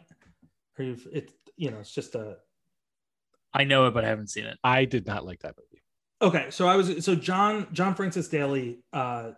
or 0.78 0.84
you've 0.84 1.08
it. 1.10 1.32
You 1.56 1.72
know, 1.72 1.80
it's 1.80 1.96
just 1.96 2.16
a 2.16 2.36
i 3.54 3.64
know 3.64 3.86
it 3.86 3.94
but 3.94 4.04
i 4.04 4.08
haven't 4.10 4.30
seen 4.30 4.46
it 4.46 4.58
I 4.62 4.84
did 4.84 5.08
not 5.08 5.26
like 5.26 5.40
that 5.44 5.56
movie. 5.58 5.82
Okay, 6.22 6.52
so 6.52 6.68
I 6.68 6.76
was 6.76 7.06
so 7.06 7.16
John 7.16 7.68
John 7.72 7.96
Francis 7.96 8.28
Daley, 8.28 8.80
uh, 8.92 9.32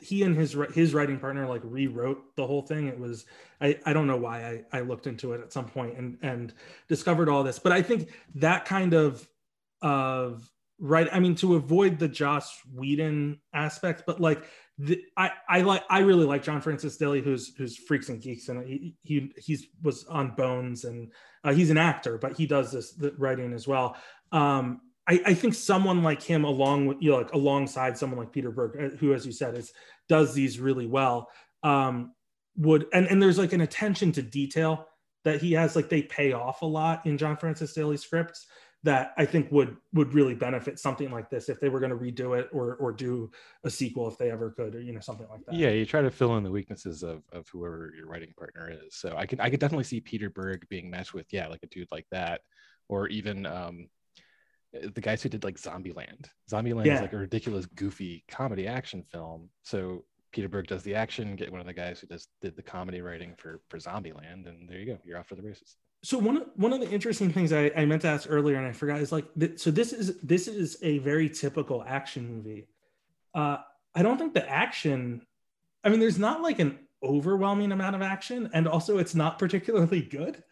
he 0.00 0.24
and 0.24 0.36
his 0.36 0.56
his 0.74 0.92
writing 0.92 1.20
partner 1.20 1.46
like 1.46 1.62
rewrote 1.62 2.34
the 2.34 2.44
whole 2.44 2.62
thing. 2.62 2.88
It 2.88 2.98
was 2.98 3.26
I 3.60 3.78
I 3.86 3.92
don't 3.92 4.08
know 4.08 4.16
why 4.16 4.64
I 4.72 4.78
I 4.78 4.80
looked 4.80 5.06
into 5.06 5.34
it 5.34 5.40
at 5.40 5.52
some 5.52 5.66
point 5.66 5.96
and 5.96 6.18
and 6.20 6.52
discovered 6.88 7.28
all 7.28 7.44
this, 7.44 7.60
but 7.60 7.70
I 7.70 7.80
think 7.80 8.08
that 8.34 8.64
kind 8.64 8.92
of 8.92 9.28
of 9.82 10.50
right. 10.80 11.08
I 11.12 11.20
mean, 11.20 11.34
to 11.36 11.54
avoid 11.54 11.98
the 11.98 12.08
Joss 12.08 12.58
Whedon 12.74 13.40
aspect, 13.54 14.04
but 14.06 14.20
like 14.20 14.44
the, 14.78 15.02
I 15.16 15.30
I 15.48 15.60
like 15.60 15.84
I 15.90 16.00
really 16.00 16.24
like 16.24 16.42
John 16.42 16.60
Francis 16.60 16.96
Daley, 16.96 17.20
who's 17.20 17.54
who's 17.56 17.76
Freaks 17.76 18.08
and 18.08 18.20
Geeks, 18.20 18.48
and 18.48 18.66
he 18.66 18.94
he 19.02 19.32
he's 19.36 19.66
was 19.82 20.04
on 20.06 20.34
Bones, 20.34 20.84
and 20.84 21.12
uh, 21.44 21.52
he's 21.52 21.70
an 21.70 21.78
actor, 21.78 22.18
but 22.18 22.36
he 22.36 22.46
does 22.46 22.72
this 22.72 22.94
writing 23.18 23.52
as 23.52 23.68
well. 23.68 23.96
Um, 24.32 24.80
I, 25.06 25.20
I 25.26 25.34
think 25.34 25.54
someone 25.54 26.02
like 26.02 26.22
him, 26.22 26.44
along 26.44 26.86
with 26.86 26.98
you 27.00 27.10
know, 27.10 27.18
like 27.18 27.32
alongside 27.32 27.98
someone 27.98 28.18
like 28.18 28.32
Peter 28.32 28.50
Berg, 28.50 28.76
uh, 28.80 28.96
who, 28.96 29.12
as 29.12 29.26
you 29.26 29.32
said, 29.32 29.56
is 29.56 29.72
does 30.08 30.34
these 30.34 30.58
really 30.58 30.86
well, 30.86 31.28
um, 31.62 32.14
would 32.56 32.86
and 32.92 33.06
and 33.06 33.22
there's 33.22 33.38
like 33.38 33.52
an 33.52 33.60
attention 33.60 34.12
to 34.12 34.22
detail 34.22 34.86
that 35.24 35.42
he 35.42 35.52
has, 35.52 35.76
like 35.76 35.90
they 35.90 36.02
pay 36.02 36.32
off 36.32 36.62
a 36.62 36.66
lot 36.66 37.04
in 37.04 37.18
John 37.18 37.36
Francis 37.36 37.74
Daley 37.74 37.98
scripts 37.98 38.46
that 38.82 39.12
I 39.18 39.26
think 39.26 39.52
would 39.52 39.76
would 39.92 40.14
really 40.14 40.34
benefit 40.34 40.78
something 40.78 41.10
like 41.10 41.28
this 41.28 41.48
if 41.48 41.60
they 41.60 41.68
were 41.68 41.80
going 41.80 41.90
to 41.90 41.98
redo 41.98 42.38
it 42.38 42.48
or 42.52 42.76
or 42.76 42.92
do 42.92 43.30
a 43.64 43.70
sequel 43.70 44.08
if 44.08 44.16
they 44.16 44.30
ever 44.30 44.50
could 44.50 44.74
or 44.74 44.80
you 44.80 44.92
know 44.92 45.00
something 45.00 45.26
like 45.30 45.44
that. 45.46 45.54
Yeah, 45.54 45.70
you 45.70 45.84
try 45.84 46.00
to 46.00 46.10
fill 46.10 46.36
in 46.38 46.44
the 46.44 46.50
weaknesses 46.50 47.02
of 47.02 47.22
of 47.32 47.46
whoever 47.48 47.92
your 47.96 48.06
writing 48.06 48.32
partner 48.38 48.70
is. 48.70 48.94
So 48.94 49.14
I 49.16 49.26
could 49.26 49.40
I 49.40 49.50
could 49.50 49.60
definitely 49.60 49.84
see 49.84 50.00
Peter 50.00 50.30
Berg 50.30 50.66
being 50.68 50.88
matched 50.90 51.12
with 51.12 51.26
yeah, 51.30 51.46
like 51.48 51.62
a 51.62 51.66
dude 51.66 51.92
like 51.92 52.06
that, 52.10 52.40
or 52.88 53.08
even 53.08 53.44
um 53.46 53.88
the 54.72 55.00
guys 55.00 55.20
who 55.22 55.28
did 55.28 55.44
like 55.44 55.56
Zombieland. 55.58 56.26
Zombieland 56.50 56.86
Yeah. 56.86 56.94
is 56.96 57.00
like 57.02 57.12
a 57.12 57.18
ridiculous, 57.18 57.66
goofy 57.66 58.24
comedy 58.28 58.66
action 58.66 59.02
film. 59.02 59.50
So 59.62 60.04
Peter 60.32 60.48
Berg 60.48 60.68
does 60.68 60.84
the 60.84 60.94
action, 60.94 61.34
get 61.34 61.50
one 61.50 61.60
of 61.60 61.66
the 61.66 61.72
guys 61.72 61.98
who 62.00 62.06
does 62.06 62.28
did 62.40 62.56
the 62.56 62.62
comedy 62.62 63.02
writing 63.02 63.34
for 63.36 63.60
for 63.68 63.78
Zombieland, 63.78 64.46
and 64.48 64.68
there 64.68 64.78
you 64.78 64.86
go, 64.86 64.98
you're 65.04 65.18
off 65.18 65.26
for 65.26 65.34
the 65.34 65.42
races. 65.42 65.76
So 66.02 66.16
one 66.18 66.36
of 66.38 66.46
one 66.56 66.72
of 66.72 66.80
the 66.80 66.90
interesting 66.90 67.30
things 67.32 67.52
I, 67.52 67.70
I 67.76 67.84
meant 67.84 68.02
to 68.02 68.08
ask 68.08 68.26
earlier 68.30 68.56
and 68.56 68.66
I 68.66 68.72
forgot 68.72 69.00
is 69.00 69.12
like 69.12 69.26
th- 69.38 69.58
so 69.60 69.70
this 69.70 69.92
is 69.92 70.18
this 70.22 70.48
is 70.48 70.78
a 70.82 70.98
very 70.98 71.28
typical 71.28 71.84
action 71.86 72.34
movie. 72.36 72.66
Uh, 73.34 73.58
I 73.94 74.02
don't 74.02 74.16
think 74.18 74.34
the 74.34 74.48
action. 74.48 75.22
I 75.84 75.88
mean, 75.88 76.00
there's 76.00 76.18
not 76.18 76.42
like 76.42 76.58
an 76.58 76.78
overwhelming 77.02 77.72
amount 77.72 77.96
of 77.96 78.02
action, 78.02 78.50
and 78.52 78.66
also 78.68 78.98
it's 78.98 79.14
not 79.14 79.38
particularly 79.38 80.02
good. 80.02 80.42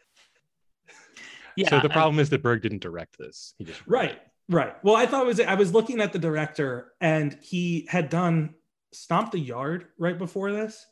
yeah 1.57 1.69
so 1.71 1.81
the 1.81 1.91
I- 1.91 1.93
problem 1.93 2.19
is 2.21 2.31
that 2.31 2.43
Berg 2.43 2.63
didn't 2.63 2.81
direct 2.83 3.19
this. 3.19 3.55
He 3.59 3.65
just 3.65 3.81
Right, 3.87 4.13
it. 4.13 4.23
right. 4.49 4.75
Well, 4.85 4.97
I 4.97 5.07
thought 5.07 5.23
it 5.25 5.27
was 5.27 5.41
I 5.41 5.55
was 5.55 5.73
looking 5.73 6.01
at 6.01 6.13
the 6.13 6.19
director, 6.19 6.93
and 7.01 7.37
he 7.43 7.87
had 7.89 8.09
done 8.11 8.55
Stomp 8.93 9.33
the 9.33 9.39
Yard 9.39 9.87
right 9.99 10.17
before 10.19 10.53
this, 10.53 10.87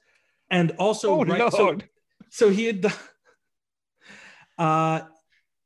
and 0.50 0.72
also 0.78 1.11
Oh, 1.20 1.24
right, 1.24 1.52
so, 1.52 1.70
no. 1.72 1.78
so 2.30 2.48
he 2.50 2.64
had 2.64 2.80
done. 2.80 2.92
Uh, 4.59 5.02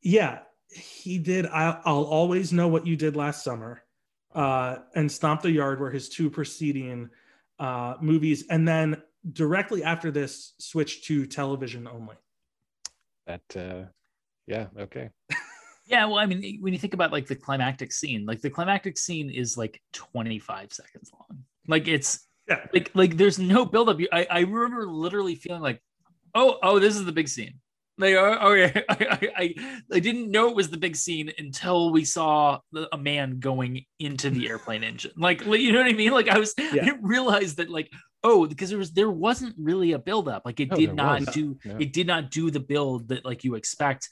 yeah, 0.02 0.40
he 0.70 1.18
did. 1.18 1.46
I, 1.46 1.80
I'll 1.84 2.04
always 2.04 2.52
know 2.52 2.68
what 2.68 2.86
you 2.86 2.96
did 2.96 3.16
last 3.16 3.44
summer, 3.44 3.82
uh, 4.34 4.78
and 4.94 5.10
Stomp 5.10 5.42
the 5.42 5.50
Yard 5.50 5.80
were 5.80 5.90
his 5.90 6.08
two 6.08 6.30
preceding 6.30 7.10
uh, 7.58 7.94
movies, 8.00 8.44
and 8.50 8.66
then 8.66 9.02
directly 9.32 9.84
after 9.84 10.10
this, 10.10 10.54
switched 10.58 11.04
to 11.04 11.26
television 11.26 11.86
only. 11.86 12.16
that 13.26 13.42
uh 13.56 13.84
yeah, 14.46 14.66
okay. 14.78 15.10
Yeah, 15.86 16.04
well, 16.06 16.18
I 16.18 16.26
mean, 16.26 16.58
when 16.60 16.72
you 16.72 16.78
think 16.78 16.94
about 16.94 17.10
like 17.10 17.26
the 17.26 17.34
climactic 17.34 17.92
scene, 17.92 18.24
like 18.24 18.40
the 18.40 18.48
climactic 18.50 18.96
scene 18.96 19.28
is 19.28 19.58
like 19.58 19.82
25 19.92 20.72
seconds 20.72 21.10
long. 21.12 21.42
Like 21.66 21.88
it's 21.88 22.28
Yeah. 22.48 22.64
like 22.72 22.92
like 22.94 23.16
there's 23.16 23.40
no 23.40 23.66
buildup. 23.66 23.98
You- 23.98 24.08
I 24.12 24.24
I 24.30 24.40
remember 24.40 24.86
literally 24.86 25.34
feeling 25.34 25.62
like, 25.62 25.82
oh 26.36 26.58
oh, 26.62 26.78
this 26.78 26.94
is 26.94 27.04
the 27.04 27.10
big 27.12 27.26
scene. 27.26 27.54
Like 28.00 28.14
oh, 28.16 28.52
yeah, 28.54 28.80
I, 28.88 29.28
I 29.36 29.54
I 29.92 29.98
didn't 30.00 30.30
know 30.30 30.48
it 30.48 30.56
was 30.56 30.70
the 30.70 30.76
big 30.78 30.96
scene 30.96 31.30
until 31.38 31.90
we 31.92 32.04
saw 32.04 32.58
a 32.92 32.98
man 32.98 33.38
going 33.40 33.84
into 33.98 34.30
the 34.30 34.46
mm. 34.46 34.48
airplane 34.48 34.82
engine. 34.82 35.12
Like 35.16 35.44
you 35.44 35.72
know 35.72 35.78
what 35.80 35.88
I 35.88 35.92
mean? 35.92 36.12
Like 36.12 36.28
I 36.28 36.38
was 36.38 36.54
I 36.58 36.70
didn't 36.72 37.02
realize 37.02 37.56
that 37.56 37.68
like 37.70 37.90
oh 38.24 38.46
because 38.46 38.70
there 38.70 38.78
was 38.78 38.92
there 38.92 39.10
wasn't 39.10 39.54
really 39.58 39.92
a 39.92 39.98
buildup. 39.98 40.42
Like 40.44 40.60
it 40.60 40.70
No, 40.70 40.76
did 40.76 40.94
not 40.94 41.20
was. 41.20 41.28
do 41.34 41.58
No. 41.64 41.76
it 41.78 41.92
did 41.92 42.06
not 42.06 42.30
do 42.30 42.50
the 42.50 42.60
build 42.60 43.08
that 43.08 43.24
like 43.24 43.44
you 43.44 43.54
expect 43.54 44.08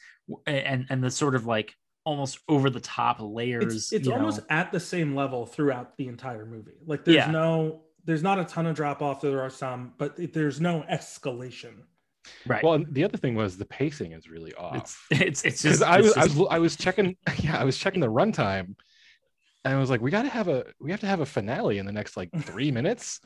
and 0.47 0.87
and 0.91 1.03
the 1.03 1.11
sort 1.11 1.35
of 1.35 1.47
like 1.47 1.75
almost 2.05 2.39
over 2.49 2.71
the 2.71 2.81
top 2.81 3.19
layers. 3.21 3.75
it's, 3.75 3.93
it's 3.93 4.07
you 4.07 4.13
know. 4.13 4.19
almost 4.19 4.41
at 4.49 4.73
the 4.73 4.81
same 4.81 5.15
level 5.15 5.45
throughout 5.47 5.97
the 5.97 6.09
entire 6.09 6.47
movie. 6.47 6.79
Like 6.87 7.05
there's 7.05 7.17
Yeah. 7.17 7.31
no 7.31 7.83
there's 8.05 8.23
not 8.23 8.39
a 8.39 8.45
ton 8.45 8.67
of 8.67 8.75
drop 8.75 9.03
off. 9.03 9.21
There 9.21 9.43
are 9.43 9.51
some, 9.51 9.93
but 9.99 10.15
there's 10.33 10.63
no 10.63 10.83
escalation. 10.91 11.75
Right. 12.47 12.63
Well, 12.63 12.85
the 12.91 13.05
other 13.05 13.17
thing 13.17 13.35
was 13.35 13.57
the 13.57 13.65
pacing 13.65 14.13
is 14.13 14.29
really 14.29 14.55
off. 14.55 15.07
it's 15.11 15.21
it's 15.23 15.45
it's 15.45 15.63
just 15.63 15.83
I 15.83 15.99
was, 15.99 16.09
it's 16.09 16.17
I 16.17 16.23
was 16.25 16.49
I 16.51 16.59
was 16.59 16.77
checking 16.77 17.17
yeah 17.39 17.59
I 17.59 17.65
was 17.65 17.77
checking 17.79 18.01
the 18.01 18.09
runtime 18.09 18.75
and 19.65 19.75
I 19.75 19.79
was 19.79 19.91
like 19.91 20.01
we 20.01 20.11
got 20.11 20.23
to 20.23 20.29
have 20.29 20.49
a 20.49 20.65
we 20.81 20.91
have 20.91 21.01
to 21.01 21.07
have 21.07 21.21
a 21.21 21.27
finale 21.27 21.79
in 21.79 21.87
the 21.87 21.93
next 21.93 22.17
like 22.17 22.31
three 22.43 22.71
minutes 22.71 23.21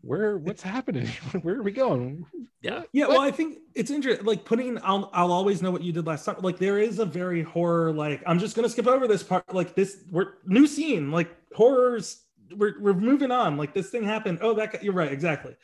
where 0.00 0.36
what's 0.38 0.62
happening 0.62 1.06
where 1.42 1.56
are 1.56 1.62
we 1.62 1.72
going 1.72 2.24
yeah 2.62 2.82
Yeah, 2.92 3.08
well, 3.08 3.20
I 3.20 3.32
think 3.32 3.58
it's 3.74 3.90
interesting. 3.90 4.24
Like 4.24 4.44
putting, 4.44 4.78
I'll, 4.84 5.10
I'll 5.12 5.32
always 5.32 5.62
know 5.62 5.72
what 5.72 5.82
you 5.82 5.92
did 5.92 6.06
last 6.06 6.24
time. 6.24 6.36
Like 6.42 6.58
there 6.58 6.78
is 6.78 7.00
a 7.00 7.04
very 7.04 7.42
horror. 7.42 7.92
Like 7.92 8.22
I'm 8.24 8.38
just 8.38 8.54
gonna 8.54 8.68
skip 8.68 8.86
over 8.86 9.08
this 9.08 9.24
part. 9.24 9.52
Like 9.52 9.74
this, 9.74 10.04
we're 10.10 10.34
new 10.46 10.68
scene. 10.68 11.10
Like 11.10 11.28
horrors. 11.54 12.22
We're 12.54 12.80
we're 12.80 12.94
moving 12.94 13.32
on. 13.32 13.56
Like 13.56 13.74
this 13.74 13.90
thing 13.90 14.04
happened. 14.04 14.38
Oh, 14.42 14.54
that 14.54 14.72
guy, 14.72 14.78
you're 14.80 14.92
right, 14.92 15.10
exactly. 15.10 15.56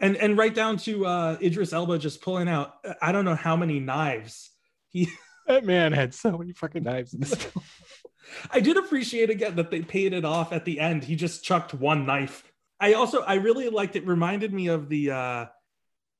And 0.00 0.16
and 0.16 0.36
right 0.36 0.54
down 0.54 0.76
to 0.78 1.06
uh 1.06 1.36
Idris 1.40 1.72
Elba 1.72 1.98
just 1.98 2.20
pulling 2.20 2.48
out. 2.48 2.74
I 3.00 3.12
don't 3.12 3.24
know 3.24 3.34
how 3.34 3.56
many 3.56 3.80
knives 3.80 4.50
he. 4.88 5.08
that 5.46 5.64
man 5.64 5.92
had 5.92 6.14
so 6.14 6.36
many 6.38 6.52
fucking 6.52 6.82
knives 6.82 7.14
in 7.14 7.20
this 7.20 7.34
film 7.44 7.64
I 8.50 8.60
did 8.60 8.76
appreciate 8.76 9.30
again 9.30 9.56
that 9.56 9.70
they 9.70 9.82
paid 9.82 10.12
it 10.12 10.24
off 10.24 10.52
at 10.52 10.64
the 10.64 10.80
end. 10.80 11.04
He 11.04 11.16
just 11.16 11.44
chucked 11.44 11.74
one 11.74 12.06
knife. 12.06 12.42
I 12.80 12.94
also 12.94 13.22
I 13.22 13.34
really 13.34 13.68
liked 13.68 13.96
it. 13.96 14.06
Reminded 14.06 14.52
me 14.52 14.68
of 14.68 14.88
the 14.88 15.10
uh 15.10 15.46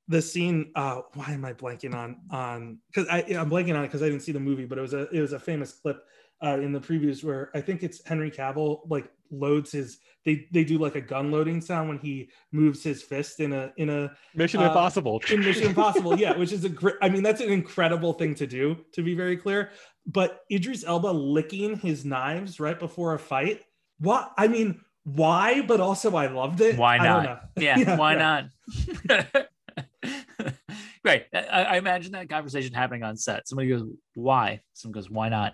the 0.07 0.21
scene. 0.21 0.71
Uh, 0.75 1.01
why 1.13 1.31
am 1.31 1.45
I 1.45 1.53
blanking 1.53 1.93
on 1.93 2.17
on? 2.29 2.79
Because 2.87 3.07
I 3.09 3.19
I'm 3.37 3.49
blanking 3.49 3.75
on 3.75 3.83
it 3.83 3.87
because 3.87 4.01
I 4.01 4.09
didn't 4.09 4.21
see 4.21 4.31
the 4.31 4.39
movie, 4.39 4.65
but 4.65 4.77
it 4.77 4.81
was 4.81 4.93
a 4.93 5.07
it 5.09 5.21
was 5.21 5.33
a 5.33 5.39
famous 5.39 5.71
clip 5.73 6.03
uh, 6.43 6.59
in 6.59 6.71
the 6.71 6.79
previews 6.79 7.23
where 7.23 7.51
I 7.53 7.61
think 7.61 7.83
it's 7.83 8.05
Henry 8.05 8.31
Cavill 8.31 8.81
like 8.89 9.11
loads 9.31 9.71
his 9.71 9.99
they 10.25 10.47
they 10.51 10.63
do 10.63 10.77
like 10.77 10.95
a 10.95 11.01
gun 11.01 11.31
loading 11.31 11.61
sound 11.61 11.87
when 11.87 11.99
he 11.99 12.29
moves 12.51 12.83
his 12.83 13.01
fist 13.03 13.39
in 13.39 13.53
a 13.53 13.71
in 13.77 13.89
a 13.89 14.11
Mission 14.33 14.59
uh, 14.61 14.67
Impossible. 14.67 15.21
in 15.31 15.39
Mission 15.41 15.67
Impossible, 15.67 16.19
yeah, 16.19 16.35
which 16.35 16.51
is 16.51 16.65
a 16.65 16.69
great. 16.69 16.95
I 17.01 17.09
mean, 17.09 17.23
that's 17.23 17.41
an 17.41 17.51
incredible 17.51 18.13
thing 18.13 18.35
to 18.35 18.47
do. 18.47 18.77
To 18.93 19.03
be 19.03 19.13
very 19.13 19.37
clear, 19.37 19.69
but 20.07 20.41
Idris 20.51 20.83
Elba 20.83 21.07
licking 21.07 21.77
his 21.77 22.03
knives 22.03 22.59
right 22.59 22.77
before 22.77 23.13
a 23.13 23.19
fight. 23.19 23.61
What 23.99 24.31
I 24.37 24.47
mean, 24.47 24.81
why? 25.03 25.61
But 25.61 25.79
also, 25.79 26.15
I 26.15 26.27
loved 26.27 26.59
it. 26.61 26.77
Why 26.77 26.97
don't 26.97 27.23
not? 27.23 27.23
know. 27.23 27.61
Yeah, 27.61 27.95
why 27.97 28.15
right. 28.15 28.45
not? 29.07 29.47
right. 31.03 31.25
I, 31.33 31.63
I 31.63 31.77
imagine 31.77 32.13
that 32.13 32.29
conversation 32.29 32.73
happening 32.73 33.03
on 33.03 33.15
set. 33.15 33.47
Somebody 33.47 33.69
goes, 33.69 33.83
"Why?" 34.15 34.61
Someone 34.73 34.93
goes, 34.93 35.09
"Why 35.09 35.29
not?" 35.29 35.53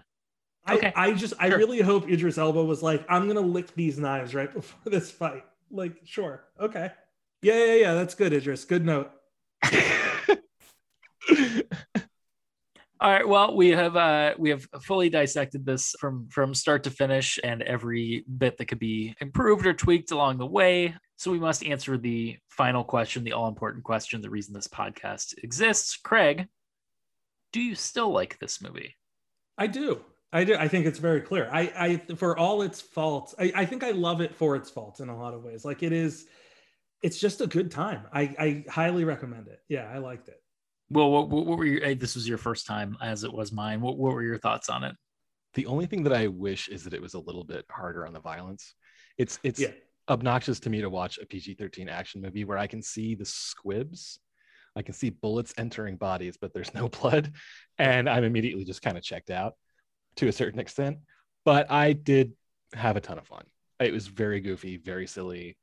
Okay. 0.69 0.93
I, 0.95 1.07
I 1.07 1.13
just, 1.13 1.33
I 1.39 1.47
really 1.47 1.81
hope 1.81 2.09
Idris 2.09 2.37
Elba 2.37 2.63
was 2.63 2.83
like, 2.83 3.05
I'm 3.09 3.27
gonna 3.27 3.41
lick 3.41 3.73
these 3.75 3.97
knives 3.97 4.35
right 4.35 4.53
before 4.53 4.91
this 4.91 5.09
fight. 5.09 5.43
Like, 5.71 5.95
sure, 6.03 6.43
okay, 6.59 6.91
yeah, 7.41 7.65
yeah, 7.65 7.73
yeah. 7.75 7.93
That's 7.93 8.13
good, 8.13 8.33
Idris. 8.33 8.65
Good 8.65 8.85
note. 8.85 9.11
All 12.99 13.09
right. 13.09 13.27
Well, 13.27 13.55
we 13.55 13.69
have 13.69 13.95
uh, 13.95 14.35
we 14.37 14.51
have 14.51 14.63
fully 14.83 15.09
dissected 15.09 15.65
this 15.65 15.95
from 15.99 16.27
from 16.29 16.53
start 16.53 16.83
to 16.83 16.91
finish, 16.91 17.39
and 17.43 17.63
every 17.63 18.23
bit 18.37 18.57
that 18.57 18.65
could 18.65 18.77
be 18.77 19.15
improved 19.19 19.65
or 19.65 19.73
tweaked 19.73 20.11
along 20.11 20.37
the 20.37 20.45
way. 20.45 20.93
So 21.17 21.31
we 21.31 21.39
must 21.39 21.65
answer 21.65 21.97
the 21.97 22.37
final 22.49 22.83
question, 22.83 23.23
the 23.23 23.33
all 23.33 23.47
important 23.47 23.83
question, 23.83 24.21
the 24.21 24.29
reason 24.29 24.53
this 24.53 24.67
podcast 24.67 25.33
exists. 25.43 25.97
Craig, 25.97 26.47
do 27.51 27.59
you 27.59 27.73
still 27.73 28.11
like 28.11 28.37
this 28.37 28.61
movie? 28.61 28.95
I 29.57 29.65
do. 29.67 30.01
I 30.33 30.43
do. 30.43 30.55
I 30.55 30.67
think 30.67 30.85
it's 30.85 30.99
very 30.99 31.21
clear. 31.21 31.49
I, 31.51 31.61
I, 32.09 32.15
for 32.15 32.37
all 32.37 32.61
its 32.61 32.79
faults, 32.79 33.35
I, 33.37 33.51
I 33.55 33.65
think 33.65 33.83
I 33.83 33.91
love 33.91 34.21
it 34.21 34.33
for 34.35 34.55
its 34.55 34.69
faults 34.69 34.99
in 35.01 35.09
a 35.09 35.17
lot 35.17 35.33
of 35.33 35.43
ways. 35.43 35.65
Like 35.65 35.83
it 35.83 35.91
is, 35.91 36.25
it's 37.03 37.19
just 37.19 37.41
a 37.41 37.47
good 37.47 37.69
time. 37.71 38.03
I, 38.13 38.21
I 38.39 38.65
highly 38.69 39.03
recommend 39.03 39.47
it. 39.47 39.59
Yeah, 39.67 39.89
I 39.93 39.97
liked 39.97 40.29
it. 40.29 40.41
Well, 40.89 41.09
what, 41.11 41.29
what 41.29 41.57
were 41.57 41.65
your? 41.65 41.95
This 41.95 42.15
was 42.15 42.27
your 42.27 42.37
first 42.37 42.65
time, 42.65 42.97
as 43.01 43.23
it 43.23 43.33
was 43.33 43.51
mine. 43.51 43.81
What, 43.81 43.97
what 43.97 44.13
were 44.13 44.23
your 44.23 44.37
thoughts 44.37 44.69
on 44.69 44.83
it? 44.83 44.95
the 45.53 45.65
only 45.65 45.85
thing 45.85 46.03
that 46.03 46.13
I 46.13 46.27
wish 46.27 46.69
is 46.69 46.85
that 46.85 46.93
it 46.93 47.01
was 47.01 47.13
a 47.13 47.19
little 47.19 47.43
bit 47.43 47.65
harder 47.69 48.07
on 48.07 48.13
the 48.13 48.21
violence. 48.21 48.73
It's 49.17 49.37
it's 49.43 49.59
Yeah. 49.59 49.71
obnoxious 50.07 50.61
to 50.61 50.69
me 50.69 50.79
to 50.79 50.89
watch 50.89 51.17
a 51.17 51.25
PG-13 51.25 51.89
action 51.89 52.21
movie 52.21 52.45
where 52.45 52.57
I 52.57 52.67
can 52.67 52.81
see 52.81 53.15
the 53.15 53.25
squibs, 53.25 54.19
I 54.77 54.81
can 54.81 54.93
see 54.93 55.09
bullets 55.09 55.53
entering 55.57 55.97
bodies, 55.97 56.37
but 56.39 56.53
there's 56.53 56.73
no 56.73 56.87
blood, 57.01 57.33
and 57.77 58.09
I'm 58.09 58.23
immediately 58.23 58.63
just 58.63 58.81
kind 58.81 58.97
of 58.97 59.03
checked 59.03 59.29
out 59.29 59.55
to 60.17 60.27
a 60.27 60.31
certain 60.31 60.59
extent. 60.59 60.97
But 61.45 61.71
I 61.71 61.93
did 61.93 62.33
have 62.73 62.97
a 62.97 63.01
ton 63.01 63.17
of 63.17 63.27
fun. 63.27 63.43
It 63.79 63.91
was 63.91 64.07
very 64.07 64.39
goofy, 64.39 64.77
very 64.77 65.07
silly, 65.07 65.57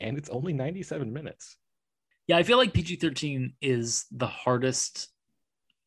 and 0.00 0.16
it's 0.16 0.28
only 0.28 0.52
97 0.52 1.12
minutes. 1.12 1.56
Yeah, 2.26 2.38
I 2.38 2.42
feel 2.42 2.56
like 2.56 2.72
PG 2.72 2.96
thirteen 2.96 3.54
is 3.60 4.06
the 4.10 4.26
hardest 4.26 5.08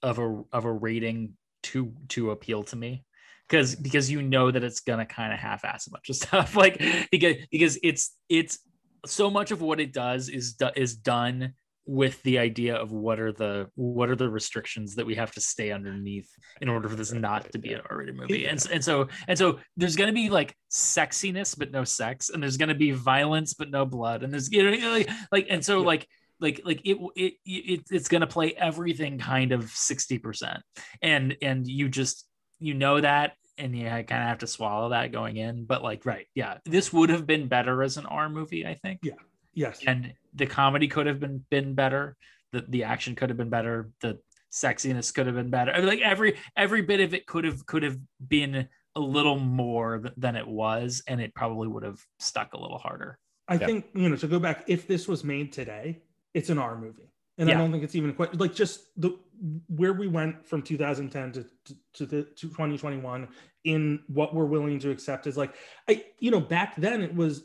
of 0.03 0.19
a 0.19 0.43
of 0.51 0.65
a 0.65 0.71
rating 0.71 1.33
to 1.63 1.93
to 2.09 2.31
appeal 2.31 2.63
to 2.63 2.75
me 2.75 3.03
because 3.47 3.75
because 3.75 4.11
you 4.11 4.21
know 4.21 4.51
that 4.51 4.63
it's 4.63 4.81
gonna 4.81 5.05
kind 5.05 5.33
of 5.33 5.39
half 5.39 5.65
ass 5.65 5.87
a 5.87 5.89
bunch 5.89 6.09
of 6.09 6.15
stuff 6.23 6.55
like 6.55 6.81
because 7.11 7.35
because 7.51 7.79
it's 7.81 8.15
it's 8.29 8.59
so 9.05 9.31
much 9.31 9.51
of 9.51 9.61
what 9.61 9.79
it 9.79 9.93
does 9.93 10.29
is 10.29 10.55
is 10.75 10.95
done 10.95 11.53
with 11.87 12.21
the 12.23 12.37
idea 12.37 12.75
of 12.75 12.91
what 12.91 13.19
are 13.19 13.31
the 13.31 13.67
what 13.75 14.09
are 14.09 14.15
the 14.15 14.29
restrictions 14.29 14.95
that 14.95 15.05
we 15.05 15.15
have 15.15 15.31
to 15.31 15.41
stay 15.41 15.71
underneath 15.71 16.29
in 16.61 16.67
order 16.67 16.89
for 16.89 16.95
this 16.95 17.13
not 17.13 17.49
to 17.51 17.57
be 17.57 17.73
an 17.73 17.81
R-rated 17.89 18.15
movie. 18.15 18.45
And 18.45 18.63
and 18.71 18.83
so 18.83 19.07
and 19.27 19.37
so 19.37 19.59
there's 19.77 19.95
gonna 19.95 20.11
be 20.13 20.29
like 20.29 20.53
sexiness 20.69 21.57
but 21.57 21.71
no 21.71 21.85
sex 21.85 22.29
and 22.29 22.43
there's 22.43 22.57
gonna 22.57 22.75
be 22.75 22.91
violence 22.91 23.53
but 23.53 23.71
no 23.71 23.85
blood 23.85 24.23
and 24.23 24.33
there's 24.33 24.51
you 24.51 24.69
know 24.69 24.89
like, 24.89 25.09
like 25.31 25.47
and 25.49 25.63
so 25.63 25.81
like 25.81 26.07
like 26.39 26.61
like 26.65 26.81
it 26.85 26.97
it, 27.15 27.33
it 27.45 27.81
it's 27.89 28.09
going 28.09 28.21
to 28.21 28.27
play 28.27 28.53
everything 28.53 29.17
kind 29.17 29.51
of 29.51 29.65
60% 29.65 30.59
and 31.01 31.35
and 31.41 31.67
you 31.67 31.89
just 31.89 32.27
you 32.59 32.73
know 32.73 33.01
that 33.01 33.33
and 33.57 33.75
you 33.75 33.85
kind 33.85 34.03
of 34.03 34.27
have 34.27 34.37
to 34.39 34.47
swallow 34.47 34.89
that 34.89 35.11
going 35.11 35.37
in 35.37 35.65
but 35.65 35.81
like 35.81 36.05
right 36.05 36.27
yeah 36.35 36.57
this 36.65 36.93
would 36.93 37.09
have 37.09 37.25
been 37.25 37.47
better 37.47 37.81
as 37.81 37.97
an 37.97 38.05
r 38.05 38.29
movie 38.29 38.65
i 38.65 38.75
think. 38.75 38.99
Yeah. 39.03 39.13
Yes. 39.57 39.81
and 39.87 40.13
the 40.33 40.45
comedy 40.45 40.87
could 40.87 41.07
have 41.07 41.19
been 41.19 41.43
been 41.49 41.73
better 41.73 42.15
the, 42.53 42.63
the 42.69 42.83
action 42.83 43.15
could 43.15 43.29
have 43.29 43.37
been 43.37 43.49
better 43.49 43.89
the 44.01 44.19
sexiness 44.51 45.13
could 45.13 45.25
have 45.25 45.35
been 45.35 45.49
better 45.49 45.71
I 45.73 45.79
mean, 45.79 45.87
like 45.87 46.01
every 46.01 46.37
every 46.55 46.81
bit 46.83 46.99
of 47.01 47.13
it 47.13 47.25
could 47.25 47.43
have 47.43 47.65
could 47.65 47.83
have 47.83 47.97
been 48.27 48.67
a 48.95 48.99
little 48.99 49.39
more 49.39 49.99
th- 49.99 50.13
than 50.17 50.35
it 50.35 50.47
was 50.47 51.03
and 51.07 51.19
it 51.19 51.33
probably 51.35 51.67
would 51.67 51.83
have 51.83 51.99
stuck 52.19 52.53
a 52.53 52.59
little 52.59 52.77
harder 52.77 53.17
I 53.49 53.55
Yeah. 53.55 53.65
think 53.65 53.85
you 53.93 54.09
know 54.09 54.15
to 54.17 54.27
go 54.27 54.39
back. 54.39 54.65
If 54.67 54.87
this 54.87 55.07
was 55.07 55.23
made 55.23 55.53
today, 55.53 56.01
it's 56.33 56.49
an 56.49 56.57
R 56.57 56.77
movie, 56.77 57.09
and 57.37 57.49
I 57.49 57.53
don't 57.53 57.71
think 57.71 57.81
it's 57.85 57.95
even 57.95 58.13
quite 58.13 58.37
like 58.37 58.53
just 58.53 58.81
the 58.97 59.17
where 59.67 59.93
we 59.93 60.07
went 60.07 60.45
from 60.45 60.61
2010 60.61 61.31
to 61.31 61.43
to, 61.65 61.75
to 61.93 62.05
the 62.05 62.23
to 62.23 62.47
2021 62.49 63.27
in 63.63 64.03
what 64.07 64.35
we're 64.35 64.45
willing 64.45 64.79
to 64.79 64.89
accept 64.91 65.27
is 65.27 65.37
like 65.37 65.55
I 65.87 66.03
you 66.19 66.29
know 66.29 66.41
back 66.41 66.75
then 66.75 67.01
it 67.01 67.15
was. 67.15 67.43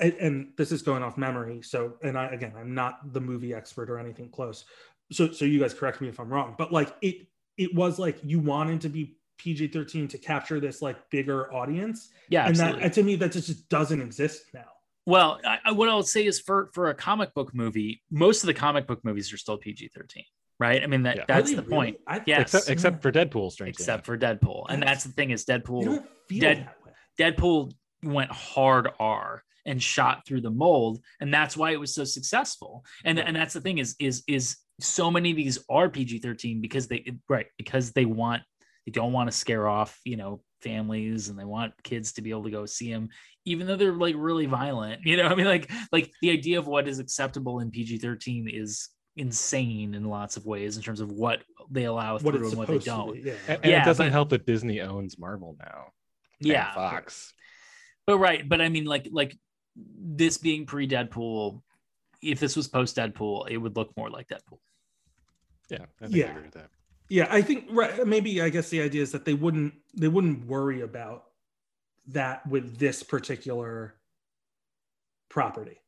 And, 0.00 0.12
and 0.14 0.52
this 0.56 0.72
is 0.72 0.82
going 0.82 1.02
off 1.02 1.16
memory, 1.18 1.60
so 1.62 1.94
and 2.02 2.16
I 2.18 2.26
again 2.28 2.52
I'm 2.58 2.74
not 2.74 3.12
the 3.12 3.20
movie 3.20 3.54
expert 3.54 3.90
or 3.90 3.98
anything 3.98 4.30
close, 4.30 4.64
so 5.12 5.30
so 5.30 5.44
you 5.44 5.60
guys 5.60 5.74
correct 5.74 6.00
me 6.00 6.08
if 6.08 6.18
I'm 6.18 6.28
wrong, 6.32 6.54
but 6.56 6.72
like 6.72 6.94
it 7.02 7.26
it 7.58 7.74
was 7.74 7.98
like 7.98 8.18
you 8.24 8.38
wanted 8.40 8.80
to 8.80 8.88
be 8.88 9.16
PG-13 9.38 10.08
to 10.08 10.18
capture 10.18 10.60
this 10.60 10.80
like 10.80 10.96
bigger 11.10 11.52
audience, 11.52 12.08
yeah 12.30 12.42
and 12.46 12.50
absolutely. 12.50 12.82
that 12.82 12.92
to 12.94 13.02
me 13.02 13.16
that 13.16 13.32
just 13.32 13.68
doesn't 13.68 14.00
exist 14.00 14.44
now. 14.54 14.64
Well, 15.04 15.40
I, 15.44 15.58
I, 15.66 15.72
what 15.72 15.88
I'll 15.88 16.02
say 16.04 16.24
is 16.24 16.40
for 16.40 16.70
for 16.72 16.88
a 16.88 16.94
comic 16.94 17.34
book 17.34 17.54
movie, 17.54 18.02
most 18.10 18.42
of 18.42 18.46
the 18.46 18.54
comic 18.54 18.86
book 18.86 19.04
movies 19.04 19.32
are 19.32 19.36
still 19.36 19.58
PG 19.58 19.88
thirteen, 19.94 20.24
right? 20.58 20.82
I 20.82 20.86
mean 20.86 21.02
that 21.02 21.16
Yeah. 21.16 21.24
that's 21.28 21.52
Are 21.52 21.56
the 21.56 21.62
really? 21.62 21.74
point. 21.74 21.96
I- 22.06 22.22
Yes, 22.26 22.40
Except 22.54 22.70
except 22.70 23.02
for 23.02 23.12
Deadpool, 23.12 23.52
strangely 23.52 23.82
except 23.82 23.88
enough. 23.98 24.06
for 24.06 24.16
Deadpool, 24.18 24.66
and 24.70 24.80
that's 24.82 24.88
That's- 24.90 25.04
the 25.04 25.12
thing 25.12 25.30
is 25.32 25.44
Deadpool. 25.44 26.02
feel 26.28 26.40
Dead- 26.40 26.70
Deadpool 27.18 27.72
went 28.02 28.30
hard 28.30 28.88
R 28.98 29.44
and 29.66 29.82
shot 29.82 30.26
through 30.26 30.40
the 30.40 30.50
mold, 30.50 31.02
and 31.20 31.32
that's 31.32 31.56
why 31.56 31.70
it 31.72 31.80
was 31.80 31.94
so 31.94 32.04
successful. 32.04 32.84
And 33.04 33.18
and 33.18 33.36
that's 33.36 33.54
the 33.54 33.60
thing 33.60 33.78
is 33.78 33.94
is 33.98 34.22
is 34.26 34.56
so 34.80 35.10
many 35.10 35.30
of 35.30 35.36
these 35.36 35.58
are 35.70 35.88
PG 35.88 36.18
thirteen 36.18 36.60
because 36.60 36.88
they 36.88 37.12
right 37.28 37.46
because 37.58 37.92
they 37.92 38.04
want 38.04 38.42
they 38.86 38.92
don't 38.92 39.12
want 39.12 39.30
to 39.30 39.36
scare 39.36 39.68
off 39.68 39.98
you 40.04 40.16
know 40.16 40.42
families 40.60 41.28
and 41.28 41.38
they 41.38 41.44
want 41.44 41.72
kids 41.82 42.12
to 42.12 42.22
be 42.22 42.30
able 42.30 42.44
to 42.44 42.50
go 42.50 42.64
see 42.66 42.92
them 42.92 43.08
even 43.44 43.66
though 43.66 43.74
they're 43.74 43.92
like 43.92 44.14
really 44.16 44.46
violent 44.46 45.00
you 45.04 45.16
know 45.16 45.26
i 45.26 45.34
mean 45.34 45.46
like 45.46 45.68
like 45.90 46.08
the 46.22 46.30
idea 46.30 46.56
of 46.56 46.68
what 46.68 46.86
is 46.86 47.00
acceptable 47.00 47.58
in 47.58 47.68
pg-13 47.72 48.44
is 48.48 48.88
insane 49.16 49.94
in 49.94 50.04
lots 50.04 50.36
of 50.36 50.46
ways 50.46 50.76
in 50.76 50.82
terms 50.82 51.00
of 51.00 51.10
what 51.10 51.42
they 51.70 51.84
allow 51.84 52.12
What 52.18 52.34
through 52.34 52.42
it's 52.44 52.50
and 52.50 52.58
what 52.58 52.68
they 52.68 52.78
don't 52.78 53.16
Yeah. 53.16 53.32
and 53.48 53.58
Yeah, 53.64 53.82
it 53.82 53.84
doesn't 53.84 54.06
but- 54.06 54.12
help 54.12 54.28
that 54.30 54.46
Disney 54.46 54.80
owns 54.80 55.18
Marvel 55.18 55.56
now. 55.58 55.86
yeah 56.40 56.72
Fox. 56.72 57.32
but 58.06 58.18
right 58.18 58.48
but 58.48 58.60
i 58.60 58.68
mean 58.68 58.84
like 58.84 59.08
like 59.10 59.36
this 59.76 60.38
being 60.38 60.66
pre 60.66 60.86
deadpool 60.88 61.62
if 62.22 62.38
this 62.40 62.54
was 62.56 62.68
post 62.68 62.96
deadpool 62.96 63.48
it 63.48 63.56
would 63.56 63.74
look 63.76 63.90
more 63.96 64.10
like 64.10 64.28
deadpool 64.28 64.58
Yeah, 65.70 65.84
I 66.00 66.04
think 66.06 66.16
Yeah. 66.16 66.26
I 66.26 66.30
agree 66.30 66.42
with 66.42 66.52
that. 66.54 66.70
Yeah, 67.08 67.26
I 67.30 67.42
think 67.42 67.66
right. 67.70 68.06
Maybe 68.06 68.40
I 68.40 68.48
guess 68.48 68.68
the 68.70 68.80
idea 68.82 69.02
is 69.02 69.12
that 69.12 69.24
they 69.24 69.34
wouldn't 69.34 69.74
they 69.94 70.08
wouldn't 70.08 70.46
worry 70.46 70.80
about 70.82 71.24
that 72.08 72.46
with 72.46 72.78
this 72.78 73.02
particular 73.02 73.94
property. 75.28 75.78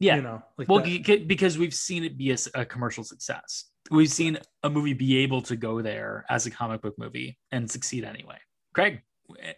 yeah 0.00 0.16
you 0.16 0.22
know, 0.22 0.42
like 0.58 0.68
well 0.68 0.78
that- 0.80 0.86
c- 0.86 1.02
c- 1.04 1.24
because 1.24 1.56
we've 1.58 1.74
seen 1.74 2.04
it 2.04 2.16
be 2.18 2.30
a 2.54 2.64
commercial 2.64 3.04
success 3.04 3.66
we've 3.90 4.10
seen 4.10 4.38
a 4.62 4.68
movie 4.70 4.92
be 4.94 5.18
able 5.18 5.40
to 5.42 5.56
go 5.56 5.80
there 5.82 6.24
as 6.28 6.44
a 6.46 6.50
comic 6.50 6.82
book 6.82 6.94
movie 6.98 7.38
and 7.52 7.70
succeed 7.70 8.04
anyway 8.04 8.36
craig 8.74 8.94
a- 8.94 9.02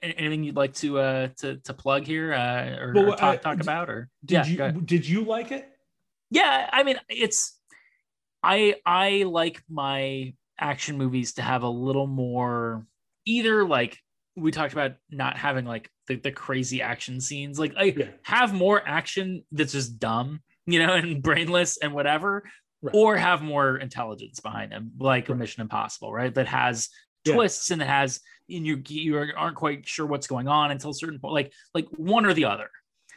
anything 0.03 0.45
you'd 0.45 0.57
like 0.57 0.75
to 0.75 0.99
uh 0.99 1.29
to, 1.39 1.57
to 1.59 1.75
plug 1.75 2.05
here 2.07 2.33
uh 2.33 2.77
or, 2.81 2.93
Well, 2.95 3.13
or 3.13 3.17
talk, 3.17 3.35
I- 3.35 3.37
talk 3.37 3.61
about 3.61 3.91
or 3.91 4.09
did 4.25 4.47
yeah 4.49 4.73
you 4.73 4.81
did 4.81 5.07
you 5.09 5.25
like 5.25 5.53
it? 5.53 5.69
yeah 6.31 6.69
i 6.73 6.83
mean 6.83 6.97
it's 7.09 7.59
i 8.43 8.75
i 8.87 9.25
like 9.27 9.63
my 9.69 10.35
action 10.61 10.97
movies 10.99 11.35
to 11.35 11.43
have 11.43 11.63
a 11.63 11.69
little 11.69 12.07
more 12.07 12.87
either 13.25 13.65
like 13.65 13.99
we 14.37 14.51
talked 14.53 14.73
about 14.73 14.93
not 15.11 15.37
having 15.37 15.65
like 15.65 15.91
the, 16.07 16.17
the 16.17 16.31
crazy 16.31 16.81
action 16.83 17.21
scenes 17.21 17.59
like 17.59 17.75
like 17.75 17.97
Yeah. 17.97 18.07
have 18.23 18.53
more 18.55 18.81
action 18.87 19.45
that's 19.53 19.73
just 19.73 19.99
dumb 19.99 20.41
you 20.67 20.85
know 20.85 20.95
and 21.01 21.23
brainless 21.23 21.79
and 21.79 21.93
whatever 21.93 22.45
Right. 22.81 22.95
or 22.95 23.17
have 23.17 23.43
more 23.43 23.77
intelligence 23.77 24.39
behind 24.39 24.71
them 24.71 24.93
like 25.01 25.29
Right. 25.29 25.37
mission 25.39 25.63
impossible 25.63 26.13
right 26.13 26.33
that 26.35 26.47
has 26.47 26.89
Yeah. 27.29 27.35
twists 27.35 27.71
and 27.71 27.81
it 27.83 27.89
has 27.89 28.21
and 28.51 28.67
you 28.67 28.83
you 28.89 29.17
aren't 29.37 29.57
quite 29.57 29.87
sure 29.87 30.07
what's 30.07 30.27
going 30.27 30.49
on 30.49 30.71
until 30.71 30.91
a 30.91 30.95
certain 30.95 31.19
point 31.19 31.35
like 31.35 31.53
like 31.75 31.87
one 31.97 32.25
or 32.27 32.33
the 32.35 32.47
other 32.47 32.71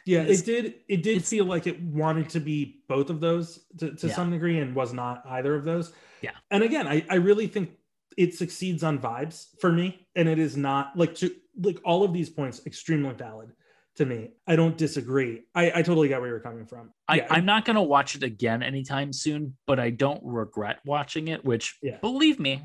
Yeah, 0.04 0.22
It's- 0.22 0.40
it 0.42 0.46
did. 0.46 0.74
It 0.88 1.02
did 1.02 1.24
feel 1.24 1.44
like 1.44 1.66
it 1.66 1.80
wanted 1.80 2.28
to 2.30 2.40
be 2.40 2.82
both 2.88 3.08
of 3.08 3.20
those 3.20 3.64
to, 3.78 3.94
to 3.94 4.06
Yeah. 4.08 4.14
some 4.14 4.30
degree, 4.32 4.58
and 4.58 4.74
was 4.74 4.92
not 4.92 5.22
either 5.36 5.54
of 5.54 5.64
those. 5.64 5.92
Yeah. 6.22 6.32
And 6.50 6.62
again, 6.64 6.86
I, 6.88 7.04
I 7.08 7.16
really 7.16 7.46
think 7.46 7.70
it 8.16 8.34
succeeds 8.34 8.82
on 8.82 8.98
vibes 8.98 9.46
for 9.60 9.70
me, 9.72 10.06
and 10.16 10.28
it 10.28 10.38
is 10.40 10.56
not 10.56 10.96
like 10.96 11.14
to 11.16 11.30
like 11.68 11.78
all 11.84 12.02
of 12.02 12.12
these 12.12 12.28
points 12.30 12.66
extremely 12.66 13.14
valid 13.14 13.52
to 13.96 14.04
me. 14.04 14.30
I 14.46 14.56
don't 14.56 14.76
disagree. 14.76 15.42
I, 15.54 15.70
I 15.70 15.82
totally 15.82 16.08
got 16.08 16.20
where 16.20 16.30
you're 16.30 16.40
coming 16.40 16.66
from. 16.66 16.92
I, 17.06 17.16
Yeah, 17.18 17.26
I'm 17.30 17.44
not 17.44 17.64
going 17.64 17.76
to 17.76 17.82
watch 17.82 18.16
it 18.16 18.22
again 18.24 18.62
anytime 18.62 19.12
soon, 19.12 19.56
but 19.66 19.78
I 19.78 19.90
don't 19.90 20.20
regret 20.24 20.80
watching 20.84 21.28
it. 21.28 21.44
Which, 21.44 21.78
Yeah. 21.82 21.98
believe 22.00 22.40
me, 22.40 22.62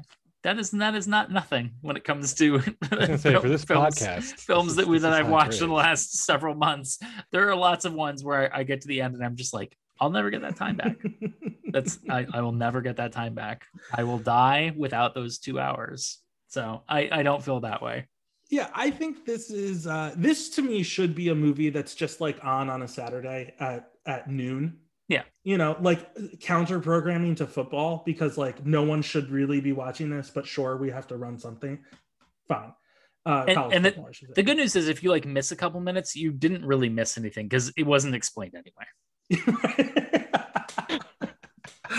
that 0.48 0.58
is 0.58 0.72
that 0.72 0.96
is 0.96 1.10
not 1.10 1.30
nothing 1.30 1.72
when 1.82 1.98
it 1.98 2.06
comes 2.06 2.34
to 2.36 2.56
I 2.92 2.96
was 3.12 3.22
for 3.22 3.50
this 3.50 3.66
films, 3.66 4.00
podcast, 4.00 4.24
films 4.40 4.70
is- 4.72 4.76
that 4.78 4.88
we 4.88 4.96
this 4.96 5.02
that 5.04 5.12
is 5.12 5.20
I've 5.20 5.26
high 5.26 5.32
watched 5.32 5.62
in 5.62 5.68
the 5.68 5.74
last 5.76 6.24
several 6.24 6.56
months. 6.56 7.00
There 7.34 7.50
are 7.50 7.56
lots 7.56 7.84
of 7.84 7.94
ones 7.94 8.24
where 8.24 8.54
I, 8.56 8.60
I 8.60 8.64
get 8.64 8.80
to 8.82 8.88
the 8.88 9.02
end 9.02 9.14
and 9.16 9.26
I'm 9.26 9.36
just 9.36 9.54
like, 9.54 9.76
I'll 10.00 10.10
never 10.10 10.30
get 10.30 10.44
that 10.44 10.56
time 10.56 10.78
back. 10.78 10.96
That's 11.74 12.00
I, 12.10 12.26
I 12.34 12.40
will 12.40 12.54
never 12.54 12.80
get 12.80 12.96
that 12.96 13.12
time 13.12 13.34
back. 13.34 13.66
I 13.94 14.06
will 14.06 14.20
die 14.20 14.72
without 14.78 15.14
those 15.14 15.38
two 15.38 15.60
hours. 15.60 16.20
So 16.48 16.82
I, 16.88 17.10
I 17.12 17.24
don't 17.24 17.44
feel 17.44 17.60
that 17.60 17.82
way. 17.82 18.08
Yeah, 18.50 18.70
I 18.74 18.90
think 18.90 19.26
this 19.26 19.50
is 19.50 19.86
uh 19.86 20.14
this 20.16 20.48
to 20.52 20.62
me 20.62 20.82
should 20.82 21.14
be 21.14 21.28
a 21.28 21.36
movie 21.36 21.70
that's 21.72 21.94
just 21.94 22.22
like 22.22 22.42
on 22.42 22.70
on 22.70 22.84
a 22.84 22.88
Saturday 22.88 23.54
at 23.60 23.90
at 24.06 24.30
noon. 24.30 24.78
Yeah. 25.08 25.24
You 25.44 25.58
know, 25.58 25.78
like 25.80 26.10
counter 26.42 26.80
programming 26.80 27.36
to 27.36 27.48
football 27.48 28.04
because 28.06 28.38
like 28.38 28.66
no 28.66 28.84
one 28.84 29.02
should 29.02 29.30
really 29.30 29.62
be 29.62 29.72
watching 29.72 30.10
this, 30.10 30.30
but 30.30 30.46
sure 30.46 30.78
we 30.78 30.90
have 30.90 31.08
to 31.08 31.18
run 31.18 31.38
something. 31.38 31.80
Fine. 32.48 32.74
Uh 33.26 33.46
And, 33.48 33.74
and 33.74 33.86
football, 33.86 34.10
say. 34.14 34.28
the 34.36 34.44
good 34.44 34.58
news 34.58 34.76
is 34.76 34.88
if 34.90 35.04
you 35.04 35.10
like 35.10 35.26
miss 35.26 35.52
a 35.52 35.56
couple 35.56 35.80
minutes, 35.80 36.16
you 36.16 36.32
didn't 36.32 36.66
really 36.66 36.90
miss 36.90 37.18
anything 37.18 37.48
because 37.48 37.72
it 37.78 37.84
wasn't 37.84 38.16
explained 38.16 38.56
anyway. 38.56 38.86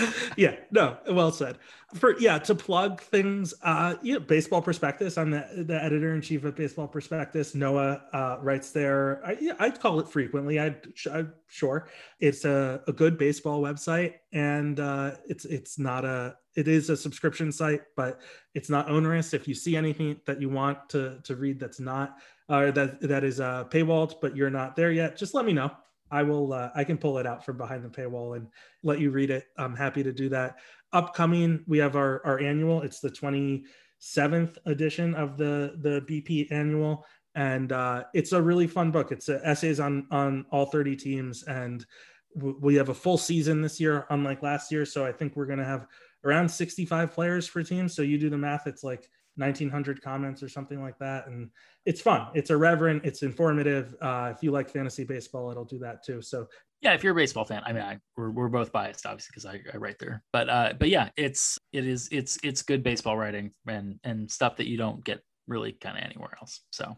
yeah, 0.37 0.55
no, 0.71 0.97
well 1.09 1.31
said. 1.31 1.57
For 1.95 2.19
yeah, 2.19 2.37
to 2.39 2.53
plug 2.53 3.01
things, 3.01 3.53
uh, 3.63 3.95
yeah, 4.03 4.19
Baseball 4.19 4.61
Prospectus. 4.61 5.17
I'm 5.17 5.31
the, 5.31 5.65
the 5.67 5.83
editor 5.83 6.13
in 6.13 6.21
chief 6.21 6.43
of 6.43 6.55
Baseball 6.55 6.87
Prospectus. 6.87 7.55
Noah 7.55 8.03
uh, 8.13 8.37
writes 8.41 8.71
there. 8.71 9.25
I, 9.25 9.37
yeah, 9.41 9.53
I'd 9.59 9.79
call 9.79 9.99
it 9.99 10.07
frequently. 10.07 10.59
I'd, 10.59 10.87
I'm 11.11 11.33
sure 11.47 11.87
it's 12.19 12.45
a, 12.45 12.81
a 12.87 12.93
good 12.93 13.17
baseball 13.17 13.61
website, 13.61 14.15
and 14.31 14.79
uh, 14.79 15.15
it's 15.27 15.45
it's 15.45 15.79
not 15.79 16.05
a 16.05 16.35
it 16.55 16.67
is 16.67 16.89
a 16.89 16.97
subscription 16.97 17.51
site, 17.51 17.81
but 17.95 18.21
it's 18.53 18.69
not 18.69 18.89
onerous. 18.89 19.33
If 19.33 19.47
you 19.47 19.55
see 19.55 19.75
anything 19.75 20.19
that 20.25 20.39
you 20.39 20.49
want 20.49 20.89
to 20.89 21.19
to 21.23 21.35
read 21.35 21.59
that's 21.59 21.79
not 21.79 22.17
or 22.49 22.71
that 22.71 23.01
that 23.01 23.23
is 23.23 23.39
uh, 23.39 23.65
paywalled, 23.65 24.15
but 24.21 24.35
you're 24.35 24.49
not 24.49 24.75
there 24.75 24.91
yet, 24.91 25.17
just 25.17 25.33
let 25.33 25.45
me 25.45 25.53
know. 25.53 25.71
I 26.11 26.23
will. 26.23 26.53
Uh, 26.53 26.69
I 26.75 26.83
can 26.83 26.97
pull 26.97 27.17
it 27.17 27.27
out 27.27 27.45
from 27.45 27.57
behind 27.57 27.83
the 27.83 27.89
paywall 27.89 28.35
and 28.35 28.47
let 28.83 28.99
you 28.99 29.11
read 29.11 29.29
it. 29.29 29.45
I'm 29.57 29.75
happy 29.75 30.03
to 30.03 30.11
do 30.11 30.29
that. 30.29 30.57
Upcoming, 30.93 31.63
we 31.67 31.77
have 31.79 31.95
our 31.95 32.25
our 32.25 32.39
annual. 32.39 32.81
It's 32.81 32.99
the 32.99 33.11
27th 33.11 34.57
edition 34.65 35.15
of 35.15 35.37
the 35.37 35.75
the 35.81 36.01
BP 36.01 36.51
annual, 36.51 37.05
and 37.35 37.71
uh, 37.71 38.03
it's 38.13 38.31
a 38.31 38.41
really 38.41 38.67
fun 38.67 38.91
book. 38.91 39.11
It's 39.11 39.29
uh, 39.29 39.39
essays 39.43 39.79
on 39.79 40.07
on 40.11 40.45
all 40.51 40.65
30 40.65 40.95
teams, 40.95 41.43
and 41.43 41.85
w- 42.35 42.57
we 42.61 42.75
have 42.75 42.89
a 42.89 42.93
full 42.93 43.17
season 43.17 43.61
this 43.61 43.79
year, 43.79 44.05
unlike 44.09 44.41
last 44.41 44.71
year. 44.71 44.85
So 44.85 45.05
I 45.05 45.11
think 45.11 45.35
we're 45.35 45.45
going 45.45 45.59
to 45.59 45.65
have 45.65 45.85
around 46.23 46.49
65 46.49 47.13
players 47.13 47.47
per 47.47 47.63
team. 47.63 47.87
So 47.87 48.01
you 48.01 48.17
do 48.17 48.29
the 48.29 48.37
math. 48.37 48.67
It's 48.67 48.83
like 48.83 49.09
1900 49.39 50.01
comments 50.01 50.43
or 50.43 50.49
something 50.49 50.81
like 50.81 50.97
that 50.99 51.27
and 51.27 51.49
it's 51.85 52.01
fun. 52.01 52.27
It's 52.33 52.49
irreverent 52.49 53.05
it's 53.05 53.23
informative. 53.23 53.95
Uh, 54.01 54.33
if 54.35 54.43
you 54.43 54.51
like 54.51 54.69
fantasy 54.69 55.05
baseball 55.05 55.49
it'll 55.49 55.65
do 55.65 55.79
that 55.79 56.03
too. 56.03 56.21
So 56.21 56.47
yeah 56.81 56.93
if 56.93 57.03
you're 57.03 57.11
a 57.11 57.15
baseball 57.15 57.43
fan 57.43 57.61
i 57.65 57.73
mean 57.73 57.83
I, 57.83 57.99
we're, 58.15 58.31
we're 58.31 58.47
both 58.47 58.71
biased 58.71 59.05
obviously 59.05 59.31
because 59.31 59.45
I, 59.45 59.61
I 59.73 59.77
write 59.77 59.97
there. 59.99 60.21
But 60.33 60.49
uh 60.49 60.73
but 60.77 60.89
yeah 60.89 61.09
it's 61.15 61.57
it 61.71 61.87
is 61.87 62.09
it's 62.11 62.37
it's 62.43 62.61
good 62.61 62.83
baseball 62.83 63.17
writing 63.17 63.51
and 63.67 63.99
and 64.03 64.29
stuff 64.29 64.57
that 64.57 64.67
you 64.67 64.77
don't 64.77 65.03
get 65.03 65.21
really 65.47 65.71
kind 65.71 65.97
of 65.97 66.03
anywhere 66.03 66.37
else. 66.39 66.61
So 66.71 66.95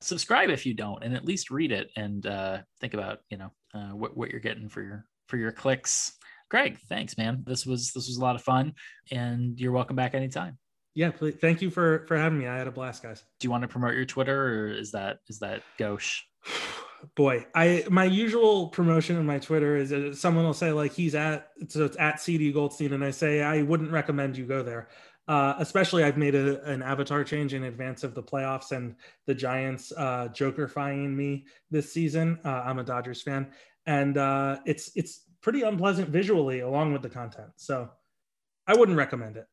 subscribe 0.00 0.50
if 0.50 0.64
you 0.66 0.74
don't 0.74 1.02
and 1.02 1.14
at 1.16 1.24
least 1.24 1.50
read 1.50 1.72
it 1.72 1.90
and 1.96 2.24
uh 2.26 2.58
think 2.80 2.94
about 2.94 3.18
you 3.30 3.38
know 3.38 3.50
uh, 3.74 3.90
what, 3.90 4.16
what 4.16 4.30
you're 4.30 4.40
getting 4.40 4.68
for 4.68 4.82
your 4.82 5.06
for 5.28 5.38
your 5.38 5.52
clicks. 5.52 6.12
Greg 6.50 6.78
thanks 6.88 7.16
man. 7.16 7.44
This 7.46 7.66
was 7.66 7.92
this 7.92 8.08
was 8.08 8.18
a 8.18 8.22
lot 8.22 8.36
of 8.36 8.42
fun 8.42 8.74
and 9.10 9.58
you're 9.58 9.72
welcome 9.72 9.96
back 9.96 10.14
anytime 10.14 10.58
yeah 10.98 11.12
please, 11.12 11.36
thank 11.40 11.62
you 11.62 11.70
for 11.70 12.04
for 12.08 12.16
having 12.16 12.40
me. 12.40 12.48
I 12.48 12.56
had 12.56 12.66
a 12.66 12.72
blast 12.72 13.04
guys. 13.04 13.22
Do 13.38 13.46
you 13.46 13.52
want 13.52 13.62
to 13.62 13.68
promote 13.68 13.94
your 13.94 14.04
twitter 14.04 14.64
or 14.64 14.68
is 14.72 14.90
that 14.90 15.20
is 15.28 15.38
that 15.38 15.62
gauche? 15.78 16.24
Boy 17.14 17.46
i 17.54 17.84
my 17.88 18.02
usual 18.02 18.68
promotion 18.70 19.16
of 19.16 19.24
my 19.24 19.38
twitter 19.38 19.76
is 19.76 19.92
uh, 19.92 20.12
someone 20.12 20.44
will 20.44 20.52
say 20.52 20.72
like 20.72 20.92
he's 20.92 21.14
at 21.14 21.50
so 21.68 21.84
it's 21.84 21.96
at 22.00 22.20
cd 22.20 22.50
goldstein 22.50 22.92
and 22.92 23.04
i 23.04 23.12
say 23.12 23.40
i 23.40 23.62
wouldn't 23.62 23.92
recommend 23.92 24.36
you 24.36 24.44
go 24.44 24.64
there. 24.64 24.88
Uh, 25.28 25.54
especially 25.60 26.02
i've 26.02 26.16
made 26.16 26.34
a, 26.34 26.60
an 26.64 26.82
avatar 26.82 27.22
change 27.22 27.54
in 27.54 27.64
advance 27.64 28.02
of 28.02 28.14
the 28.16 28.22
playoffs 28.22 28.72
and 28.72 28.96
the 29.26 29.34
giants 29.34 29.92
uh, 29.96 30.26
jokerifying 30.32 31.14
me 31.14 31.46
this 31.70 31.92
season. 31.92 32.40
Uh, 32.44 32.62
i'm 32.66 32.80
a 32.80 32.84
dodgers 32.84 33.22
fan 33.22 33.46
and 33.86 34.18
uh, 34.18 34.58
it's 34.66 34.90
it's 34.96 35.22
pretty 35.40 35.62
unpleasant 35.62 36.08
visually 36.08 36.60
along 36.60 36.92
with 36.92 37.02
the 37.02 37.10
content 37.10 37.50
so 37.54 37.88
i 38.66 38.74
wouldn't 38.74 38.98
recommend 38.98 39.36
it 39.36 39.46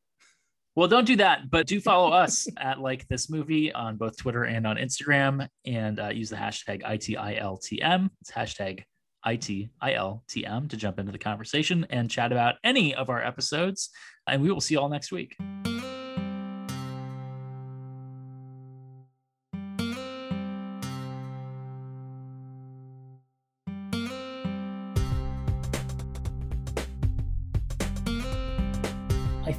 well, 0.76 0.88
don't 0.88 1.06
do 1.06 1.16
that, 1.18 1.50
but 1.50 1.68
do 1.68 1.80
follow 1.80 2.12
us 2.24 2.48
at 2.58 2.80
like 2.80 3.08
this 3.08 3.30
movie 3.30 3.72
on 3.72 3.98
both 3.98 4.18
Twitter 4.18 4.44
and 4.44 4.68
on 4.68 4.78
Instagram 4.78 5.48
and 5.66 6.00
uh, 6.00 6.10
use 6.10 6.30
the 6.30 6.36
hashtag 6.36 6.84
ITILTM. 6.84 8.10
It's 8.22 8.32
hashtag 8.32 8.84
ITILTM 9.26 10.70
to 10.70 10.78
jump 10.78 11.00
into 11.00 11.12
the 11.12 11.18
conversation 11.18 11.86
and 11.90 12.10
chat 12.10 12.32
about 12.32 12.56
any 12.64 12.94
of 12.94 13.10
our 13.10 13.24
episodes. 13.24 13.90
And 14.28 14.42
we 14.42 14.52
will 14.52 14.62
see 14.62 14.76
you 14.76 14.82
all 14.82 14.90
next 14.90 15.12
week. 15.12 15.36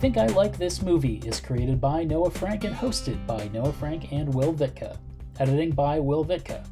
Think 0.06 0.18
I 0.18 0.26
Like 0.26 0.56
This 0.56 0.82
Movie 0.82 1.20
is 1.26 1.40
created 1.40 1.80
by 1.80 2.04
Noah 2.04 2.30
Frank 2.30 2.62
and 2.62 2.72
hosted 2.72 3.26
by 3.26 3.48
Noah 3.48 3.72
Frank 3.72 4.12
and 4.12 4.32
Will 4.32 4.54
Vitka. 4.54 4.96
Editing 5.40 5.72
by 5.72 5.98
Will 5.98 6.24
Vitka. 6.24 6.64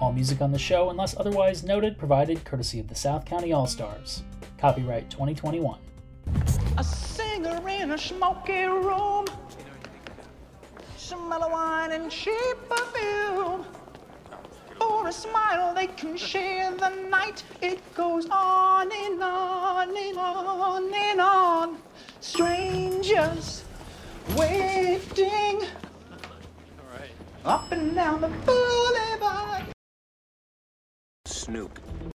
All 0.00 0.12
music 0.12 0.40
on 0.40 0.50
the 0.50 0.58
show, 0.58 0.90
unless 0.90 1.16
otherwise 1.16 1.62
noted, 1.62 1.96
provided 1.96 2.44
courtesy 2.44 2.80
of 2.80 2.88
the 2.88 2.94
South 2.96 3.24
County 3.24 3.52
All 3.52 3.68
Stars. 3.68 4.24
Copyright 4.58 5.08
2021. 5.10 5.78
A 6.76 6.82
singer 6.82 7.68
in 7.68 7.92
a 7.92 7.98
smoky 7.98 8.64
room. 8.64 9.26
Some 10.96 11.28
mellow 11.28 11.52
wine 11.52 11.92
and 11.92 12.10
cheap 12.10 12.56
perfume. 12.68 13.64
For 14.76 15.06
a 15.06 15.12
smile, 15.12 15.72
they 15.72 15.86
can 15.86 16.16
share 16.16 16.72
the 16.72 16.88
night. 16.88 17.44
It 17.60 17.80
goes 17.94 18.26
on 18.28 18.90
and 18.90 19.22
on 19.22 19.96
and 19.96 20.18
on 20.18 20.92
and 20.92 21.20
on. 21.20 21.78
Strangers 22.22 23.64
waiting 24.36 25.62
up 27.44 27.72
and 27.72 27.96
down 27.96 28.20
the 28.20 28.28
boulevard. 28.28 29.64
Snoop. 31.26 31.80